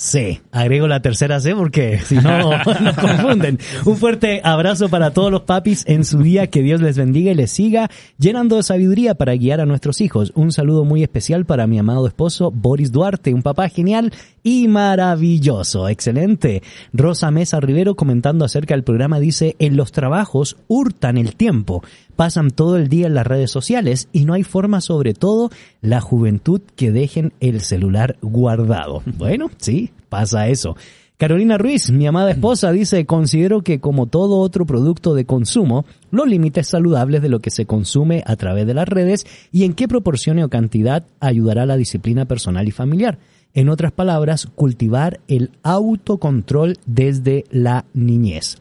CCC. 0.01 0.41
Agrego 0.51 0.89
la 0.89 1.01
tercera 1.01 1.41
C 1.41 1.55
porque 1.55 1.99
si 2.05 2.17
no 2.17 2.51
nos 2.81 2.97
confunden. 2.97 3.59
Un 3.85 3.97
fuerte 3.97 4.41
abrazo 4.43 4.89
para 4.89 5.13
todos 5.13 5.31
los 5.31 5.43
papis 5.43 5.85
en 5.87 6.05
su 6.05 6.19
día. 6.19 6.47
Que 6.47 6.63
Dios 6.63 6.81
les 6.81 6.97
bendiga 6.97 7.33
y 7.33 7.35
les 7.35 7.51
siga 7.51 7.91
llenando 8.19 8.57
de 8.57 8.63
sabiduría 8.63 9.15
para 9.15 9.35
guiar 9.35 9.61
a 9.61 9.67
nuestros 9.67 10.01
hijos. 10.01 10.33
Un 10.35 10.53
saludo 10.53 10.85
muy 10.85 11.03
especial 11.03 11.45
para 11.45 11.67
mi 11.67 11.79
amado 11.79 12.07
esposo 12.07 12.51
Boris 12.51 12.93
Duarte, 12.93 13.35
un 13.35 13.43
papá 13.43 13.69
genial 13.69 14.13
y 14.43 14.69
maravilloso. 14.69 15.89
Excelente. 15.89 16.63
Rosa 16.93 17.31
Mesa 17.31 17.61
Rivero 17.61 17.95
comentando 17.95 18.45
acerca 18.45 18.75
del 18.75 18.85
programa 18.85 19.21
dice, 19.21 19.57
en 19.59 19.77
los 19.77 19.93
trabajos 19.93 20.57
hurtan 20.69 21.19
el 21.19 21.37
tiempo, 21.37 21.83
pasan 22.21 22.51
todo 22.51 22.77
el 22.77 22.89
día 22.89 23.07
en 23.07 23.15
las 23.15 23.27
redes 23.27 23.51
sociales 23.51 24.11
y 24.13 24.27
no 24.27 24.35
hay 24.35 24.43
forma 24.43 24.83
sobre 24.83 25.15
todo 25.15 25.49
la 25.81 26.03
juventud 26.03 26.61
que 26.77 26.93
dejen 26.93 27.33
el 27.41 27.63
celular 27.63 28.19
guardado. 28.21 29.03
Bueno, 29.17 29.51
sí, 29.57 29.91
pasa 30.11 30.49
eso. 30.49 30.77
Carolina 31.17 31.57
Ruiz, 31.57 31.91
mi 31.91 32.07
amada 32.07 32.33
esposa, 32.33 32.73
dice, 32.73 33.07
considero 33.07 33.63
que 33.63 33.81
como 33.81 34.05
todo 34.05 34.41
otro 34.41 34.67
producto 34.67 35.15
de 35.15 35.25
consumo, 35.25 35.87
los 36.11 36.29
límites 36.29 36.69
saludables 36.69 37.23
de 37.23 37.31
lo 37.31 37.39
que 37.39 37.51
se 37.51 37.65
consume 37.65 38.23
a 38.27 38.37
través 38.37 38.67
de 38.67 38.75
las 38.75 38.87
redes 38.87 39.25
y 39.51 39.65
en 39.65 39.73
qué 39.73 39.89
proporción 39.89 40.39
o 40.41 40.51
cantidad 40.51 41.07
ayudará 41.21 41.63
a 41.63 41.67
la 41.67 41.79
disciplina 41.79 42.27
personal 42.27 42.69
y 42.69 42.71
familiar. 42.71 43.19
En 43.55 43.71
otras 43.71 43.93
palabras, 43.93 44.47
cultivar 44.55 45.21
el 45.27 45.53
autocontrol 45.63 46.77
desde 46.85 47.45
la 47.51 47.87
niñez. 47.95 48.59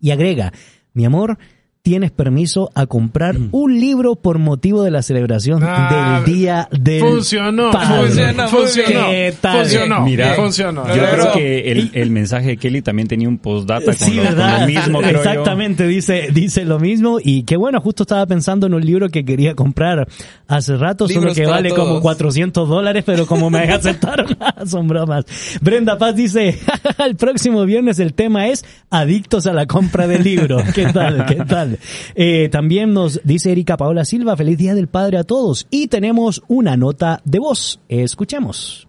Y 0.00 0.12
agrega, 0.12 0.54
mi 0.94 1.04
amor, 1.04 1.36
tienes 1.82 2.10
permiso 2.10 2.70
a 2.74 2.84
comprar 2.86 3.36
un 3.52 3.80
libro 3.80 4.14
por 4.14 4.38
motivo 4.38 4.82
de 4.82 4.90
la 4.90 5.02
celebración 5.02 5.62
Ah, 5.64 6.20
del 6.26 6.34
Día 6.34 6.68
del 6.70 7.00
Funcionó, 7.00 7.70
Padre. 7.70 8.06
funcionó, 8.08 8.48
funcionó, 8.48 9.06
¿Qué 9.08 9.34
tal? 9.40 9.58
funcionó, 9.60 10.00
Mira, 10.02 10.34
funcionó. 10.34 10.86
Yo 10.94 11.02
creo 11.10 11.32
que 11.32 11.72
el, 11.72 11.90
el 11.94 12.10
mensaje 12.10 12.48
de 12.48 12.56
Kelly 12.58 12.82
también 12.82 13.08
tenía 13.08 13.28
un 13.28 13.38
postdata 13.38 13.86
con, 13.86 13.94
Sí, 13.94 14.14
lo, 14.14 14.22
con 14.24 14.34
¿verdad? 14.34 14.60
lo 14.60 14.66
mismo, 14.66 14.98
creo 15.00 15.12
yo. 15.12 15.18
Exactamente, 15.18 15.86
dice, 15.86 16.28
dice 16.32 16.64
lo 16.66 16.78
mismo. 16.78 17.18
Y 17.22 17.44
qué 17.44 17.56
bueno, 17.56 17.80
justo 17.80 18.02
estaba 18.02 18.26
pensando 18.26 18.66
en 18.66 18.74
un 18.74 18.84
libro 18.84 19.08
que 19.08 19.24
quería 19.24 19.54
comprar 19.54 20.06
hace 20.48 20.76
rato, 20.76 21.06
solo 21.08 21.20
Libros 21.20 21.36
que 21.36 21.44
para 21.44 21.56
vale 21.56 21.68
todos. 21.70 21.88
como 21.88 22.00
400 22.02 22.68
dólares, 22.68 23.04
pero 23.06 23.26
como 23.26 23.48
me 23.48 23.60
aceptaron, 23.60 24.26
son 24.66 24.86
bromas. 24.86 25.24
Brenda 25.62 25.96
Paz 25.96 26.14
dice, 26.14 26.58
el 27.06 27.16
próximo 27.16 27.64
viernes 27.64 27.98
el 28.00 28.12
tema 28.12 28.48
es 28.48 28.64
adictos 28.90 29.46
a 29.46 29.54
la 29.54 29.64
compra 29.66 30.06
de 30.06 30.18
libros. 30.18 30.62
¿Qué 30.74 30.84
tal? 30.92 31.24
¿Qué 31.26 31.36
tal? 31.36 31.69
Eh, 32.14 32.48
también 32.50 32.92
nos 32.92 33.20
dice 33.24 33.52
Erika 33.52 33.76
Paola 33.76 34.04
Silva, 34.04 34.36
feliz 34.36 34.58
Día 34.58 34.74
del 34.74 34.88
Padre 34.88 35.18
a 35.18 35.24
todos. 35.24 35.66
Y 35.70 35.88
tenemos 35.88 36.42
una 36.48 36.76
nota 36.76 37.20
de 37.24 37.38
voz. 37.38 37.80
Escuchemos. 37.88 38.86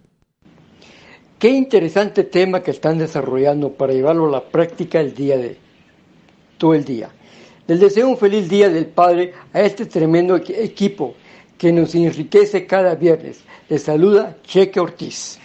Qué 1.39 1.49
interesante 1.49 2.23
tema 2.23 2.61
que 2.61 2.71
están 2.71 2.97
desarrollando 2.99 3.71
para 3.71 3.93
llevarlo 3.93 4.27
a 4.27 4.31
la 4.31 4.43
práctica 4.43 4.99
el 4.99 5.13
día 5.15 5.37
de 5.37 5.57
todo 6.57 6.75
el 6.75 6.85
día. 6.85 7.09
Les 7.67 7.79
deseo 7.79 8.07
un 8.09 8.17
feliz 8.17 8.47
día 8.47 8.69
del 8.69 8.85
Padre 8.85 9.33
a 9.53 9.61
este 9.61 9.85
tremendo 9.85 10.37
equ- 10.37 10.55
equipo 10.57 11.15
que 11.57 11.71
nos 11.71 11.95
enriquece 11.95 12.67
cada 12.67 12.93
viernes. 12.95 13.39
Les 13.69 13.81
saluda 13.81 14.37
Cheque 14.43 14.79
Ortiz. 14.79 15.39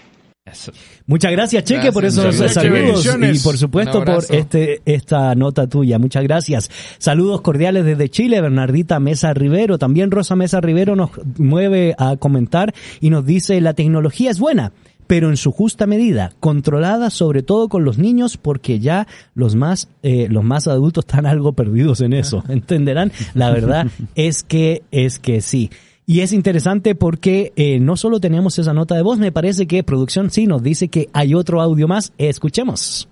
Eso. 0.47 0.71
Muchas 1.07 1.33
gracias, 1.33 1.65
Cheque, 1.65 1.91
Gracias, 1.91 1.95
por 1.95 2.05
esos 2.05 2.53
saludos 2.53 3.05
y 3.05 3.39
por 3.41 3.59
supuesto 3.59 4.05
por 4.05 4.25
este 4.31 4.81
esta 4.87 5.35
nota 5.35 5.67
tuya. 5.67 5.99
Muchas 5.99 6.23
gracias. 6.23 6.71
Saludos 6.99 7.41
cordiales 7.41 7.85
desde 7.85 8.09
Chile, 8.09 8.41
Bernardita 8.41 9.01
Mesa 9.01 9.35
Rivero. 9.35 9.77
También 9.77 10.13
Rosa 10.13 10.37
Mesa 10.37 10.61
Rivero 10.61 10.95
nos 10.95 11.11
mueve 11.37 11.97
a 11.99 12.17
comentar 12.17 12.73
y 13.01 13.11
nos 13.11 13.27
dice 13.27 13.61
la 13.61 13.75
tecnología 13.75 14.31
es 14.31 14.39
buena 14.39 14.73
pero 15.07 15.31
en 15.31 15.37
su 15.37 15.53
justa 15.53 15.87
medida, 15.87 16.33
controlada 16.41 17.11
sobre 17.11 17.43
todo 17.43 17.69
con 17.69 17.85
los 17.85 17.99
niños, 17.99 18.37
porque 18.37 18.81
ya 18.81 19.07
los 19.35 19.55
más, 19.55 19.89
eh, 20.03 20.27
los 20.31 20.45
más 20.45 20.67
adultos 20.67 21.05
están 21.07 21.27
algo 21.27 21.53
perdidos 21.53 22.01
en 22.01 22.13
eso. 22.13 22.43
¿Entenderán? 22.49 23.13
La 23.35 23.51
verdad 23.51 23.87
es 24.15 24.43
que, 24.43 24.83
es 24.91 25.19
que 25.19 25.41
sí. 25.41 25.71
Y 26.09 26.21
es 26.21 26.33
interesante 26.33 26.95
porque 26.95 27.53
eh, 27.57 27.81
no 27.81 27.97
solo 27.97 28.21
tenemos 28.21 28.61
esa 28.61 28.73
nota 28.73 28.95
de 28.95 29.03
voz, 29.03 29.19
me 29.19 29.33
parece 29.33 29.67
que 29.67 29.83
producción 29.83 30.31
sí 30.31 30.47
nos 30.47 30.63
dice 30.63 30.87
que 30.87 31.09
hay 31.13 31.35
otro 31.35 31.61
audio 31.61 31.89
más. 31.89 32.13
Escuchemos. 32.17 33.09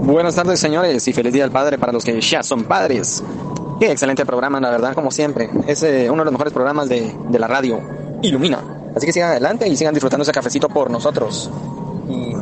Buenas 0.00 0.34
tardes, 0.34 0.58
señores, 0.58 1.06
y 1.06 1.12
feliz 1.12 1.32
Día 1.32 1.44
del 1.44 1.52
Padre 1.52 1.78
para 1.78 1.92
los 1.92 2.04
que 2.04 2.20
ya 2.20 2.42
son 2.42 2.64
padres. 2.64 3.22
Qué 3.78 3.92
excelente 3.92 4.26
programa, 4.26 4.58
la 4.58 4.70
verdad, 4.70 4.92
como 4.94 5.12
siempre. 5.12 5.48
Es 5.68 5.84
eh, 5.84 6.10
uno 6.10 6.22
de 6.22 6.24
los 6.24 6.32
mejores 6.32 6.52
programas 6.52 6.88
de, 6.88 7.14
de 7.30 7.38
la 7.38 7.46
radio. 7.46 7.78
Ilumina. 8.22 8.58
Así 8.96 9.06
que 9.06 9.12
sigan 9.12 9.30
adelante 9.30 9.68
y 9.68 9.76
sigan 9.76 9.94
disfrutando 9.94 10.24
ese 10.24 10.32
cafecito 10.32 10.68
por 10.68 10.90
nosotros. 10.90 11.48
Y 12.08 12.32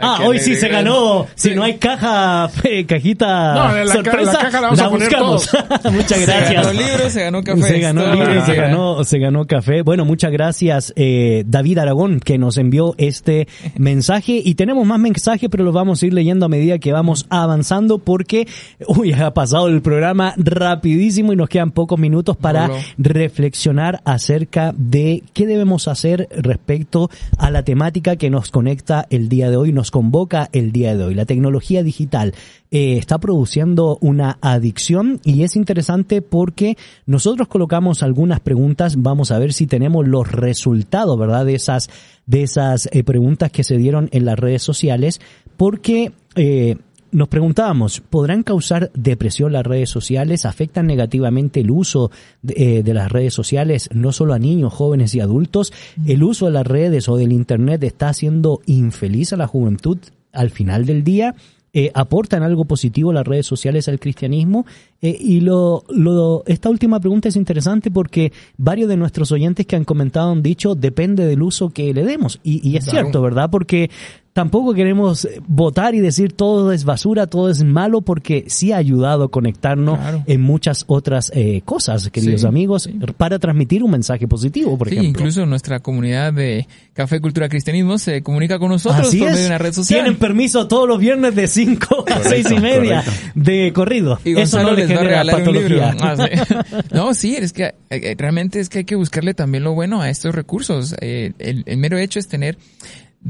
Ah, 0.00 0.20
hoy 0.24 0.38
sí 0.38 0.54
se 0.54 0.68
ganó. 0.68 1.26
Si 1.34 1.54
no 1.54 1.62
hay 1.64 1.74
caja, 1.78 2.50
eh, 2.64 2.86
cajita 2.86 3.54
No, 3.54 3.72
la 3.74 3.84
ca- 3.86 3.92
sorpresa, 3.92 4.32
la 4.32 4.38
caja 4.38 4.60
la 4.60 4.66
vamos 4.68 4.80
a 4.80 4.90
poner 4.90 5.08
buscamos. 5.08 5.50
muchas 5.92 6.18
Se 6.18 6.26
gracias. 6.26 6.54
ganó 6.66 6.72
libros, 6.72 7.12
se 7.12 7.22
ganó 7.22 7.42
café. 7.42 7.62
Se 7.62 7.78
ganó 7.80 8.02
que 8.28 8.40
se 8.42 8.54
ganó, 8.54 9.04
se 9.04 9.18
ganó 9.18 9.46
café. 9.46 9.82
Bueno, 9.82 10.04
muchas 10.04 10.30
gracias 10.32 10.92
eh, 10.96 11.44
David 11.46 11.78
Aragón 11.78 12.20
que 12.20 12.38
nos 12.38 12.58
envió 12.58 12.94
este 12.98 13.48
mensaje 13.78 14.40
y 14.44 14.54
tenemos 14.54 14.86
más 14.86 14.98
mensajes, 14.98 15.48
pero 15.50 15.64
los 15.64 15.74
vamos 15.74 16.02
a 16.02 16.06
ir 16.06 16.14
leyendo 16.14 16.46
a 16.46 16.48
medida 16.48 16.78
que 16.78 16.92
vamos 16.92 17.26
avanzando 17.28 17.98
porque 17.98 18.46
uy, 18.86 19.12
ha 19.12 19.32
pasado 19.34 19.68
el 19.68 19.82
programa 19.82 20.34
rapidísimo 20.36 21.32
y 21.32 21.36
nos 21.36 21.48
quedan 21.48 21.70
pocos 21.72 21.98
minutos 21.98 22.36
para 22.36 22.70
reflexionar 22.98 24.00
acerca 24.04 24.72
de 24.76 25.22
qué 25.34 25.46
debemos 25.46 25.88
hacer 25.88 26.28
respecto 26.30 27.10
a 27.36 27.50
la 27.50 27.62
temática 27.62 28.16
que 28.16 28.30
nos 28.30 28.50
conecta 28.50 29.06
el 29.10 29.28
día 29.28 29.50
de 29.50 29.56
hoy, 29.56 29.72
nos 29.72 29.87
convoca 29.90 30.48
el 30.52 30.72
día 30.72 30.96
de 30.96 31.04
hoy. 31.04 31.14
La 31.14 31.26
tecnología 31.26 31.82
digital 31.82 32.34
eh, 32.70 32.96
está 32.98 33.18
produciendo 33.18 33.98
una 34.00 34.38
adicción 34.40 35.20
y 35.24 35.42
es 35.42 35.56
interesante 35.56 36.22
porque 36.22 36.76
nosotros 37.06 37.48
colocamos 37.48 38.02
algunas 38.02 38.40
preguntas, 38.40 38.96
vamos 38.98 39.30
a 39.30 39.38
ver 39.38 39.52
si 39.52 39.66
tenemos 39.66 40.06
los 40.06 40.30
resultados, 40.30 41.18
¿verdad? 41.18 41.46
De 41.46 41.54
esas, 41.54 41.88
de 42.26 42.42
esas 42.42 42.88
eh, 42.92 43.04
preguntas 43.04 43.50
que 43.50 43.64
se 43.64 43.76
dieron 43.76 44.08
en 44.12 44.24
las 44.24 44.38
redes 44.38 44.62
sociales, 44.62 45.20
porque 45.56 46.12
eh, 46.34 46.76
nos 47.12 47.28
preguntábamos, 47.28 48.00
¿podrán 48.00 48.42
causar 48.42 48.90
depresión 48.94 49.52
las 49.52 49.64
redes 49.66 49.90
sociales? 49.90 50.44
¿Afectan 50.44 50.86
negativamente 50.86 51.60
el 51.60 51.70
uso 51.70 52.10
de, 52.42 52.78
eh, 52.78 52.82
de 52.82 52.94
las 52.94 53.10
redes 53.10 53.34
sociales, 53.34 53.88
no 53.92 54.12
solo 54.12 54.34
a 54.34 54.38
niños, 54.38 54.72
jóvenes 54.72 55.14
y 55.14 55.20
adultos? 55.20 55.72
¿El 56.06 56.22
uso 56.22 56.46
de 56.46 56.52
las 56.52 56.66
redes 56.66 57.08
o 57.08 57.16
del 57.16 57.32
Internet 57.32 57.82
está 57.84 58.08
haciendo 58.08 58.60
infeliz 58.66 59.32
a 59.32 59.36
la 59.36 59.46
juventud 59.46 59.98
al 60.32 60.50
final 60.50 60.84
del 60.86 61.04
día? 61.04 61.34
Eh, 61.74 61.90
¿Aportan 61.92 62.42
algo 62.42 62.64
positivo 62.64 63.12
las 63.12 63.26
redes 63.26 63.44
sociales 63.46 63.88
al 63.88 64.00
cristianismo? 64.00 64.64
Eh, 65.02 65.16
y 65.20 65.40
lo, 65.40 65.84
lo, 65.90 66.42
esta 66.46 66.70
última 66.70 66.98
pregunta 66.98 67.28
es 67.28 67.36
interesante 67.36 67.90
porque 67.90 68.32
varios 68.56 68.88
de 68.88 68.96
nuestros 68.96 69.30
oyentes 69.32 69.66
que 69.66 69.76
han 69.76 69.84
comentado 69.84 70.32
han 70.32 70.42
dicho 70.42 70.74
depende 70.74 71.26
del 71.26 71.42
uso 71.42 71.68
que 71.68 71.92
le 71.92 72.04
demos. 72.04 72.40
Y, 72.42 72.66
y 72.66 72.78
es 72.78 72.84
Claro. 72.84 73.00
cierto, 73.00 73.20
¿verdad? 73.22 73.50
Porque 73.50 73.90
tampoco 74.38 74.72
queremos 74.72 75.26
votar 75.48 75.96
y 75.96 76.00
decir 76.00 76.32
todo 76.32 76.70
es 76.70 76.84
basura, 76.84 77.26
todo 77.26 77.50
es 77.50 77.64
malo, 77.64 78.02
porque 78.02 78.44
sí 78.46 78.70
ha 78.70 78.76
ayudado 78.76 79.24
a 79.24 79.30
conectarnos 79.32 79.98
Claro. 79.98 80.22
en 80.28 80.40
muchas 80.42 80.84
otras 80.86 81.32
eh, 81.34 81.62
cosas, 81.64 82.08
queridos 82.10 82.42
Sí, 82.42 82.46
amigos, 82.46 82.84
sí. 82.84 82.92
para 83.16 83.40
transmitir 83.40 83.82
un 83.82 83.90
mensaje 83.90 84.28
positivo, 84.28 84.78
por 84.78 84.90
Sí, 84.90 84.94
ejemplo. 84.94 85.20
incluso 85.22 85.44
nuestra 85.44 85.80
comunidad 85.80 86.32
de 86.32 86.68
Café 86.92 87.20
Cultura 87.20 87.48
Cristianismo 87.48 87.98
se 87.98 88.22
comunica 88.22 88.60
con 88.60 88.68
nosotros 88.70 89.08
Así 89.08 89.18
por 89.18 89.26
medio 89.30 89.40
de 89.40 89.46
una 89.48 89.58
red 89.58 89.72
social. 89.72 90.02
Tienen 90.04 90.20
permiso 90.20 90.68
todos 90.68 90.86
los 90.86 91.00
viernes 91.00 91.34
de 91.34 91.48
5 91.48 92.04
a 92.08 92.20
6 92.22 92.50
y 92.52 92.60
media 92.60 93.02
de 93.34 93.72
corrido. 93.74 94.20
Y 94.24 94.38
Eso 94.38 94.62
no 94.62 94.70
le 94.70 94.86
les 94.86 94.90
va 94.90 94.94
a 94.94 94.98
genera 94.98 95.22
regalar 95.24 95.48
un 95.48 95.54
libro. 95.54 95.80
patología. 95.80 95.96
Ah, 96.00 96.16
sí. 96.16 96.84
No, 96.92 97.12
sí, 97.12 97.34
es 97.34 97.52
que 97.52 97.64
eh, 97.64 97.74
eh, 97.90 98.14
realmente 98.16 98.60
es 98.60 98.68
que 98.68 98.78
hay 98.78 98.84
que 98.84 98.94
buscarle 98.94 99.34
también 99.34 99.64
lo 99.64 99.74
bueno 99.74 100.00
a 100.00 100.08
estos 100.10 100.32
recursos. 100.32 100.94
Eh, 101.00 101.32
el, 101.40 101.64
el 101.66 101.76
mero 101.78 101.98
hecho 101.98 102.20
es 102.20 102.28
tener 102.28 102.56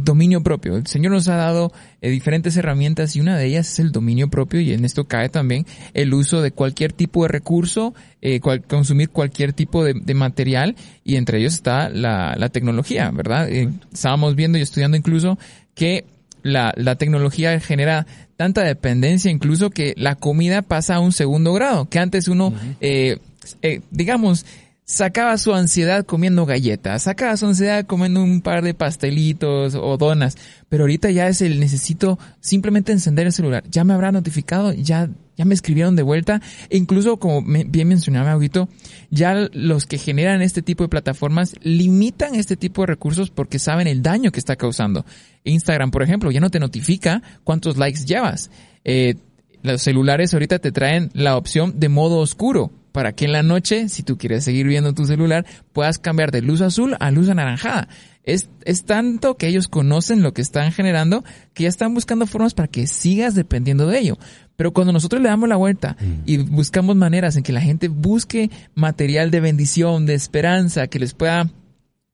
dominio 0.04 0.42
propio. 0.42 0.76
El 0.76 0.86
Señor 0.86 1.12
nos 1.12 1.28
ha 1.28 1.36
dado 1.36 1.72
eh, 2.00 2.10
diferentes 2.10 2.56
herramientas 2.56 3.16
y 3.16 3.20
una 3.20 3.36
de 3.36 3.46
ellas 3.46 3.72
es 3.72 3.78
el 3.78 3.92
dominio 3.92 4.28
propio 4.28 4.60
y 4.60 4.72
en 4.72 4.84
esto 4.84 5.04
cae 5.04 5.28
también 5.28 5.66
el 5.94 6.14
uso 6.14 6.40
de 6.42 6.52
cualquier 6.52 6.92
tipo 6.92 7.22
de 7.22 7.28
recurso, 7.28 7.94
eh, 8.22 8.40
cual- 8.40 8.62
consumir 8.62 9.10
cualquier 9.10 9.52
tipo 9.52 9.84
de, 9.84 9.94
de 9.94 10.14
material 10.14 10.76
y 11.04 11.16
entre 11.16 11.38
ellos 11.38 11.54
está 11.54 11.88
la, 11.88 12.34
la 12.36 12.48
tecnología, 12.48 13.10
¿verdad? 13.10 13.48
Eh, 13.50 13.68
estábamos 13.92 14.34
viendo 14.34 14.58
y 14.58 14.62
estudiando 14.62 14.96
incluso 14.96 15.38
que 15.74 16.04
la, 16.42 16.72
la 16.76 16.94
tecnología 16.96 17.58
genera 17.60 18.06
tanta 18.36 18.62
dependencia 18.62 19.30
incluso 19.30 19.70
que 19.70 19.94
la 19.96 20.14
comida 20.14 20.62
pasa 20.62 20.94
a 20.94 21.00
un 21.00 21.12
segundo 21.12 21.52
grado, 21.52 21.88
que 21.88 21.98
antes 21.98 22.28
uno, 22.28 22.52
eh, 22.80 23.18
eh, 23.62 23.80
digamos, 23.90 24.46
sacaba 24.88 25.36
su 25.36 25.54
ansiedad 25.54 26.06
comiendo 26.06 26.46
galletas, 26.46 27.02
sacaba 27.02 27.36
su 27.36 27.46
ansiedad 27.46 27.84
comiendo 27.84 28.22
un 28.22 28.40
par 28.40 28.62
de 28.62 28.72
pastelitos 28.72 29.74
o 29.74 29.98
donas, 29.98 30.36
pero 30.70 30.84
ahorita 30.84 31.10
ya 31.10 31.28
es 31.28 31.42
el 31.42 31.60
necesito 31.60 32.18
simplemente 32.40 32.90
encender 32.90 33.26
el 33.26 33.34
celular, 33.34 33.64
ya 33.70 33.84
me 33.84 33.92
habrá 33.92 34.12
notificado, 34.12 34.72
ya 34.72 35.10
ya 35.36 35.44
me 35.44 35.54
escribieron 35.54 35.94
de 35.94 36.02
vuelta, 36.02 36.42
e 36.68 36.76
incluso 36.78 37.18
como 37.18 37.42
bien 37.42 37.86
mencionaba 37.86 38.32
Aguito, 38.32 38.68
ya 39.10 39.48
los 39.52 39.86
que 39.86 39.96
generan 39.96 40.42
este 40.42 40.62
tipo 40.62 40.82
de 40.82 40.88
plataformas 40.88 41.54
limitan 41.62 42.34
este 42.34 42.56
tipo 42.56 42.82
de 42.82 42.88
recursos 42.88 43.30
porque 43.30 43.60
saben 43.60 43.86
el 43.86 44.02
daño 44.02 44.32
que 44.32 44.40
está 44.40 44.56
causando. 44.56 45.06
Instagram, 45.44 45.92
por 45.92 46.02
ejemplo, 46.02 46.32
ya 46.32 46.40
no 46.40 46.50
te 46.50 46.58
notifica 46.58 47.22
cuántos 47.44 47.76
likes 47.76 48.04
llevas. 48.04 48.50
Eh, 48.84 49.14
los 49.62 49.80
celulares 49.80 50.34
ahorita 50.34 50.58
te 50.58 50.72
traen 50.72 51.10
la 51.14 51.36
opción 51.36 51.78
de 51.78 51.88
modo 51.88 52.18
oscuro 52.18 52.72
para 52.92 53.12
que 53.12 53.24
en 53.24 53.32
la 53.32 53.42
noche, 53.42 53.88
si 53.88 54.02
tú 54.02 54.18
quieres 54.18 54.44
seguir 54.44 54.66
viendo 54.66 54.94
tu 54.94 55.04
celular, 55.04 55.44
puedas 55.72 55.98
cambiar 55.98 56.30
de 56.30 56.42
luz 56.42 56.60
azul 56.60 56.96
a 57.00 57.10
luz 57.10 57.28
anaranjada. 57.28 57.88
Es, 58.24 58.50
es 58.64 58.84
tanto 58.84 59.36
que 59.36 59.46
ellos 59.46 59.68
conocen 59.68 60.22
lo 60.22 60.34
que 60.34 60.42
están 60.42 60.70
generando 60.72 61.24
que 61.54 61.62
ya 61.62 61.68
están 61.68 61.94
buscando 61.94 62.26
formas 62.26 62.54
para 62.54 62.68
que 62.68 62.86
sigas 62.86 63.34
dependiendo 63.34 63.86
de 63.86 63.98
ello. 63.98 64.18
Pero 64.56 64.72
cuando 64.72 64.92
nosotros 64.92 65.22
le 65.22 65.28
damos 65.28 65.48
la 65.48 65.56
vuelta 65.56 65.96
y 66.26 66.38
buscamos 66.38 66.96
maneras 66.96 67.36
en 67.36 67.44
que 67.44 67.52
la 67.52 67.60
gente 67.60 67.86
busque 67.88 68.50
material 68.74 69.30
de 69.30 69.40
bendición, 69.40 70.04
de 70.04 70.14
esperanza, 70.14 70.88
que 70.88 70.98
les 70.98 71.14
pueda 71.14 71.48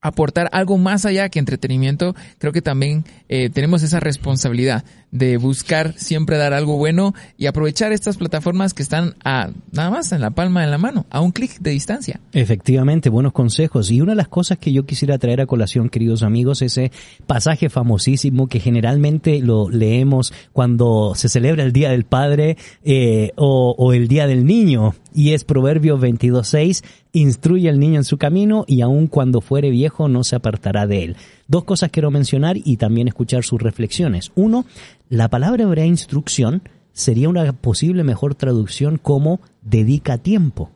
aportar 0.04 0.50
algo 0.52 0.76
más 0.76 1.06
allá 1.06 1.30
que 1.30 1.38
entretenimiento, 1.38 2.14
creo 2.36 2.52
que 2.52 2.60
también 2.60 3.06
eh, 3.30 3.48
tenemos 3.48 3.82
esa 3.82 4.00
responsabilidad 4.00 4.84
de 5.14 5.36
buscar 5.36 5.94
siempre 5.96 6.36
dar 6.36 6.52
algo 6.52 6.76
bueno 6.76 7.14
y 7.38 7.46
aprovechar 7.46 7.92
estas 7.92 8.16
plataformas 8.16 8.74
que 8.74 8.82
están 8.82 9.14
a 9.24 9.50
nada 9.70 9.88
más 9.88 10.10
en 10.10 10.20
la 10.20 10.30
palma 10.30 10.62
de 10.62 10.66
la 10.66 10.76
mano, 10.76 11.06
a 11.08 11.20
un 11.20 11.30
clic 11.30 11.60
de 11.60 11.70
distancia. 11.70 12.20
Efectivamente, 12.32 13.10
buenos 13.10 13.32
consejos. 13.32 13.92
Y 13.92 14.00
una 14.00 14.12
de 14.12 14.16
las 14.16 14.26
cosas 14.26 14.58
que 14.58 14.72
yo 14.72 14.86
quisiera 14.86 15.16
traer 15.18 15.40
a 15.40 15.46
colación, 15.46 15.88
queridos 15.88 16.24
amigos, 16.24 16.62
ese 16.62 16.90
pasaje 17.28 17.70
famosísimo 17.70 18.48
que 18.48 18.58
generalmente 18.58 19.38
lo 19.38 19.70
leemos 19.70 20.32
cuando 20.52 21.12
se 21.14 21.28
celebra 21.28 21.62
el 21.62 21.72
Día 21.72 21.90
del 21.90 22.04
Padre 22.04 22.56
eh, 22.82 23.30
o, 23.36 23.92
el 23.92 24.08
Día 24.08 24.26
del 24.26 24.44
Niño. 24.44 24.96
Y 25.14 25.32
es 25.32 25.44
Proverbios 25.44 26.00
22.6, 26.00 26.82
instruye 27.12 27.68
al 27.68 27.78
niño 27.78 27.98
en 27.98 28.04
su 28.04 28.18
camino 28.18 28.64
y 28.66 28.80
aun 28.80 29.06
cuando 29.06 29.40
fuere 29.40 29.70
viejo 29.70 30.08
no 30.08 30.24
se 30.24 30.34
apartará 30.34 30.88
de 30.88 31.04
él. 31.04 31.16
Dos 31.46 31.64
cosas 31.64 31.90
quiero 31.90 32.10
mencionar 32.10 32.56
y 32.56 32.76
también 32.76 33.08
escuchar 33.08 33.44
sus 33.44 33.60
reflexiones. 33.60 34.32
Uno, 34.34 34.64
la 35.08 35.28
palabra 35.28 35.64
hebrea 35.64 35.86
instrucción 35.86 36.62
sería 36.92 37.28
una 37.28 37.52
posible 37.52 38.04
mejor 38.04 38.34
traducción 38.34 38.98
como 38.98 39.40
dedica 39.62 40.18
tiempo. 40.18 40.70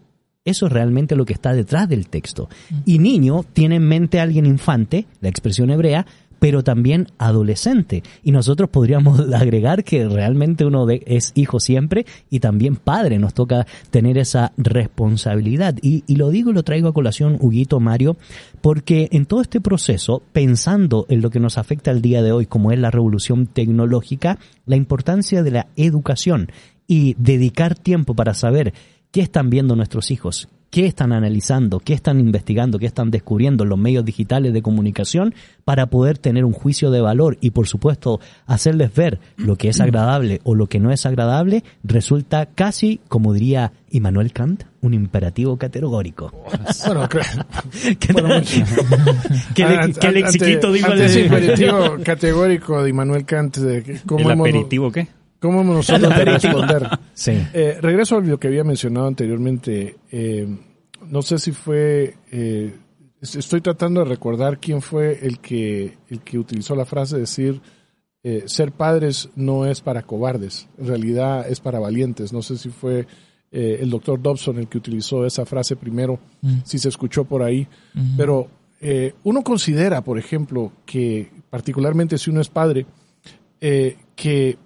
Eso 0.45 0.66
es 0.66 0.73
realmente 0.73 1.14
lo 1.14 1.25
que 1.25 1.35
está 1.35 1.53
detrás 1.53 1.89
del 1.89 2.09
texto. 2.09 2.49
Y 2.87 2.99
niño 2.99 3.45
tiene 3.53 3.77
en 3.77 3.87
mente 3.87 4.19
a 4.19 4.23
alguien 4.23 4.47
infante, 4.47 5.07
la 5.21 5.29
expresión 5.29 5.71
hebrea, 5.71 6.07
pero 6.39 6.62
también 6.64 7.09
adolescente. 7.18 8.03
Y 8.22 8.32
nosotros 8.32 8.70
podríamos 8.70 9.20
agregar 9.34 9.84
que 9.84 10.09
realmente 10.09 10.64
uno 10.64 10.86
de- 10.86 11.03
es 11.07 11.32
hijo 11.34 11.61
siempre 11.61 12.07
y 12.30 12.41
también 12.41 12.76
padre. 12.76 13.18
Nos 13.18 13.34
toca 13.34 13.66
tener 13.91 14.18
esa 14.18 14.53
responsabilidad. 14.57 15.76
Y, 15.82 16.05
y 16.07 16.16
lo 16.16 16.30
digo 16.30 16.51
y 16.51 16.55
lo 16.55 16.62
traigo 16.62 16.89
a 16.89 16.95
colación, 16.95 17.36
Huguito 17.41 17.80
Mario, 17.80 18.16
porque 18.61 19.09
en 19.12 19.26
todo 19.26 19.41
este 19.41 19.61
proceso, 19.61 20.22
pensando 20.32 21.07
en 21.09 21.22
lo 21.22 21.30
que 21.30 21.41
nos 21.41 21.59
afecta 21.59 21.91
al 21.91 22.03
día 22.03 22.22
de 22.22 22.32
hoy, 22.32 22.47
como 22.47 22.72
es 22.72 22.78
la 22.78 22.91
revolución 22.91 23.47
tecnológica, 23.47 24.39
la 24.66 24.76
importancia 24.76 25.43
de 25.43 25.51
la 25.51 25.66
educación 25.76 26.51
y 26.86 27.14
dedicar 27.18 27.74
tiempo 27.74 28.14
para 28.14 28.34
saber 28.34 28.72
qué 29.11 29.20
están 29.20 29.51
viendo 29.51 29.76
nuestros 29.76 30.11
hijos, 30.11 30.49
qué 30.71 30.85
están 30.87 31.12
analizando, 31.12 31.81
qué 31.81 31.95
están 31.95 32.21
investigando, 32.21 32.79
qué 32.79 32.85
están 32.87 33.11
descubriendo 33.11 33.64
en 33.64 33.71
los 33.71 33.79
medios 33.79 34.05
digitales 34.05 34.53
de 34.53 34.61
comunicación 34.62 35.35
para 35.64 35.87
poder 35.87 36.19
tener 36.19 36.45
un 36.45 36.53
juicio 36.53 36.91
de 36.91 37.01
valor 37.01 37.39
y 37.41 37.51
por 37.53 37.66
supuesto 37.66 38.21
hacerles 38.47 38.95
ver 38.95 39.19
lo 39.37 39.57
que 39.57 39.69
es 39.69 39.81
agradable 39.81 40.41
o 40.45 40.55
lo 40.55 40.66
que 40.66 40.79
no 40.79 40.91
es 40.93 41.07
agradable, 41.07 41.64
resulta 41.85 42.47
casi, 42.47 43.01
como 43.09 43.33
diría 43.33 43.73
Immanuel 43.91 44.33
Kant, 44.33 44.64
un 44.83 44.93
imperativo 44.95 45.57
categórico. 45.57 46.33
Bueno, 46.87 47.09
que, 47.99 48.12
bueno, 48.12 48.29
que 49.55 49.64
le- 49.64 49.77
Ante- 49.79 50.01
que 50.01 50.07
ante- 50.25 50.47
digo 50.73 50.87
ante 50.87 50.99
de- 50.99 51.07
ese 51.07 51.21
imperativo 51.25 51.97
categórico 52.05 52.83
de 52.83 52.91
Immanuel 52.91 53.25
Kant, 53.25 53.57
de 53.57 54.01
cómo 54.07 54.21
¿El 54.27 54.31
hemos- 54.33 54.49
aperitivo 54.49 54.93
qué? 54.93 55.09
¿Cómo 55.41 55.62
nosotros 55.74 56.14
de 56.16 56.24
responder? 56.24 56.89
Sí. 57.14 57.32
Eh, 57.53 57.78
regreso 57.80 58.16
a 58.16 58.20
lo 58.20 58.39
que 58.41 58.49
había 58.49 58.64
mencionado 58.64 59.07
anteriormente. 59.07 59.97
Eh, 60.11 60.49
no 61.09 61.22
sé 61.22 61.39
si 61.39 61.53
fue. 61.53 62.16
eh, 62.30 62.74
es- 63.20 63.36
estoy 63.36 63.61
tratando 63.61 64.01
de 64.01 64.07
recordar 64.11 64.59
quién 64.59 64.80
fue 64.82 65.18
el 65.26 65.39
que 65.41 65.97
el 66.09 66.20
que 66.20 66.39
utilizó 66.39 66.74
la 66.76 66.84
frase 66.84 67.16
de 67.16 67.20
decir 67.22 67.61
eh, 68.24 68.45
ser 68.47 68.72
padres 68.72 69.28
no 69.36 69.64
es 69.66 69.80
para 69.80 70.03
cobardes, 70.03 70.68
en 70.76 70.86
realidad 70.89 71.49
es 71.49 71.61
para 71.61 71.78
valientes. 71.78 72.32
No 72.32 72.43
sé 72.43 72.57
si 72.59 72.68
fue 72.68 73.07
eh, 73.53 73.78
el 73.80 73.91
doctor 73.91 74.20
Dobson 74.20 74.59
el 74.59 74.68
que 74.68 74.78
utilizó 74.78 75.24
esa 75.24 75.47
frase 75.47 75.76
primero, 75.76 76.18
si 76.64 76.78
se 76.78 76.89
escuchó 76.89 77.24
por 77.24 77.43
ahí, 77.43 77.66
pero 78.16 78.49
eh, 78.80 79.14
uno 79.24 79.43
considera, 79.43 80.03
por 80.03 80.18
ejemplo, 80.18 80.72
que 80.84 81.30
particularmente 81.49 82.18
si 82.18 82.30
uno 82.30 82.41
es 82.41 82.49
padre, 82.49 82.86
eh, 83.61 83.97
que 84.14 84.59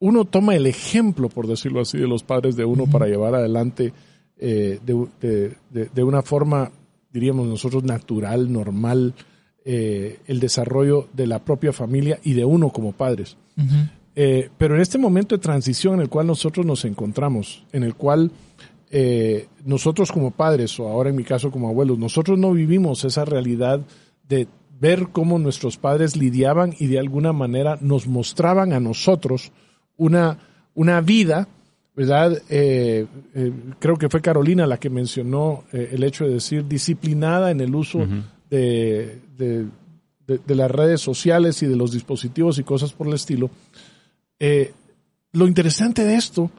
uno 0.00 0.24
toma 0.24 0.56
el 0.56 0.66
ejemplo, 0.66 1.28
por 1.28 1.46
decirlo 1.46 1.80
así, 1.80 1.96
de 1.98 2.08
los 2.08 2.22
padres 2.24 2.56
de 2.56 2.64
uno 2.64 2.86
para 2.86 3.06
llevar 3.06 3.34
adelante 3.34 3.92
eh, 4.38 4.80
de, 4.84 5.06
de- 5.20 5.56
de- 5.70 5.90
de 5.94 6.02
una 6.02 6.22
forma, 6.22 6.72
diríamos 7.12 7.46
nosotros, 7.46 7.84
natural, 7.84 8.50
normal, 8.52 9.14
eh, 9.64 10.18
el 10.26 10.40
desarrollo 10.40 11.08
de 11.12 11.26
la 11.26 11.38
propia 11.44 11.72
familia 11.72 12.18
y 12.24 12.32
de 12.32 12.44
uno 12.44 12.70
como 12.70 12.92
padres. 12.92 13.36
Eh, 14.16 14.48
pero 14.58 14.74
en 14.74 14.80
este 14.80 14.98
momento 14.98 15.36
de 15.36 15.42
transición 15.42 15.94
en 15.94 16.00
el 16.00 16.08
cual 16.08 16.26
nosotros 16.26 16.64
nos 16.66 16.84
encontramos, 16.84 17.64
en 17.72 17.82
el 17.84 17.94
cual 17.94 18.30
nosotros 19.64 20.10
como 20.10 20.30
padres, 20.32 20.78
o 20.80 20.88
ahora 20.88 21.10
en 21.10 21.16
mi 21.16 21.22
caso 21.24 21.50
como 21.50 21.68
abuelos, 21.68 21.98
nosotros 21.98 22.38
no 22.38 22.52
vivimos 22.52 23.04
esa 23.04 23.24
realidad 23.24 23.80
de 24.28 24.48
ver 24.80 25.08
cómo 25.12 25.38
nuestros 25.38 25.76
padres 25.76 26.16
lidiaban 26.16 26.74
y 26.78 26.86
de 26.88 26.98
alguna 26.98 27.32
manera 27.32 27.78
nos 27.80 28.06
mostraban 28.08 28.72
a 28.72 28.80
nosotros 28.80 29.52
una, 30.00 30.38
una 30.74 31.00
vida, 31.00 31.46
¿verdad? 31.94 32.40
Eh, 32.48 33.06
eh, 33.34 33.52
creo 33.78 33.96
que 33.96 34.08
fue 34.08 34.20
Carolina 34.20 34.66
la 34.66 34.78
que 34.78 34.90
mencionó 34.90 35.64
eh, 35.72 35.90
el 35.92 36.02
hecho 36.04 36.24
de 36.24 36.34
decir 36.34 36.66
disciplinada 36.66 37.50
en 37.50 37.60
el 37.60 37.74
uso 37.74 38.00
de, 38.50 39.20
de- 39.36 39.66
de- 40.26 40.38
de 40.46 40.54
las 40.54 40.70
redes 40.70 41.00
sociales 41.00 41.62
y 41.62 41.66
de 41.66 41.76
los 41.76 41.92
dispositivos 41.92 42.58
y 42.58 42.62
cosas 42.64 42.92
por 42.92 43.06
el 43.08 43.14
estilo. 43.14 43.50
Eh, 44.38 44.72
lo 45.32 45.46
interesante 45.46 46.04
de 46.04 46.14
esto 46.14 46.50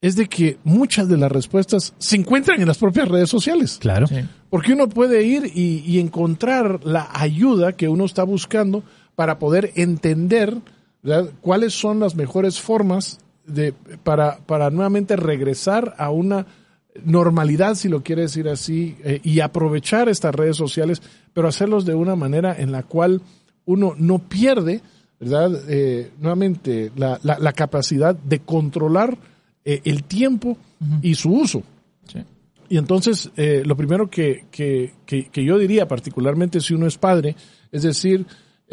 es 0.00 0.16
de 0.16 0.26
que 0.28 0.58
muchas 0.64 1.08
de 1.08 1.16
las 1.16 1.32
respuestas 1.32 1.94
se 1.98 2.16
encuentran 2.16 2.60
en 2.60 2.66
las 2.68 2.76
propias 2.78 3.08
redes 3.08 3.30
sociales. 3.30 3.78
Claro. 3.80 4.06
Sí. 4.06 4.16
Porque 4.50 4.72
uno 4.74 4.88
puede 4.88 5.24
ir 5.24 5.50
y, 5.54 5.82
y 5.86 5.98
encontrar 6.00 6.80
la 6.84 7.08
ayuda 7.14 7.72
que 7.72 7.88
uno 7.88 8.04
está 8.04 8.24
buscando 8.24 8.82
para 9.14 9.38
poder 9.38 9.70
entender 9.76 10.54
¿verdad? 11.04 11.30
cuáles 11.40 11.72
son 11.74 12.00
las 12.00 12.16
mejores 12.16 12.60
formas 12.60 13.20
de, 13.46 13.72
para, 14.02 14.38
para 14.38 14.70
nuevamente 14.70 15.14
regresar 15.14 15.94
a 15.98 16.10
una 16.10 16.46
normalidad, 17.04 17.76
si 17.76 17.88
lo 17.88 18.02
quiere 18.02 18.22
decir 18.22 18.48
así, 18.48 18.96
eh, 19.04 19.20
y 19.22 19.38
aprovechar 19.38 20.08
estas 20.08 20.34
redes 20.34 20.56
sociales, 20.56 21.00
pero 21.32 21.46
hacerlos 21.46 21.84
de 21.84 21.94
una 21.94 22.16
manera 22.16 22.56
en 22.58 22.72
la 22.72 22.82
cual 22.82 23.22
uno 23.64 23.94
no 23.96 24.18
pierde 24.18 24.82
¿verdad? 25.20 25.62
Eh, 25.68 26.10
nuevamente, 26.18 26.90
la, 26.96 27.18
la, 27.22 27.38
la, 27.38 27.52
capacidad 27.52 28.14
de 28.14 28.40
controlar 28.40 29.16
eh, 29.64 29.80
el 29.84 30.04
tiempo 30.04 30.58
y 31.02 31.14
su 31.14 31.32
uso. 31.32 31.62
Sí. 32.12 32.18
Y 32.68 32.76
entonces, 32.76 33.30
eh, 33.36 33.62
lo 33.64 33.76
primero 33.76 34.10
que, 34.10 34.46
que, 34.50 34.92
que, 35.06 35.28
que, 35.30 35.44
yo 35.44 35.58
diría, 35.58 35.86
particularmente 35.88 36.60
si 36.60 36.74
uno 36.74 36.86
es 36.86 36.98
padre, 36.98 37.36
es 37.70 37.82
decir, 37.82 38.26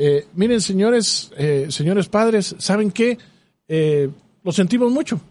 eh, 0.03 0.27
miren, 0.35 0.61
señores, 0.61 1.31
eh, 1.37 1.67
señores 1.69 2.07
padres, 2.09 2.55
¿saben 2.57 2.91
qué? 2.91 3.17
Eh, 3.67 4.09
lo 4.43 4.51
sentimos 4.51 4.91
mucho, 4.91 5.21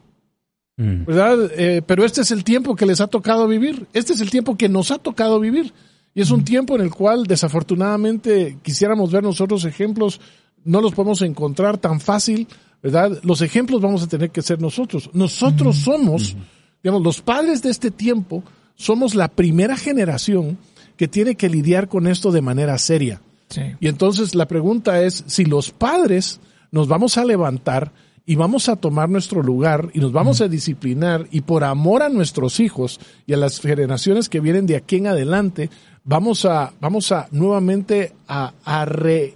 Mm. 0.80 1.04
¿verdad? 1.04 1.50
Eh, 1.58 1.82
pero 1.86 2.06
este 2.06 2.22
es 2.22 2.30
el 2.30 2.42
tiempo 2.42 2.74
que 2.74 2.86
les 2.86 3.02
ha 3.02 3.06
tocado 3.06 3.46
vivir, 3.46 3.86
este 3.92 4.14
es 4.14 4.20
el 4.22 4.30
tiempo 4.30 4.56
que 4.56 4.68
nos 4.68 4.90
ha 4.90 4.98
tocado 4.98 5.38
vivir. 5.38 5.74
Y 6.14 6.22
es 6.22 6.30
un 6.30 6.42
tiempo 6.42 6.74
en 6.74 6.80
el 6.80 6.90
cual, 6.90 7.26
desafortunadamente, 7.26 8.56
quisiéramos 8.62 9.12
ver 9.12 9.22
nosotros 9.22 9.64
ejemplos, 9.66 10.20
no 10.64 10.80
los 10.80 10.94
podemos 10.94 11.20
encontrar 11.22 11.76
tan 11.76 12.00
fácil, 12.00 12.48
¿verdad? 12.82 13.20
Los 13.22 13.42
ejemplos 13.42 13.80
vamos 13.82 14.02
a 14.02 14.08
tener 14.08 14.30
que 14.30 14.42
ser 14.42 14.60
nosotros. 14.60 15.10
Nosotros 15.12 15.76
somos, 15.76 16.34
digamos, 16.82 17.02
los 17.02 17.20
padres 17.20 17.62
de 17.62 17.70
este 17.70 17.90
tiempo, 17.90 18.42
somos 18.74 19.14
la 19.14 19.28
primera 19.28 19.76
generación 19.76 20.56
que 20.96 21.06
tiene 21.06 21.34
que 21.34 21.50
lidiar 21.50 21.88
con 21.88 22.06
esto 22.06 22.32
de 22.32 22.40
manera 22.40 22.76
seria. 22.78 23.20
Sí. 23.50 23.62
Y 23.80 23.88
entonces 23.88 24.34
la 24.34 24.46
pregunta 24.48 25.02
es 25.02 25.24
si 25.26 25.44
los 25.44 25.70
padres 25.70 26.40
nos 26.70 26.88
vamos 26.88 27.18
a 27.18 27.24
levantar 27.24 27.92
y 28.24 28.36
vamos 28.36 28.68
a 28.68 28.76
tomar 28.76 29.08
nuestro 29.08 29.42
lugar 29.42 29.90
y 29.92 29.98
nos 29.98 30.12
vamos 30.12 30.40
a 30.40 30.46
disciplinar 30.48 31.26
y 31.32 31.40
por 31.40 31.64
amor 31.64 32.02
a 32.02 32.08
nuestros 32.08 32.60
hijos 32.60 33.00
y 33.26 33.32
a 33.32 33.36
las 33.36 33.60
generaciones 33.60 34.28
que 34.28 34.40
vienen 34.40 34.66
de 34.66 34.76
aquí 34.76 34.96
en 34.96 35.08
adelante, 35.08 35.68
vamos 36.04 36.44
a, 36.44 36.72
vamos 36.80 37.10
a 37.12 37.26
nuevamente 37.32 38.12
a, 38.28 38.52
a, 38.64 38.84
re, 38.84 39.34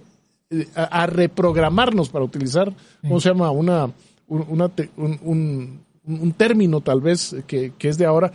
a, 0.75 0.83
a 0.83 1.07
reprogramarnos 1.07 2.07
para 2.09 2.23
utilizar, 2.23 2.73
¿cómo 3.01 3.19
se 3.19 3.29
llama? 3.29 3.51
Una, 3.51 3.91
un, 4.27 4.45
una 4.47 4.71
un, 4.97 5.19
un- 5.23 5.85
un 6.07 6.31
término 6.33 6.81
tal 6.81 7.01
vez 7.01 7.35
que, 7.47 7.73
que 7.77 7.89
es 7.89 7.97
de 7.97 8.05
ahora, 8.05 8.31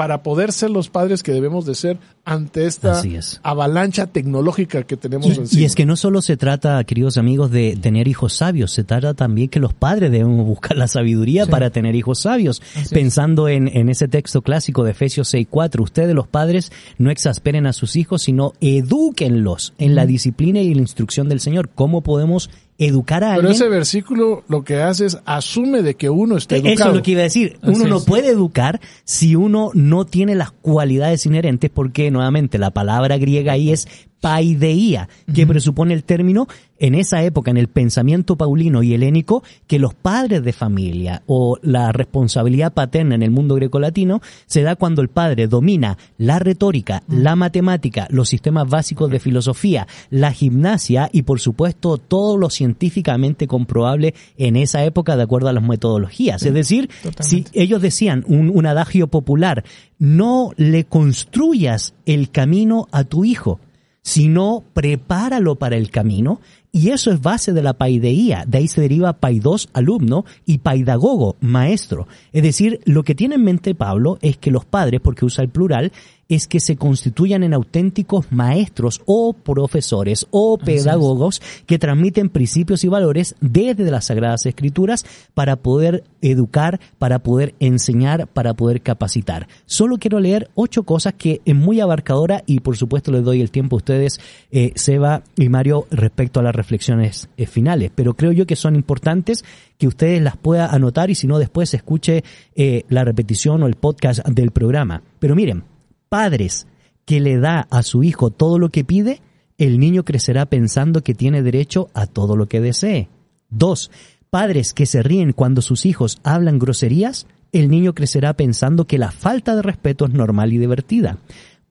para 0.00 0.22
poder 0.22 0.50
ser 0.50 0.70
los 0.70 0.88
padres 0.88 1.22
que 1.22 1.30
debemos 1.30 1.66
de 1.66 1.74
ser 1.74 1.98
ante 2.24 2.64
esta 2.64 2.98
es. 3.02 3.38
avalancha 3.42 4.06
tecnológica 4.06 4.82
que 4.84 4.96
tenemos 4.96 5.26
Y, 5.26 5.40
encima. 5.40 5.60
y 5.60 5.64
es 5.66 5.74
que 5.74 5.84
no 5.84 5.94
solo 5.94 6.22
se 6.22 6.38
trata, 6.38 6.82
queridos 6.84 7.18
amigos, 7.18 7.50
de 7.50 7.76
tener 7.78 8.08
hijos 8.08 8.32
sabios, 8.32 8.72
se 8.72 8.82
trata 8.82 9.12
también 9.12 9.50
que 9.50 9.60
los 9.60 9.74
padres 9.74 10.10
debemos 10.10 10.46
buscar 10.46 10.78
la 10.78 10.88
sabiduría 10.88 11.44
para 11.44 11.68
tener 11.68 11.94
hijos 11.96 12.20
sabios. 12.20 12.62
Así 12.70 12.80
es. 12.80 12.88
Pensando 12.88 13.46
en, 13.46 13.68
en 13.68 13.90
ese 13.90 14.08
texto 14.08 14.40
clásico 14.40 14.84
de 14.84 14.92
Efesios 14.92 15.34
6.4, 15.34 15.82
ustedes 15.82 16.14
los 16.14 16.26
padres 16.26 16.72
no 16.96 17.10
exasperen 17.10 17.66
a 17.66 17.74
sus 17.74 17.94
hijos, 17.96 18.22
sino 18.22 18.54
edúquenlos 18.62 19.74
en 19.76 19.94
la 19.96 20.06
disciplina 20.06 20.60
y 20.60 20.72
la 20.72 20.80
instrucción 20.80 21.28
del 21.28 21.40
Señor. 21.40 21.68
¿Cómo 21.74 22.00
podemos 22.00 22.48
educar 22.86 23.22
a 23.22 23.28
Pero 23.36 23.48
alguien? 23.48 23.52
ese 23.54 23.68
versículo 23.68 24.42
lo 24.48 24.64
que 24.64 24.80
hace 24.82 25.06
es 25.06 25.18
asume 25.26 25.82
de 25.82 25.94
que 25.94 26.08
uno 26.10 26.36
está 26.36 26.56
educado. 26.56 26.74
Eso 26.74 26.88
es 26.88 26.94
lo 26.96 27.02
que 27.02 27.10
iba 27.12 27.20
a 27.20 27.24
decir. 27.24 27.58
Uno 27.62 27.86
no 27.86 28.00
puede 28.00 28.28
educar 28.30 28.80
si 29.04 29.36
uno 29.36 29.70
no 29.74 30.06
tiene 30.06 30.34
las 30.34 30.50
cualidades 30.50 31.26
inherentes, 31.26 31.70
porque 31.70 32.10
nuevamente 32.10 32.58
la 32.58 32.70
palabra 32.70 33.18
griega 33.18 33.52
ahí 33.52 33.70
es 33.70 33.86
paideía, 34.20 35.08
que 35.34 35.46
presupone 35.46 35.94
el 35.94 36.04
término 36.04 36.46
en 36.78 36.94
esa 36.94 37.22
época, 37.22 37.50
en 37.50 37.58
el 37.58 37.68
pensamiento 37.68 38.36
paulino 38.36 38.82
y 38.82 38.94
helénico, 38.94 39.42
que 39.66 39.78
los 39.78 39.94
padres 39.94 40.42
de 40.42 40.52
familia 40.52 41.22
o 41.26 41.58
la 41.62 41.92
responsabilidad 41.92 42.72
paterna 42.72 43.14
en 43.14 43.22
el 43.22 43.30
mundo 43.30 43.54
grecolatino 43.54 44.20
se 44.46 44.62
da 44.62 44.76
cuando 44.76 45.02
el 45.02 45.08
padre 45.08 45.46
domina 45.46 45.98
la 46.16 46.38
retórica, 46.38 47.02
la 47.08 47.36
matemática, 47.36 48.08
los 48.10 48.30
sistemas 48.30 48.68
básicos 48.68 49.10
de 49.10 49.20
filosofía, 49.20 49.86
la 50.08 50.32
gimnasia 50.32 51.10
y 51.12 51.22
por 51.22 51.40
supuesto 51.40 51.98
todo 51.98 52.38
lo 52.38 52.48
científicamente 52.48 53.46
comprobable 53.46 54.14
en 54.38 54.56
esa 54.56 54.84
época 54.84 55.16
de 55.16 55.22
acuerdo 55.22 55.48
a 55.48 55.52
las 55.52 55.62
metodologías. 55.64 56.42
Es 56.42 56.54
decir, 56.54 56.88
si 57.20 57.44
ellos 57.52 57.82
decían 57.82 58.24
un, 58.26 58.50
un 58.52 58.66
adagio 58.66 59.08
popular, 59.08 59.64
no 59.98 60.52
le 60.56 60.84
construyas 60.84 61.92
el 62.06 62.30
camino 62.30 62.88
a 62.90 63.04
tu 63.04 63.26
hijo, 63.26 63.60
sino 64.02 64.64
prepáralo 64.72 65.56
para 65.56 65.76
el 65.76 65.90
camino. 65.90 66.40
Y 66.72 66.90
eso 66.90 67.10
es 67.10 67.20
base 67.20 67.52
de 67.52 67.62
la 67.62 67.74
paideía. 67.74 68.44
De 68.46 68.58
ahí 68.58 68.68
se 68.68 68.80
deriva 68.80 69.14
paidos, 69.14 69.68
alumno, 69.72 70.24
y 70.46 70.58
paidagogo, 70.58 71.36
maestro. 71.40 72.06
Es 72.32 72.42
decir, 72.42 72.80
lo 72.84 73.02
que 73.02 73.14
tiene 73.14 73.34
en 73.34 73.44
mente 73.44 73.74
Pablo 73.74 74.18
es 74.22 74.36
que 74.36 74.52
los 74.52 74.64
padres, 74.64 75.00
porque 75.00 75.24
usa 75.24 75.42
el 75.42 75.50
plural, 75.50 75.92
es 76.30 76.46
que 76.46 76.60
se 76.60 76.76
constituyan 76.76 77.42
en 77.42 77.52
auténticos 77.52 78.26
maestros 78.30 79.02
o 79.04 79.34
profesores 79.34 80.26
o 80.30 80.56
pedagogos 80.56 81.42
que 81.66 81.78
transmiten 81.78 82.30
principios 82.30 82.84
y 82.84 82.88
valores 82.88 83.34
desde 83.40 83.90
las 83.90 84.06
Sagradas 84.06 84.46
Escrituras 84.46 85.04
para 85.34 85.56
poder 85.56 86.04
educar, 86.22 86.80
para 86.98 87.18
poder 87.18 87.54
enseñar, 87.60 88.28
para 88.28 88.54
poder 88.54 88.80
capacitar. 88.80 89.48
Solo 89.66 89.98
quiero 89.98 90.20
leer 90.20 90.48
ocho 90.54 90.84
cosas 90.84 91.14
que 91.14 91.42
es 91.44 91.54
muy 91.54 91.80
abarcadora 91.80 92.44
y 92.46 92.60
por 92.60 92.76
supuesto 92.76 93.10
les 93.10 93.24
doy 93.24 93.40
el 93.40 93.50
tiempo 93.50 93.76
a 93.76 93.78
ustedes, 93.78 94.20
eh, 94.52 94.72
Seba 94.76 95.24
y 95.36 95.48
Mario, 95.48 95.86
respecto 95.90 96.40
a 96.40 96.42
las 96.44 96.54
reflexiones 96.54 97.28
eh, 97.36 97.46
finales. 97.46 97.90
Pero 97.94 98.14
creo 98.14 98.32
yo 98.32 98.46
que 98.46 98.56
son 98.56 98.76
importantes 98.76 99.44
que 99.78 99.88
ustedes 99.88 100.22
las 100.22 100.36
puedan 100.36 100.72
anotar 100.72 101.10
y 101.10 101.14
si 101.14 101.26
no 101.26 101.38
después 101.38 101.74
escuche 101.74 102.22
eh, 102.54 102.84
la 102.88 103.04
repetición 103.04 103.62
o 103.62 103.66
el 103.66 103.74
podcast 103.74 104.26
del 104.28 104.50
programa. 104.50 105.02
Pero 105.18 105.34
miren, 105.34 105.64
padres 106.10 106.66
que 107.06 107.20
le 107.20 107.38
da 107.38 107.66
a 107.70 107.82
su 107.82 108.04
hijo 108.04 108.30
todo 108.30 108.58
lo 108.58 108.68
que 108.68 108.84
pide, 108.84 109.22
el 109.56 109.78
niño 109.78 110.04
crecerá 110.04 110.44
pensando 110.46 111.02
que 111.02 111.14
tiene 111.14 111.42
derecho 111.42 111.88
a 111.94 112.06
todo 112.06 112.36
lo 112.36 112.46
que 112.46 112.60
desee. 112.60 113.08
Dos, 113.48 113.90
padres 114.28 114.74
que 114.74 114.86
se 114.86 115.02
ríen 115.02 115.32
cuando 115.32 115.62
sus 115.62 115.86
hijos 115.86 116.18
hablan 116.22 116.58
groserías, 116.58 117.26
el 117.52 117.70
niño 117.70 117.94
crecerá 117.94 118.34
pensando 118.34 118.86
que 118.86 118.98
la 118.98 119.10
falta 119.10 119.56
de 119.56 119.62
respeto 119.62 120.04
es 120.04 120.12
normal 120.12 120.52
y 120.52 120.58
divertida. 120.58 121.18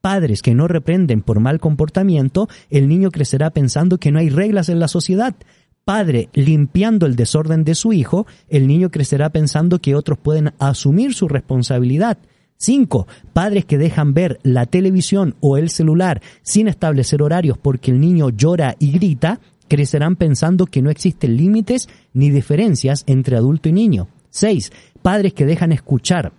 Padres 0.01 0.41
que 0.41 0.55
no 0.55 0.67
reprenden 0.67 1.21
por 1.21 1.39
mal 1.39 1.59
comportamiento, 1.59 2.47
el 2.69 2.87
niño 2.87 3.11
crecerá 3.11 3.49
pensando 3.49 3.97
que 3.97 4.11
no 4.11 4.19
hay 4.19 4.29
reglas 4.29 4.69
en 4.69 4.79
la 4.79 4.87
sociedad. 4.87 5.35
Padre 5.83 6.29
limpiando 6.33 7.05
el 7.05 7.15
desorden 7.15 7.63
de 7.65 7.75
su 7.75 7.91
hijo, 7.91 8.25
el 8.47 8.67
niño 8.67 8.89
crecerá 8.89 9.29
pensando 9.31 9.79
que 9.79 9.95
otros 9.95 10.17
pueden 10.17 10.53
asumir 10.59 11.13
su 11.13 11.27
responsabilidad. 11.27 12.17
5. 12.61 13.07
Padres 13.31 13.63
que 13.63 13.77
dejan 13.77 14.13
ver 14.13 14.39
la 14.43 14.65
televisión 14.65 15.35
o 15.39 15.55
el 15.55 15.69
celular 15.69 16.21
sin 16.41 16.67
establecer 16.67 17.21
horarios 17.21 17.57
porque 17.57 17.91
el 17.91 18.01
niño 18.01 18.29
llora 18.29 18.75
y 18.79 18.91
grita, 18.91 19.39
crecerán 19.69 20.17
pensando 20.17 20.65
que 20.65 20.81
no 20.81 20.89
existen 20.89 21.37
límites 21.37 21.87
ni 22.11 22.29
diferencias 22.29 23.05
entre 23.07 23.37
adulto 23.37 23.69
y 23.69 23.71
niño. 23.71 24.09
6. 24.31 24.73
Padres 25.01 25.33
que 25.33 25.45
dejan 25.45 25.71
escuchar 25.71 26.33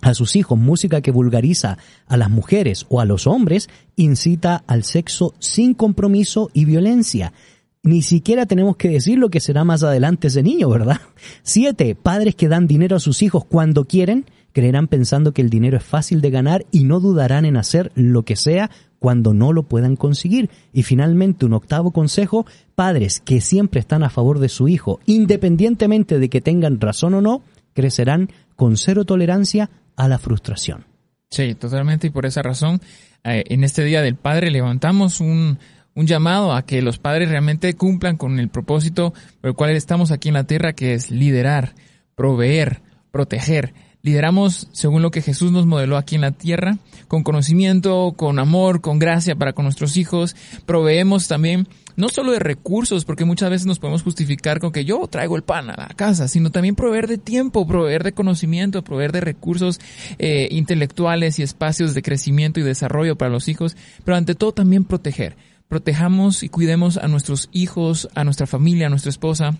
a 0.00 0.14
sus 0.14 0.34
hijos 0.36 0.58
música 0.58 1.02
que 1.02 1.10
vulgariza 1.10 1.76
a 2.06 2.16
las 2.16 2.30
mujeres 2.30 2.86
o 2.88 3.00
a 3.00 3.04
los 3.04 3.26
hombres, 3.26 3.68
incita 3.96 4.64
al 4.66 4.82
sexo 4.82 5.34
sin 5.40 5.74
compromiso 5.74 6.50
y 6.54 6.64
violencia. 6.64 7.34
Ni 7.82 8.02
siquiera 8.02 8.46
tenemos 8.46 8.76
que 8.76 8.88
decir 8.88 9.18
lo 9.18 9.28
que 9.28 9.40
será 9.40 9.64
más 9.64 9.82
adelante 9.82 10.28
ese 10.28 10.42
niño, 10.42 10.70
¿verdad? 10.70 11.00
Siete, 11.42 11.94
padres 11.94 12.34
que 12.34 12.48
dan 12.48 12.66
dinero 12.66 12.96
a 12.96 13.00
sus 13.00 13.22
hijos 13.22 13.44
cuando 13.44 13.84
quieren, 13.84 14.24
creerán 14.56 14.88
pensando 14.88 15.34
que 15.34 15.42
el 15.42 15.50
dinero 15.50 15.76
es 15.76 15.84
fácil 15.84 16.22
de 16.22 16.30
ganar 16.30 16.64
y 16.70 16.84
no 16.84 16.98
dudarán 16.98 17.44
en 17.44 17.58
hacer 17.58 17.92
lo 17.94 18.22
que 18.22 18.36
sea 18.36 18.70
cuando 18.98 19.34
no 19.34 19.52
lo 19.52 19.64
puedan 19.64 19.96
conseguir. 19.96 20.48
Y 20.72 20.82
finalmente, 20.82 21.44
un 21.44 21.52
octavo 21.52 21.90
consejo, 21.90 22.46
padres 22.74 23.20
que 23.20 23.42
siempre 23.42 23.80
están 23.80 24.02
a 24.02 24.08
favor 24.08 24.38
de 24.38 24.48
su 24.48 24.66
hijo, 24.68 24.98
independientemente 25.04 26.18
de 26.18 26.30
que 26.30 26.40
tengan 26.40 26.80
razón 26.80 27.12
o 27.12 27.20
no, 27.20 27.42
crecerán 27.74 28.30
con 28.56 28.78
cero 28.78 29.04
tolerancia 29.04 29.68
a 29.94 30.08
la 30.08 30.18
frustración. 30.18 30.86
Sí, 31.28 31.54
totalmente. 31.54 32.06
Y 32.06 32.10
por 32.10 32.24
esa 32.24 32.40
razón, 32.40 32.80
eh, 33.24 33.44
en 33.48 33.62
este 33.62 33.84
Día 33.84 34.00
del 34.00 34.16
Padre 34.16 34.50
levantamos 34.50 35.20
un, 35.20 35.58
un 35.94 36.06
llamado 36.06 36.54
a 36.54 36.64
que 36.64 36.80
los 36.80 36.96
padres 36.96 37.28
realmente 37.28 37.74
cumplan 37.74 38.16
con 38.16 38.38
el 38.38 38.48
propósito 38.48 39.12
por 39.42 39.50
el 39.50 39.54
cual 39.54 39.72
estamos 39.72 40.12
aquí 40.12 40.28
en 40.28 40.34
la 40.34 40.44
tierra, 40.44 40.72
que 40.72 40.94
es 40.94 41.10
liderar, 41.10 41.74
proveer, 42.14 42.80
proteger. 43.10 43.74
Lideramos 44.06 44.68
según 44.70 45.02
lo 45.02 45.10
que 45.10 45.20
Jesús 45.20 45.50
nos 45.50 45.66
modeló 45.66 45.96
aquí 45.96 46.14
en 46.14 46.20
la 46.20 46.30
tierra, 46.30 46.78
con 47.08 47.24
conocimiento, 47.24 48.14
con 48.16 48.38
amor, 48.38 48.80
con 48.80 49.00
gracia 49.00 49.34
para 49.34 49.52
con 49.52 49.64
nuestros 49.64 49.96
hijos. 49.96 50.36
Proveemos 50.64 51.26
también 51.26 51.66
no 51.96 52.08
solo 52.08 52.30
de 52.30 52.38
recursos, 52.38 53.04
porque 53.04 53.24
muchas 53.24 53.50
veces 53.50 53.66
nos 53.66 53.80
podemos 53.80 54.04
justificar 54.04 54.60
con 54.60 54.70
que 54.70 54.84
yo 54.84 55.04
traigo 55.08 55.34
el 55.34 55.42
pan 55.42 55.70
a 55.70 55.76
la 55.76 55.88
casa, 55.88 56.28
sino 56.28 56.52
también 56.52 56.76
proveer 56.76 57.08
de 57.08 57.18
tiempo, 57.18 57.66
proveer 57.66 58.04
de 58.04 58.12
conocimiento, 58.12 58.84
proveer 58.84 59.10
de 59.10 59.22
recursos 59.22 59.80
eh, 60.20 60.46
intelectuales 60.52 61.40
y 61.40 61.42
espacios 61.42 61.92
de 61.92 62.02
crecimiento 62.02 62.60
y 62.60 62.62
desarrollo 62.62 63.16
para 63.16 63.32
los 63.32 63.48
hijos, 63.48 63.76
pero 64.04 64.16
ante 64.16 64.36
todo 64.36 64.52
también 64.52 64.84
proteger. 64.84 65.36
Protejamos 65.66 66.44
y 66.44 66.48
cuidemos 66.48 66.96
a 66.96 67.08
nuestros 67.08 67.48
hijos, 67.50 68.08
a 68.14 68.22
nuestra 68.22 68.46
familia, 68.46 68.86
a 68.86 68.90
nuestra 68.90 69.10
esposa, 69.10 69.58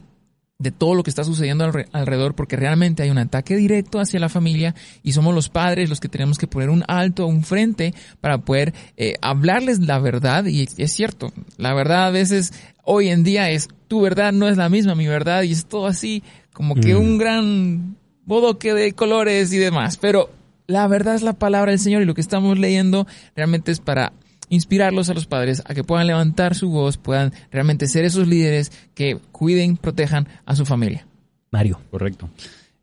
de 0.59 0.71
todo 0.71 0.95
lo 0.95 1.03
que 1.03 1.11
está 1.11 1.23
sucediendo 1.23 1.71
alrededor, 1.93 2.35
porque 2.35 2.57
realmente 2.57 3.03
hay 3.03 3.11
un 3.11 3.19
ataque 3.19 3.57
directo 3.57 4.01
hacia 4.01 4.19
la 4.21 4.29
familia 4.29 4.75
y 5.03 5.13
somos 5.13 5.35
los 5.35 5.51
padres 5.51 5.91
los 5.91 6.01
que 6.01 6.09
tenemos 6.09 6.39
que 6.39 6.47
poner 6.47 6.71
un 6.71 6.83
alto, 6.89 7.27
un 7.27 7.45
frente 7.45 7.95
para 8.21 8.39
poder 8.39 8.73
eh, 8.97 9.15
hablarles 9.21 9.81
la 9.81 9.99
verdad. 9.99 10.47
Y 10.47 10.67
es 10.79 10.93
cierto, 10.93 11.33
la 11.59 11.75
verdad 11.75 12.07
a 12.07 12.11
veces 12.11 12.55
hoy 12.85 13.09
en 13.09 13.23
día 13.23 13.51
es 13.51 13.69
tu 13.89 14.01
verdad 14.01 14.33
no 14.33 14.49
es 14.49 14.57
la 14.57 14.69
misma, 14.69 14.95
mi 14.95 15.07
verdad, 15.07 15.43
y 15.43 15.53
es 15.53 15.67
todo 15.67 15.87
así 15.87 16.23
como 16.53 16.75
que 16.75 16.95
mm. 16.95 16.99
un 16.99 17.19
gran 17.19 17.97
bodoque 18.25 18.73
de 18.73 18.93
colores 18.93 19.53
y 19.53 19.59
demás. 19.59 19.99
Pero 19.99 20.31
la 20.67 20.87
verdad 20.89 21.15
es 21.15 21.23
la 21.23 21.35
palabra 21.35 21.71
del 21.71 21.81
Señor 21.81 22.03
y 22.03 22.07
lo 22.07 22.15
que 22.15 22.21
estamos 22.21 22.59
leyendo 22.59 23.07
realmente 23.35 23.73
es 23.73 23.81
para 23.81 24.13
inspirarlos 24.49 25.09
a 25.09 25.15
los 25.15 25.27
padres 25.27 25.63
a 25.67 25.75
que 25.75 25.85
puedan 25.85 26.07
levantar 26.07 26.55
su 26.55 26.71
voz, 26.71 26.97
puedan 26.97 27.33
realmente 27.51 27.87
ser 27.87 28.05
esos 28.05 28.29
líderes 28.29 28.73
que 28.95 29.19
cuiden, 29.33 29.77
protejan 29.77 30.29
a 30.45 30.57
su 30.57 30.65
familia. 30.65 31.07
Mario. 31.51 31.81
Correcto. 31.91 32.29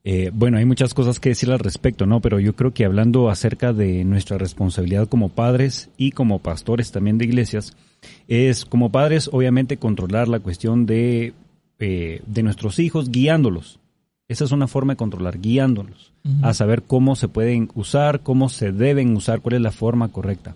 Eh, 0.06 0.32
bueno, 0.34 0.58
hay 0.58 0.66
muchas 0.66 0.94
cosas 0.94 1.20
que 1.20 1.30
decir 1.30 1.50
al 1.52 1.60
respecto, 1.60 2.06
¿no? 2.06 2.20
Pero 2.20 2.40
yo 2.40 2.56
creo 2.56 2.74
que 2.74 2.84
hablando 2.84 3.30
acerca 3.30 3.72
de 3.72 4.04
nuestra 4.04 4.38
responsabilidad 4.38 5.08
como 5.08 5.30
padres 5.30 5.90
y 5.96 6.12
como 6.12 6.40
pastores 6.40 6.92
también 6.92 7.18
de 7.18 7.26
iglesias, 7.26 7.74
es 8.28 8.66
como 8.66 8.92
padres 8.92 9.30
obviamente 9.32 9.78
controlar 9.78 10.28
la 10.28 10.40
cuestión 10.40 10.86
de, 10.86 11.34
eh, 11.80 12.22
de 12.26 12.44
nuestros 12.44 12.80
hijos, 12.80 13.12
guiándolos. 13.12 13.80
Esa 14.28 14.44
es 14.44 14.52
una 14.52 14.68
forma 14.68 14.94
de 14.94 14.98
controlar, 14.98 15.40
guiándolos 15.40 16.14
a 16.42 16.54
saber 16.54 16.84
cómo 16.84 17.16
se 17.16 17.28
pueden 17.28 17.70
usar, 17.76 18.22
cómo 18.22 18.50
se 18.50 18.72
deben 18.72 19.16
usar, 19.16 19.42
cuál 19.42 19.56
es 19.56 19.62
la 19.62 19.72
forma 19.72 20.08
correcta. 20.10 20.56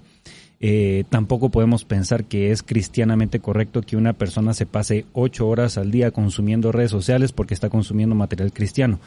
Eh, 0.60 1.04
tampoco 1.10 1.50
podemos 1.50 1.86
pensar 1.86 2.26
que 2.26 2.52
es 2.52 2.64
cristianamente 2.64 3.40
correcto 3.40 3.82
que 3.82 3.96
una 3.96 4.14
persona 4.14 4.54
se 4.54 4.66
pase 4.66 5.06
ocho 5.14 5.48
horas 5.48 5.78
al 5.78 5.92
día 5.92 6.12
consumiendo 6.12 6.72
redes 6.72 6.92
sociales 6.92 7.32
porque 7.32 7.54
está 7.54 7.70
consumiendo 7.70 8.16
material 8.16 8.52
cristiano. 8.52 9.00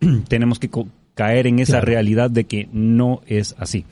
Tenemos 0.28 0.58
que 0.58 0.70
caer 1.18 1.48
en 1.48 1.58
esa 1.58 1.80
realidad 1.80 2.30
de 2.30 2.44
que 2.44 2.68
no 2.72 3.22
es 3.26 3.56
así. 3.58 3.84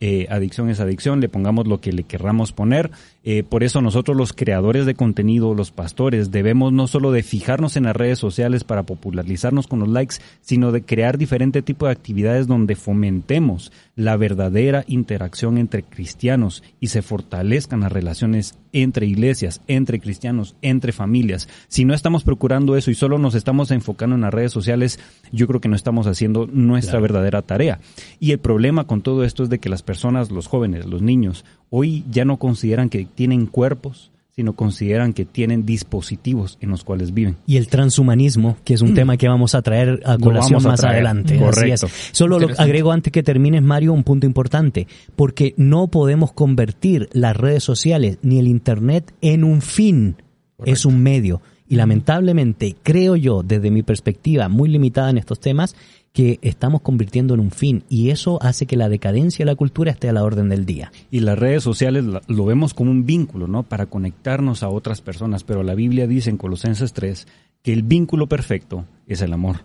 Eh, 0.00 0.26
adicción 0.30 0.68
es 0.68 0.80
adicción, 0.80 1.20
le 1.20 1.28
pongamos 1.28 1.68
lo 1.68 1.80
que 1.80 1.92
le 1.92 2.02
querramos 2.02 2.50
poner. 2.52 2.90
Eh, 3.24 3.44
por 3.44 3.62
eso 3.62 3.80
nosotros 3.80 4.16
los 4.16 4.32
creadores 4.32 4.84
de 4.84 4.94
contenido, 4.94 5.54
los 5.54 5.70
pastores, 5.70 6.32
debemos 6.32 6.72
no 6.72 6.88
solo 6.88 7.12
de 7.12 7.22
fijarnos 7.22 7.76
en 7.76 7.84
las 7.84 7.94
redes 7.94 8.18
sociales 8.18 8.64
para 8.64 8.82
popularizarnos 8.82 9.68
con 9.68 9.78
los 9.78 9.88
likes, 9.88 10.16
sino 10.40 10.72
de 10.72 10.82
crear 10.82 11.18
diferente 11.18 11.62
tipo 11.62 11.86
de 11.86 11.92
actividades 11.92 12.48
donde 12.48 12.74
fomentemos 12.74 13.70
la 13.94 14.16
verdadera 14.16 14.84
interacción 14.88 15.58
entre 15.58 15.84
cristianos 15.84 16.64
y 16.80 16.88
se 16.88 17.02
fortalezcan 17.02 17.80
las 17.80 17.92
relaciones 17.92 18.58
entre 18.72 19.06
iglesias, 19.06 19.60
entre 19.68 20.00
cristianos, 20.00 20.56
entre 20.62 20.92
familias. 20.92 21.48
Si 21.68 21.84
no 21.84 21.94
estamos 21.94 22.24
procurando 22.24 22.76
eso 22.76 22.90
y 22.90 22.94
solo 22.94 23.18
nos 23.18 23.34
estamos 23.34 23.70
enfocando 23.70 24.16
en 24.16 24.22
las 24.22 24.34
redes 24.34 24.50
sociales, 24.50 24.98
yo 25.30 25.46
creo 25.46 25.60
que 25.60 25.68
no 25.68 25.76
estamos 25.76 26.06
haciendo 26.06 26.46
nuestra 26.72 27.00
verdadera 27.00 27.42
tarea. 27.42 27.78
Y 28.18 28.32
el 28.32 28.38
problema 28.38 28.84
con 28.84 29.02
todo 29.02 29.24
esto 29.24 29.42
es 29.42 29.50
de 29.50 29.58
que 29.58 29.68
las 29.68 29.82
personas, 29.82 30.30
los 30.30 30.46
jóvenes, 30.46 30.86
los 30.86 31.02
niños, 31.02 31.44
hoy 31.70 32.04
ya 32.10 32.24
no 32.24 32.38
consideran 32.38 32.88
que 32.88 33.04
tienen 33.04 33.46
cuerpos, 33.46 34.12
sino 34.34 34.54
consideran 34.54 35.12
que 35.12 35.26
tienen 35.26 35.66
dispositivos 35.66 36.56
en 36.62 36.70
los 36.70 36.84
cuales 36.84 37.12
viven. 37.12 37.36
Y 37.46 37.58
el 37.58 37.68
transhumanismo, 37.68 38.56
que 38.64 38.74
es 38.74 38.80
un 38.80 38.92
mm. 38.92 38.94
tema 38.94 39.16
que 39.18 39.28
vamos 39.28 39.54
a 39.54 39.60
traer 39.60 40.00
a 40.06 40.16
colación 40.16 40.62
más 40.62 40.82
adelante. 40.82 41.38
Correcto. 41.38 41.88
Solo 42.12 42.38
lo 42.38 42.48
agrego 42.56 42.92
antes 42.92 43.12
que 43.12 43.22
termines, 43.22 43.62
Mario, 43.62 43.92
un 43.92 44.04
punto 44.04 44.26
importante, 44.26 44.86
porque 45.16 45.54
no 45.58 45.88
podemos 45.88 46.32
convertir 46.32 47.10
las 47.12 47.36
redes 47.36 47.62
sociales 47.62 48.18
ni 48.22 48.38
el 48.38 48.48
Internet 48.48 49.12
en 49.20 49.44
un 49.44 49.60
fin, 49.60 50.16
es 50.64 50.86
un 50.86 51.02
medio. 51.02 51.42
Y 51.68 51.76
lamentablemente, 51.76 52.76
creo 52.82 53.16
yo, 53.16 53.42
desde 53.42 53.70
mi 53.70 53.82
perspectiva 53.82 54.48
muy 54.48 54.68
limitada 54.68 55.10
en 55.10 55.18
estos 55.18 55.40
temas, 55.40 55.76
que 56.12 56.38
estamos 56.42 56.82
convirtiendo 56.82 57.34
en 57.34 57.40
un 57.40 57.50
fin 57.50 57.84
y 57.88 58.10
eso 58.10 58.38
hace 58.42 58.66
que 58.66 58.76
la 58.76 58.88
decadencia 58.88 59.44
de 59.44 59.50
la 59.50 59.56
cultura 59.56 59.90
esté 59.90 60.08
a 60.08 60.12
la 60.12 60.24
orden 60.24 60.48
del 60.48 60.66
día. 60.66 60.92
Y 61.10 61.20
las 61.20 61.38
redes 61.38 61.62
sociales 61.62 62.04
lo 62.04 62.44
vemos 62.44 62.74
como 62.74 62.90
un 62.90 63.06
vínculo, 63.06 63.46
¿no? 63.46 63.62
Para 63.62 63.86
conectarnos 63.86 64.62
a 64.62 64.68
otras 64.68 65.00
personas, 65.00 65.42
pero 65.44 65.62
la 65.62 65.74
Biblia 65.74 66.06
dice 66.06 66.30
en 66.30 66.36
Colosenses 66.36 66.92
3 66.92 67.26
que 67.62 67.72
el 67.72 67.82
vínculo 67.82 68.26
perfecto 68.28 68.84
es 69.06 69.22
el 69.22 69.32
amor. 69.32 69.64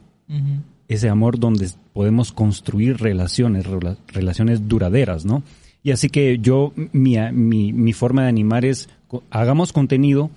Ese 0.87 1.09
amor 1.09 1.39
donde 1.39 1.69
podemos 1.93 2.31
construir 2.31 2.97
relaciones, 2.97 3.65
relaciones 4.07 4.67
duraderas, 4.67 5.25
¿no? 5.25 5.43
Y 5.83 5.91
así 5.91 6.09
que 6.09 6.37
yo, 6.39 6.73
mi, 6.91 7.17
mi, 7.31 7.71
mi 7.71 7.93
forma 7.93 8.23
de 8.23 8.29
animar 8.29 8.65
es, 8.65 8.89
hagamos 9.29 9.73
contenido, 9.73 10.29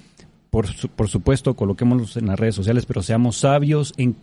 por, 0.50 0.66
por 0.90 1.08
supuesto, 1.08 1.54
coloquémoslo 1.54 2.20
en 2.20 2.26
las 2.26 2.38
redes 2.38 2.54
sociales, 2.54 2.86
pero 2.86 3.02
seamos 3.02 3.36
sabios 3.36 3.92
en 3.96 4.16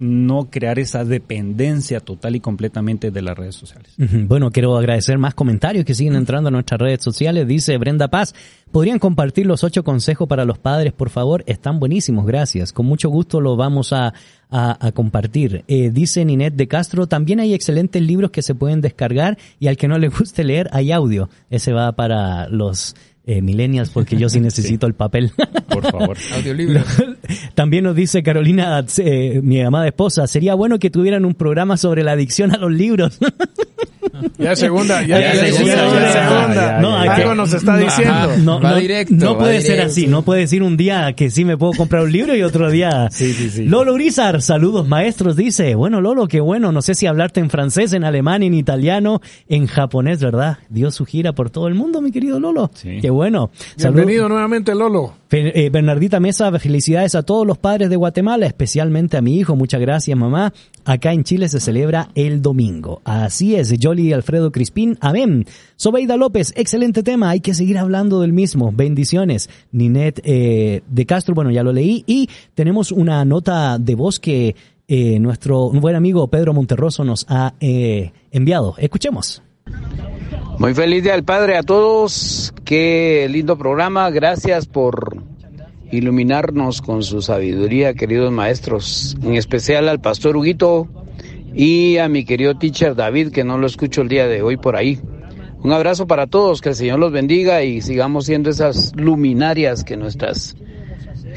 no 0.00 0.48
crear 0.50 0.78
esa 0.78 1.04
dependencia 1.04 2.00
total 2.00 2.34
y 2.34 2.40
completamente 2.40 3.10
de 3.10 3.22
las 3.22 3.36
redes 3.36 3.54
sociales. 3.54 3.92
Bueno, 3.98 4.50
quiero 4.50 4.76
agradecer 4.76 5.18
más 5.18 5.34
comentarios 5.34 5.84
que 5.84 5.94
siguen 5.94 6.14
entrando 6.14 6.48
a 6.48 6.50
nuestras 6.50 6.80
redes 6.80 7.02
sociales. 7.02 7.46
Dice 7.46 7.76
Brenda 7.76 8.08
Paz, 8.08 8.34
¿podrían 8.72 8.98
compartir 8.98 9.44
los 9.44 9.62
ocho 9.62 9.84
consejos 9.84 10.26
para 10.26 10.46
los 10.46 10.58
padres, 10.58 10.94
por 10.94 11.10
favor? 11.10 11.44
Están 11.46 11.78
buenísimos, 11.78 12.26
gracias. 12.26 12.72
Con 12.72 12.86
mucho 12.86 13.10
gusto 13.10 13.42
lo 13.42 13.56
vamos 13.56 13.92
a, 13.92 14.14
a, 14.50 14.90
compartir. 14.92 15.64
Eh, 15.68 15.90
dice 15.90 16.24
Ninette 16.24 16.56
de 16.56 16.66
Castro, 16.66 17.06
también 17.06 17.40
hay 17.40 17.54
excelentes 17.54 18.02
libros 18.02 18.30
que 18.30 18.42
se 18.42 18.54
pueden 18.54 18.80
descargar 18.80 19.38
y 19.58 19.68
al 19.68 19.76
que 19.76 19.86
no 19.86 19.98
le 19.98 20.08
guste 20.08 20.44
leer 20.44 20.68
hay 20.72 20.92
audio. 20.92 21.28
Ese 21.50 21.72
va 21.72 21.92
para 21.92 22.48
los 22.48 22.96
eh, 23.30 23.42
millennials 23.42 23.90
porque 23.90 24.16
yo 24.16 24.28
sí 24.30 24.40
necesito 24.40 24.86
el 24.86 24.94
papel. 24.94 25.32
Por 25.68 25.88
favor. 25.88 26.16
Audiolibro. 26.34 26.82
También 27.54 27.84
nos 27.84 27.94
dice 27.94 28.22
Carolina, 28.22 28.84
eh, 28.98 29.40
mi 29.42 29.60
amada 29.60 29.86
esposa, 29.86 30.26
sería 30.26 30.54
bueno 30.54 30.78
que 30.78 30.90
tuvieran 30.90 31.24
un 31.24 31.34
programa 31.34 31.76
sobre 31.76 32.02
la 32.02 32.12
adicción 32.12 32.52
a 32.52 32.58
los 32.58 32.72
libros. 32.72 33.18
Ya 34.38 34.56
segunda, 34.56 35.02
ya, 35.02 35.20
ya, 35.20 35.52
segunda, 35.52 36.80
No, 36.80 36.96
algo 36.96 37.34
nos 37.34 37.52
está 37.52 37.76
diciendo. 37.76 38.36
no, 38.38 38.60
no, 38.60 38.76
directo, 38.76 39.14
no 39.14 39.38
puede 39.38 39.60
ser 39.60 39.80
así, 39.80 40.06
no 40.06 40.22
puede 40.22 40.40
decir 40.40 40.62
un 40.62 40.76
día 40.76 41.12
que 41.14 41.30
sí 41.30 41.44
me 41.44 41.56
puedo 41.56 41.72
comprar 41.72 42.02
un 42.02 42.12
libro 42.12 42.34
y 42.34 42.42
otro 42.42 42.70
día. 42.70 43.08
Sí, 43.10 43.32
sí, 43.32 43.50
sí. 43.50 43.64
Lolo 43.64 43.94
Urizar, 43.94 44.42
saludos 44.42 44.88
maestros, 44.88 45.36
dice. 45.36 45.74
Bueno, 45.74 46.00
Lolo, 46.00 46.26
qué 46.26 46.40
bueno, 46.40 46.72
no 46.72 46.82
sé 46.82 46.94
si 46.94 47.06
hablarte 47.06 47.40
en 47.40 47.50
francés, 47.50 47.92
en 47.92 48.04
alemán, 48.04 48.42
en 48.42 48.54
italiano, 48.54 49.20
en 49.48 49.66
japonés, 49.66 50.20
¿verdad? 50.20 50.58
Dio 50.68 50.90
su 50.90 51.04
gira 51.06 51.32
por 51.32 51.50
todo 51.50 51.68
el 51.68 51.74
mundo, 51.74 52.00
mi 52.00 52.10
querido 52.10 52.40
Lolo. 52.40 52.70
Sí. 52.74 52.98
Qué 53.00 53.10
bueno. 53.10 53.19
Bienvenido 53.76 54.28
nuevamente, 54.28 54.74
Lolo. 54.74 55.12
Eh, 55.30 55.68
Bernardita 55.70 56.20
Mesa, 56.20 56.50
felicidades 56.58 57.14
a 57.14 57.22
todos 57.22 57.46
los 57.46 57.58
padres 57.58 57.90
de 57.90 57.96
Guatemala, 57.96 58.46
especialmente 58.46 59.16
a 59.16 59.22
mi 59.22 59.36
hijo. 59.36 59.54
Muchas 59.56 59.80
gracias, 59.80 60.16
mamá. 60.16 60.52
Acá 60.84 61.12
en 61.12 61.24
Chile 61.24 61.48
se 61.48 61.60
celebra 61.60 62.08
el 62.14 62.40
domingo. 62.40 63.02
Así 63.04 63.54
es, 63.54 63.74
Jolly 63.80 64.12
Alfredo 64.12 64.50
Crispín. 64.50 64.96
Amén. 65.00 65.44
Sobeida 65.76 66.16
López, 66.16 66.52
excelente 66.56 67.02
tema. 67.02 67.30
Hay 67.30 67.40
que 67.40 67.54
seguir 67.54 67.78
hablando 67.78 68.22
del 68.22 68.32
mismo. 68.32 68.72
Bendiciones. 68.72 69.50
Ninet 69.72 70.20
eh, 70.24 70.82
de 70.88 71.06
Castro, 71.06 71.34
bueno, 71.34 71.50
ya 71.50 71.62
lo 71.62 71.72
leí. 71.72 72.04
Y 72.06 72.28
tenemos 72.54 72.90
una 72.90 73.24
nota 73.24 73.78
de 73.78 73.94
voz 73.94 74.18
que 74.18 74.56
eh, 74.88 75.18
nuestro 75.20 75.70
buen 75.70 75.94
amigo 75.94 76.26
Pedro 76.28 76.54
Monterroso 76.54 77.04
nos 77.04 77.26
ha 77.28 77.54
enviado. 77.60 78.74
Escuchemos. 78.78 79.42
Muy 80.60 80.74
feliz 80.74 81.02
día 81.02 81.14
al 81.14 81.24
Padre 81.24 81.56
a 81.56 81.62
todos. 81.62 82.52
Qué 82.66 83.26
lindo 83.30 83.56
programa. 83.56 84.10
Gracias 84.10 84.66
por 84.66 85.16
iluminarnos 85.90 86.82
con 86.82 87.02
su 87.02 87.22
sabiduría, 87.22 87.94
queridos 87.94 88.30
maestros. 88.30 89.16
En 89.22 89.36
especial 89.36 89.88
al 89.88 90.02
pastor 90.02 90.36
Huguito 90.36 90.86
y 91.54 91.96
a 91.96 92.10
mi 92.10 92.26
querido 92.26 92.58
teacher 92.58 92.94
David, 92.94 93.30
que 93.30 93.42
no 93.42 93.56
lo 93.56 93.66
escucho 93.66 94.02
el 94.02 94.08
día 94.08 94.26
de 94.26 94.42
hoy 94.42 94.58
por 94.58 94.76
ahí. 94.76 95.00
Un 95.62 95.72
abrazo 95.72 96.06
para 96.06 96.26
todos, 96.26 96.60
que 96.60 96.68
el 96.68 96.74
Señor 96.74 96.98
los 96.98 97.10
bendiga 97.10 97.62
y 97.62 97.80
sigamos 97.80 98.26
siendo 98.26 98.50
esas 98.50 98.92
luminarias 98.96 99.82
que 99.82 99.96
nuestras 99.96 100.56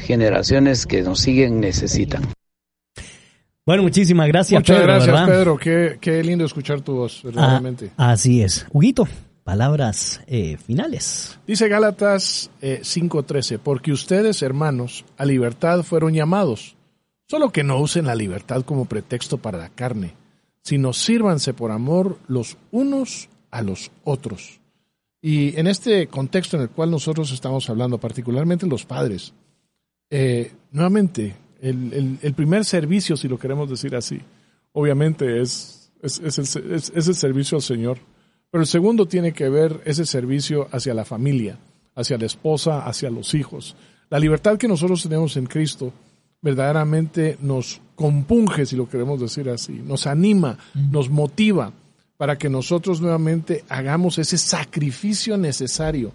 generaciones 0.00 0.84
que 0.84 1.00
nos 1.00 1.20
siguen 1.20 1.60
necesitan. 1.60 2.33
Bueno, 3.66 3.82
muchísimas 3.82 4.28
gracias, 4.28 4.60
Muchas 4.60 4.82
gracias, 4.82 5.28
Pedro. 5.28 5.56
Qué, 5.56 6.22
lindo 6.22 6.44
escuchar 6.44 6.82
tu 6.82 6.96
voz. 6.96 7.22
Ah, 7.34 7.62
así 7.96 8.42
es. 8.42 8.66
Huguito, 8.70 9.08
palabras 9.42 10.20
eh, 10.26 10.58
finales. 10.58 11.38
Dice 11.46 11.68
Gálatas 11.68 12.50
5:13, 12.60 13.54
eh, 13.54 13.58
porque 13.62 13.92
ustedes, 13.92 14.42
hermanos, 14.42 15.06
a 15.16 15.24
libertad 15.24 15.82
fueron 15.82 16.12
llamados, 16.12 16.76
solo 17.26 17.50
que 17.50 17.64
no 17.64 17.78
usen 17.78 18.04
la 18.04 18.14
libertad 18.14 18.64
como 18.66 18.84
pretexto 18.84 19.38
para 19.38 19.56
la 19.56 19.70
carne, 19.70 20.12
sino 20.62 20.92
sírvanse 20.92 21.54
por 21.54 21.70
amor 21.70 22.18
los 22.28 22.58
unos 22.70 23.30
a 23.50 23.62
los 23.62 23.90
otros. 24.04 24.60
Y 25.22 25.58
en 25.58 25.68
este 25.68 26.06
contexto 26.08 26.58
en 26.58 26.64
el 26.64 26.68
cual 26.68 26.90
nosotros 26.90 27.32
estamos 27.32 27.70
hablando, 27.70 27.96
particularmente 27.96 28.66
los 28.66 28.84
padres, 28.84 29.32
eh, 30.10 30.52
nuevamente 30.70 31.34
el, 31.64 32.34
primer 32.34 32.64
servicio, 32.64 33.16
si 33.16 33.26
lo 33.26 33.38
queremos 33.38 33.70
decir 33.70 33.96
así, 33.96 34.20
obviamente 34.72 35.40
es, 35.40 35.90
es, 36.02 36.18
el, 36.18 37.14
servicio 37.14 37.56
al 37.56 37.62
Señor. 37.62 37.98
Pero 38.50 38.62
el 38.62 38.68
segundo 38.68 39.06
tiene 39.06 39.32
que 39.32 39.48
ver 39.48 39.80
ese 39.84 40.04
servicio 40.04 40.68
hacia 40.70 40.94
la 40.94 41.04
familia, 41.04 41.58
hacia 41.94 42.18
la 42.18 42.26
esposa, 42.26 42.86
hacia 42.86 43.10
los 43.10 43.34
hijos. 43.34 43.74
La 44.10 44.18
libertad 44.18 44.58
que 44.58 44.68
nosotros 44.68 45.02
tenemos 45.02 45.36
en 45.36 45.46
Cristo 45.46 45.92
verdaderamente 46.40 47.38
nos 47.40 47.80
compunge, 47.96 48.66
si 48.66 48.76
lo 48.76 48.88
queremos 48.88 49.20
decir 49.20 49.48
así, 49.48 49.72
nos 49.72 50.06
anima, 50.06 50.58
nos 50.74 51.08
motiva 51.08 51.72
para 52.18 52.36
que 52.36 52.50
nosotros 52.50 53.00
nuevamente 53.00 53.64
hagamos 53.68 54.18
ese 54.18 54.36
sacrificio 54.38 55.38
necesario 55.38 56.12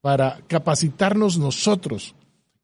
para 0.00 0.40
capacitarnos 0.48 1.38
nosotros 1.38 2.14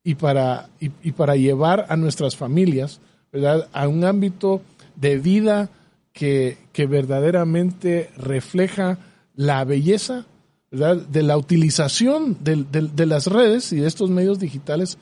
y 0.05 0.17
para, 0.17 0.69
y, 0.81 1.13
para 1.13 1.37
llevar 1.37 1.87
a 1.89 1.97
nuestras 1.97 2.37
familias 2.37 3.01
¿verdad? 3.33 3.69
a 3.73 3.87
un 3.87 4.05
ámbito 4.05 4.63
de 4.97 5.19
vida 5.19 5.71
que, 6.13 6.59
que 6.73 6.87
verdaderamente 6.87 8.11
refleja 8.17 8.99
la 9.37 9.65
belleza 9.65 10.27
¿verdad? 10.71 10.97
de 10.97 11.23
la 11.23 11.37
utilización 11.37 12.37
de, 12.41 12.65
de, 12.65 13.07
las 13.07 13.27
redes 13.27 13.73
y 13.73 13.77
de 13.77 13.87
estos 13.87 14.11
medios 14.11 14.39
digitales, 14.39 14.99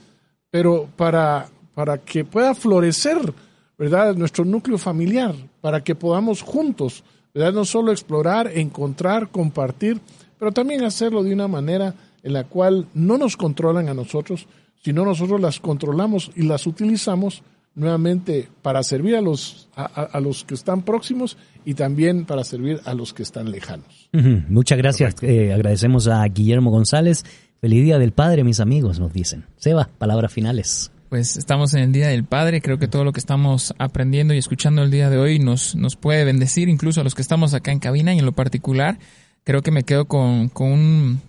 pero 0.51 0.89
para, 0.97 1.49
para 1.75 1.99
que 1.99 2.25
pueda 2.25 2.55
florecer 2.55 3.33
¿verdad? 3.79 4.15
nuestro 4.15 4.45
núcleo 4.45 4.77
familiar, 4.77 5.35
para 5.61 5.83
que 5.83 5.95
podamos 5.95 6.43
juntos 6.43 7.03
¿verdad? 7.33 7.55
no 7.55 7.65
solo 7.65 7.91
explorar, 7.93 8.51
encontrar, 8.55 9.31
compartir, 9.31 10.01
pero 10.39 10.53
también 10.53 10.85
hacerlo 10.85 11.23
de 11.23 11.33
una 11.33 11.49
manera 11.49 11.95
en 12.23 12.35
la 12.35 12.45
cual 12.45 12.87
no 12.93 13.17
nos 13.17 13.37
controlan 13.37 13.89
a 13.89 13.95
nosotros, 13.95 14.47
sino 14.83 15.05
nosotros 15.05 15.41
las 15.41 15.61
controlamos 15.61 16.31
y 16.35 16.43
las 16.43 16.67
utilizamos 16.67 17.43
nuevamente 17.75 18.49
para 18.63 18.83
servir 18.83 19.17
a 19.17 19.21
los, 19.21 19.69
a, 19.77 20.19
los 20.21 20.45
que 20.45 20.55
están 20.55 20.83
próximos 20.83 21.37
y 21.65 21.75
también 21.75 22.25
para 22.25 22.45
servir 22.45 22.81
a 22.85 22.95
los 22.95 23.15
que 23.15 23.23
están 23.23 23.51
lejanos. 23.51 24.11
Muchas 24.49 24.79
gracias. 24.79 25.15
Eh, 25.23 25.53
agradecemos 25.53 26.09
a 26.09 26.25
Guillermo 26.25 26.71
González. 26.71 27.25
Feliz 27.61 27.85
Día 27.85 27.99
del 27.99 28.13
Padre, 28.13 28.43
mis 28.43 28.61
amigos, 28.61 28.99
nos 28.99 29.13
dicen. 29.13 29.45
Seba, 29.57 29.89
palabras 29.99 30.33
finales. 30.33 30.91
Pues 31.11 31.37
estamos 31.37 31.75
en 31.75 31.81
el 31.81 31.93
Día 31.93 32.09
del 32.09 32.25
Padre, 32.25 32.61
creo 32.61 32.79
que 32.79 32.87
todo 32.87 33.05
lo 33.05 33.13
que 33.13 33.19
estamos 33.19 33.75
aprendiendo 33.79 34.33
y 34.33 34.39
escuchando 34.39 34.83
el 34.83 34.93
día 34.93 35.11
de 35.11 35.19
hoy 35.19 35.41
nos, 35.41 35.75
nos 35.75 35.97
puede 35.97 36.25
bendecir, 36.25 36.69
incluso 36.69 37.01
a 37.01 37.05
los 37.05 37.17
que 37.17 37.23
estamos 37.23 37.53
acá 37.53 37.73
en 37.73 37.81
cabina 37.81 38.15
y 38.15 38.21
en 38.21 38.25
lo 38.25 38.33
particular, 38.33 38.99
creo 39.43 39.61
que 39.61 39.73
me 39.73 39.83
quedo 39.83 40.05
con, 40.05 40.49
con 40.51 40.71
un, 40.71 41.21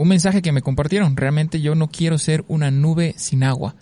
un 0.00 0.08
mensaje 0.08 0.40
que 0.40 0.50
me 0.50 0.62
compartieron. 0.62 1.14
Realmente 1.14 1.60
yo 1.60 1.74
no 1.74 1.88
quiero 1.88 2.16
ser 2.16 2.42
una 2.48 2.70
nube 2.70 3.12
sin 3.18 3.44
agua. 3.44 3.76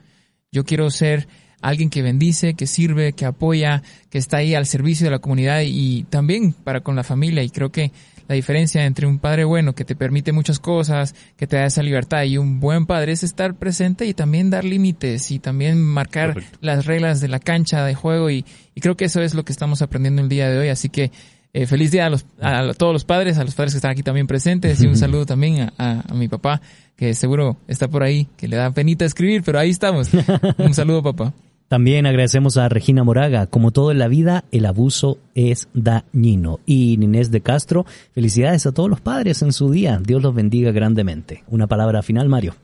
Yo 0.51 0.65
quiero 0.65 0.91
ser 0.91 1.29
alguien 1.61 1.91
que 1.91 2.03
bendice, 2.03 2.55
que 2.55 2.67
sirve, 2.67 3.13
que 3.13 3.25
apoya, 3.25 3.85
que 4.11 4.19
está 4.19 4.39
ahí 4.39 4.57
al 4.57 4.67
servicio 4.67 5.05
de 5.05 5.13
la 5.13 5.21
comunidad 5.21 5.61
y 5.65 6.03
también 6.11 6.53
para 6.53 6.81
con 6.81 6.97
la 6.97 7.05
familia. 7.05 7.45
Y 7.45 7.51
creo 7.51 7.71
que 7.71 7.93
la 8.27 8.35
diferencia 8.35 8.85
entre 8.85 9.07
un 9.07 9.21
padre 9.21 9.45
bueno 9.45 9.77
que 9.77 9.85
te 9.85 9.95
permite 9.95 10.33
muchas 10.33 10.59
cosas, 10.59 11.15
que 11.37 11.47
te 11.47 11.55
da 11.55 11.67
esa 11.67 11.85
libertad 11.85 12.25
y 12.25 12.37
un 12.37 12.59
buen 12.59 12.87
padre 12.87 13.13
es 13.13 13.23
estar 13.23 13.55
presente 13.55 14.05
y 14.05 14.13
también 14.13 14.51
dar 14.51 14.65
límites 14.65 15.31
y 15.31 15.39
también 15.39 15.81
marcar 15.81 16.43
las 16.61 16.85
reglas 16.85 17.21
de 17.21 17.29
la 17.29 17.39
cancha 17.39 17.85
de 17.85 17.95
juego 17.95 18.29
y, 18.29 18.45
y 18.75 18.81
creo 18.81 18.97
que 18.97 19.05
eso 19.05 19.21
es 19.21 19.35
lo 19.35 19.45
que 19.45 19.53
estamos 19.53 19.83
aprendiendo 19.83 20.21
el 20.21 20.29
día 20.29 20.51
de 20.51 20.59
hoy. 20.59 20.69
Así 20.69 20.89
que 20.89 21.13
eh, 21.53 21.67
feliz 21.67 21.91
día 21.91 22.07
a, 22.07 22.11
los, 22.11 22.27
a 22.41 22.73
todos 22.75 22.93
los 22.93 23.05
padres, 23.05 23.39
a 23.39 23.45
los 23.45 23.55
padres 23.55 23.73
que 23.73 23.79
están 23.79 23.93
aquí 23.93 24.03
también 24.03 24.27
presentes 24.27 24.83
y 24.83 24.87
un 24.87 24.97
saludo 24.99 25.27
también 25.27 25.71
a, 25.79 26.05
a, 26.07 26.15
mi 26.15 26.29
papá 26.29 26.61
que 26.97 27.15
seguro 27.15 27.57
está 27.69 27.89
por 27.89 28.03
ahí, 28.03 28.29
que 28.37 28.49
le 28.49 28.57
da 28.57 28.71
penita 28.71 29.05
escribir, 29.05 29.43
pero 29.45 29.59
ahí 29.59 29.71
estamos. 29.71 30.11
un 30.59 30.75
saludo 30.75 31.03
papá. 31.03 31.33
También 31.69 32.07
agradecemos 32.07 32.57
a 32.57 32.69
Regina 32.71 33.05
Moraga. 33.05 33.47
Como 33.47 33.73
todo 33.73 33.93
en 33.93 33.99
la 33.99 34.09
vida, 34.09 34.45
el 34.53 34.65
abuso 34.65 35.19
es 35.35 35.69
dañino. 35.75 36.61
Y 36.65 36.95
Inés 36.95 37.31
de 37.31 37.43
Castro, 37.43 37.85
felicidades 38.15 38.65
a 38.65 38.73
todos 38.73 38.89
los 38.89 39.03
padres 39.03 39.43
en 39.43 39.53
su 39.53 39.71
día. 39.71 40.01
Dios 40.03 40.23
los 40.23 40.35
bendiga 40.35 40.73
grandemente. 40.73 41.45
Una 41.47 41.67
palabra 41.67 42.03
final, 42.03 42.29
Mario. 42.29 42.55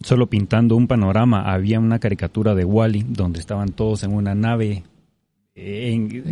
Solo 0.00 0.28
pintando 0.28 0.74
un 0.74 0.88
panorama, 0.88 1.52
había 1.52 1.78
una 1.78 2.00
caricatura 2.00 2.56
de 2.56 2.64
Wally 2.64 3.06
donde 3.08 3.38
estaban 3.38 3.70
todos 3.70 4.02
en 4.02 4.12
una 4.12 4.34
nave 4.34 4.82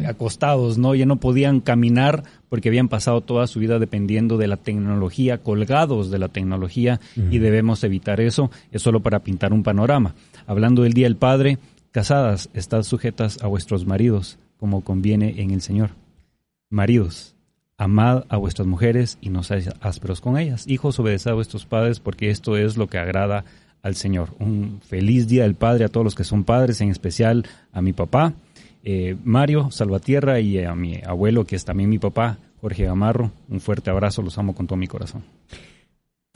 acostados, 0.07 0.79
¿no? 0.79 0.95
Ya 0.95 1.07
no 1.07 1.17
podían 1.17 1.61
caminar 1.61 2.23
porque 2.49 2.69
habían 2.69 2.89
pasado 2.89 3.21
toda 3.21 3.47
su 3.47 3.59
vida 3.59 3.79
dependiendo 3.79 4.39
de 4.39 4.47
la 4.47 4.57
tecnología, 4.57 5.39
colgados 5.39 6.11
de 6.11 6.19
la 6.19 6.29
tecnología 6.29 7.01
y 7.17 7.39
debemos 7.39 7.83
evitar 7.85 8.21
eso. 8.21 8.51
Es 8.71 8.83
solo 8.83 9.01
para 9.01 9.21
pintar 9.21 9.53
un 9.53 9.63
panorama. 9.63 10.15
Hablando 10.47 10.83
del 10.83 10.93
Día 10.93 11.07
del 11.07 11.17
Padre, 11.17 11.59
casadas, 11.91 12.51
estad 12.55 12.83
sujetas 12.83 13.43
a 13.43 13.47
vuestros 13.49 13.87
maridos, 13.87 14.39
como 14.59 14.83
conviene 14.83 15.41
en 15.41 15.51
el 15.51 15.61
Señor. 15.61 15.91
Maridos, 16.71 17.35
amad 17.79 18.25
a 18.29 18.37
vuestras 18.37 18.69
mujeres 18.69 19.19
y 19.21 19.31
no 19.31 19.43
seáis 19.43 19.71
ásperos 19.81 20.21
con 20.21 20.39
ellas. 20.39 20.67
Hijos, 20.69 20.99
obedeced 20.99 21.31
a 21.31 21.35
vuestros 21.35 21.67
padres 21.67 22.01
porque 22.01 22.31
esto 22.31 22.57
es 22.57 22.77
lo 22.77 22.87
que 22.87 22.99
agrada 22.99 23.45
al 23.83 23.97
Señor. 23.97 24.31
Un 24.39 24.81
feliz 24.87 25.27
Día 25.29 25.43
del 25.43 25.55
Padre 25.55 25.85
a 25.85 25.89
todos 25.89 26.05
los 26.05 26.15
que 26.15 26.25
son 26.25 26.45
padres, 26.45 26.81
en 26.81 26.91
especial 26.91 27.45
a 27.73 27.83
mi 27.83 27.93
papá 27.93 28.35
eh, 28.89 29.17
Mario 29.25 29.73
Salvatierra 29.73 30.39
y 30.39 30.63
a 30.63 30.73
mi 30.77 31.01
abuelo, 31.05 31.45
que 31.45 31.57
es 31.57 31.65
también 31.65 31.91
mi 31.91 31.99
papá, 31.99 32.39
Jorge 32.61 32.85
Gamarro. 32.85 33.33
Un 33.49 33.61
fuerte 33.61 33.91
abrazo, 33.91 34.23
los 34.23 34.39
amo 34.39 34.55
con 34.55 34.69
todo 34.69 34.77
mi 34.77 34.87
corazón. 34.87 35.25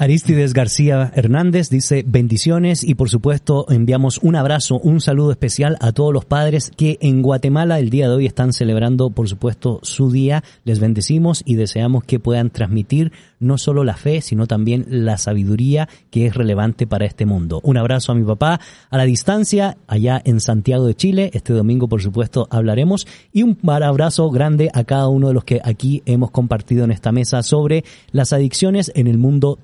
Aristides 0.00 0.54
García 0.54 1.12
Hernández 1.14 1.68
dice 1.68 2.02
bendiciones 2.06 2.84
y 2.84 2.94
por 2.94 3.10
supuesto 3.10 3.66
enviamos 3.68 4.16
un 4.22 4.34
abrazo, 4.34 4.78
un 4.78 5.02
saludo 5.02 5.30
especial 5.30 5.76
a 5.78 5.92
todos 5.92 6.14
los 6.14 6.24
padres 6.24 6.72
que 6.74 6.96
en 7.02 7.20
Guatemala 7.20 7.78
el 7.78 7.90
día 7.90 8.08
de 8.08 8.14
hoy 8.14 8.24
están 8.24 8.54
celebrando 8.54 9.10
por 9.10 9.28
supuesto 9.28 9.78
su 9.82 10.10
día. 10.10 10.42
Les 10.64 10.80
bendecimos 10.80 11.42
y 11.44 11.56
deseamos 11.56 12.04
que 12.04 12.18
puedan 12.18 12.48
transmitir 12.48 13.12
no 13.40 13.58
solo 13.58 13.84
la 13.84 13.96
fe, 13.96 14.20
sino 14.20 14.46
también 14.46 14.86
la 14.88 15.18
sabiduría 15.18 15.88
que 16.10 16.26
es 16.26 16.34
relevante 16.34 16.86
para 16.86 17.06
este 17.06 17.26
mundo. 17.26 17.60
Un 17.64 17.76
abrazo 17.76 18.12
a 18.12 18.14
mi 18.14 18.24
papá 18.24 18.60
a 18.90 18.96
la 18.96 19.04
distancia, 19.04 19.76
allá 19.86 20.20
en 20.24 20.40
Santiago 20.40 20.86
de 20.86 20.94
Chile. 20.94 21.30
Este 21.32 21.52
domingo, 21.52 21.88
por 21.88 22.02
supuesto, 22.02 22.46
hablaremos. 22.50 23.06
Y 23.32 23.42
un 23.42 23.58
abrazo 23.64 24.30
grande 24.30 24.70
a 24.72 24.84
cada 24.84 25.08
uno 25.08 25.28
de 25.28 25.34
los 25.34 25.44
que 25.44 25.60
aquí 25.64 26.02
hemos 26.04 26.30
compartido 26.30 26.84
en 26.84 26.92
esta 26.92 27.12
mesa 27.12 27.42
sobre 27.42 27.84
las 28.12 28.32
adicciones 28.32 28.92
en 28.94 29.06
el 29.06 29.18
mundo 29.18 29.58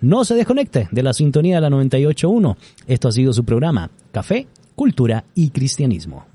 No 0.00 0.24
se 0.24 0.34
desconecte 0.34 0.88
de 0.90 1.02
la 1.02 1.12
sintonía 1.12 1.56
de 1.56 1.62
la 1.62 1.76
98.1. 1.76 2.56
Esto 2.86 3.08
ha 3.08 3.12
sido 3.12 3.32
su 3.32 3.44
programa, 3.44 3.90
Café, 4.12 4.46
Cultura 4.74 5.24
y 5.34 5.50
Cristianismo. 5.50 6.29